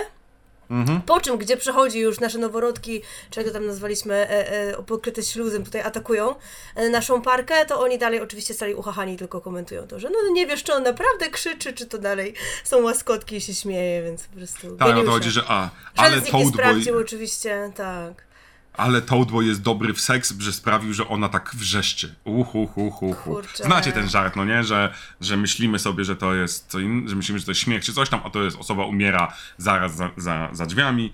Po 1.06 1.22
czym, 1.22 1.38
gdzie 1.38 1.58
przechodzi 1.58 2.00
już 2.00 2.20
nasze 2.20 2.38
noworodki, 2.38 3.02
czego 3.30 3.52
tam 3.52 3.66
nazwaliśmy, 3.66 4.16
e, 4.16 4.52
e, 4.78 4.84
pokryte 4.84 5.24
śluzem, 5.24 5.66
tutaj 5.66 5.82
atakują 5.82 6.36
e, 6.76 6.90
naszą 6.90 7.22
parkę, 7.22 7.66
to 7.66 7.80
oni 7.80 7.98
dalej 7.98 8.22
oczywiście 8.22 8.54
stali 8.54 8.74
uchachani, 8.74 9.18
tylko 9.18 9.42
komentują 9.42 9.88
to, 9.88 10.00
że 10.00 10.10
no 10.10 10.34
nie 10.34 10.48
wiesz, 10.48 10.64
czy 10.64 10.74
on 10.74 10.84
naprawdę 10.84 11.30
krzyczy, 11.30 11.74
czy 11.74 11.86
to 11.86 11.98
dalej 11.98 12.34
są 12.64 12.82
łaskotki 12.82 13.36
i 13.36 13.42
się 13.42 13.54
śmieje, 13.54 14.04
więc 14.04 14.24
po 14.24 14.38
prostu 14.38 14.78
Tak, 14.78 14.96
no 14.96 15.04
to 15.04 15.12
chodzi, 15.12 15.32
że 15.32 15.44
a, 15.48 15.70
ale 15.96 16.22
Toadboy, 16.22 16.46
sprawdził 16.54 16.98
oczywiście, 16.98 17.72
tak. 17.76 18.31
Ale 18.74 19.02
Toadboy 19.02 19.46
jest 19.46 19.62
dobry 19.62 19.94
w 19.94 20.02
seks, 20.02 20.34
że 20.40 20.54
sprawił, 20.54 20.94
że 20.94 21.08
ona 21.08 21.30
tak 21.30 21.52
wrzeszczy. 21.56 22.16
Uch, 22.24 22.56
uch. 22.56 22.78
uch. 22.78 23.18
Kurczę. 23.24 23.64
Znacie 23.64 23.92
ten 23.92 24.10
żart, 24.10 24.36
no 24.36 24.46
nie? 24.46 24.64
Że, 24.64 24.94
że 25.22 25.38
myślimy 25.38 25.80
sobie, 25.80 26.06
że 26.06 26.16
to 26.16 26.34
jest 26.34 26.68
co 26.68 26.80
innego, 26.80 27.10
że 27.10 27.16
myślimy, 27.16 27.40
że 27.40 27.46
to 27.46 27.52
jest 27.52 27.62
śmiech 27.62 27.84
czy 27.86 27.94
coś 27.94 28.10
tam, 28.10 28.22
a 28.24 28.30
to 28.30 28.44
jest 28.44 28.58
osoba 28.58 28.86
umiera 28.86 29.34
zaraz 29.58 29.96
za, 29.96 30.10
za, 30.18 30.50
za 30.54 30.66
drzwiami. 30.66 31.14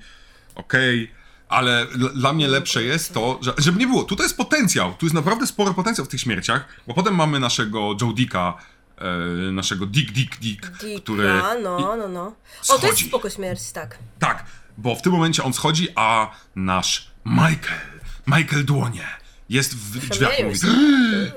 Okej. 0.56 1.12
Ale 1.50 1.82
l- 1.82 2.12
dla 2.16 2.34
mnie 2.34 2.48
lepsze 2.48 2.84
jest 2.84 3.14
to, 3.14 3.40
że, 3.42 3.54
żeby 3.58 3.80
nie 3.80 3.88
było, 3.88 4.04
tutaj 4.04 4.26
jest 4.26 4.38
potencjał, 4.38 4.94
tu 4.94 5.06
jest 5.06 5.16
naprawdę 5.16 5.48
spory 5.48 5.74
potencjał 5.74 6.06
w 6.06 6.10
tych 6.10 6.22
śmierciach, 6.22 6.66
bo 6.88 6.94
potem 6.94 7.16
mamy 7.16 7.40
naszego 7.40 7.96
Joe 8.02 8.14
Dicka, 8.14 8.54
e, 8.98 9.52
naszego 9.52 9.86
Dick 9.86 10.12
Dick 10.12 10.38
Dick, 10.40 10.72
Dika, 10.78 11.02
który... 11.02 11.28
no, 11.64 11.96
no, 11.98 12.08
no. 12.08 12.22
O, 12.24 12.34
to 12.68 12.74
jest 12.74 12.82
schodzi. 12.88 13.08
spoko 13.08 13.30
śmierć, 13.30 13.72
tak. 13.72 13.98
Tak, 14.20 14.46
bo 14.78 14.96
w 14.96 15.02
tym 15.02 15.12
momencie 15.12 15.44
on 15.44 15.54
schodzi, 15.54 15.88
a 15.96 16.32
nasz 16.56 17.12
Michael, 17.32 17.80
Michael 18.28 18.66
Dłonie, 18.66 19.08
jest 19.50 19.76
w 19.76 20.08
drzwiach 20.10 20.40
i 20.40 20.44
mówi, 20.44 20.60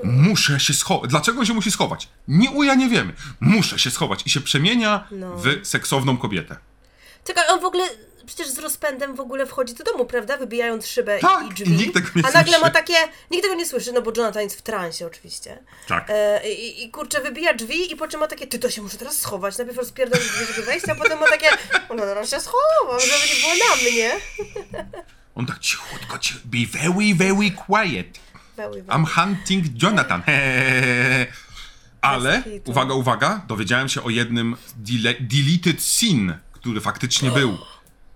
muszę 0.03 0.59
się 0.59 0.73
schować. 0.73 1.09
Dlaczego 1.09 1.39
on 1.39 1.45
się 1.45 1.53
musi 1.53 1.71
schować? 1.71 2.07
Nie 2.27 2.51
uja, 2.51 2.75
nie 2.75 2.89
wiemy. 2.89 3.13
Muszę 3.39 3.79
się 3.79 3.91
schować. 3.91 4.23
I 4.25 4.29
się 4.29 4.41
przemienia 4.41 5.07
No. 5.11 5.37
w 5.37 5.43
seksowną 5.67 6.17
kobietę. 6.17 6.55
Czekaj, 7.25 7.43
on 7.49 7.59
w 7.59 7.65
ogóle 7.65 7.83
przecież 8.25 8.47
z 8.49 8.57
rozpędem 8.59 9.15
w 9.15 9.19
ogóle 9.19 9.45
wchodzi 9.45 9.73
do 9.73 9.83
domu, 9.83 10.05
prawda? 10.05 10.37
Wybijając 10.37 10.87
szybę 10.87 11.17
i- 11.17 11.21
Tak, 11.21 11.43
i 11.43 11.47
i 11.47 11.53
drzwi. 11.53 11.69
nikt 11.71 11.93
tego 11.93 12.07
nie 12.15 12.21
A 12.25 12.31
nagle 12.31 12.43
słyszy. 12.43 12.59
ma 12.61 12.69
takie. 12.69 12.93
Nikt 13.31 13.43
tego 13.43 13.55
nie 13.55 13.65
słyszy, 13.65 13.91
no 13.91 14.01
bo 14.01 14.11
Jonathan 14.17 14.43
jest 14.43 14.57
w 14.59 14.61
transie 14.61 15.05
oczywiście. 15.07 15.57
Tak. 15.87 16.05
E, 16.09 16.49
i, 16.53 16.83
I 16.83 16.91
kurczę, 16.91 17.21
wybija 17.21 17.53
drzwi 17.53 17.91
i 17.91 17.95
po 17.95 18.07
czym 18.07 18.19
ma 18.19 18.27
takie, 18.27 18.47
ty 18.47 18.59
to 18.59 18.69
się 18.69 18.81
muszę 18.81 18.97
teraz 18.97 19.17
schować. 19.19 19.57
Najpierw 19.57 19.77
rozpierdolić 19.79 20.27
drzwi, 20.29 20.45
żeby 20.45 20.61
wejść, 20.65 20.89
a 20.89 20.95
potem 20.95 21.19
ma 21.19 21.27
takie, 21.27 21.47
no 21.89 21.95
teraz 22.03 22.29
się 22.29 22.39
schowam, 22.39 22.99
żeby 22.99 23.35
nie 23.35 23.41
było 23.41 23.53
na 23.69 23.75
mnie. 23.91 24.11
On 25.35 25.45
tak 25.45 25.59
cichutko, 25.59 26.17
ci- 26.19 26.35
be 26.45 26.65
very, 26.79 27.15
very 27.15 27.51
quiet. 27.51 28.19
Weły. 28.57 28.83
I'm 28.83 29.05
hunting 29.05 29.83
Jonathan. 29.83 30.21
Ale, 32.01 32.43
uwaga, 32.65 32.93
uwaga, 32.93 33.41
dowiedziałem 33.47 33.89
się 33.89 34.03
o 34.03 34.09
jednym 34.09 34.55
dele- 34.75 35.15
deleted 35.19 35.81
scene, 35.81 36.39
który 36.51 36.81
faktycznie 36.81 37.31
był. 37.31 37.57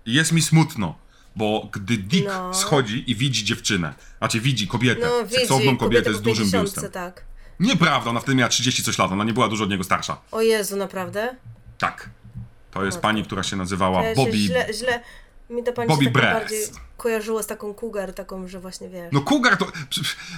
I 0.06 0.12
jest 0.14 0.32
mi 0.32 0.42
smutno, 0.42 0.98
bo 1.36 1.68
gdy 1.72 1.96
Dick 1.96 2.26
No. 2.26 2.54
schodzi 2.54 3.10
i 3.10 3.14
widzi 3.14 3.44
dziewczynę, 3.44 3.94
znaczy 4.18 4.40
widzi 4.40 4.68
kobietę, 4.68 5.06
No 5.06 5.24
widzi, 5.24 5.34
seksowną 5.36 5.76
kobietę 5.76 6.14
z 6.14 6.22
dużym 6.22 6.44
50, 6.50 6.64
biustem. 6.64 6.90
tak. 6.90 7.24
Nieprawda, 7.60 8.10
ona 8.10 8.20
wtedy 8.20 8.34
miała 8.34 8.48
30 8.48 8.82
coś 8.82 8.98
lat, 8.98 9.12
ona 9.12 9.24
nie 9.24 9.32
była 9.32 9.48
dużo 9.48 9.64
od 9.64 9.70
niego 9.70 9.84
starsza. 9.84 10.16
O 10.30 10.42
Jezu, 10.42 10.76
naprawdę? 10.76 11.36
Tak. 11.78 12.10
To 12.70 12.84
jest 12.84 12.98
pani, 13.00 13.24
która 13.24 13.42
się 13.42 13.56
nazywała 13.56 14.02
Ja 14.02 14.10
się 14.10 14.16
Bobby. 14.16 14.38
źle, 14.38 14.66
źle, 14.74 15.00
mi 15.50 15.62
to 15.62 15.72
pani 15.72 15.88
Bobby 15.88 16.04
tak 16.04 16.22
bardziej 16.22 16.60
kojarzyło 16.96 17.42
z 17.42 17.46
taką 17.46 17.74
cougar, 17.74 18.14
taką, 18.14 18.48
że 18.48 18.60
właśnie 18.60 18.88
wiesz. 18.88 19.12
No 19.12 19.20
Cougar 19.20 19.56
to... 19.56 19.66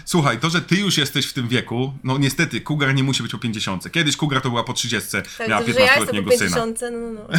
Słuchaj, 0.05 0.39
to, 0.39 0.51
że 0.51 0.63
ty 0.63 0.77
już 0.77 0.99
jesteś 0.99 1.27
w 1.27 1.33
tym 1.33 1.49
wieku, 1.49 1.93
no 2.05 2.19
niestety, 2.19 2.61
Cougar 2.61 2.95
nie 2.95 3.03
musi 3.03 3.23
być 3.23 3.33
po 3.33 3.39
50. 3.39 3.93
Kiedyś 3.93 4.17
Cougar 4.17 4.43
to 4.43 4.49
była 4.51 4.65
po 4.65 4.73
30, 4.73 5.11
tak, 5.39 5.49
miała 5.49 5.63
że 5.63 5.71
ja 5.81 5.97
jestem 5.97 6.07
po 6.07 6.13
15-letniego 6.13 6.31
syna. 6.39 6.57
50, 6.67 6.81
no, 6.81 6.91
no, 6.91 7.11
no. 7.11 7.39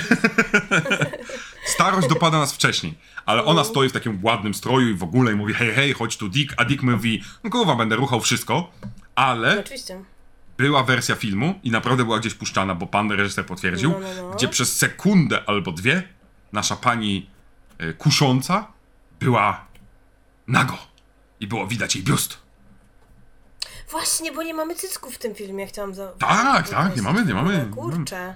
Starość 1.76 2.08
dopada 2.08 2.40
nas 2.40 2.54
wcześniej, 2.54 2.94
ale 3.26 3.46
ona 3.46 3.64
stoi 3.64 3.90
w 3.90 3.92
takim 3.92 4.20
ładnym 4.24 4.54
stroju 4.54 4.90
i 4.90 4.94
w 4.94 5.04
ogóle 5.04 5.32
i 5.32 5.36
mówi 5.36 5.54
hej, 5.54 5.74
hej, 5.74 5.94
chodź 5.94 6.18
tu 6.18 6.30
Dick, 6.30 6.54
a 6.58 6.66
Dick 6.66 6.84
mówi, 6.84 7.24
no 7.44 7.50
kurwa, 7.50 7.76
będę 7.76 7.96
ruchał 7.96 8.22
wszystko, 8.22 8.72
ale 9.16 9.60
Oczywiście. 9.60 10.04
była 10.58 10.84
wersja 10.84 11.16
filmu 11.16 11.60
i 11.64 11.72
naprawdę 11.72 12.04
była 12.04 12.20
gdzieś 12.20 12.34
puszczana, 12.34 12.76
bo 12.76 12.88
pan 12.88 13.12
reżyser 13.12 13.46
potwierdził, 13.46 13.92
No, 13.92 14.00
no, 14.00 14.30
no. 14.30 14.36
gdzie 14.36 14.48
przez 14.48 14.78
sekundę 14.78 15.44
albo 15.50 15.72
dwie 15.72 16.04
nasza 16.54 16.76
pani 16.76 17.30
kusząca 17.98 18.68
była 19.20 19.66
nago 20.48 20.78
i 21.40 21.48
było 21.48 21.68
widać 21.68 21.96
jej 21.96 22.04
biust. 22.04 22.38
Właśnie, 23.92 24.32
bo 24.32 24.44
nie 24.44 24.54
mamy 24.54 24.76
cycków 24.76 25.16
w 25.16 25.18
tym 25.18 25.36
filmie, 25.36 25.68
chciałam 25.68 25.94
za... 25.94 26.08
Tak, 26.08 26.70
tak, 26.70 26.96
nie 26.96 27.02
mamy, 27.02 27.26
nie 27.26 27.34
mamy. 27.34 27.68
Kurczę. 27.76 28.36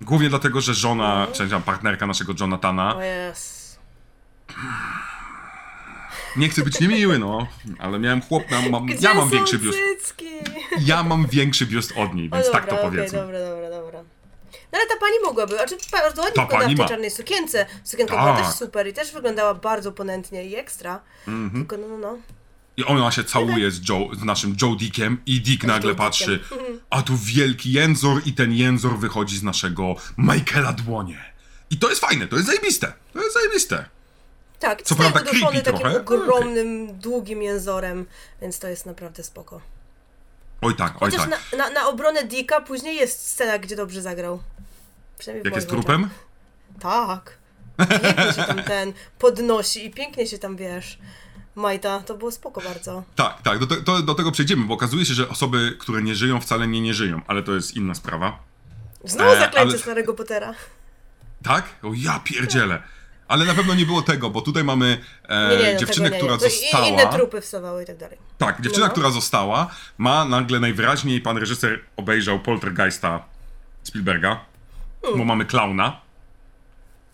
Głównie 0.00 0.28
dlatego, 0.28 0.60
że 0.60 0.74
żona, 0.74 1.12
Mhm. 1.14 1.32
czy 1.32 1.48
tam 1.48 1.62
partnerka 1.62 2.06
naszego 2.06 2.32
Jonathana, 2.40 2.96
O 2.96 3.02
jest. 3.02 3.78
nie 6.36 6.48
chcę 6.48 6.62
być 6.62 6.80
niemiły, 6.80 7.18
no, 7.18 7.46
ale 7.78 7.98
miałem 7.98 8.22
chłop, 8.22 8.42
mam, 8.50 8.70
mam, 8.70 8.86
ja 9.00 9.14
mam 9.14 9.30
większy 9.30 9.58
biust. 9.58 9.78
cycki? 9.98 10.26
Ja 10.80 11.02
mam 11.02 11.26
większy 11.26 11.66
biust 11.66 11.92
od 11.96 12.14
niej, 12.14 12.28
O, 12.30 12.34
więc 12.34 12.46
dobra, 12.46 12.60
tak 12.60 12.70
to 12.70 12.76
okej, 12.80 12.90
powiedzmy. 12.90 13.18
dobra, 13.18 13.38
dobra, 13.38 13.70
dobra. 13.70 14.00
No 14.74 14.80
ale 14.80 14.88
ta 14.88 14.96
pani 15.00 15.14
mogłaby, 15.24 15.62
a 15.62 15.66
czy 15.66 15.76
bardzo 15.92 16.22
ładnie 16.22 16.42
wyglądała 16.42 16.74
w 16.74 16.76
tej 16.76 16.88
czarnej 16.88 17.10
sukience. 17.10 17.66
Sukienka 17.84 18.16
była 18.16 18.36
Tak. 18.36 18.46
też 18.46 18.54
super 18.54 18.88
i 18.88 18.92
też 18.92 19.12
wyglądała 19.12 19.54
bardzo 19.54 19.92
ponętnie 19.92 20.44
i 20.44 20.56
ekstra. 20.56 21.00
Mhm. 21.28 21.62
Tylko 21.62 21.76
no, 21.76 21.88
no, 21.88 21.98
no. 21.98 22.18
I 22.76 22.84
ona 22.84 23.10
się 23.10 23.24
całuje 23.24 23.70
z, 23.70 23.88
Joe, 23.88 24.10
z 24.20 24.24
naszym 24.24 24.56
Joe 24.62 24.76
Dickiem 24.76 25.18
i 25.26 25.40
Dick 25.40 25.64
nagle 25.64 25.94
patrzy, 25.94 26.38
Dickiem. 26.38 26.80
a 26.90 27.02
tu 27.02 27.16
wielki 27.16 27.72
jęzor 27.72 28.22
i 28.26 28.32
ten 28.32 28.52
jęzor 28.52 28.98
wychodzi 28.98 29.38
z 29.38 29.42
naszego 29.42 29.94
Michaela 30.18 30.72
dłonie. 30.72 31.24
I 31.70 31.78
to 31.78 31.88
jest 31.88 32.00
fajne, 32.00 32.26
to 32.26 32.36
jest 32.36 32.46
zajebiste, 32.48 32.92
to 33.12 33.22
jest 33.22 33.34
zajebiste. 33.34 33.84
Tak, 34.58 34.82
Co 34.82 34.94
prawda 34.94 35.20
creepy 35.20 35.62
takim 35.62 35.80
trochę, 35.80 36.00
ogromnym, 36.00 36.98
długim 36.98 37.42
jęzorem, 37.42 38.06
więc 38.42 38.58
to 38.58 38.68
jest 38.68 38.86
naprawdę 38.86 39.22
spoko. 39.22 39.60
Oj 40.60 40.74
tak, 40.74 40.92
oj 40.92 41.10
Chociaż 41.10 41.30
tak. 41.30 41.30
na, 41.52 41.58
na, 41.58 41.70
na 41.70 41.88
obronę 41.88 42.24
Dicka 42.24 42.60
później 42.60 42.96
jest 42.96 43.26
scena, 43.26 43.58
gdzie 43.58 43.76
dobrze 43.76 44.02
zagrał. 44.02 44.42
Przynajmniej 45.18 45.44
Jak 45.44 45.54
jest 45.54 45.68
trupem? 45.68 46.08
Tak. 46.80 47.38
Pięknie 47.88 48.32
się 48.32 48.44
tam 48.44 48.62
ten 48.62 48.92
podnosi 49.18 49.86
i 49.86 49.90
pięknie 49.90 50.26
się 50.26 50.38
tam, 50.38 50.56
wiesz, 50.56 50.98
majta. 51.54 52.00
To 52.00 52.14
było 52.14 52.30
spoko 52.30 52.60
bardzo. 52.60 53.02
Tak, 53.16 53.42
tak, 53.42 53.58
do, 53.58 53.66
te, 53.66 53.76
to, 53.76 54.02
do 54.02 54.14
tego 54.14 54.32
przejdziemy, 54.32 54.64
bo 54.66 54.74
okazuje 54.74 55.04
się, 55.04 55.14
że 55.14 55.28
osoby, 55.28 55.76
które 55.80 56.02
nie 56.02 56.14
żyją, 56.14 56.40
wcale 56.40 56.66
nie 56.66 56.80
nie 56.80 56.94
żyją, 56.94 57.20
ale 57.26 57.42
to 57.42 57.52
jest 57.54 57.76
inna 57.76 57.94
sprawa. 57.94 58.38
Znowu 59.04 59.30
E, 59.30 59.38
zaklęcie 59.38 59.70
ale- 59.70 59.78
starego 59.78 60.14
Pottera. 60.14 60.54
Tak? 61.42 61.64
O 61.82 61.90
ja 61.96 62.20
pierdzielę. 62.24 62.82
Ale 63.28 63.44
na 63.44 63.54
pewno 63.54 63.74
nie 63.74 63.86
było 63.86 64.02
tego, 64.02 64.30
bo 64.30 64.40
tutaj 64.40 64.64
mamy 64.64 64.98
e, 65.28 65.56
Nie, 65.56 65.62
nie, 65.64 65.72
no 65.72 65.78
dziewczynę, 65.80 66.10
nie, 66.10 66.16
która 66.16 66.32
nie. 66.32 66.38
To 66.38 66.46
i- 66.46 66.50
została. 66.50 66.86
Inne 66.86 67.06
trupy 67.06 67.40
wstawały 67.40 67.82
i 67.82 67.86
tak 67.86 67.96
dalej. 67.96 68.18
Tak, 68.38 68.60
dziewczyna, 68.60 68.86
No. 68.86 68.92
która 68.92 69.10
została, 69.10 69.70
ma 69.98 70.24
nagle 70.24 70.60
najwyraźniej 70.60 71.20
pan 71.20 71.36
reżyser 71.38 71.80
obejrzał 71.96 72.40
Poltergeista 72.40 73.24
Spielberga. 73.82 74.40
Bo 75.16 75.24
mamy 75.24 75.44
klauna, 75.44 76.00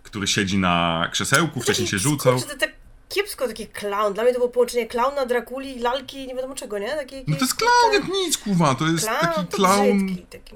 który 0.03 0.27
siedzi 0.27 0.57
na 0.57 1.07
krzesełku, 1.11 1.61
wcześniej 1.61 1.87
się 1.87 1.97
rzucał. 1.97 2.33
Kurczę, 2.33 2.47
to 2.53 2.59
tak 2.59 2.69
kiepsko 3.09 3.47
taki 3.47 3.67
clown. 3.67 4.13
Dla 4.13 4.23
mnie 4.23 4.33
to 4.33 4.39
było 4.39 4.51
połączenie 4.51 4.87
klauna, 4.87 5.25
Drakuli, 5.25 5.79
lalki, 5.79 6.27
nie 6.27 6.35
wiadomo 6.35 6.55
czego, 6.55 6.79
nie? 6.79 6.89
Taki, 6.89 7.23
No 7.27 7.35
to 7.35 7.41
jest 7.41 7.55
klaun 7.55 7.93
jak 7.93 8.07
nic, 8.07 8.37
kurwa, 8.37 8.75
to 8.75 8.87
jest 8.87 9.05
Clown 9.05 9.47
taki 9.47 10.03
brzydki, 10.07 10.25
taki... 10.29 10.55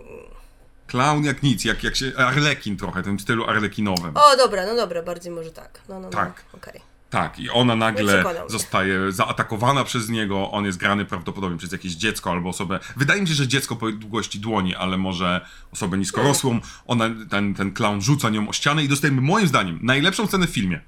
klaun 0.87 1.23
jak 1.23 1.43
nic, 1.43 1.65
jak, 1.65 1.83
jak 1.83 1.95
się, 1.95 2.11
arlekin 2.17 2.77
trochę, 2.77 3.01
w 3.01 3.05
tym 3.05 3.19
stylu 3.19 3.45
arlekinowym. 3.45 4.17
O, 4.17 4.37
dobra, 4.37 4.65
no 4.65 4.75
dobra, 4.75 5.03
bardziej 5.03 5.31
może 5.31 5.51
tak. 5.51 5.81
No, 5.89 5.99
no, 5.99 6.09
Tak. 6.09 6.45
no, 6.53 6.59
okej. 6.59 6.81
Tak, 7.15 7.39
i 7.39 7.49
ona 7.49 7.75
nagle 7.75 8.23
zostaje 8.47 9.11
zaatakowana 9.11 9.83
przez 9.83 10.09
niego. 10.09 10.51
On 10.51 10.65
jest 10.65 10.77
grany 10.77 11.05
prawdopodobnie 11.05 11.57
przez 11.57 11.71
jakieś 11.71 11.91
dziecko 11.91 12.31
albo 12.31 12.49
osobę. 12.49 12.79
Wydaje 12.97 13.21
mi 13.21 13.27
się, 13.27 13.33
że 13.33 13.47
dziecko 13.47 13.75
po 13.75 13.91
długości 13.91 14.39
dłoni, 14.39 14.75
ale 14.75 14.97
może 14.97 15.45
osobę 15.71 15.97
niskorosłą. 15.97 16.59
Ona, 16.87 17.05
ten, 17.29 17.53
ten 17.53 17.73
clown 17.73 18.01
rzuca 18.01 18.29
nią 18.29 18.49
o 18.49 18.53
ścianę 18.53 18.83
i 18.83 18.87
dostajemy, 18.87 19.21
moim 19.21 19.47
zdaniem, 19.47 19.79
najlepszą 19.83 20.27
scenę 20.27 20.47
w 20.47 20.49
filmie. 20.49 20.81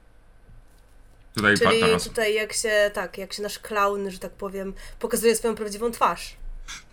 Tutaj 1.36 1.58
Czyli 1.58 1.80
teraz. 1.80 2.04
tutaj 2.04 2.34
jak 2.34 2.54
się, 2.54 2.92
tak, 2.94 3.18
jak 3.18 3.34
się 3.34 3.44
nasz 3.44 3.60
klaun, 3.60 4.12
że 4.12 4.20
tak 4.20 4.32
powiem, 4.32 4.74
pokazuje 5.00 5.36
swoją 5.36 5.56
prawdziwą 5.56 5.92
twarz. 5.92 6.36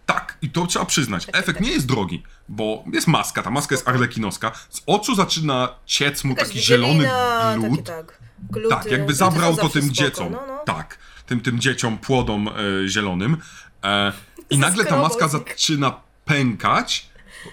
Tak, 0.06 0.38
i 0.42 0.50
to 0.50 0.66
trzeba 0.66 0.84
przyznać. 0.84 1.26
tak, 1.26 1.36
Efekt 1.36 1.58
tak. 1.58 1.66
nie 1.66 1.72
jest 1.72 1.86
drogi, 1.86 2.22
bo 2.48 2.84
jest 2.92 3.06
maska, 3.06 3.42
ta 3.42 3.50
maska 3.50 3.74
jest 3.74 3.88
arlekinowska. 3.88 4.52
Z 4.70 4.82
oczu 4.86 5.14
zaczyna 5.14 5.68
ciec 5.86 6.24
mu 6.24 6.34
taki 6.34 6.60
zielony 6.60 7.10
glut. 7.54 7.70
Takie, 7.70 7.82
tak. 7.82 8.23
Gluty. 8.50 8.68
Tak, 8.68 8.84
jakby 8.84 8.96
Gluty 9.06 9.14
zabrał 9.14 9.56
to 9.56 9.62
zawsze 9.62 9.80
tym 9.80 9.94
spoko, 9.94 9.94
dzieciom. 10.10 10.32
No, 10.32 10.42
no. 10.46 10.58
Tak, 10.66 10.98
tym, 11.26 11.40
tym 11.40 11.60
dzieciom 11.60 11.98
płodom 11.98 12.48
e, 12.48 12.52
zielonym. 12.88 13.36
E, 13.84 14.12
I 14.50 14.58
nagle 14.58 14.84
ta 14.84 14.96
maska 15.02 15.28
zaczyna 15.28 16.00
pękać, 16.24 17.08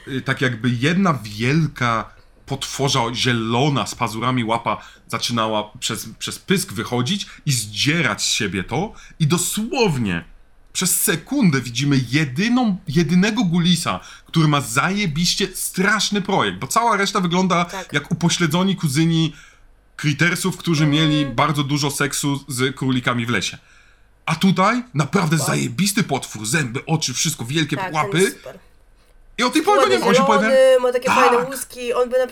e, 0.07 0.21
tak 0.21 0.41
jakby 0.41 0.69
jedna 0.69 1.19
wielka 1.23 2.09
potworza 2.45 2.99
zielona 3.13 3.87
z 3.87 3.95
pazurami 3.95 4.43
łapa 4.43 4.81
zaczynała 5.07 5.71
przez, 5.79 6.09
przez 6.19 6.39
pysk 6.39 6.73
wychodzić 6.73 7.27
i 7.45 7.51
zdzierać 7.51 8.21
z 8.21 8.31
siebie 8.31 8.63
to 8.63 8.93
i 9.19 9.27
dosłownie 9.27 10.23
przez 10.73 11.01
sekundę 11.01 11.61
widzimy 11.61 11.99
jedyną, 12.09 12.77
jedynego 12.87 13.43
Gulisa, 13.43 13.99
który 14.25 14.47
ma 14.47 14.61
zajebiście 14.61 15.47
straszny 15.53 16.21
projekt, 16.21 16.59
bo 16.59 16.67
cała 16.67 16.97
reszta 16.97 17.19
wygląda 17.19 17.65
Tak. 17.65 17.93
jak 17.93 18.11
upośledzoni 18.11 18.75
kuzyni 18.75 19.33
Critersów, 20.02 20.58
którzy 20.58 20.86
mieli 20.88 21.26
bardzo 21.26 21.64
dużo 21.64 21.91
seksu 21.91 22.39
z 22.47 22.76
królikami 22.76 23.26
w 23.26 23.30
lesie. 23.30 23.58
A 24.26 24.36
tutaj 24.36 24.84
naprawdę 24.93 25.38
zajebisty 25.38 26.04
potwór, 26.04 26.45
zęby, 26.45 26.86
oczy, 26.86 27.14
wszystko, 27.14 27.45
wielkie 27.45 27.78
Tak, 27.78 27.93
łapy. 27.93 28.36
I 29.38 29.43
o 29.43 29.49
tej 29.49 29.62
Ładny 29.62 29.89
nie 29.89 29.99
ma, 29.99 30.06
on 30.08 30.16
się 30.16 30.24
pojawia. 30.24 30.49
ma 30.82 30.91
takie 30.91 31.06
Tak. 31.06 31.16
fajne 31.16 31.38
łuski, 31.49 31.93
on 31.93 32.10
by 32.10 32.18
na. 32.18 32.26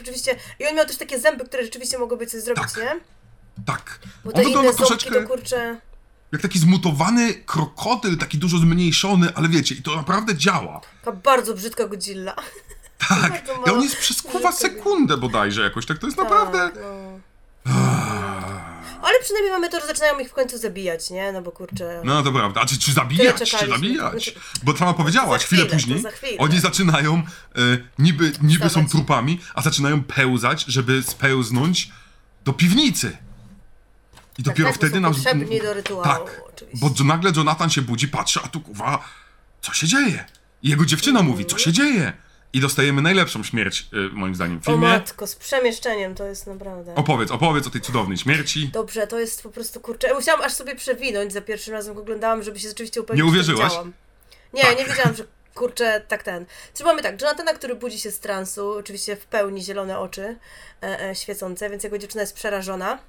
I 0.60 0.68
on 0.68 0.76
miał 0.76 0.86
też 0.86 0.98
takie 0.98 1.20
zęby, 1.20 1.46
które 1.46 1.64
rzeczywiście 1.64 1.98
mogłyby 1.98 2.28
coś 2.28 2.42
zrobić, 2.42 2.64
Tak. 2.64 2.78
nie? 2.78 3.00
Tak. 3.66 4.00
Bo 4.26 4.32
On 4.32 4.44
te 4.44 4.50
inne 4.50 4.74
troszeczkę 4.74 5.22
to 5.22 5.28
kurczę... 5.28 5.80
jak 6.32 6.42
taki 6.42 6.60
zmutowany 6.60 7.34
krokodyl, 7.34 8.18
taki 8.18 8.38
dużo 8.38 8.58
zmniejszony, 8.58 9.36
ale 9.36 9.50
wiecie, 9.50 9.76
i 9.76 9.82
to 9.82 9.96
naprawdę 9.96 10.36
działa. 10.36 10.82
Taka 11.06 11.18
bardzo 11.18 11.54
brzydka 11.54 11.88
Godzilla. 11.88 12.36
Tak. 13.10 13.44
I 13.68 13.70
on 13.70 13.82
jest 13.82 13.98
przez 13.98 14.22
kurwa 14.22 14.40
mało 14.40 14.56
sekundę 14.56 15.18
bodajże 15.18 15.62
jakoś, 15.62 15.86
tak 15.86 15.98
to 15.98 16.06
jest 16.06 16.18
naprawdę... 16.18 16.60
Tak, 16.60 16.76
no. 16.76 17.20
Ale 19.01 19.20
przynajmniej 19.24 19.51
mamy 19.51 19.70
to, 19.70 19.80
że 19.80 19.88
zaczynają 19.88 20.20
ich 20.20 20.30
w 20.30 20.34
końcu 20.34 20.57
zabijać, 20.57 21.10
nie? 21.10 21.32
No 21.32 21.41
bo 21.41 21.51
kurczę... 21.51 22.01
No 22.03 22.24
to 22.24 22.32
prawda. 22.32 22.62
A 22.62 22.66
czy, 22.66 22.80
czy 22.80 22.93
zabijać? 22.93 23.51
Czy 23.60 23.68
zabijać? 23.68 24.36
Bo 24.64 24.78
sama 24.78 24.93
powiedziałaś 24.93 25.45
chwilę 25.45 25.62
chwilę, 25.64 25.78
później, 25.78 26.01
za 26.01 26.12
chwilę. 26.12 26.38
oni 26.38 26.60
zaczynają, 26.60 27.16
e, 27.16 27.24
niby, 27.99 28.32
niby 28.41 28.70
są 28.70 28.88
trupami, 28.88 29.39
a 29.55 29.62
zaczynają 29.62 30.03
pełzać, 30.03 30.66
żeby 30.68 31.03
spełznąć 31.03 31.91
do 32.45 32.53
piwnicy. 32.53 33.18
I 34.38 34.43
dopiero 34.43 34.70
tak, 34.70 34.78
wtedy 34.78 34.99
nam... 34.99 35.14
potrzebni 35.14 35.62
do 35.62 35.74
rytuału, 35.74 36.03
Tak, 36.03 36.41
oczywiście. 36.53 36.89
bo 36.97 37.03
nagle 37.03 37.32
Jonathan 37.36 37.70
się 37.70 37.82
budzi, 37.82 38.07
patrzy, 38.07 38.39
a 38.43 38.47
tu 38.47 38.62
kuwa, 38.62 39.03
co 39.62 39.74
się 39.74 39.88
dzieje? 39.88 40.26
I 40.64 40.70
jego 40.70 40.86
dziewczyna 40.86 41.22
mówi, 41.22 41.45
co 41.45 41.57
się 41.57 41.72
dzieje? 41.72 42.14
I 42.54 42.60
dostajemy 42.60 43.02
najlepszą 43.02 43.43
śmierć, 43.43 43.88
e, 43.93 43.97
moim 44.16 44.36
zdaniem, 44.36 44.60
w 44.62 44.68
O 44.68 44.72
filmie. 44.72 44.88
matko, 44.88 45.28
z 45.28 45.36
przemieszczeniem 45.36 46.16
to 46.16 46.26
jest 46.26 46.47
naprawdę... 46.47 46.95
Opowiedz, 46.95 47.32
opowiedz 47.32 47.68
o 47.68 47.70
tej 47.70 47.82
cudownej 47.82 48.18
śmierci. 48.18 48.70
Dobrze, 48.74 49.08
to 49.08 49.20
jest 49.20 49.43
po 49.43 49.50
prostu 49.50 49.80
kurczę. 49.80 50.08
Ja 50.08 50.14
musiałam 50.14 50.41
aż 50.41 50.54
sobie 50.54 50.76
przewinąć 50.76 51.34
za 51.34 51.41
pierwszym 51.41 51.74
razem, 51.74 51.93
jak 51.93 52.02
oglądałam, 52.02 52.43
żeby 52.43 52.60
się 52.60 52.68
rzeczywiście 52.68 53.02
upewnić. 53.02 53.24
Nie 53.26 53.32
że 53.32 53.34
uwierzyłaś? 53.34 53.74
Nie, 54.54 54.62
Tak. 54.62 54.80
nie 54.80 54.86
wiedziałam, 54.86 55.16
że 55.16 55.24
kurczę, 55.56 56.02
tak 56.08 56.24
ten. 56.24 56.45
Czyli 56.74 56.86
mamy 56.88 57.02
tak, 57.02 57.22
Jonathana, 57.22 57.54
który 57.54 57.76
budzi 57.76 58.00
się 58.00 58.12
z 58.12 58.20
transu, 58.20 58.72
oczywiście 58.72 59.16
w 59.16 59.26
pełni 59.26 59.62
zielone 59.62 60.00
oczy 60.00 60.36
e, 60.84 61.10
e, 61.10 61.16
świecące, 61.16 61.70
więc 61.70 61.84
jego 61.84 61.97
dziewczyna 61.97 62.22
jest 62.22 62.34
przerażona. 62.36 63.00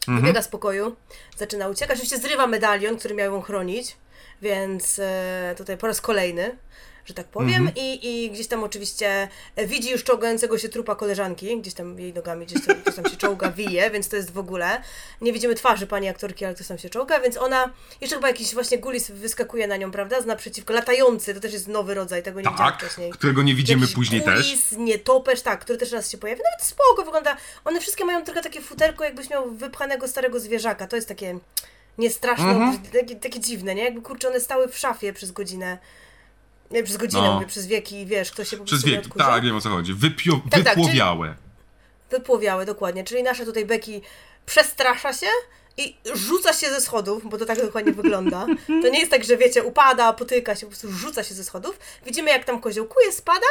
Mhm. 0.00 0.20
Wybiega 0.20 0.42
z 0.42 0.48
pokoju, 0.48 0.96
zaczyna 1.36 1.68
uciekać. 1.68 1.96
Oczywiście 1.98 2.18
zrywa 2.18 2.46
medalion, 2.46 2.98
który 2.98 3.14
miał 3.14 3.32
ją 3.34 3.42
chronić, 3.42 3.96
więc 4.42 4.98
e, 4.98 5.54
tutaj 5.58 5.76
po 5.78 5.86
raz 5.86 6.00
kolejny, 6.00 6.56
że 7.08 7.14
tak 7.14 7.26
powiem. 7.26 7.54
Mhm. 7.54 7.72
I, 7.76 8.00
I 8.24 8.30
gdzieś 8.30 8.46
tam 8.46 8.64
oczywiście 8.64 9.28
e, 9.56 9.66
widzi 9.66 9.90
już 9.90 10.04
czołgającego 10.04 10.58
się 10.58 10.68
trupa 10.68 10.94
koleżanki, 10.94 11.60
gdzieś 11.60 11.74
tam 11.74 11.98
jej 12.00 12.14
nogami, 12.14 12.46
gdzieś 12.46 12.66
tam, 12.66 12.76
gdzieś 12.82 12.94
tam 12.94 13.04
się 13.04 13.16
czołga, 13.16 13.50
wije, 13.58 13.90
więc 13.90 14.08
to 14.08 14.16
jest 14.16 14.30
w 14.32 14.38
ogóle. 14.38 14.82
Nie 15.20 15.32
widzimy 15.32 15.54
twarzy 15.54 15.86
pani 15.86 16.08
aktorki, 16.08 16.44
ale 16.44 16.54
ktoś 16.54 16.66
tam 16.66 16.78
się 16.78 16.90
czołga, 16.90 17.20
więc 17.20 17.36
ona, 17.36 17.72
jeszcze 18.00 18.16
chyba 18.16 18.28
jakiś 18.28 18.54
właśnie 18.54 18.78
gulis 18.78 19.10
wyskakuje 19.10 19.66
na 19.66 19.76
nią, 19.76 19.90
prawda, 19.90 20.20
z 20.20 20.26
naprzeciwko, 20.26 20.72
latający, 20.74 21.34
to 21.34 21.40
też 21.40 21.52
jest 21.52 21.68
nowy 21.68 21.94
rodzaj, 21.94 22.22
tego 22.22 22.40
nie 22.40 22.50
widziałam 22.50 22.72
Tak, 22.72 22.80
wcześniej. 22.82 23.10
którego 23.12 23.42
nie 23.42 23.54
widzimy 23.54 23.80
Jakiś 23.80 23.94
później 23.94 24.22
też. 24.22 24.42
gulis, 24.46 24.72
nietoperz, 24.72 25.42
tak, 25.42 25.60
który 25.60 25.78
też 25.78 25.92
raz 25.92 26.10
się 26.10 26.18
pojawi. 26.18 26.40
Nawet 26.52 26.66
spoko 26.68 27.04
wygląda. 27.04 27.36
One 27.64 27.80
wszystkie 27.80 28.04
mają 28.04 28.24
tylko 28.24 28.42
takie 28.42 28.60
futerko, 28.60 29.04
jakbyś 29.04 29.30
miał 29.30 29.50
wypchanego 29.50 30.08
starego 30.08 30.40
zwierzaka. 30.40 30.86
To 30.86 30.96
jest 30.96 31.08
takie 31.08 31.38
niestraszne, 31.98 32.44
Mhm. 32.50 32.78
takie, 32.92 33.16
takie 33.16 33.40
dziwne, 33.40 33.74
nie? 33.74 33.84
Jakby 33.84 34.02
kurczę, 34.02 34.28
one 34.28 34.40
stały 34.40 34.68
w 34.68 34.78
szafie 34.78 35.12
przez 35.12 35.32
godzinę. 35.32 35.78
Nie, 36.70 36.82
przez 36.82 36.96
godzinę, 36.96 37.22
No. 37.22 37.34
mówię, 37.34 37.46
przez 37.46 37.66
wieki, 37.66 38.06
wiesz, 38.06 38.30
ktoś 38.30 38.48
się 38.48 38.56
po 38.56 38.64
Przez 38.64 38.84
wieki, 38.84 39.10
tak, 39.18 39.44
wiem 39.44 39.56
o 39.56 39.60
co 39.60 39.68
chodzi. 39.68 39.94
Wypio- 39.94 40.40
Tak, 40.50 40.64
tak, 40.64 40.76
wypłowiałe. 40.76 41.34
Wypłowiałe, 42.10 42.66
dokładnie. 42.66 43.04
Czyli 43.04 43.22
nasza 43.22 43.44
tutaj 43.44 43.64
Becky 43.66 44.00
przestrasza 44.46 45.12
się 45.12 45.26
i 45.76 45.96
rzuca 46.14 46.52
się 46.52 46.70
ze 46.70 46.80
schodów, 46.80 47.28
bo 47.30 47.38
to 47.38 47.46
tak 47.46 47.62
dokładnie 47.62 47.92
wygląda. 47.92 48.46
To 48.82 48.88
nie 48.88 48.98
jest 48.98 49.10
tak, 49.10 49.24
że 49.24 49.36
wiecie, 49.36 49.64
upada, 49.64 50.12
potyka 50.12 50.54
się, 50.56 50.60
po 50.60 50.66
prostu 50.66 50.92
rzuca 50.92 51.22
się 51.24 51.34
ze 51.34 51.44
schodów. 51.44 51.78
Widzimy, 52.06 52.30
jak 52.30 52.44
tam 52.44 52.60
koziołkuje, 52.60 53.12
spada 53.12 53.46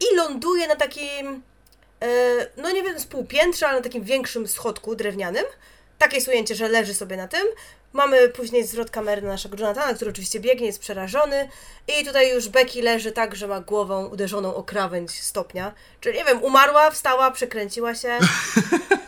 i 0.00 0.16
ląduje 0.16 0.68
na 0.68 0.76
takim, 0.76 1.42
e, 2.02 2.08
no 2.56 2.70
nie 2.70 2.82
wiem, 2.82 3.00
z 3.00 3.06
półpiętrza, 3.06 3.68
ale 3.68 3.76
na 3.78 3.84
takim 3.84 4.04
większym 4.04 4.48
schodku 4.48 4.96
drewnianym. 4.96 5.44
Takie 6.00 6.16
jest 6.16 6.28
ujęcie, 6.28 6.54
że 6.54 6.68
leży 6.68 6.94
sobie 6.94 7.16
na 7.16 7.28
tym. 7.28 7.46
Mamy 7.92 8.28
później 8.28 8.66
zwrot 8.66 8.90
kamery 8.90 9.22
na 9.22 9.28
naszego 9.28 9.56
Jonathana, 9.56 9.94
który 9.94 10.10
oczywiście 10.10 10.40
biegnie, 10.40 10.66
jest 10.66 10.80
przerażony. 10.80 11.48
I 12.00 12.04
tutaj 12.04 12.34
już 12.34 12.48
Becky 12.48 12.82
leży 12.82 13.12
tak, 13.12 13.36
że 13.36 13.46
ma 13.46 13.60
głową 13.60 14.06
uderzoną 14.06 14.54
o 14.54 14.62
krawędź 14.62 15.10
stopnia. 15.10 15.72
Czyli 16.00 16.18
nie 16.18 16.24
wiem, 16.24 16.42
umarła, 16.42 16.90
wstała, 16.90 17.30
przekręciła 17.30 17.94
się. 17.94 18.18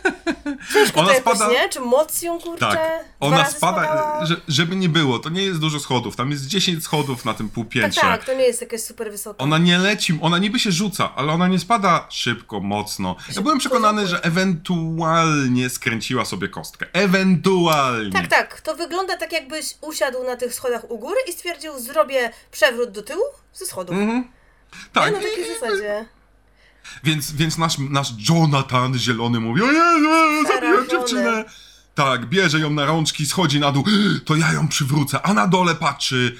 Ciężko 0.73 0.99
Ona 0.99 1.09
to 1.09 1.13
jakoś, 1.15 1.37
spada- 1.37 1.51
nie? 1.51 1.69
Czy 1.69 1.79
moc 1.79 2.21
ją, 2.21 2.39
kurczę, 2.39 2.65
Tak. 2.65 2.79
Ona 3.19 3.45
spada, 3.45 3.83
spadała? 3.83 4.25
że, 4.25 4.35
żeby 4.47 4.75
nie 4.75 4.89
było, 4.89 5.19
to 5.19 5.29
nie 5.29 5.43
jest 5.43 5.59
dużo 5.59 5.79
schodów. 5.79 6.15
Tam 6.15 6.31
jest 6.31 6.47
10 6.47 6.83
schodów 6.83 7.25
na 7.25 7.33
tym 7.33 7.47
Tak, 7.47 7.53
półpiętrze. 7.53 8.01
tak, 8.01 8.25
to 8.25 8.33
nie 8.33 8.43
jest 8.43 8.61
jakaś 8.61 8.81
super 8.81 9.11
wysoka. 9.11 9.43
Ona 9.43 9.57
nie 9.57 9.77
leci, 9.77 10.19
ona 10.21 10.37
niby 10.37 10.59
się 10.59 10.71
rzuca, 10.71 11.15
ale 11.15 11.31
ona 11.31 11.47
nie 11.47 11.59
spada 11.59 12.07
szybko, 12.09 12.59
mocno. 12.59 13.15
Ja 13.35 13.41
byłem 13.41 13.57
przekonany, 13.59 14.07
że 14.07 14.23
ewentualnie 14.23 15.69
skręciła 15.69 16.25
sobie 16.25 16.47
kostkę. 16.47 16.85
Ewentualnie. 16.93 18.11
Tak, 18.11 18.27
tak. 18.27 18.61
To 18.61 18.75
wygląda 18.75 19.17
tak, 19.17 19.31
jakbyś 19.31 19.65
usiadł 19.81 20.23
na 20.23 20.35
tych 20.35 20.53
schodach 20.53 20.91
u 20.91 20.99
góry 20.99 21.19
i 21.29 21.31
stwierdził, 21.31 21.79
zrobię 21.79 22.29
przewrót 22.51 22.91
do 22.91 23.01
tyłu 23.01 23.23
ze 23.53 23.65
schodów. 23.65 23.95
Mhm. 23.95 24.27
Tak, 24.93 25.05
Nie, 25.13 25.17
no 25.17 25.23
takiej 25.23 25.45
zasadzie. 25.59 26.05
Więc, 27.03 27.31
więc 27.31 27.57
nasz, 27.57 27.77
nasz 27.77 28.13
Jonathan 28.29 28.97
zielony 28.97 29.39
mówi, 29.39 29.61
o 29.61 29.71
Jezu, 29.71 30.47
zabiłem 30.47 30.89
dziewczynę. 30.89 31.45
Tak, 31.95 32.25
bierze 32.25 32.59
ją 32.59 32.69
na 32.69 32.85
rączki, 32.85 33.25
schodzi 33.25 33.59
na 33.59 33.71
dół, 33.71 33.85
to 34.25 34.35
ja 34.35 34.53
ją 34.53 34.67
przywrócę, 34.67 35.21
a 35.21 35.33
na 35.33 35.47
dole 35.47 35.75
patrzy. 35.75 36.37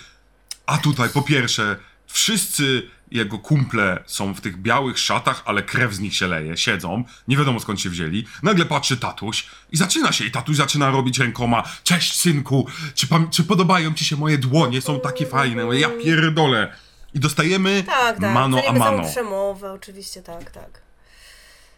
A 0.66 0.78
tutaj 0.78 1.10
po 1.10 1.22
pierwsze, 1.22 1.76
wszyscy 2.08 2.89
jego 3.14 3.39
kumple 3.39 4.04
są 4.06 4.34
w 4.34 4.41
tych 4.41 4.62
białych 4.62 5.00
szatach, 5.00 5.41
ale 5.46 5.64
krew 5.64 5.94
z 5.94 6.00
nich 6.00 6.16
się 6.16 6.28
leje, 6.28 6.58
siedzą, 6.58 7.04
nie 7.28 7.38
wiadomo 7.38 7.60
skąd 7.60 7.82
się 7.82 7.89
wzięli. 7.89 8.26
Nagle 8.44 8.66
patrzy 8.66 8.98
tatuś 8.98 9.46
i 9.72 9.78
zaczyna 9.78 10.12
się, 10.12 10.26
i 10.26 10.32
tatuś 10.32 10.56
zaczyna 10.56 10.91
robić 10.91 11.20
rękoma, 11.20 11.64
cześć 11.84 12.16
synku, 12.16 12.68
czy, 12.96 13.08
czy 13.32 13.44
podobają 13.44 13.94
ci 13.94 14.06
się 14.06 14.16
moje 14.16 14.38
dłonie, 14.38 14.82
są 14.82 15.00
takie 15.00 15.26
fajne, 15.26 15.80
ja 15.80 15.89
pierdolę. 15.89 16.76
I 17.14 17.20
dostajemy 17.20 17.84
Tak, 17.84 18.20
tak. 18.20 18.34
mano 18.34 18.57
a 18.57 18.61
Dostaniemy 18.61 18.80
mano. 18.80 18.97
całą 18.97 19.11
przemowę, 19.11 19.72
oczywiście, 19.74 20.22
tak, 20.22 20.51
tak. 20.51 20.82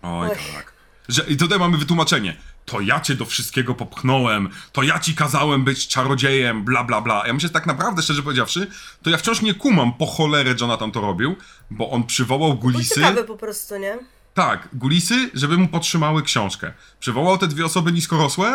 Oj, 0.02 0.30
Oj. 0.30 0.38
tak. 0.56 0.74
Że, 1.10 1.24
I 1.28 1.38
tutaj 1.38 1.60
mamy 1.60 1.78
wytłumaczenie. 1.78 2.36
To 2.66 2.82
ja 2.82 3.00
cię 3.00 3.16
do 3.16 3.26
wszystkiego 3.26 3.76
popchnąłem, 3.76 4.50
to 4.72 4.84
ja 4.84 5.00
ci 5.00 5.16
kazałem 5.16 5.64
być 5.64 5.88
czarodziejem, 5.88 6.64
bla 6.64 6.84
bla 6.84 7.02
bla. 7.02 7.24
Ja 7.28 7.34
myślę, 7.34 7.48
że 7.48 7.54
tak 7.54 7.66
naprawdę, 7.66 8.02
szczerze 8.02 8.24
powiedziawszy, 8.24 8.68
to 9.04 9.10
ja 9.10 9.18
wciąż 9.18 9.42
nie 9.42 9.54
kumam, 9.54 9.94
po 9.94 10.06
cholerę 10.06 10.56
Jonathan 10.62 10.92
to 10.92 11.02
robił, 11.02 11.36
bo 11.72 11.90
on 11.90 12.04
przywołał 12.04 12.56
gulisy. 12.56 12.96
ciekawy 12.96 13.24
po 13.24 13.38
prostu, 13.38 13.78
nie? 13.78 13.98
Tak, 14.34 14.70
gulisy, 14.74 15.30
żeby 15.34 15.58
mu 15.58 15.68
podtrzymały 15.68 16.24
książkę. 16.24 16.74
Przywołał 17.00 17.38
te 17.38 17.48
dwie 17.48 17.66
osoby 17.66 17.92
niskorosłe, 17.92 18.48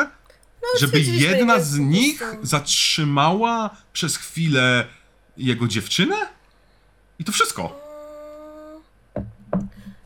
żeby 0.80 0.86
stwierdziliśmy, 0.98 1.36
jedna 1.38 1.60
z 1.60 1.78
nich 1.78 2.22
zatrzymała 2.42 3.70
przez 3.92 4.16
chwilę 4.16 4.86
jego 5.36 5.68
dziewczynę? 5.68 6.16
I 7.20 7.24
to 7.24 7.32
wszystko. 7.32 7.80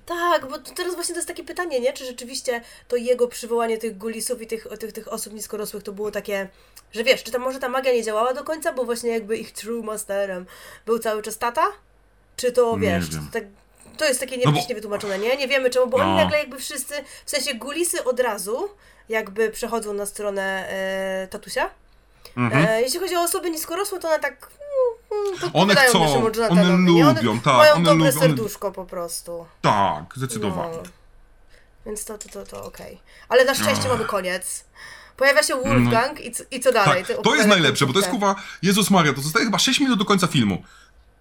Tak, 0.07 0.47
bo 0.51 0.59
teraz 0.59 0.95
właśnie 0.95 1.15
to 1.15 1.19
jest 1.19 1.29
takie 1.29 1.45
pytanie, 1.45 1.81
nie? 1.81 1.93
Czy 1.93 2.05
rzeczywiście 2.05 2.61
to 2.89 2.97
jego 2.97 3.29
przywołanie 3.29 3.79
tych 3.79 3.99
gulisów 3.99 4.43
i 4.43 4.47
tych, 4.47 4.67
tych, 4.81 4.93
tych 4.93 5.13
osób 5.13 5.33
niskorosłych 5.33 5.83
to 5.83 5.93
było 5.93 6.11
takie, 6.11 6.49
że 6.93 7.05
wiesz, 7.05 7.23
czy 7.25 7.33
tam 7.33 7.43
może 7.43 7.59
ta 7.59 7.69
magia 7.69 7.93
nie 7.93 8.03
działała 8.03 8.35
do 8.35 8.45
końca, 8.45 8.73
bo 8.73 8.85
właśnie 8.85 9.11
jakby 9.11 9.37
ich 9.37 9.53
true 9.53 9.83
masterem 9.83 10.47
był 10.87 10.99
cały 10.99 11.23
czas 11.23 11.39
tata? 11.39 11.67
Czy 12.37 12.53
to, 12.53 12.79
Nie 12.79 12.81
wiesz, 12.81 13.11
to, 13.11 13.17
tak, 13.33 13.45
to 13.97 14.05
jest 14.05 14.21
takie 14.21 14.37
No 14.45 14.53
bo- 14.53 15.17
nie? 15.17 15.37
Nie 15.37 15.49
wiemy 15.49 15.71
czemu, 15.71 15.87
bo 15.87 15.97
oni 15.97 16.11
No. 16.11 16.17
nagle 16.17 16.39
jakby 16.39 16.59
wszyscy, 16.59 16.95
w 17.25 17.31
sensie 17.31 17.55
gulisy 17.55 18.05
od 18.05 18.21
razu 18.21 18.69
jakby 19.09 19.51
przechodzą 19.51 19.93
na 19.93 20.07
stronę 20.07 20.69
e, 20.69 21.29
tatusia. 21.31 21.71
Mhm. 22.37 22.67
E, 22.69 22.83
jeśli 22.83 23.01
chodzi 23.01 23.17
o 23.17 23.23
osoby 23.23 23.51
niskorosłe, 23.51 23.99
to 23.99 24.09
one 24.09 24.19
tak 24.19 24.33
mm, 24.33 24.49
mm, 24.53 24.64
One 25.53 25.75
podpowiadają 25.75 25.91
chcą, 25.91 26.31
one 26.49 26.77
lubią, 26.77 27.41
tak, 27.41 27.57
Mają 27.57 27.75
one 27.75 27.85
dobre 27.85 28.05
lubią, 28.07 28.21
one- 28.21 28.29
serduszko 28.29 28.73
po 28.73 28.85
prostu. 28.85 29.47
Tak, 29.61 30.05
zdecydowanie. 30.17 30.77
No. 30.77 30.83
Więc 31.87 32.05
to, 32.05 32.19
to, 32.19 32.29
to, 32.29 32.47
to 32.47 32.65
okej. 32.65 33.01
Ale 33.29 33.45
na 33.45 33.55
szczęście 33.55 33.89
mamy 33.89 34.05
koniec. 34.05 34.65
Pojawia 35.17 35.43
się 35.43 35.55
Wolfgang 35.55 36.21
i, 36.21 36.33
co, 36.33 36.45
i 36.51 36.61
co 36.61 36.73
dalej? 36.73 37.05
Tak, 37.05 37.17
to 37.23 37.35
jest 37.35 37.49
najlepsze, 37.49 37.87
bo 37.87 37.93
to 37.93 37.99
jest 37.99 38.11
kuwa, 38.11 38.35
Jezus 38.63 38.91
Maria, 38.91 39.13
to 39.13 39.21
zostaje 39.21 39.45
chyba 39.45 39.59
6 39.59 39.81
minut 39.81 39.99
do 39.99 40.05
końca 40.05 40.27
filmu. 40.27 40.63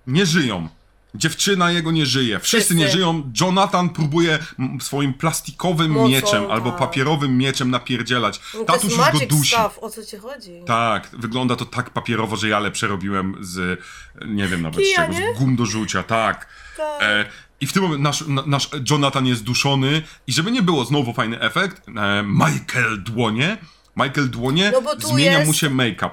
Nie 0.08 0.26
żyją. 0.26 0.70
Dziewczyna 1.16 1.72
jego 1.72 1.92
nie 1.92 2.06
żyje, 2.06 2.40
wszyscy, 2.40 2.58
Wszyscy. 2.58 2.76
nie 2.76 2.90
żyją. 2.90 3.32
Jonathan 3.42 3.90
próbuje 3.90 4.40
m, 4.60 4.82
swoim 4.82 5.14
plastikowym 5.14 5.92
Mocą, 5.92 6.08
mieczem 6.10 6.52
albo 6.52 6.70
tak. 6.70 6.80
papierowym 6.80 7.38
mieczem 7.38 7.72
napierdzielać. 7.72 8.40
No 8.54 8.60
to 8.60 8.66
Tatuś 8.66 8.84
jest 8.84 8.98
już 8.98 9.06
go 9.06 9.14
magic 9.14 9.30
dusi. 9.30 9.56
stuff, 9.56 9.80
o 9.82 9.90
co 9.90 10.06
ci 10.06 10.18
chodzi? 10.18 10.52
Tak, 10.66 11.10
wygląda 11.14 11.56
to 11.56 11.66
tak 11.66 11.90
papierowo, 11.90 12.36
że 12.36 12.50
ja 12.50 12.60
lepsze 12.60 12.88
robiłem 12.88 13.36
z, 13.42 13.80
nie 14.26 14.48
wiem 14.48 14.62
nawet 14.62 14.80
Kija, 14.80 15.06
z 15.06 15.08
czego, 15.08 15.20
nie? 15.20 15.36
z 15.36 15.40
gum 15.40 15.56
do 15.56 15.66
rzucia, 15.66 16.04
tak. 16.04 16.48
Tak. 16.78 17.02
E, 17.02 17.26
I 17.62 17.68
w 17.68 17.74
tym 17.74 17.84
momencie 17.84 18.04
nasz, 18.04 18.24
na, 18.28 18.44
nasz 18.46 18.70
Jonathan 18.90 19.26
jest 19.26 19.44
duszony 19.44 20.02
i 20.28 20.34
żeby 20.34 20.52
nie 20.52 20.62
było 20.62 20.86
znowu 20.86 21.14
fajny 21.14 21.40
efekt, 21.40 21.82
e, 21.98 22.24
Michael 22.24 23.04
dłonie, 23.04 23.58
Michael 23.98 24.30
dłonie, 24.30 24.70
No 24.74 24.82
bo 24.82 24.96
tu 24.96 25.08
zmienia 25.08 25.40
mu 25.40 25.46
jest- 25.46 25.60
się 25.60 25.70
make-up. 25.70 26.10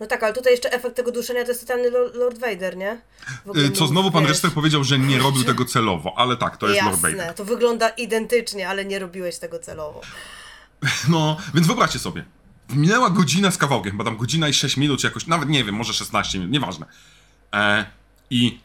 No 0.00 0.06
tak, 0.06 0.22
ale 0.22 0.32
tutaj 0.34 0.52
jeszcze 0.52 0.72
efekt 0.72 0.96
tego 0.96 1.12
duszenia 1.12 1.42
to 1.44 1.48
jest 1.48 1.60
totalny 1.60 1.90
Lo- 1.90 2.14
Lord 2.14 2.38
Vader, 2.38 2.76
nie? 2.76 2.90
E, 3.66 3.70
Co 3.74 3.86
znowu 3.86 4.10
pan 4.10 4.26
reżyser 4.26 4.50
powiedział, 4.52 4.84
że 4.84 4.98
nie 4.98 5.18
robił 5.18 5.44
tego 5.44 5.64
celowo, 5.64 6.14
ale 6.16 6.36
tak, 6.36 6.56
to 6.56 6.68
jest 6.68 6.82
Lord 6.82 6.94
Jasne, 7.02 7.10
Vader. 7.18 7.34
to 7.34 7.44
wygląda 7.44 7.88
identycznie, 7.88 8.68
ale 8.68 8.84
nie 8.84 8.98
robiłeś 8.98 9.38
tego 9.38 9.58
celowo. 9.58 10.00
No, 11.08 11.36
więc 11.54 11.66
wyobraźcie 11.66 11.98
sobie. 11.98 12.24
Minęła 12.70 13.10
godzina 13.10 13.50
z 13.50 13.56
kawałkiem, 13.58 13.92
chyba 13.92 14.04
tam 14.04 14.16
godzina 14.16 14.48
i 14.48 14.54
6 14.54 14.76
minut, 14.76 15.00
czy 15.00 15.06
jakoś, 15.06 15.26
nawet 15.26 15.48
nie 15.48 15.64
wiem, 15.64 15.74
może 15.74 15.92
16 15.94 16.38
minut, 16.38 16.52
nieważne. 16.52 16.86
E, 17.54 17.86
I 18.30 18.60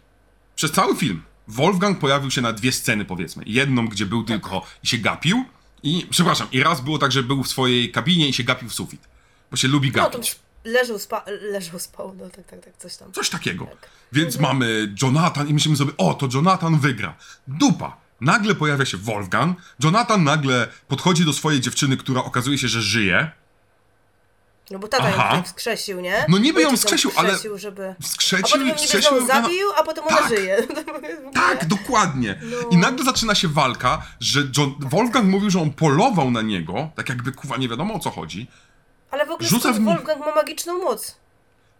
przez 0.55 0.71
cały 0.71 0.95
film 0.95 1.23
Wolfgang 1.47 1.99
pojawił 1.99 2.31
się 2.31 2.41
na 2.41 2.53
dwie 2.53 2.71
sceny, 2.71 3.05
powiedzmy. 3.05 3.43
Jedną, 3.47 3.87
gdzie 3.87 4.05
był 4.05 4.23
tylko 4.23 4.65
i 4.83 4.87
się 4.87 4.97
gapił, 4.97 5.45
i, 5.83 6.07
przepraszam, 6.09 6.47
i 6.51 6.63
raz 6.63 6.81
było 6.81 6.97
tak, 6.97 7.11
że 7.11 7.23
był 7.23 7.43
w 7.43 7.47
swojej 7.47 7.91
kabinie 7.91 8.29
i 8.29 8.33
się 8.33 8.43
gapił 8.43 8.69
w 8.69 8.73
sufit. 8.73 9.01
Bo 9.51 9.57
się 9.57 9.67
lubi 9.67 9.91
No 9.91 10.03
gapić. 10.03 10.35
Leżał, 10.65 10.99
spa 10.99 11.23
leżał, 11.51 11.79
spał, 11.79 12.15
no 12.19 12.29
tak, 12.29 12.45
tak, 12.45 12.65
tak, 12.65 12.77
coś 12.77 12.97
tam. 12.97 13.11
Coś 13.11 13.29
takiego. 13.29 13.65
Tak. 13.65 13.89
Więc 14.11 14.39
mamy 14.39 14.93
Jonathan 15.01 15.47
i 15.47 15.53
myślimy 15.53 15.77
sobie, 15.77 15.91
o, 15.97 16.13
to 16.13 16.27
Jonathan 16.33 16.79
wygra. 16.79 17.15
Dupa. 17.47 17.97
Nagle 18.21 18.55
pojawia 18.55 18.85
się 18.85 18.97
Wolfgang. 18.97 19.59
Jonathan 19.83 20.23
nagle 20.23 20.67
podchodzi 20.87 21.25
do 21.25 21.33
swojej 21.33 21.61
dziewczyny, 21.61 21.97
która 21.97 22.23
okazuje 22.23 22.57
się, 22.57 22.67
że 22.67 22.81
żyje. 22.81 23.31
No 24.71 24.79
bo 24.79 24.87
tata 24.87 25.09
ją 25.09 25.15
Aha. 25.17 25.41
wskrzesił, 25.45 26.01
nie? 26.01 26.25
No 26.29 26.37
niby 26.37 26.61
ją 26.61 26.67
Ojciec 26.67 26.81
wskrzesił, 26.81 27.11
ale- 27.15 27.29
wskrzesił, 27.29 27.57
żeby... 27.57 27.95
A 27.99 28.03
Wskrzecił 28.03 28.47
potem 28.51 28.67
ją 28.67 28.75
wskrzesił. 28.75 29.27
zabił, 29.27 29.67
a 29.77 29.83
potem 29.83 30.03
ona 30.07 30.17
Tak. 30.17 30.29
żyje. 30.29 30.57
Tak, 31.33 31.65
dokładnie. 31.65 32.39
No. 32.43 32.69
I 32.71 32.77
nagle 32.77 33.05
zaczyna 33.05 33.35
się 33.35 33.47
walka, 33.47 34.05
że 34.19 34.39
John, 34.57 34.73
Wolfgang 34.79 35.25
mówił, 35.25 35.49
że 35.49 35.61
on 35.61 35.71
polował 35.73 36.31
na 36.31 36.41
niego, 36.41 36.89
tak 36.95 37.09
jakby 37.09 37.31
kuwa 37.31 37.57
nie 37.57 37.69
wiadomo 37.69 37.93
o 37.93 37.99
co 37.99 38.09
chodzi. 38.09 38.47
Ale 39.11 39.25
w 39.25 39.31
ogóle 39.31 39.49
Rzuca 39.49 39.73
w 39.73 39.83
Wolfgang 39.83 40.19
ma 40.19 40.35
magiczną 40.35 40.83
moc. 40.83 41.15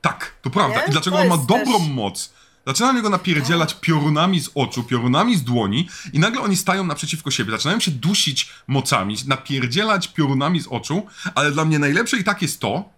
Tak, 0.02 0.32
to 0.42 0.50
prawda. 0.50 0.80
Nie? 0.82 0.88
I 0.88 0.92
dlaczego 0.92 1.16
To 1.18 1.22
on 1.24 1.28
ma 1.30 1.38
dobrą 1.38 1.80
też- 1.80 1.90
moc? 1.90 2.34
Zaczyna 2.68 2.88
na 2.88 2.94
niego 2.94 3.10
napierdzielać 3.10 3.74
piorunami 3.82 4.40
z 4.42 4.50
oczu, 4.56 4.84
piorunami 4.84 5.36
z 5.38 5.44
dłoni 5.44 5.90
i 6.14 6.20
nagle 6.20 6.42
oni 6.42 6.58
stają 6.58 6.84
naprzeciwko 6.84 7.32
siebie, 7.32 7.52
zaczynają 7.52 7.80
się 7.80 7.92
dusić 7.92 8.50
mocami, 8.68 9.16
napierdzielać 9.28 10.08
piorunami 10.08 10.60
z 10.62 10.68
oczu, 10.68 11.06
ale 11.36 11.52
dla 11.52 11.66
mnie 11.66 11.80
najlepsze 11.80 12.18
i 12.18 12.24
tak 12.24 12.42
jest 12.42 12.60
to, 12.60 12.90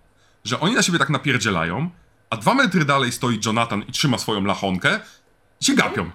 że 0.45 0.59
oni 0.59 0.75
na 0.75 0.82
siebie 0.82 0.99
tak 0.99 1.09
napierdzielają, 1.09 1.89
a 2.30 2.38
dwa 2.38 2.53
metry 2.53 2.86
dalej 2.86 3.11
stoi 3.11 3.39
Jonathan 3.45 3.82
i 3.88 3.91
trzyma 3.91 4.17
swoją 4.17 4.43
lachonkę 4.43 4.99
i 5.61 5.65
się 5.65 5.73
gapią. 5.75 6.11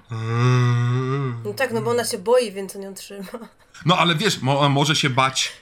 No 1.44 1.52
tak, 1.54 1.72
no 1.72 1.82
bo 1.82 1.90
ona 1.90 2.04
się 2.04 2.18
boi, 2.18 2.52
więc 2.52 2.76
on 2.76 2.82
ją 2.82 2.94
trzyma. 2.94 3.24
No 3.86 3.96
ale 3.98 4.14
wiesz, 4.14 4.42
mo- 4.42 4.68
może 4.68 4.96
się 4.96 5.10
bać 5.10 5.52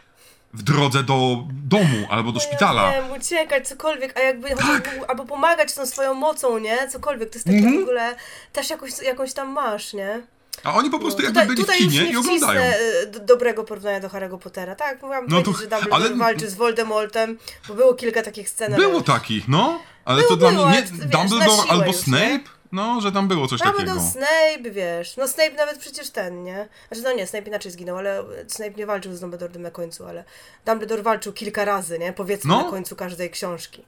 w 0.55 0.63
drodze 0.63 1.03
do 1.03 1.37
domu 1.51 2.07
albo 2.11 2.33
do 2.33 2.41
szpitala. 2.41 2.93
Ja 2.93 3.03
wiem, 3.03 3.13
uciekać, 3.21 3.69
cokolwiek, 3.69 4.17
a 4.19 4.21
jakby 4.21 4.49
Tak. 4.49 4.91
albo 5.09 5.25
pomagać 5.25 5.75
tą 5.75 5.87
swoją 5.87 6.15
mocą, 6.15 6.59
nie? 6.59 6.89
Cokolwiek, 6.89 7.31
to 7.31 7.35
jest 7.35 7.47
takie 7.47 7.59
Mhm. 7.59 7.79
w 7.79 7.83
ogóle, 7.83 8.15
też 8.53 8.71
jakąś, 8.71 8.99
jakąś 9.03 9.33
tam 9.33 9.49
masz, 9.49 9.93
nie? 9.95 10.21
A 10.65 10.75
oni 10.75 10.91
po 10.91 10.99
prostu 10.99 11.23
No, 11.23 11.25
jakby 11.25 11.41
tutaj, 11.41 11.47
byli 11.47 11.63
w 11.63 11.67
tutaj 11.67 11.83
już 11.85 11.93
kinie 11.93 12.05
nie 12.05 12.11
i 12.13 12.17
oglądają. 12.17 12.73
d- 13.07 13.21
dobrego 13.21 13.65
porównania 13.65 14.01
do 14.01 14.09
Harry'ego 14.09 14.39
Pottera, 14.39 14.75
tak? 14.75 15.03
Mówiłam 15.03 15.25
No 15.29 15.37
no 15.37 15.43
to- 15.43 15.53
że 15.53 15.59
Dumbledore 15.67 15.95
ale- 16.07 16.15
walczy 16.17 16.51
z 16.51 16.55
Voldemortem, 16.55 17.39
bo 17.69 17.75
było 17.75 17.95
kilka 17.95 18.23
takich 18.23 18.49
scen. 18.49 18.75
ale- 18.75 18.83
Było 18.89 19.01
takich, 19.01 19.49
no, 19.49 19.79
ale 20.05 20.23
to 20.23 20.37
Było, 20.37 20.51
dla 20.53 20.65
mnie 20.67 20.77
nie 20.77 20.83
wiesz, 20.83 20.91
Dumbledore 20.91 21.63
albo 21.71 21.87
już, 21.87 21.97
Snape, 21.97 22.27
nie? 22.29 22.41
No, 22.73 23.01
że 23.01 23.13
tam 23.13 23.29
było 23.29 23.49
coś 23.49 23.61
Dumbledore, 23.61 23.87
takiego. 24.01 24.11
Snape, 24.11 24.71
wiesz, 24.71 25.17
no 25.17 25.29
Snape 25.29 25.51
nawet 25.55 25.79
przecież 25.79 26.11
ten, 26.11 26.43
nie? 26.43 26.69
Znaczy 26.89 27.03
no 27.03 27.13
nie, 27.13 27.27
Snape 27.27 27.49
inaczej 27.49 27.73
zginął, 27.73 27.97
ale 27.99 28.25
Snape 28.49 28.71
nie 28.71 28.87
walczył 28.87 29.17
z 29.17 29.21
Dumbledorem 29.21 29.63
na 29.63 29.71
końcu, 29.71 30.07
ale 30.07 30.25
Dumbledore 30.67 31.03
walczył 31.03 31.33
kilka 31.33 31.65
razy, 31.65 31.99
nie? 31.99 32.13
Powiedzmy 32.13 32.51
No. 32.51 32.63
na 32.65 32.71
końcu 32.71 32.97
każdej 32.97 33.31
książki. 33.31 33.85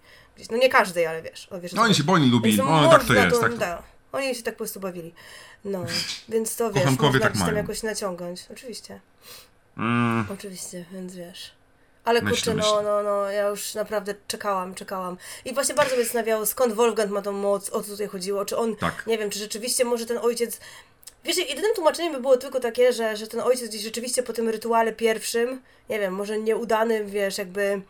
No 0.50 0.56
nie 0.56 0.68
każdej, 0.68 1.06
ale 1.06 1.22
wiesz. 1.22 1.48
o, 1.50 1.60
wiesz 1.60 1.72
No 1.72 1.82
oni 1.82 1.94
się, 1.94 2.04
bo 2.04 2.12
oni 2.12 2.30
lubili, 2.30 2.58
no 2.58 2.90
tak 2.90 3.04
to 3.04 3.14
jest, 3.14 3.40
tak. 3.40 3.56
da. 3.56 3.82
Oni 4.12 4.34
się 4.34 4.42
tak 4.42 4.54
po 4.54 4.58
prostu 4.58 4.80
bawili. 4.80 5.14
No, 5.64 5.84
więc 6.28 6.56
to 6.56 6.72
wiesz, 6.72 6.84
można 6.84 7.20
tak 7.20 7.32
gdzieś 7.32 7.46
tam 7.46 7.56
jakoś 7.56 7.82
naciągać. 7.82 8.46
Oczywiście, 8.52 9.00
Mm, 9.76 10.26
oczywiście, 10.32 10.84
więc 10.92 11.14
wiesz. 11.14 11.50
Ale 12.04 12.20
kurczę, 12.20 12.50
no, 12.50 12.56
myślę. 12.56 12.82
no, 12.82 13.02
no, 13.02 13.30
ja 13.30 13.48
już 13.48 13.74
naprawdę 13.74 14.14
czekałam, 14.28 14.74
czekałam. 14.74 15.16
I 15.44 15.54
właśnie 15.54 15.74
bardzo 15.74 15.94
mnie 15.94 16.04
zastanawiało, 16.04 16.46
skąd 16.46 16.74
Wolfgang 16.74 17.10
ma 17.10 17.22
tą 17.22 17.32
moc, 17.32 17.70
o 17.70 17.82
co 17.82 17.90
tutaj 17.90 18.06
chodziło, 18.08 18.44
czy 18.44 18.56
on, 18.56 18.76
Tak. 18.76 19.06
nie 19.06 19.18
wiem, 19.18 19.30
czy 19.30 19.38
rzeczywiście 19.38 19.84
może 19.84 20.06
ten 20.06 20.18
ojciec... 20.18 20.60
Wiecie, 21.24 21.42
jedynym 21.42 21.74
tłumaczeniem 21.74 22.12
by 22.12 22.20
było 22.20 22.36
tylko 22.36 22.60
takie, 22.60 22.92
że, 22.92 23.16
że 23.16 23.26
ten 23.26 23.40
ojciec 23.40 23.68
gdzieś 23.68 23.82
rzeczywiście 23.82 24.22
po 24.22 24.32
tym 24.32 24.48
rytuale 24.48 24.92
pierwszym, 24.92 25.62
nie 25.88 26.00
wiem, 26.00 26.14
może 26.14 26.38
nieudanym, 26.38 27.06
wiesz, 27.06 27.38
jakby 27.38 27.82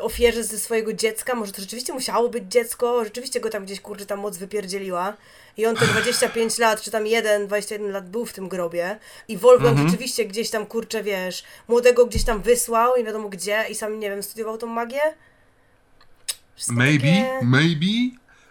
ofierze 0.00 0.44
ze 0.44 0.58
swojego 0.58 0.92
dziecka, 0.92 1.34
może 1.34 1.52
to 1.52 1.60
rzeczywiście 1.62 1.92
musiało 1.92 2.28
być 2.28 2.44
dziecko, 2.48 3.04
rzeczywiście 3.04 3.40
go 3.40 3.50
tam 3.50 3.64
gdzieś, 3.64 3.80
kurczę, 3.80 4.06
ta 4.06 4.16
moc 4.16 4.36
wypierdzieliła. 4.36 5.16
I 5.56 5.66
on 5.66 5.76
te 5.76 5.86
25 5.92 6.58
lat, 6.58 6.82
czy 6.82 6.90
tam 6.90 7.06
1, 7.06 7.46
21 7.46 7.90
lat 7.92 8.10
był 8.10 8.26
w 8.26 8.32
tym 8.32 8.48
grobie. 8.48 8.98
I 9.28 9.36
Wolfgang 9.36 9.70
Mhm. 9.72 9.88
rzeczywiście 9.88 10.24
gdzieś 10.24 10.50
tam, 10.50 10.66
kurczę, 10.66 11.02
wiesz, 11.02 11.44
młodego 11.68 12.06
gdzieś 12.06 12.24
tam 12.24 12.42
wysłał, 12.42 12.96
nie 12.98 13.04
wiadomo 13.04 13.28
gdzie. 13.28 13.64
I 13.70 13.74
sam, 13.74 14.00
nie 14.00 14.10
wiem, 14.10 14.22
studiował 14.22 14.58
tą 14.58 14.66
magię? 14.66 15.00
Wszystko 16.54 16.74
maybe, 16.76 16.98
takie- 17.06 17.38
maybe, 17.42 17.86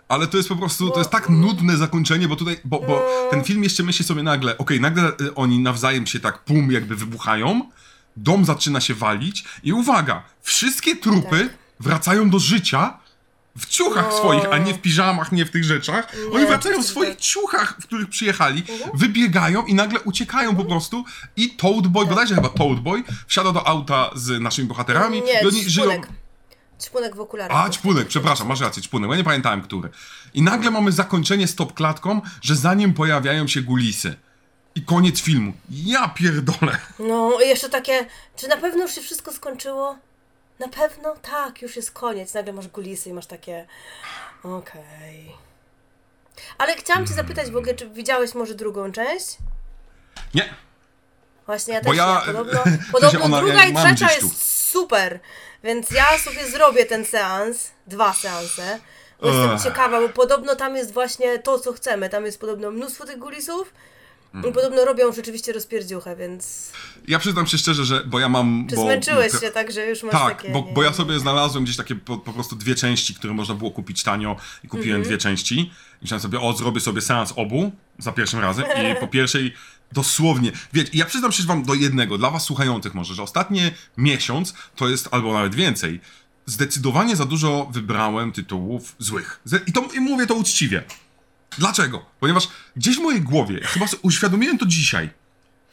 ale 0.07 0.27
to 0.27 0.37
jest 0.37 0.49
po 0.49 0.55
prostu, 0.55 0.89
to 0.89 0.97
jest 0.99 1.09
tak 1.11 1.29
nudne 1.29 1.77
zakończenie, 1.77 2.27
bo 2.27 2.35
tutaj, 2.35 2.57
bo, 2.63 2.79
bo 2.79 2.87
No. 2.87 3.29
ten 3.31 3.43
film 3.43 3.63
jeszcze 3.63 3.83
myśli 3.83 4.05
sobie 4.05 4.23
nagle, 4.23 4.57
okej, 4.57 4.81
nagle 4.81 5.09
y, 5.21 5.35
oni 5.35 5.59
nawzajem 5.59 6.07
się 6.07 6.19
tak 6.19 6.37
pum 6.43 6.71
jakby 6.71 6.95
wybuchają, 6.95 7.61
dom 8.17 8.45
zaczyna 8.45 8.81
się 8.81 8.93
walić 8.93 9.43
i 9.63 9.73
uwaga, 9.73 10.23
wszystkie 10.41 10.95
trupy 10.95 11.39
Tak. 11.49 11.57
wracają 11.79 12.29
do 12.29 12.39
życia 12.39 12.97
w 13.57 13.65
ciuchach 13.65 14.05
No. 14.09 14.17
swoich, 14.17 14.43
a 14.51 14.57
nie 14.57 14.73
w 14.73 14.81
piżamach, 14.81 15.31
nie 15.31 15.45
w 15.45 15.51
tych 15.51 15.63
rzeczach. 15.63 16.13
Nie, 16.29 16.35
Oni 16.37 16.45
wracają 16.45 16.83
w 16.83 16.85
swoich 16.85 17.09
tak. 17.09 17.19
ciuchach, 17.19 17.77
w 17.81 17.85
których 17.85 18.09
przyjechali, 18.09 18.63
Mhm. 18.69 18.91
wybiegają 18.93 19.65
i 19.65 19.73
nagle 19.73 19.99
uciekają 19.99 20.55
po 20.55 20.65
prostu 20.65 21.05
i 21.35 21.49
Toad 21.49 21.87
Boy, 21.87 22.05
bodajże 22.05 22.35
chyba 22.35 22.49
Toad 22.49 22.79
Boy, 22.79 23.03
wsiada 23.27 23.51
do 23.51 23.67
auta 23.67 24.09
z 24.15 24.41
naszymi 24.41 24.67
bohaterami 24.67 25.21
Nie, 25.21 25.49
i 25.59 25.69
żyją... 25.69 26.01
Ćpunek 26.83 27.15
w 27.15 27.19
okularach. 27.19 27.65
A, 27.65 27.69
ćpunek, 27.69 28.07
przepraszam, 28.07 28.47
masz 28.47 28.59
rację, 28.59 28.83
ćpunek, 28.83 29.11
ja 29.11 29.17
nie 29.17 29.23
pamiętałem 29.23 29.61
który. 29.61 29.89
I 30.33 30.41
nagle 30.41 30.71
mamy 30.71 30.91
zakończenie 30.91 31.47
stop 31.47 31.73
klatką, 31.73 32.21
że 32.41 32.55
zanim 32.55 32.93
pojawiają 32.93 33.47
się 33.47 33.61
gulisy. 33.61 34.15
I 34.75 34.81
koniec 34.85 35.21
filmu. 35.21 35.53
Ja 35.69 36.07
pierdolę. 36.07 36.77
No 36.99 37.31
i 37.45 37.47
jeszcze 37.49 37.69
takie, 37.69 38.05
czy 38.35 38.47
na 38.47 38.57
pewno 38.57 38.81
już 38.83 38.95
się 38.95 39.01
wszystko 39.01 39.31
skończyło? 39.31 39.97
Na 40.59 40.67
pewno? 40.67 41.15
Tak, 41.21 41.61
już 41.61 41.75
jest 41.75 41.91
koniec. 41.91 42.33
Nagle 42.33 42.53
masz 42.53 42.67
gulisy 42.67 43.09
i 43.09 43.13
masz 43.13 43.25
takie, 43.25 43.67
okej. 44.43 45.31
Ale 46.57 46.75
chciałam 46.75 47.07
cię 47.07 47.13
zapytać 47.13 47.49
w 47.51 47.57
ogóle, 47.57 47.73
czy 47.73 47.89
widziałeś 47.89 48.33
może 48.33 48.55
drugą 48.55 48.91
część? 48.91 49.37
Nie, 50.33 50.53
Właśnie 51.45 51.73
ja 51.73 51.81
Bo 51.81 51.89
też 51.89 51.97
ja- 51.97 52.23
nie. 52.27 52.33
Podobno, 52.33 52.63
podobno 52.91 53.25
ona- 53.25 53.37
druga 53.37 53.53
ja 53.53 53.65
i 53.65 53.75
trzecia 53.75 54.11
jest 54.13 54.43
super. 54.69 55.19
Więc 55.63 55.91
ja 55.91 56.17
sobie 56.17 56.47
zrobię 56.49 56.85
ten 56.85 57.05
seans, 57.05 57.71
dwa 57.87 58.13
seanse. 58.13 58.79
Bo 59.21 59.27
jestem 59.27 59.59
ciekawa, 59.59 60.01
bo 60.01 60.09
podobno 60.09 60.55
tam 60.55 60.75
jest 60.75 60.93
właśnie 60.93 61.39
to, 61.39 61.59
co 61.59 61.73
chcemy. 61.73 62.09
Tam 62.09 62.25
jest 62.25 62.39
podobno 62.39 62.71
mnóstwo 62.71 63.05
tych 63.05 63.17
gulisów 63.17 63.73
Mm. 64.33 64.53
podobno 64.53 64.85
robią 64.85 65.13
rzeczywiście 65.13 65.53
rozpierdziuchę, 65.53 66.15
więc... 66.15 66.71
ja 67.07 67.19
przyznam 67.19 67.47
się 67.47 67.57
szczerze, 67.57 67.85
że, 67.85 68.03
bo 68.05 68.19
ja 68.19 68.29
mam... 68.29 68.65
Czy 68.69 68.75
bo, 68.75 68.81
zmęczyłeś 68.81 69.31
się 69.39 69.51
tak, 69.51 69.71
że 69.71 69.85
już 69.85 70.03
masz 70.03 70.11
Tak, 70.11 70.37
takie... 70.37 70.53
bo, 70.53 70.59
nie, 70.59 70.73
bo 70.73 70.83
ja 70.83 70.93
sobie 70.93 71.19
znalazłem 71.19 71.63
gdzieś 71.63 71.77
takie 71.77 71.95
po, 71.95 72.17
po 72.17 72.33
prostu 72.33 72.55
dwie 72.55 72.75
części, 72.75 73.15
które 73.15 73.33
można 73.33 73.55
było 73.55 73.71
kupić 73.71 74.03
tanio 74.03 74.35
i 74.63 74.67
kupiłem 74.67 74.95
Mhm. 74.97 75.03
dwie 75.03 75.17
części. 75.17 75.59
I 75.59 75.71
myślałem 76.01 76.21
sobie, 76.21 76.39
o, 76.39 76.53
zrobię 76.53 76.79
sobie 76.79 77.01
seans 77.01 77.33
obu 77.35 77.71
za 77.99 78.11
pierwszym 78.11 78.39
razem 78.39 78.65
i 78.65 78.99
po 78.99 79.07
pierwszej 79.17 79.53
dosłownie, 79.91 80.51
wiecie, 80.73 80.89
ja 80.93 81.05
przyznam 81.05 81.31
się 81.31 81.43
wam 81.43 81.63
do 81.63 81.73
jednego, 81.73 82.17
dla 82.17 82.29
was 82.29 82.43
słuchających 82.43 82.93
może, 82.93 83.13
że 83.13 83.23
ostatnie 83.23 83.71
miesiąc 83.97 84.53
to 84.75 84.89
jest, 84.89 85.07
albo 85.11 85.33
nawet 85.33 85.55
więcej, 85.55 85.99
zdecydowanie 86.45 87.15
za 87.15 87.25
dużo 87.25 87.69
wybrałem 87.71 88.31
tytułów 88.31 88.95
złych. 88.99 89.41
I, 89.67 89.71
to, 89.71 89.87
I 89.95 89.99
mówię 89.99 90.27
to 90.27 90.33
uczciwie. 90.33 90.83
Dlaczego? 91.57 92.05
Ponieważ 92.19 92.47
gdzieś 92.75 92.95
w 92.97 93.01
mojej 93.01 93.21
głowie, 93.21 93.59
chyba 93.63 93.87
sobie 93.87 94.01
uświadomiłem 94.03 94.57
to 94.57 94.65
dzisiaj, 94.65 95.09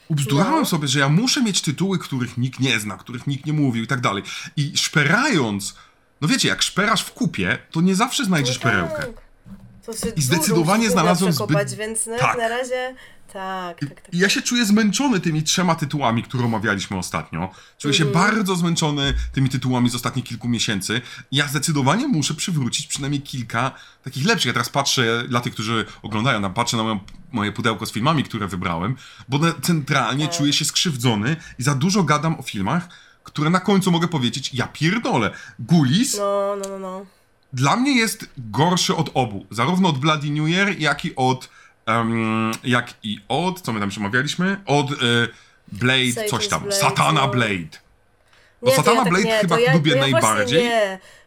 ubzdurałem 0.09 0.55
No. 0.61 0.65
sobie, 0.67 0.89
że 0.89 0.99
ja 0.99 1.09
muszę 1.09 1.43
mieć 1.43 1.61
tytuły, 1.63 1.99
których 1.99 2.39
nikt 2.39 2.61
nie 2.61 2.81
zna, 2.81 2.97
których 2.97 3.27
nikt 3.27 3.47
nie 3.47 3.53
mówił 3.53 3.85
i 3.85 3.87
tak 3.87 4.01
dalej. 4.01 4.23
I 4.57 4.73
szperając, 4.77 5.75
no 6.21 6.29
wiecie, 6.29 6.49
jak 6.49 6.63
szperasz 6.63 7.03
w 7.03 7.13
kupie, 7.13 7.59
to 7.71 7.81
nie 7.81 7.95
zawsze 7.95 8.25
znajdziesz 8.25 8.57
No 8.57 8.63
perełkę. 8.63 8.97
tak. 9.03 9.29
To 9.87 9.93
sobie 9.93 10.13
I 10.17 10.23
zdecydowanie 10.23 10.91
znalazłem 10.91 11.33
zbyt- 11.33 11.75
więc 11.75 12.07
no, 12.07 12.19
Tak. 12.19 12.39
na 12.39 12.49
razie 12.49 12.95
tak, 13.33 13.81
tak, 13.81 14.01
tak. 14.01 14.09
Ja 14.13 14.29
się 14.29 14.43
czuję 14.43 14.65
zmęczony 14.65 15.21
tymi 15.21 15.43
trzema 15.43 15.75
tytułami, 15.75 16.23
które 16.23 16.45
omawialiśmy 16.45 16.97
ostatnio. 16.99 17.51
Czuję 17.79 17.95
się 17.95 18.05
Mhm. 18.05 18.27
bardzo 18.27 18.57
zmęczony 18.57 19.15
tymi 19.33 19.49
tytułami 19.49 19.91
z 19.91 19.95
ostatnich 19.95 20.25
kilku 20.25 20.49
miesięcy. 20.49 21.01
Ja 21.33 21.49
zdecydowanie 21.49 22.09
muszę 22.09 22.35
przywrócić 22.35 22.87
przynajmniej 22.87 23.23
kilka 23.23 23.71
takich 24.05 24.27
lepszych. 24.27 24.47
Ja 24.47 24.53
teraz 24.53 24.69
patrzę, 24.69 25.25
dla 25.29 25.41
tych, 25.41 25.53
którzy 25.53 25.87
oglądają, 26.03 26.41
nam 26.41 26.55
patrzę 26.55 26.77
na 26.77 26.83
moją, 26.83 27.01
moje 27.33 27.53
pudełko 27.53 27.87
z 27.87 27.93
filmami, 27.93 28.25
które 28.25 28.49
wybrałem, 28.49 28.97
bo 29.29 29.39
centralnie 29.63 30.29
Tak. 30.29 30.37
czuję 30.37 30.53
się 30.53 30.65
skrzywdzony 30.65 31.37
i 31.59 31.63
za 31.63 31.75
dużo 31.75 32.03
gadam 32.03 32.41
o 32.41 32.43
filmach, 32.43 32.89
które 33.25 33.51
na 33.51 33.61
końcu 33.61 33.91
mogę 33.91 34.09
powiedzieć, 34.09 34.55
ja 34.55 34.67
pierdolę. 34.67 35.31
Gulis 35.59 36.17
No, 36.19 36.57
no, 36.63 36.69
no, 36.69 36.79
no. 36.79 37.07
dla 37.53 37.77
mnie 37.77 37.97
jest 37.97 38.31
gorszy 38.39 38.97
od 38.97 39.11
obu. 39.15 39.47
Zarówno 39.51 39.89
od 39.89 39.99
Bloody 39.99 40.31
New 40.31 40.49
Year, 40.49 40.79
jak 40.79 41.05
i 41.05 41.17
od. 41.17 41.49
Em, 41.89 42.52
jak 42.65 42.94
i 43.02 43.20
od. 43.28 43.60
Co 43.60 43.73
my 43.73 43.81
tam 43.81 43.90
się 43.90 44.01
omawialiśmy? 44.01 44.56
Od 44.66 44.93
e, 44.93 44.94
Blade, 45.73 46.28
coś 46.28 46.48
tam. 46.48 46.60
Blade, 46.60 46.77
Satana 46.77 47.20
no. 47.20 47.28
Blade. 47.28 47.78
Bo 48.62 48.70
Nie, 48.70 48.77
Satana 48.77 48.97
ja 48.97 49.02
tak 49.05 49.12
Blade 49.12 49.28
nie, 49.28 49.39
chyba 49.39 49.60
ja, 49.60 49.74
lubię 49.74 49.93
ja 49.93 50.01
najbardziej, 50.01 50.70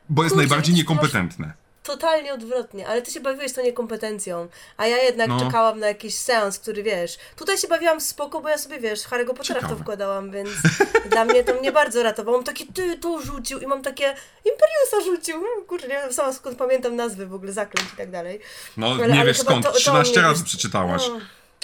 bo 0.09 0.23
jest 0.23 0.35
najbardziej 0.35 0.75
niekompetentny. 0.75 1.53
Totalnie 1.83 2.33
odwrotnie, 2.33 2.87
ale 2.87 3.01
ty 3.01 3.11
się 3.11 3.19
bawiłeś 3.19 3.53
tą 3.53 3.63
niekompetencją, 3.63 4.47
a 4.77 4.87
ja 4.87 4.97
jednak 4.97 5.27
No. 5.29 5.39
czekałam 5.39 5.79
na 5.79 5.87
jakiś 5.87 6.15
seans, 6.15 6.59
który 6.59 6.83
wiesz. 6.83 7.17
Tutaj 7.35 7.57
się 7.57 7.67
bawiłam 7.67 8.01
spoko, 8.01 8.41
bo 8.41 8.49
ja 8.49 8.57
sobie 8.57 8.79
wiesz, 8.79 8.99
Harry'ego 8.99 9.33
Pottera 9.33 9.61
to 9.69 9.75
wkładałam, 9.75 10.31
więc 10.31 10.49
dla 11.11 11.25
mnie 11.25 11.43
to 11.43 11.53
mnie 11.53 11.71
bardzo 11.71 12.03
ratowało. 12.03 12.37
Mam 12.37 12.45
takie 12.45 12.65
ty 12.73 12.97
to 12.97 13.21
rzucił 13.21 13.59
i 13.59 13.67
mam 13.67 13.81
takie 13.81 14.15
Imperiusa 14.45 15.11
rzucił. 15.11 15.41
Hmm, 15.41 15.65
Kurczę, 15.67 15.87
nie 15.87 15.93
wiem 15.93 16.13
sama 16.13 16.33
skąd 16.33 16.57
pamiętam 16.57 16.95
nazwy 16.95 17.27
w 17.27 17.33
ogóle 17.33 17.51
zaklęć 17.51 17.93
i 17.93 17.97
tak 17.97 18.11
dalej. 18.11 18.39
No, 18.77 18.87
Ale- 18.87 19.07
nie 19.07 19.13
ale 19.19 19.25
wiesz 19.25 19.39
skąd. 19.39 19.65
to- 19.65 19.71
to 19.71 19.77
13 19.77 20.19
mnie 20.19 20.27
razy 20.29 20.43
przeczytałaś. 20.43 21.01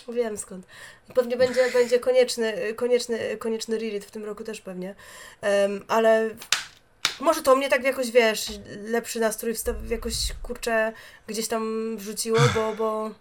No, 0.08 0.14
wiem 0.14 0.38
skąd. 0.38 0.66
Pewnie 1.16 1.38
będzie, 1.38 1.72
będzie 1.74 2.00
konieczny, 2.00 2.74
konieczny, 2.76 3.38
konieczny 3.38 3.80
reread 3.80 4.06
w 4.06 4.12
tym 4.12 4.26
roku 4.26 4.44
też 4.44 4.62
pewnie. 4.62 4.96
Em, 5.42 5.86
ale 5.88 6.30
może 7.22 7.42
to 7.42 7.56
mnie 7.56 7.70
tak 7.70 7.84
jakoś, 7.84 8.12
wiesz, 8.12 8.52
lepszy 8.84 9.20
nastrój 9.20 9.54
wsta- 9.54 9.74
jakoś, 9.92 10.14
kurczę, 10.44 10.94
gdzieś 11.28 11.48
tam 11.48 11.96
wrzuciło, 11.98 12.40
bo, 12.56 12.76
bo 12.76 13.12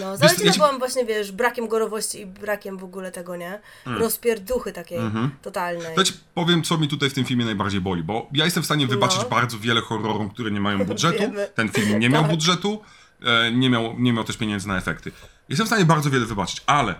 no, 0.00 0.16
zaleciona 0.16 0.52
ci- 0.52 0.58
byłam 0.58 0.78
właśnie, 0.78 1.04
wiesz, 1.04 1.32
brakiem 1.32 1.68
gorowości 1.68 2.20
i 2.20 2.26
brakiem 2.26 2.78
w 2.78 2.84
ogóle 2.84 3.12
tego, 3.12 3.36
nie? 3.36 3.60
Rozpierduchy 3.86 4.72
takiej 4.72 4.98
totalnej. 5.42 5.94
To 5.96 6.04
ci 6.04 6.12
powiem, 6.34 6.62
co 6.62 6.78
mi 6.78 6.88
tutaj 6.88 7.10
w 7.10 7.14
tym 7.14 7.24
filmie 7.24 7.44
najbardziej 7.44 7.80
boli, 7.80 8.02
bo 8.02 8.28
ja 8.32 8.44
jestem 8.44 8.62
w 8.62 8.66
stanie 8.66 8.86
wybaczyć 8.86 9.18
No. 9.22 9.28
bardzo 9.28 9.58
wiele 9.58 9.80
horrorów, 9.80 10.32
które 10.32 10.50
nie 10.50 10.60
mają 10.60 10.84
budżetu. 10.84 11.22
Ten 11.54 11.68
film 11.68 11.98
nie 11.98 12.10
miał 12.10 12.22
Tak. 12.22 12.30
budżetu, 12.30 12.82
e, 13.22 13.52
nie 13.52 13.70
miał, 13.70 13.94
nie 13.98 14.12
miał 14.12 14.24
też 14.24 14.36
pieniędzy 14.36 14.68
na 14.68 14.76
efekty. 14.78 15.12
Jestem 15.48 15.66
w 15.66 15.68
stanie 15.68 15.84
bardzo 15.84 16.10
wiele 16.10 16.26
wybaczyć, 16.26 16.62
ale 16.66 16.94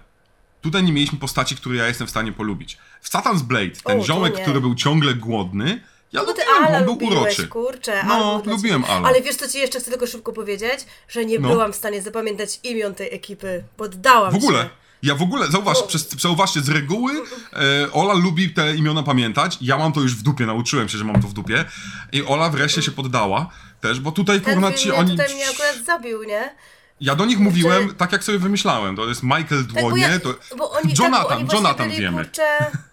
tutaj 0.67 0.83
nie 0.83 0.93
mieliśmy 0.93 1.19
postaci, 1.19 1.57
które 1.57 1.77
ja 1.77 1.87
jestem 1.89 2.07
w 2.07 2.11
stanie 2.11 2.33
polubić. 2.33 2.79
W 3.01 3.11
Satan's 3.11 3.41
Blade, 3.43 3.71
ten 3.85 4.01
O, 4.01 4.05
ziomek, 4.05 4.43
który 4.43 4.61
był 4.61 4.75
ciągle 4.75 5.15
głodny, 5.15 5.81
ja 6.13 6.21
No 6.23 6.27
lubiłem, 6.29 6.65
Ala 6.65 6.79
on 6.79 6.85
był 6.85 6.93
lubiłeś, 6.93 7.15
uroczy. 7.39 7.47
kurczę. 7.49 8.05
No, 8.09 8.43
lubiłem. 8.47 8.85
Ala. 8.85 9.09
Ale 9.09 9.23
wiesz, 9.23 9.37
co 9.37 9.49
ci 9.49 9.59
jeszcze 9.59 9.81
chcę 9.81 9.91
tylko 9.91 10.07
szybko 10.07 10.33
powiedzieć? 10.33 10.87
Że 11.09 11.25
nie 11.25 11.39
No. 11.39 11.49
byłam 11.49 11.73
w 11.73 11.77
stanie 11.77 12.03
zapamiętać 12.03 12.61
imion 12.65 12.95
tej 12.95 13.15
ekipy. 13.15 13.65
Poddałam 13.77 14.33
W 14.33 14.37
ogóle. 14.37 14.63
się. 14.63 14.69
Ja 15.03 15.15
w 15.15 15.23
ogóle, 15.23 15.47
zauważ, 15.51 15.79
No. 15.81 15.87
przez, 15.87 16.09
zauważcie, 16.11 16.61
z 16.61 16.69
reguły 16.69 17.13
e, 17.53 17.93
Ola 17.93 18.15
lubi 18.15 18.51
te 18.51 18.77
imiona 18.77 19.03
pamiętać. 19.03 19.59
Ja 19.61 19.77
mam 19.79 19.93
to 19.93 20.01
już 20.01 20.15
w 20.17 20.23
dupie, 20.23 20.47
nauczyłem 20.47 20.89
się, 20.89 20.99
że 20.99 21.05
mam 21.05 21.23
to 21.23 21.29
w 21.29 21.33
dupie. 21.33 21.65
I 22.13 22.23
Ola 22.23 22.51
wreszcie 22.51 22.83
się 22.83 22.91
poddała 22.91 23.51
też, 23.81 24.01
bo 24.01 24.13
tutaj 24.13 24.41
kurna 24.41 24.73
ci 24.73 24.93
oni. 24.93 25.11
tutaj 25.11 25.35
mnie 25.35 25.45
akurat 25.51 25.77
zabił, 25.87 26.23
nie? 26.25 26.55
Ja 27.01 27.15
do 27.15 27.25
nich 27.25 27.39
mówiłem 27.39 27.95
tak, 27.95 28.13
jak 28.13 28.25
sobie 28.25 28.39
wymyślałem. 28.39 28.97
To 28.97 29.09
jest 29.09 29.23
Michael 29.23 29.67
Tak, 29.75 29.75
bo, 29.75 29.81
Dłonie, 29.81 30.03
ja, 30.03 30.21
to. 30.21 30.35
bo 30.57 30.71
oni, 30.71 30.95
Jonathan, 30.99 31.29
tak, 31.29 31.47
bo 31.47 31.53
oni 31.53 31.53
Jonathan 31.53 31.89
byli, 31.89 32.01
wiemy. 32.01 32.25
Kurczę, 32.25 32.43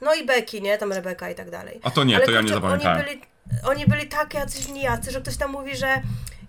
no 0.01 0.13
i 0.15 0.25
Becky, 0.25 0.61
nie? 0.61 0.77
Tam 0.77 0.91
Rebeka 0.91 1.29
i 1.29 1.35
tak 1.35 1.51
dalej. 1.51 1.79
A 1.83 1.91
to 1.91 2.03
nie, 2.03 2.15
Ale 2.15 2.25
to 2.25 2.31
ja 2.31 2.41
nie 2.41 2.43
kurczę, 2.43 2.55
zapamiętałem. 2.55 2.97
Oni 2.97 3.05
byli, 3.05 3.21
oni 3.63 3.85
byli 3.85 4.07
tak 4.07 4.33
jacyś 4.33 4.67
nijacy, 4.67 5.11
że 5.11 5.21
ktoś 5.21 5.37
tam 5.37 5.51
mówi, 5.51 5.77
że... 5.77 6.01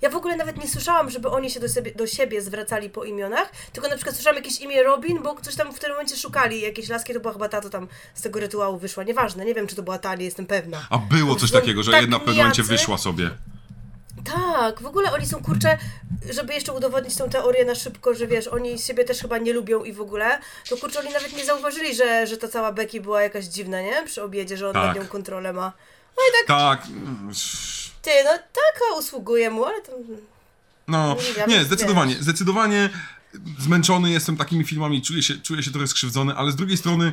Ja 0.03 0.11
w 0.11 0.17
ogóle 0.17 0.37
nawet 0.37 0.57
nie 0.57 0.69
słyszałam, 0.69 1.11
żeby 1.11 1.29
oni 1.31 1.51
się 1.51 1.61
do 1.61 1.69
siebie, 1.69 1.93
do 1.95 2.07
siebie 2.07 2.43
zwracali 2.43 2.91
po 2.91 3.05
imionach, 3.05 3.53
tylko 3.73 3.89
na 3.89 3.95
przykład 3.97 4.15
słyszałam 4.15 4.37
jakieś 4.37 4.61
imię 4.61 4.83
Robin, 4.83 5.23
bo 5.23 5.35
ktoś 5.35 5.55
tam 5.55 5.73
w 5.73 5.79
tym 5.79 5.91
momencie 5.91 6.17
szukali 6.17 6.61
jakiejś 6.61 6.89
laski, 6.89 7.15
to 7.15 7.21
była 7.21 7.33
chyba 7.33 7.49
ta, 7.49 7.61
to 7.61 7.71
tam 7.71 7.89
z 8.15 8.23
tego 8.23 8.41
rytuału 8.41 8.79
wyszła. 8.79 9.05
Nieważne, 9.05 9.45
nie 9.45 9.55
wiem, 9.55 9.67
czy 9.67 9.77
to 9.77 9.83
była 9.83 9.99
ta, 9.99 10.15
nie 10.15 10.25
jestem 10.25 10.47
pewna. 10.47 10.87
A 10.91 10.99
było 10.99 11.37
coś 11.37 11.51
takiego, 11.51 11.83
że 11.83 11.93
tak 11.93 12.01
jedna 12.01 12.17
w 12.17 12.21
pewnym 12.21 12.37
momencie 12.37 12.63
wyszła 12.63 12.99
sobie. 12.99 13.31
Tak, 14.25 14.83
w 14.83 14.87
ogóle 14.87 15.13
oni 15.13 15.27
są 15.27 15.43
kurcze, 15.43 15.79
żeby 16.31 16.55
jeszcze 16.55 16.73
udowodnić 16.73 17.17
tą 17.17 17.31
teorię 17.31 17.65
na 17.65 17.75
szybko, 17.75 18.15
że 18.15 18.27
wiesz, 18.27 18.49
oni 18.49 18.79
siebie 18.79 19.05
też 19.05 19.19
chyba 19.19 19.39
nie 19.39 19.53
lubią 19.53 19.85
i 19.85 19.93
w 19.93 20.01
ogóle, 20.01 20.39
to 20.69 20.77
kurczę, 20.77 21.01
oni 21.01 21.13
nawet 21.13 21.37
nie 21.37 21.45
zauważyli, 21.45 21.95
że, 21.95 22.27
że 22.27 22.37
ta 22.37 22.49
cała 22.49 22.73
Becky 22.73 23.01
była 23.01 23.23
jakaś 23.23 23.45
dziwna, 23.45 23.81
nie? 23.83 24.03
Przy 24.07 24.23
obiedzie, 24.23 24.57
że 24.57 24.67
on 24.69 24.75
Tak. 24.75 24.87
nad 24.87 24.97
nią 24.97 25.07
kontrolę 25.09 25.53
ma. 25.53 25.73
No 26.17 26.23
i 26.29 26.47
tak, 26.47 26.47
Tak. 26.47 26.87
ty, 28.03 28.11
no 28.25 28.31
taka 28.31 28.99
usługuje 28.99 29.51
mu, 29.51 29.65
ale 29.65 29.81
to... 29.83 29.93
No, 30.89 31.17
nie, 31.49 31.57
bym- 31.57 31.65
zdecydowanie, 31.65 32.15
zdecydowanie 32.21 32.91
zmęczony 33.59 34.11
jestem 34.11 34.37
takimi 34.37 34.65
filmami, 34.65 35.03
czuję 35.03 35.23
się, 35.23 35.35
czuję 35.39 35.63
się 35.63 35.71
trochę 35.71 35.87
skrzywdzony, 35.87 36.35
ale 36.35 36.53
z 36.53 36.57
drugiej 36.57 36.77
strony 36.77 37.13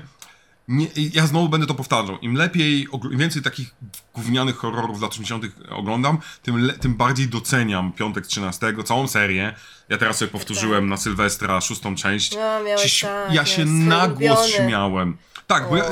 nie, 0.72 0.88
ja 1.14 1.28
znowu 1.28 1.50
będę 1.50 1.68
to 1.68 1.74
powtarzał. 1.74 2.20
Im 2.20 2.36
lepiej, 2.36 2.88
im 3.12 3.18
więcej 3.18 3.42
takich 3.42 3.76
gównianych 4.14 4.56
horrorów 4.58 4.98
z 5.00 5.02
lat 5.02 5.12
80. 5.12 5.46
oglądam, 5.70 6.18
tym, 6.44 6.58
le, 6.66 6.74
tym 6.74 6.94
bardziej 6.96 7.28
doceniam 7.28 7.92
Piątek 7.94 8.28
13, 8.28 8.74
całą 8.86 9.08
serię. 9.08 9.54
Ja 9.90 9.98
teraz 9.98 10.18
sobie 10.18 10.32
powtórzyłem 10.32 10.90
na 10.90 10.98
Sylwestra 10.98 11.62
szóstą 11.62 11.96
część. 11.96 12.32
No, 12.36 12.64
miałeś 12.66 13.02
tak, 13.02 13.34
ja 13.34 13.46
się 13.46 13.66
na 13.66 14.08
głos 14.08 14.48
śmiałem. 14.66 15.18
Tak, 15.48 15.70
bo 15.70 15.78
ja, 15.78 15.84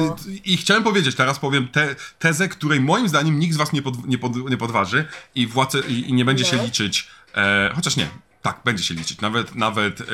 i 0.46 0.58
chciałem 0.58 0.84
powiedzieć, 0.84 1.16
teraz 1.16 1.40
powiem 1.40 1.68
te, 1.68 1.96
tezę, 2.20 2.50
której 2.50 2.80
moim 2.82 3.10
zdaniem 3.10 3.40
nikt 3.40 3.54
z 3.54 3.58
was 3.58 3.74
nie, 3.74 3.82
pod, 3.82 4.08
nie, 4.08 4.18
pod, 4.18 4.50
nie 4.50 4.58
podważy 4.58 5.06
i, 5.36 5.48
władze, 5.48 5.80
i, 5.80 6.10
i 6.10 6.14
nie 6.14 6.26
będzie 6.26 6.46
się 6.46 6.58
liczyć, 6.64 7.08
e, 7.36 7.72
chociaż 7.76 7.96
nie, 7.98 8.08
tak, 8.42 8.60
będzie 8.66 8.84
się 8.84 8.94
liczyć, 8.94 9.22
nawet, 9.22 9.56
nawet 9.56 10.02
l- 10.02 10.08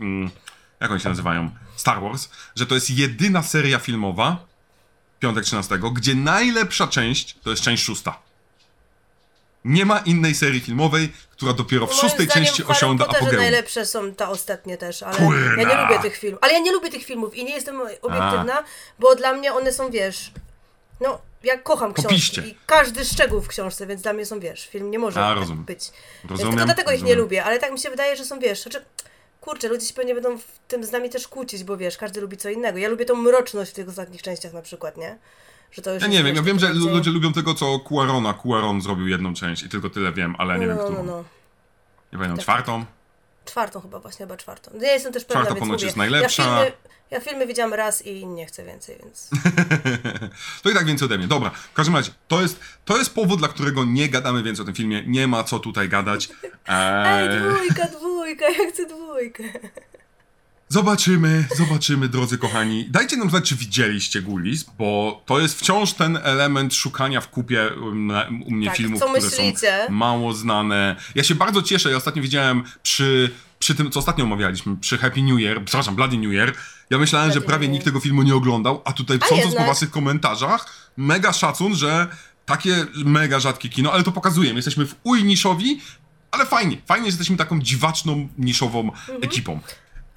mm, 0.00 0.30
jak 0.80 0.90
oni 0.90 1.00
się 1.00 1.08
nazywają, 1.08 1.50
Star 1.80 2.00
Wars, 2.00 2.28
że 2.56 2.66
to 2.66 2.74
jest 2.74 2.90
jedyna 2.90 3.42
seria 3.42 3.78
filmowa, 3.78 4.46
Piątek 5.20 5.44
13, 5.44 5.78
gdzie 5.92 6.14
najlepsza 6.14 6.86
część 6.88 7.36
to 7.42 7.50
jest 7.50 7.62
część 7.62 7.84
szósta. 7.84 8.18
Nie 9.64 9.84
ma 9.86 9.98
innej 9.98 10.34
serii 10.34 10.60
filmowej, 10.60 11.12
która 11.30 11.52
dopiero 11.52 11.86
w 11.86 11.90
Moim 11.90 12.00
szóstej 12.00 12.28
części 12.28 12.64
osiąga 12.64 13.04
apogeum. 13.06 13.36
najlepsze 13.36 13.86
są 13.86 14.14
te 14.14 14.28
ostatnie 14.28 14.76
też, 14.76 15.02
ale 15.02 15.16
Kurna. 15.16 15.62
ja 15.62 15.68
nie 15.68 15.82
lubię 15.82 15.98
tych 16.02 16.16
filmów. 16.16 16.38
Ale 16.42 16.52
ja 16.52 16.58
nie 16.58 16.72
lubię 16.72 16.90
tych 16.90 17.04
filmów 17.04 17.34
i 17.36 17.44
nie 17.44 17.54
jestem 17.54 17.80
obiektywna, 18.02 18.64
bo 18.98 19.14
dla 19.14 19.32
mnie 19.32 19.52
one 19.52 19.72
są, 19.72 19.90
wiesz, 19.90 20.32
no, 21.00 21.20
ja 21.44 21.58
kocham 21.58 21.92
książki 21.94 22.08
Popiście. 22.08 22.42
i 22.42 22.56
każdy 22.66 23.04
szczegół 23.04 23.40
w 23.40 23.48
książce, 23.48 23.86
więc 23.86 24.02
dla 24.02 24.12
mnie 24.12 24.26
są, 24.26 24.40
wiesz, 24.40 24.68
film 24.68 24.90
nie 24.90 24.98
może 24.98 25.24
A, 25.24 25.34
rozumiem. 25.34 25.64
być. 25.64 25.78
Więc 25.80 26.30
Rozumiem, 26.30 26.50
tylko 26.52 26.64
dlatego 26.66 26.90
ich 26.90 26.96
nie 26.98 27.02
rozumiem. 27.02 27.18
lubię, 27.18 27.44
ale 27.44 27.58
tak 27.58 27.72
mi 27.72 27.78
się 27.78 27.90
wydaje, 27.90 28.16
że 28.16 28.24
są, 28.24 28.38
wiesz, 28.38 28.62
znaczy, 28.62 28.84
kurczę, 29.40 29.68
ludzie 29.68 29.86
się 29.86 29.94
pewnie 29.94 30.14
będą 30.14 30.38
w 30.38 30.58
tym 30.68 30.84
z 30.84 30.92
nami 30.92 31.10
też 31.10 31.28
kłócić, 31.28 31.64
bo 31.64 31.76
wiesz, 31.76 31.96
każdy 31.96 32.20
lubi 32.20 32.36
co 32.36 32.48
innego. 32.50 32.78
Ja 32.78 32.88
lubię 32.88 33.04
tą 33.04 33.14
mroczność 33.14 33.70
w 33.70 33.74
tych 33.74 33.88
ostatnich 33.88 34.22
częściach 34.22 34.52
na 34.52 34.62
przykład, 34.62 34.96
nie? 34.96 35.18
Że 35.72 35.82
to 35.82 35.94
już 35.94 36.02
Ja 36.02 36.08
nie 36.08 36.24
wiem, 36.24 36.36
ja 36.36 36.42
wiem, 36.42 36.58
że 36.58 36.68
ludzie 36.72 37.10
lubią 37.10 37.32
tego, 37.32 37.54
co 37.54 37.78
Cuarona. 37.88 38.34
Cuaron 38.34 38.80
zrobił 38.82 39.06
jedną 39.08 39.34
część 39.34 39.62
i 39.62 39.68
tylko 39.68 39.90
tyle 39.90 40.12
wiem, 40.12 40.34
ale 40.38 40.58
nie 40.58 40.66
wiem, 40.66 40.76
no, 40.76 40.84
którą. 40.84 41.04
no, 41.04 41.12
no. 41.16 41.24
Nie 42.12 42.18
pamiętam, 42.18 42.36
Tak. 42.36 42.42
czwartą? 42.44 42.84
Czwartą 43.48 43.80
chyba, 43.80 43.98
właśnie 43.98 44.26
chyba 44.26 44.36
czwartą. 44.36 44.70
Nie 44.74 44.86
jestem 44.88 45.12
też 45.12 45.24
pewna, 45.24 45.42
Czwarta 45.42 45.54
więc 45.54 45.60
ponoć 45.66 45.72
mówię, 45.80 45.86
jest 45.86 45.96
najlepsza. 45.96 46.42
Ja 46.42 46.64
filmy, 46.64 46.72
ja 47.10 47.20
filmy 47.20 47.46
widziałam 47.46 47.74
raz 47.74 48.06
i 48.06 48.26
nie 48.26 48.46
chcę 48.46 48.64
więcej, 48.64 48.96
więc... 49.02 49.30
To 50.62 50.70
i 50.70 50.74
tak 50.74 50.86
więcej 50.86 51.06
ode 51.06 51.18
mnie. 51.18 51.26
Dobra, 51.26 51.50
w 51.50 51.72
każdym 51.72 51.96
razie, 51.96 52.10
to 52.28 52.40
jest, 52.42 52.60
to 52.84 52.98
jest 52.98 53.14
powód, 53.14 53.38
dla 53.38 53.48
którego 53.48 53.84
nie 53.84 54.08
gadamy 54.08 54.42
więcej 54.42 54.62
o 54.62 54.66
tym 54.66 54.74
filmie. 54.74 55.02
Nie 55.06 55.26
ma 55.26 55.44
co 55.44 55.58
tutaj 55.58 55.88
gadać. 55.88 56.28
Ej, 56.68 57.28
Eee, 57.28 57.40
dwójka, 57.40 57.86
dwójka, 57.98 58.48
ja 58.48 58.70
chcę 58.70 58.86
dwójkę. 58.86 59.44
Zobaczymy, 60.68 61.44
zobaczymy, 61.56 62.08
drodzy 62.08 62.38
kochani. 62.38 62.86
Dajcie 62.90 63.16
nam 63.16 63.30
znać, 63.30 63.48
czy 63.48 63.56
widzieliście 63.56 64.22
Gulis, 64.22 64.64
bo 64.78 65.22
to 65.26 65.40
jest 65.40 65.60
wciąż 65.60 65.92
ten 65.92 66.18
element 66.22 66.74
szukania 66.74 67.20
w 67.20 67.28
kupie 67.30 67.70
um, 67.82 68.10
u 68.46 68.50
mnie 68.50 68.66
Tak, 68.66 68.76
filmów, 68.76 69.00
które 69.02 69.20
myślicie? 69.20 69.84
są 69.86 69.92
mało 69.92 70.32
znane. 70.34 70.96
Ja 71.14 71.22
się 71.24 71.34
bardzo 71.34 71.62
cieszę, 71.62 71.90
ja 71.90 71.96
ostatnio 71.96 72.22
widziałem 72.22 72.62
przy, 72.82 73.30
przy 73.58 73.74
tym, 73.74 73.90
co 73.90 73.98
ostatnio 74.00 74.24
omawialiśmy, 74.24 74.76
przy 74.76 74.98
Happy 74.98 75.22
New 75.22 75.40
Year, 75.40 75.64
przepraszam, 75.64 75.94
Bloody 75.96 76.16
New 76.18 76.32
Year, 76.32 76.54
ja 76.90 76.98
myślałem, 76.98 77.28
że 77.28 77.32
Bloody 77.34 77.46
prawie 77.46 77.66
New 77.66 77.72
nikt 77.72 77.84
tego 77.84 78.00
filmu 78.00 78.22
nie 78.22 78.34
oglądał, 78.34 78.82
a 78.84 78.92
tutaj 78.92 79.18
sądząc 79.28 79.54
po 79.54 79.64
waszych 79.64 79.90
komentarzach, 79.90 80.90
mega 80.96 81.32
szacun, 81.32 81.74
że 81.74 82.06
takie 82.46 82.86
mega 83.04 83.40
rzadkie 83.40 83.68
kino, 83.68 83.92
ale 83.92 84.02
to 84.02 84.12
pokazuje, 84.12 84.50
my 84.50 84.58
jesteśmy 84.58 84.86
w 84.86 84.94
uj 85.04 85.24
niszowi, 85.24 85.80
ale 86.30 86.46
fajnie, 86.46 86.76
fajnie, 86.86 87.04
że 87.04 87.08
jesteśmy 87.08 87.36
taką 87.36 87.60
dziwaczną, 87.60 88.28
niszową 88.38 88.80
Mhm. 88.80 89.22
ekipą. 89.22 89.60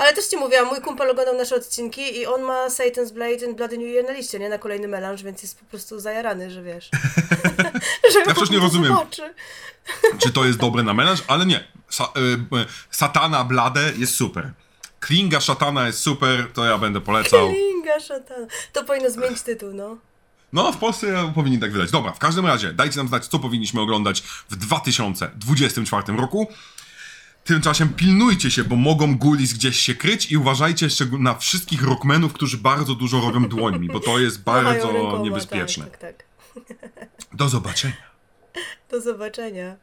Ale 0.01 0.13
też 0.13 0.25
ci 0.25 0.37
mówiłam, 0.37 0.67
mój 0.67 0.81
kumpel 0.81 1.09
oglądał 1.09 1.37
nasze 1.37 1.55
odcinki 1.55 2.17
i 2.17 2.25
on 2.25 2.41
ma 2.41 2.67
Satan's 2.67 3.11
Blade 3.11 3.45
and 3.47 3.57
Bloody 3.57 3.77
New 3.77 3.87
Year 3.87 4.05
na 4.05 4.11
liście, 4.11 4.39
nie? 4.39 4.49
Na 4.49 4.57
kolejny 4.57 4.87
melanż, 4.87 5.23
więc 5.23 5.41
jest 5.41 5.59
po 5.59 5.65
prostu 5.65 5.99
zajarany, 5.99 6.51
że 6.51 6.63
wiesz. 6.63 6.89
że 8.13 8.19
Ja 8.19 8.25
przecież 8.25 8.49
nie 8.49 8.59
rozumiem. 8.59 8.93
zobaczy. 8.93 9.33
Czy 10.17 10.33
to 10.33 10.45
jest 10.45 10.59
dobre 10.59 10.83
na 10.83 10.93
melanż? 10.93 11.23
Ale 11.27 11.45
nie. 11.45 11.63
Sa 11.89 12.03
y, 12.03 12.57
y, 12.57 12.65
satana 12.91 13.43
Blade 13.43 13.91
jest 13.97 14.15
super. 14.15 14.51
Klinga 14.99 15.39
Szatana 15.41 15.87
jest 15.87 15.99
super, 15.99 16.47
to 16.53 16.65
ja 16.65 16.77
będę 16.77 17.01
polecał. 17.01 17.51
Linga 17.51 17.99
szatana. 17.99 18.47
To 18.73 18.83
powinno 18.83 19.09
zmienić 19.09 19.41
tytuł, 19.41 19.73
no. 19.73 19.97
No, 20.53 20.71
w 20.71 20.77
Polsce 20.77 21.31
powinni 21.35 21.59
tak 21.59 21.71
wydać. 21.71 21.91
Dobra, 21.91 22.11
w 22.11 22.19
każdym 22.19 22.45
razie, 22.45 22.73
dajcie 22.73 22.97
nam 22.97 23.07
znać, 23.07 23.27
co 23.27 23.39
powinniśmy 23.39 23.81
oglądać 23.81 24.21
w 24.49 24.55
2024 24.55 26.17
roku. 26.17 26.47
Tymczasem 27.43 27.89
pilnujcie 27.89 28.51
się, 28.51 28.63
bo 28.63 28.75
mogą 28.75 29.17
gulis 29.17 29.53
gdzieś 29.53 29.79
się 29.79 29.95
kryć 29.95 30.31
i 30.31 30.37
uważajcie 30.37 30.87
na 31.19 31.35
wszystkich 31.35 31.83
rockmenów, 31.83 32.33
którzy 32.33 32.57
bardzo 32.57 32.95
dużo 32.95 33.21
robią 33.21 33.49
dłońmi, 33.49 33.87
bo 33.87 33.99
to 33.99 34.19
jest 34.19 34.43
bardzo 34.53 34.91
rękoma, 34.91 35.23
niebezpieczne. 35.23 35.85
Tak, 35.85 35.97
tak, 35.97 36.15
tak. 36.17 37.09
Do 37.33 37.49
zobaczenia. 37.49 38.11
Do 38.91 39.01
zobaczenia. 39.01 39.75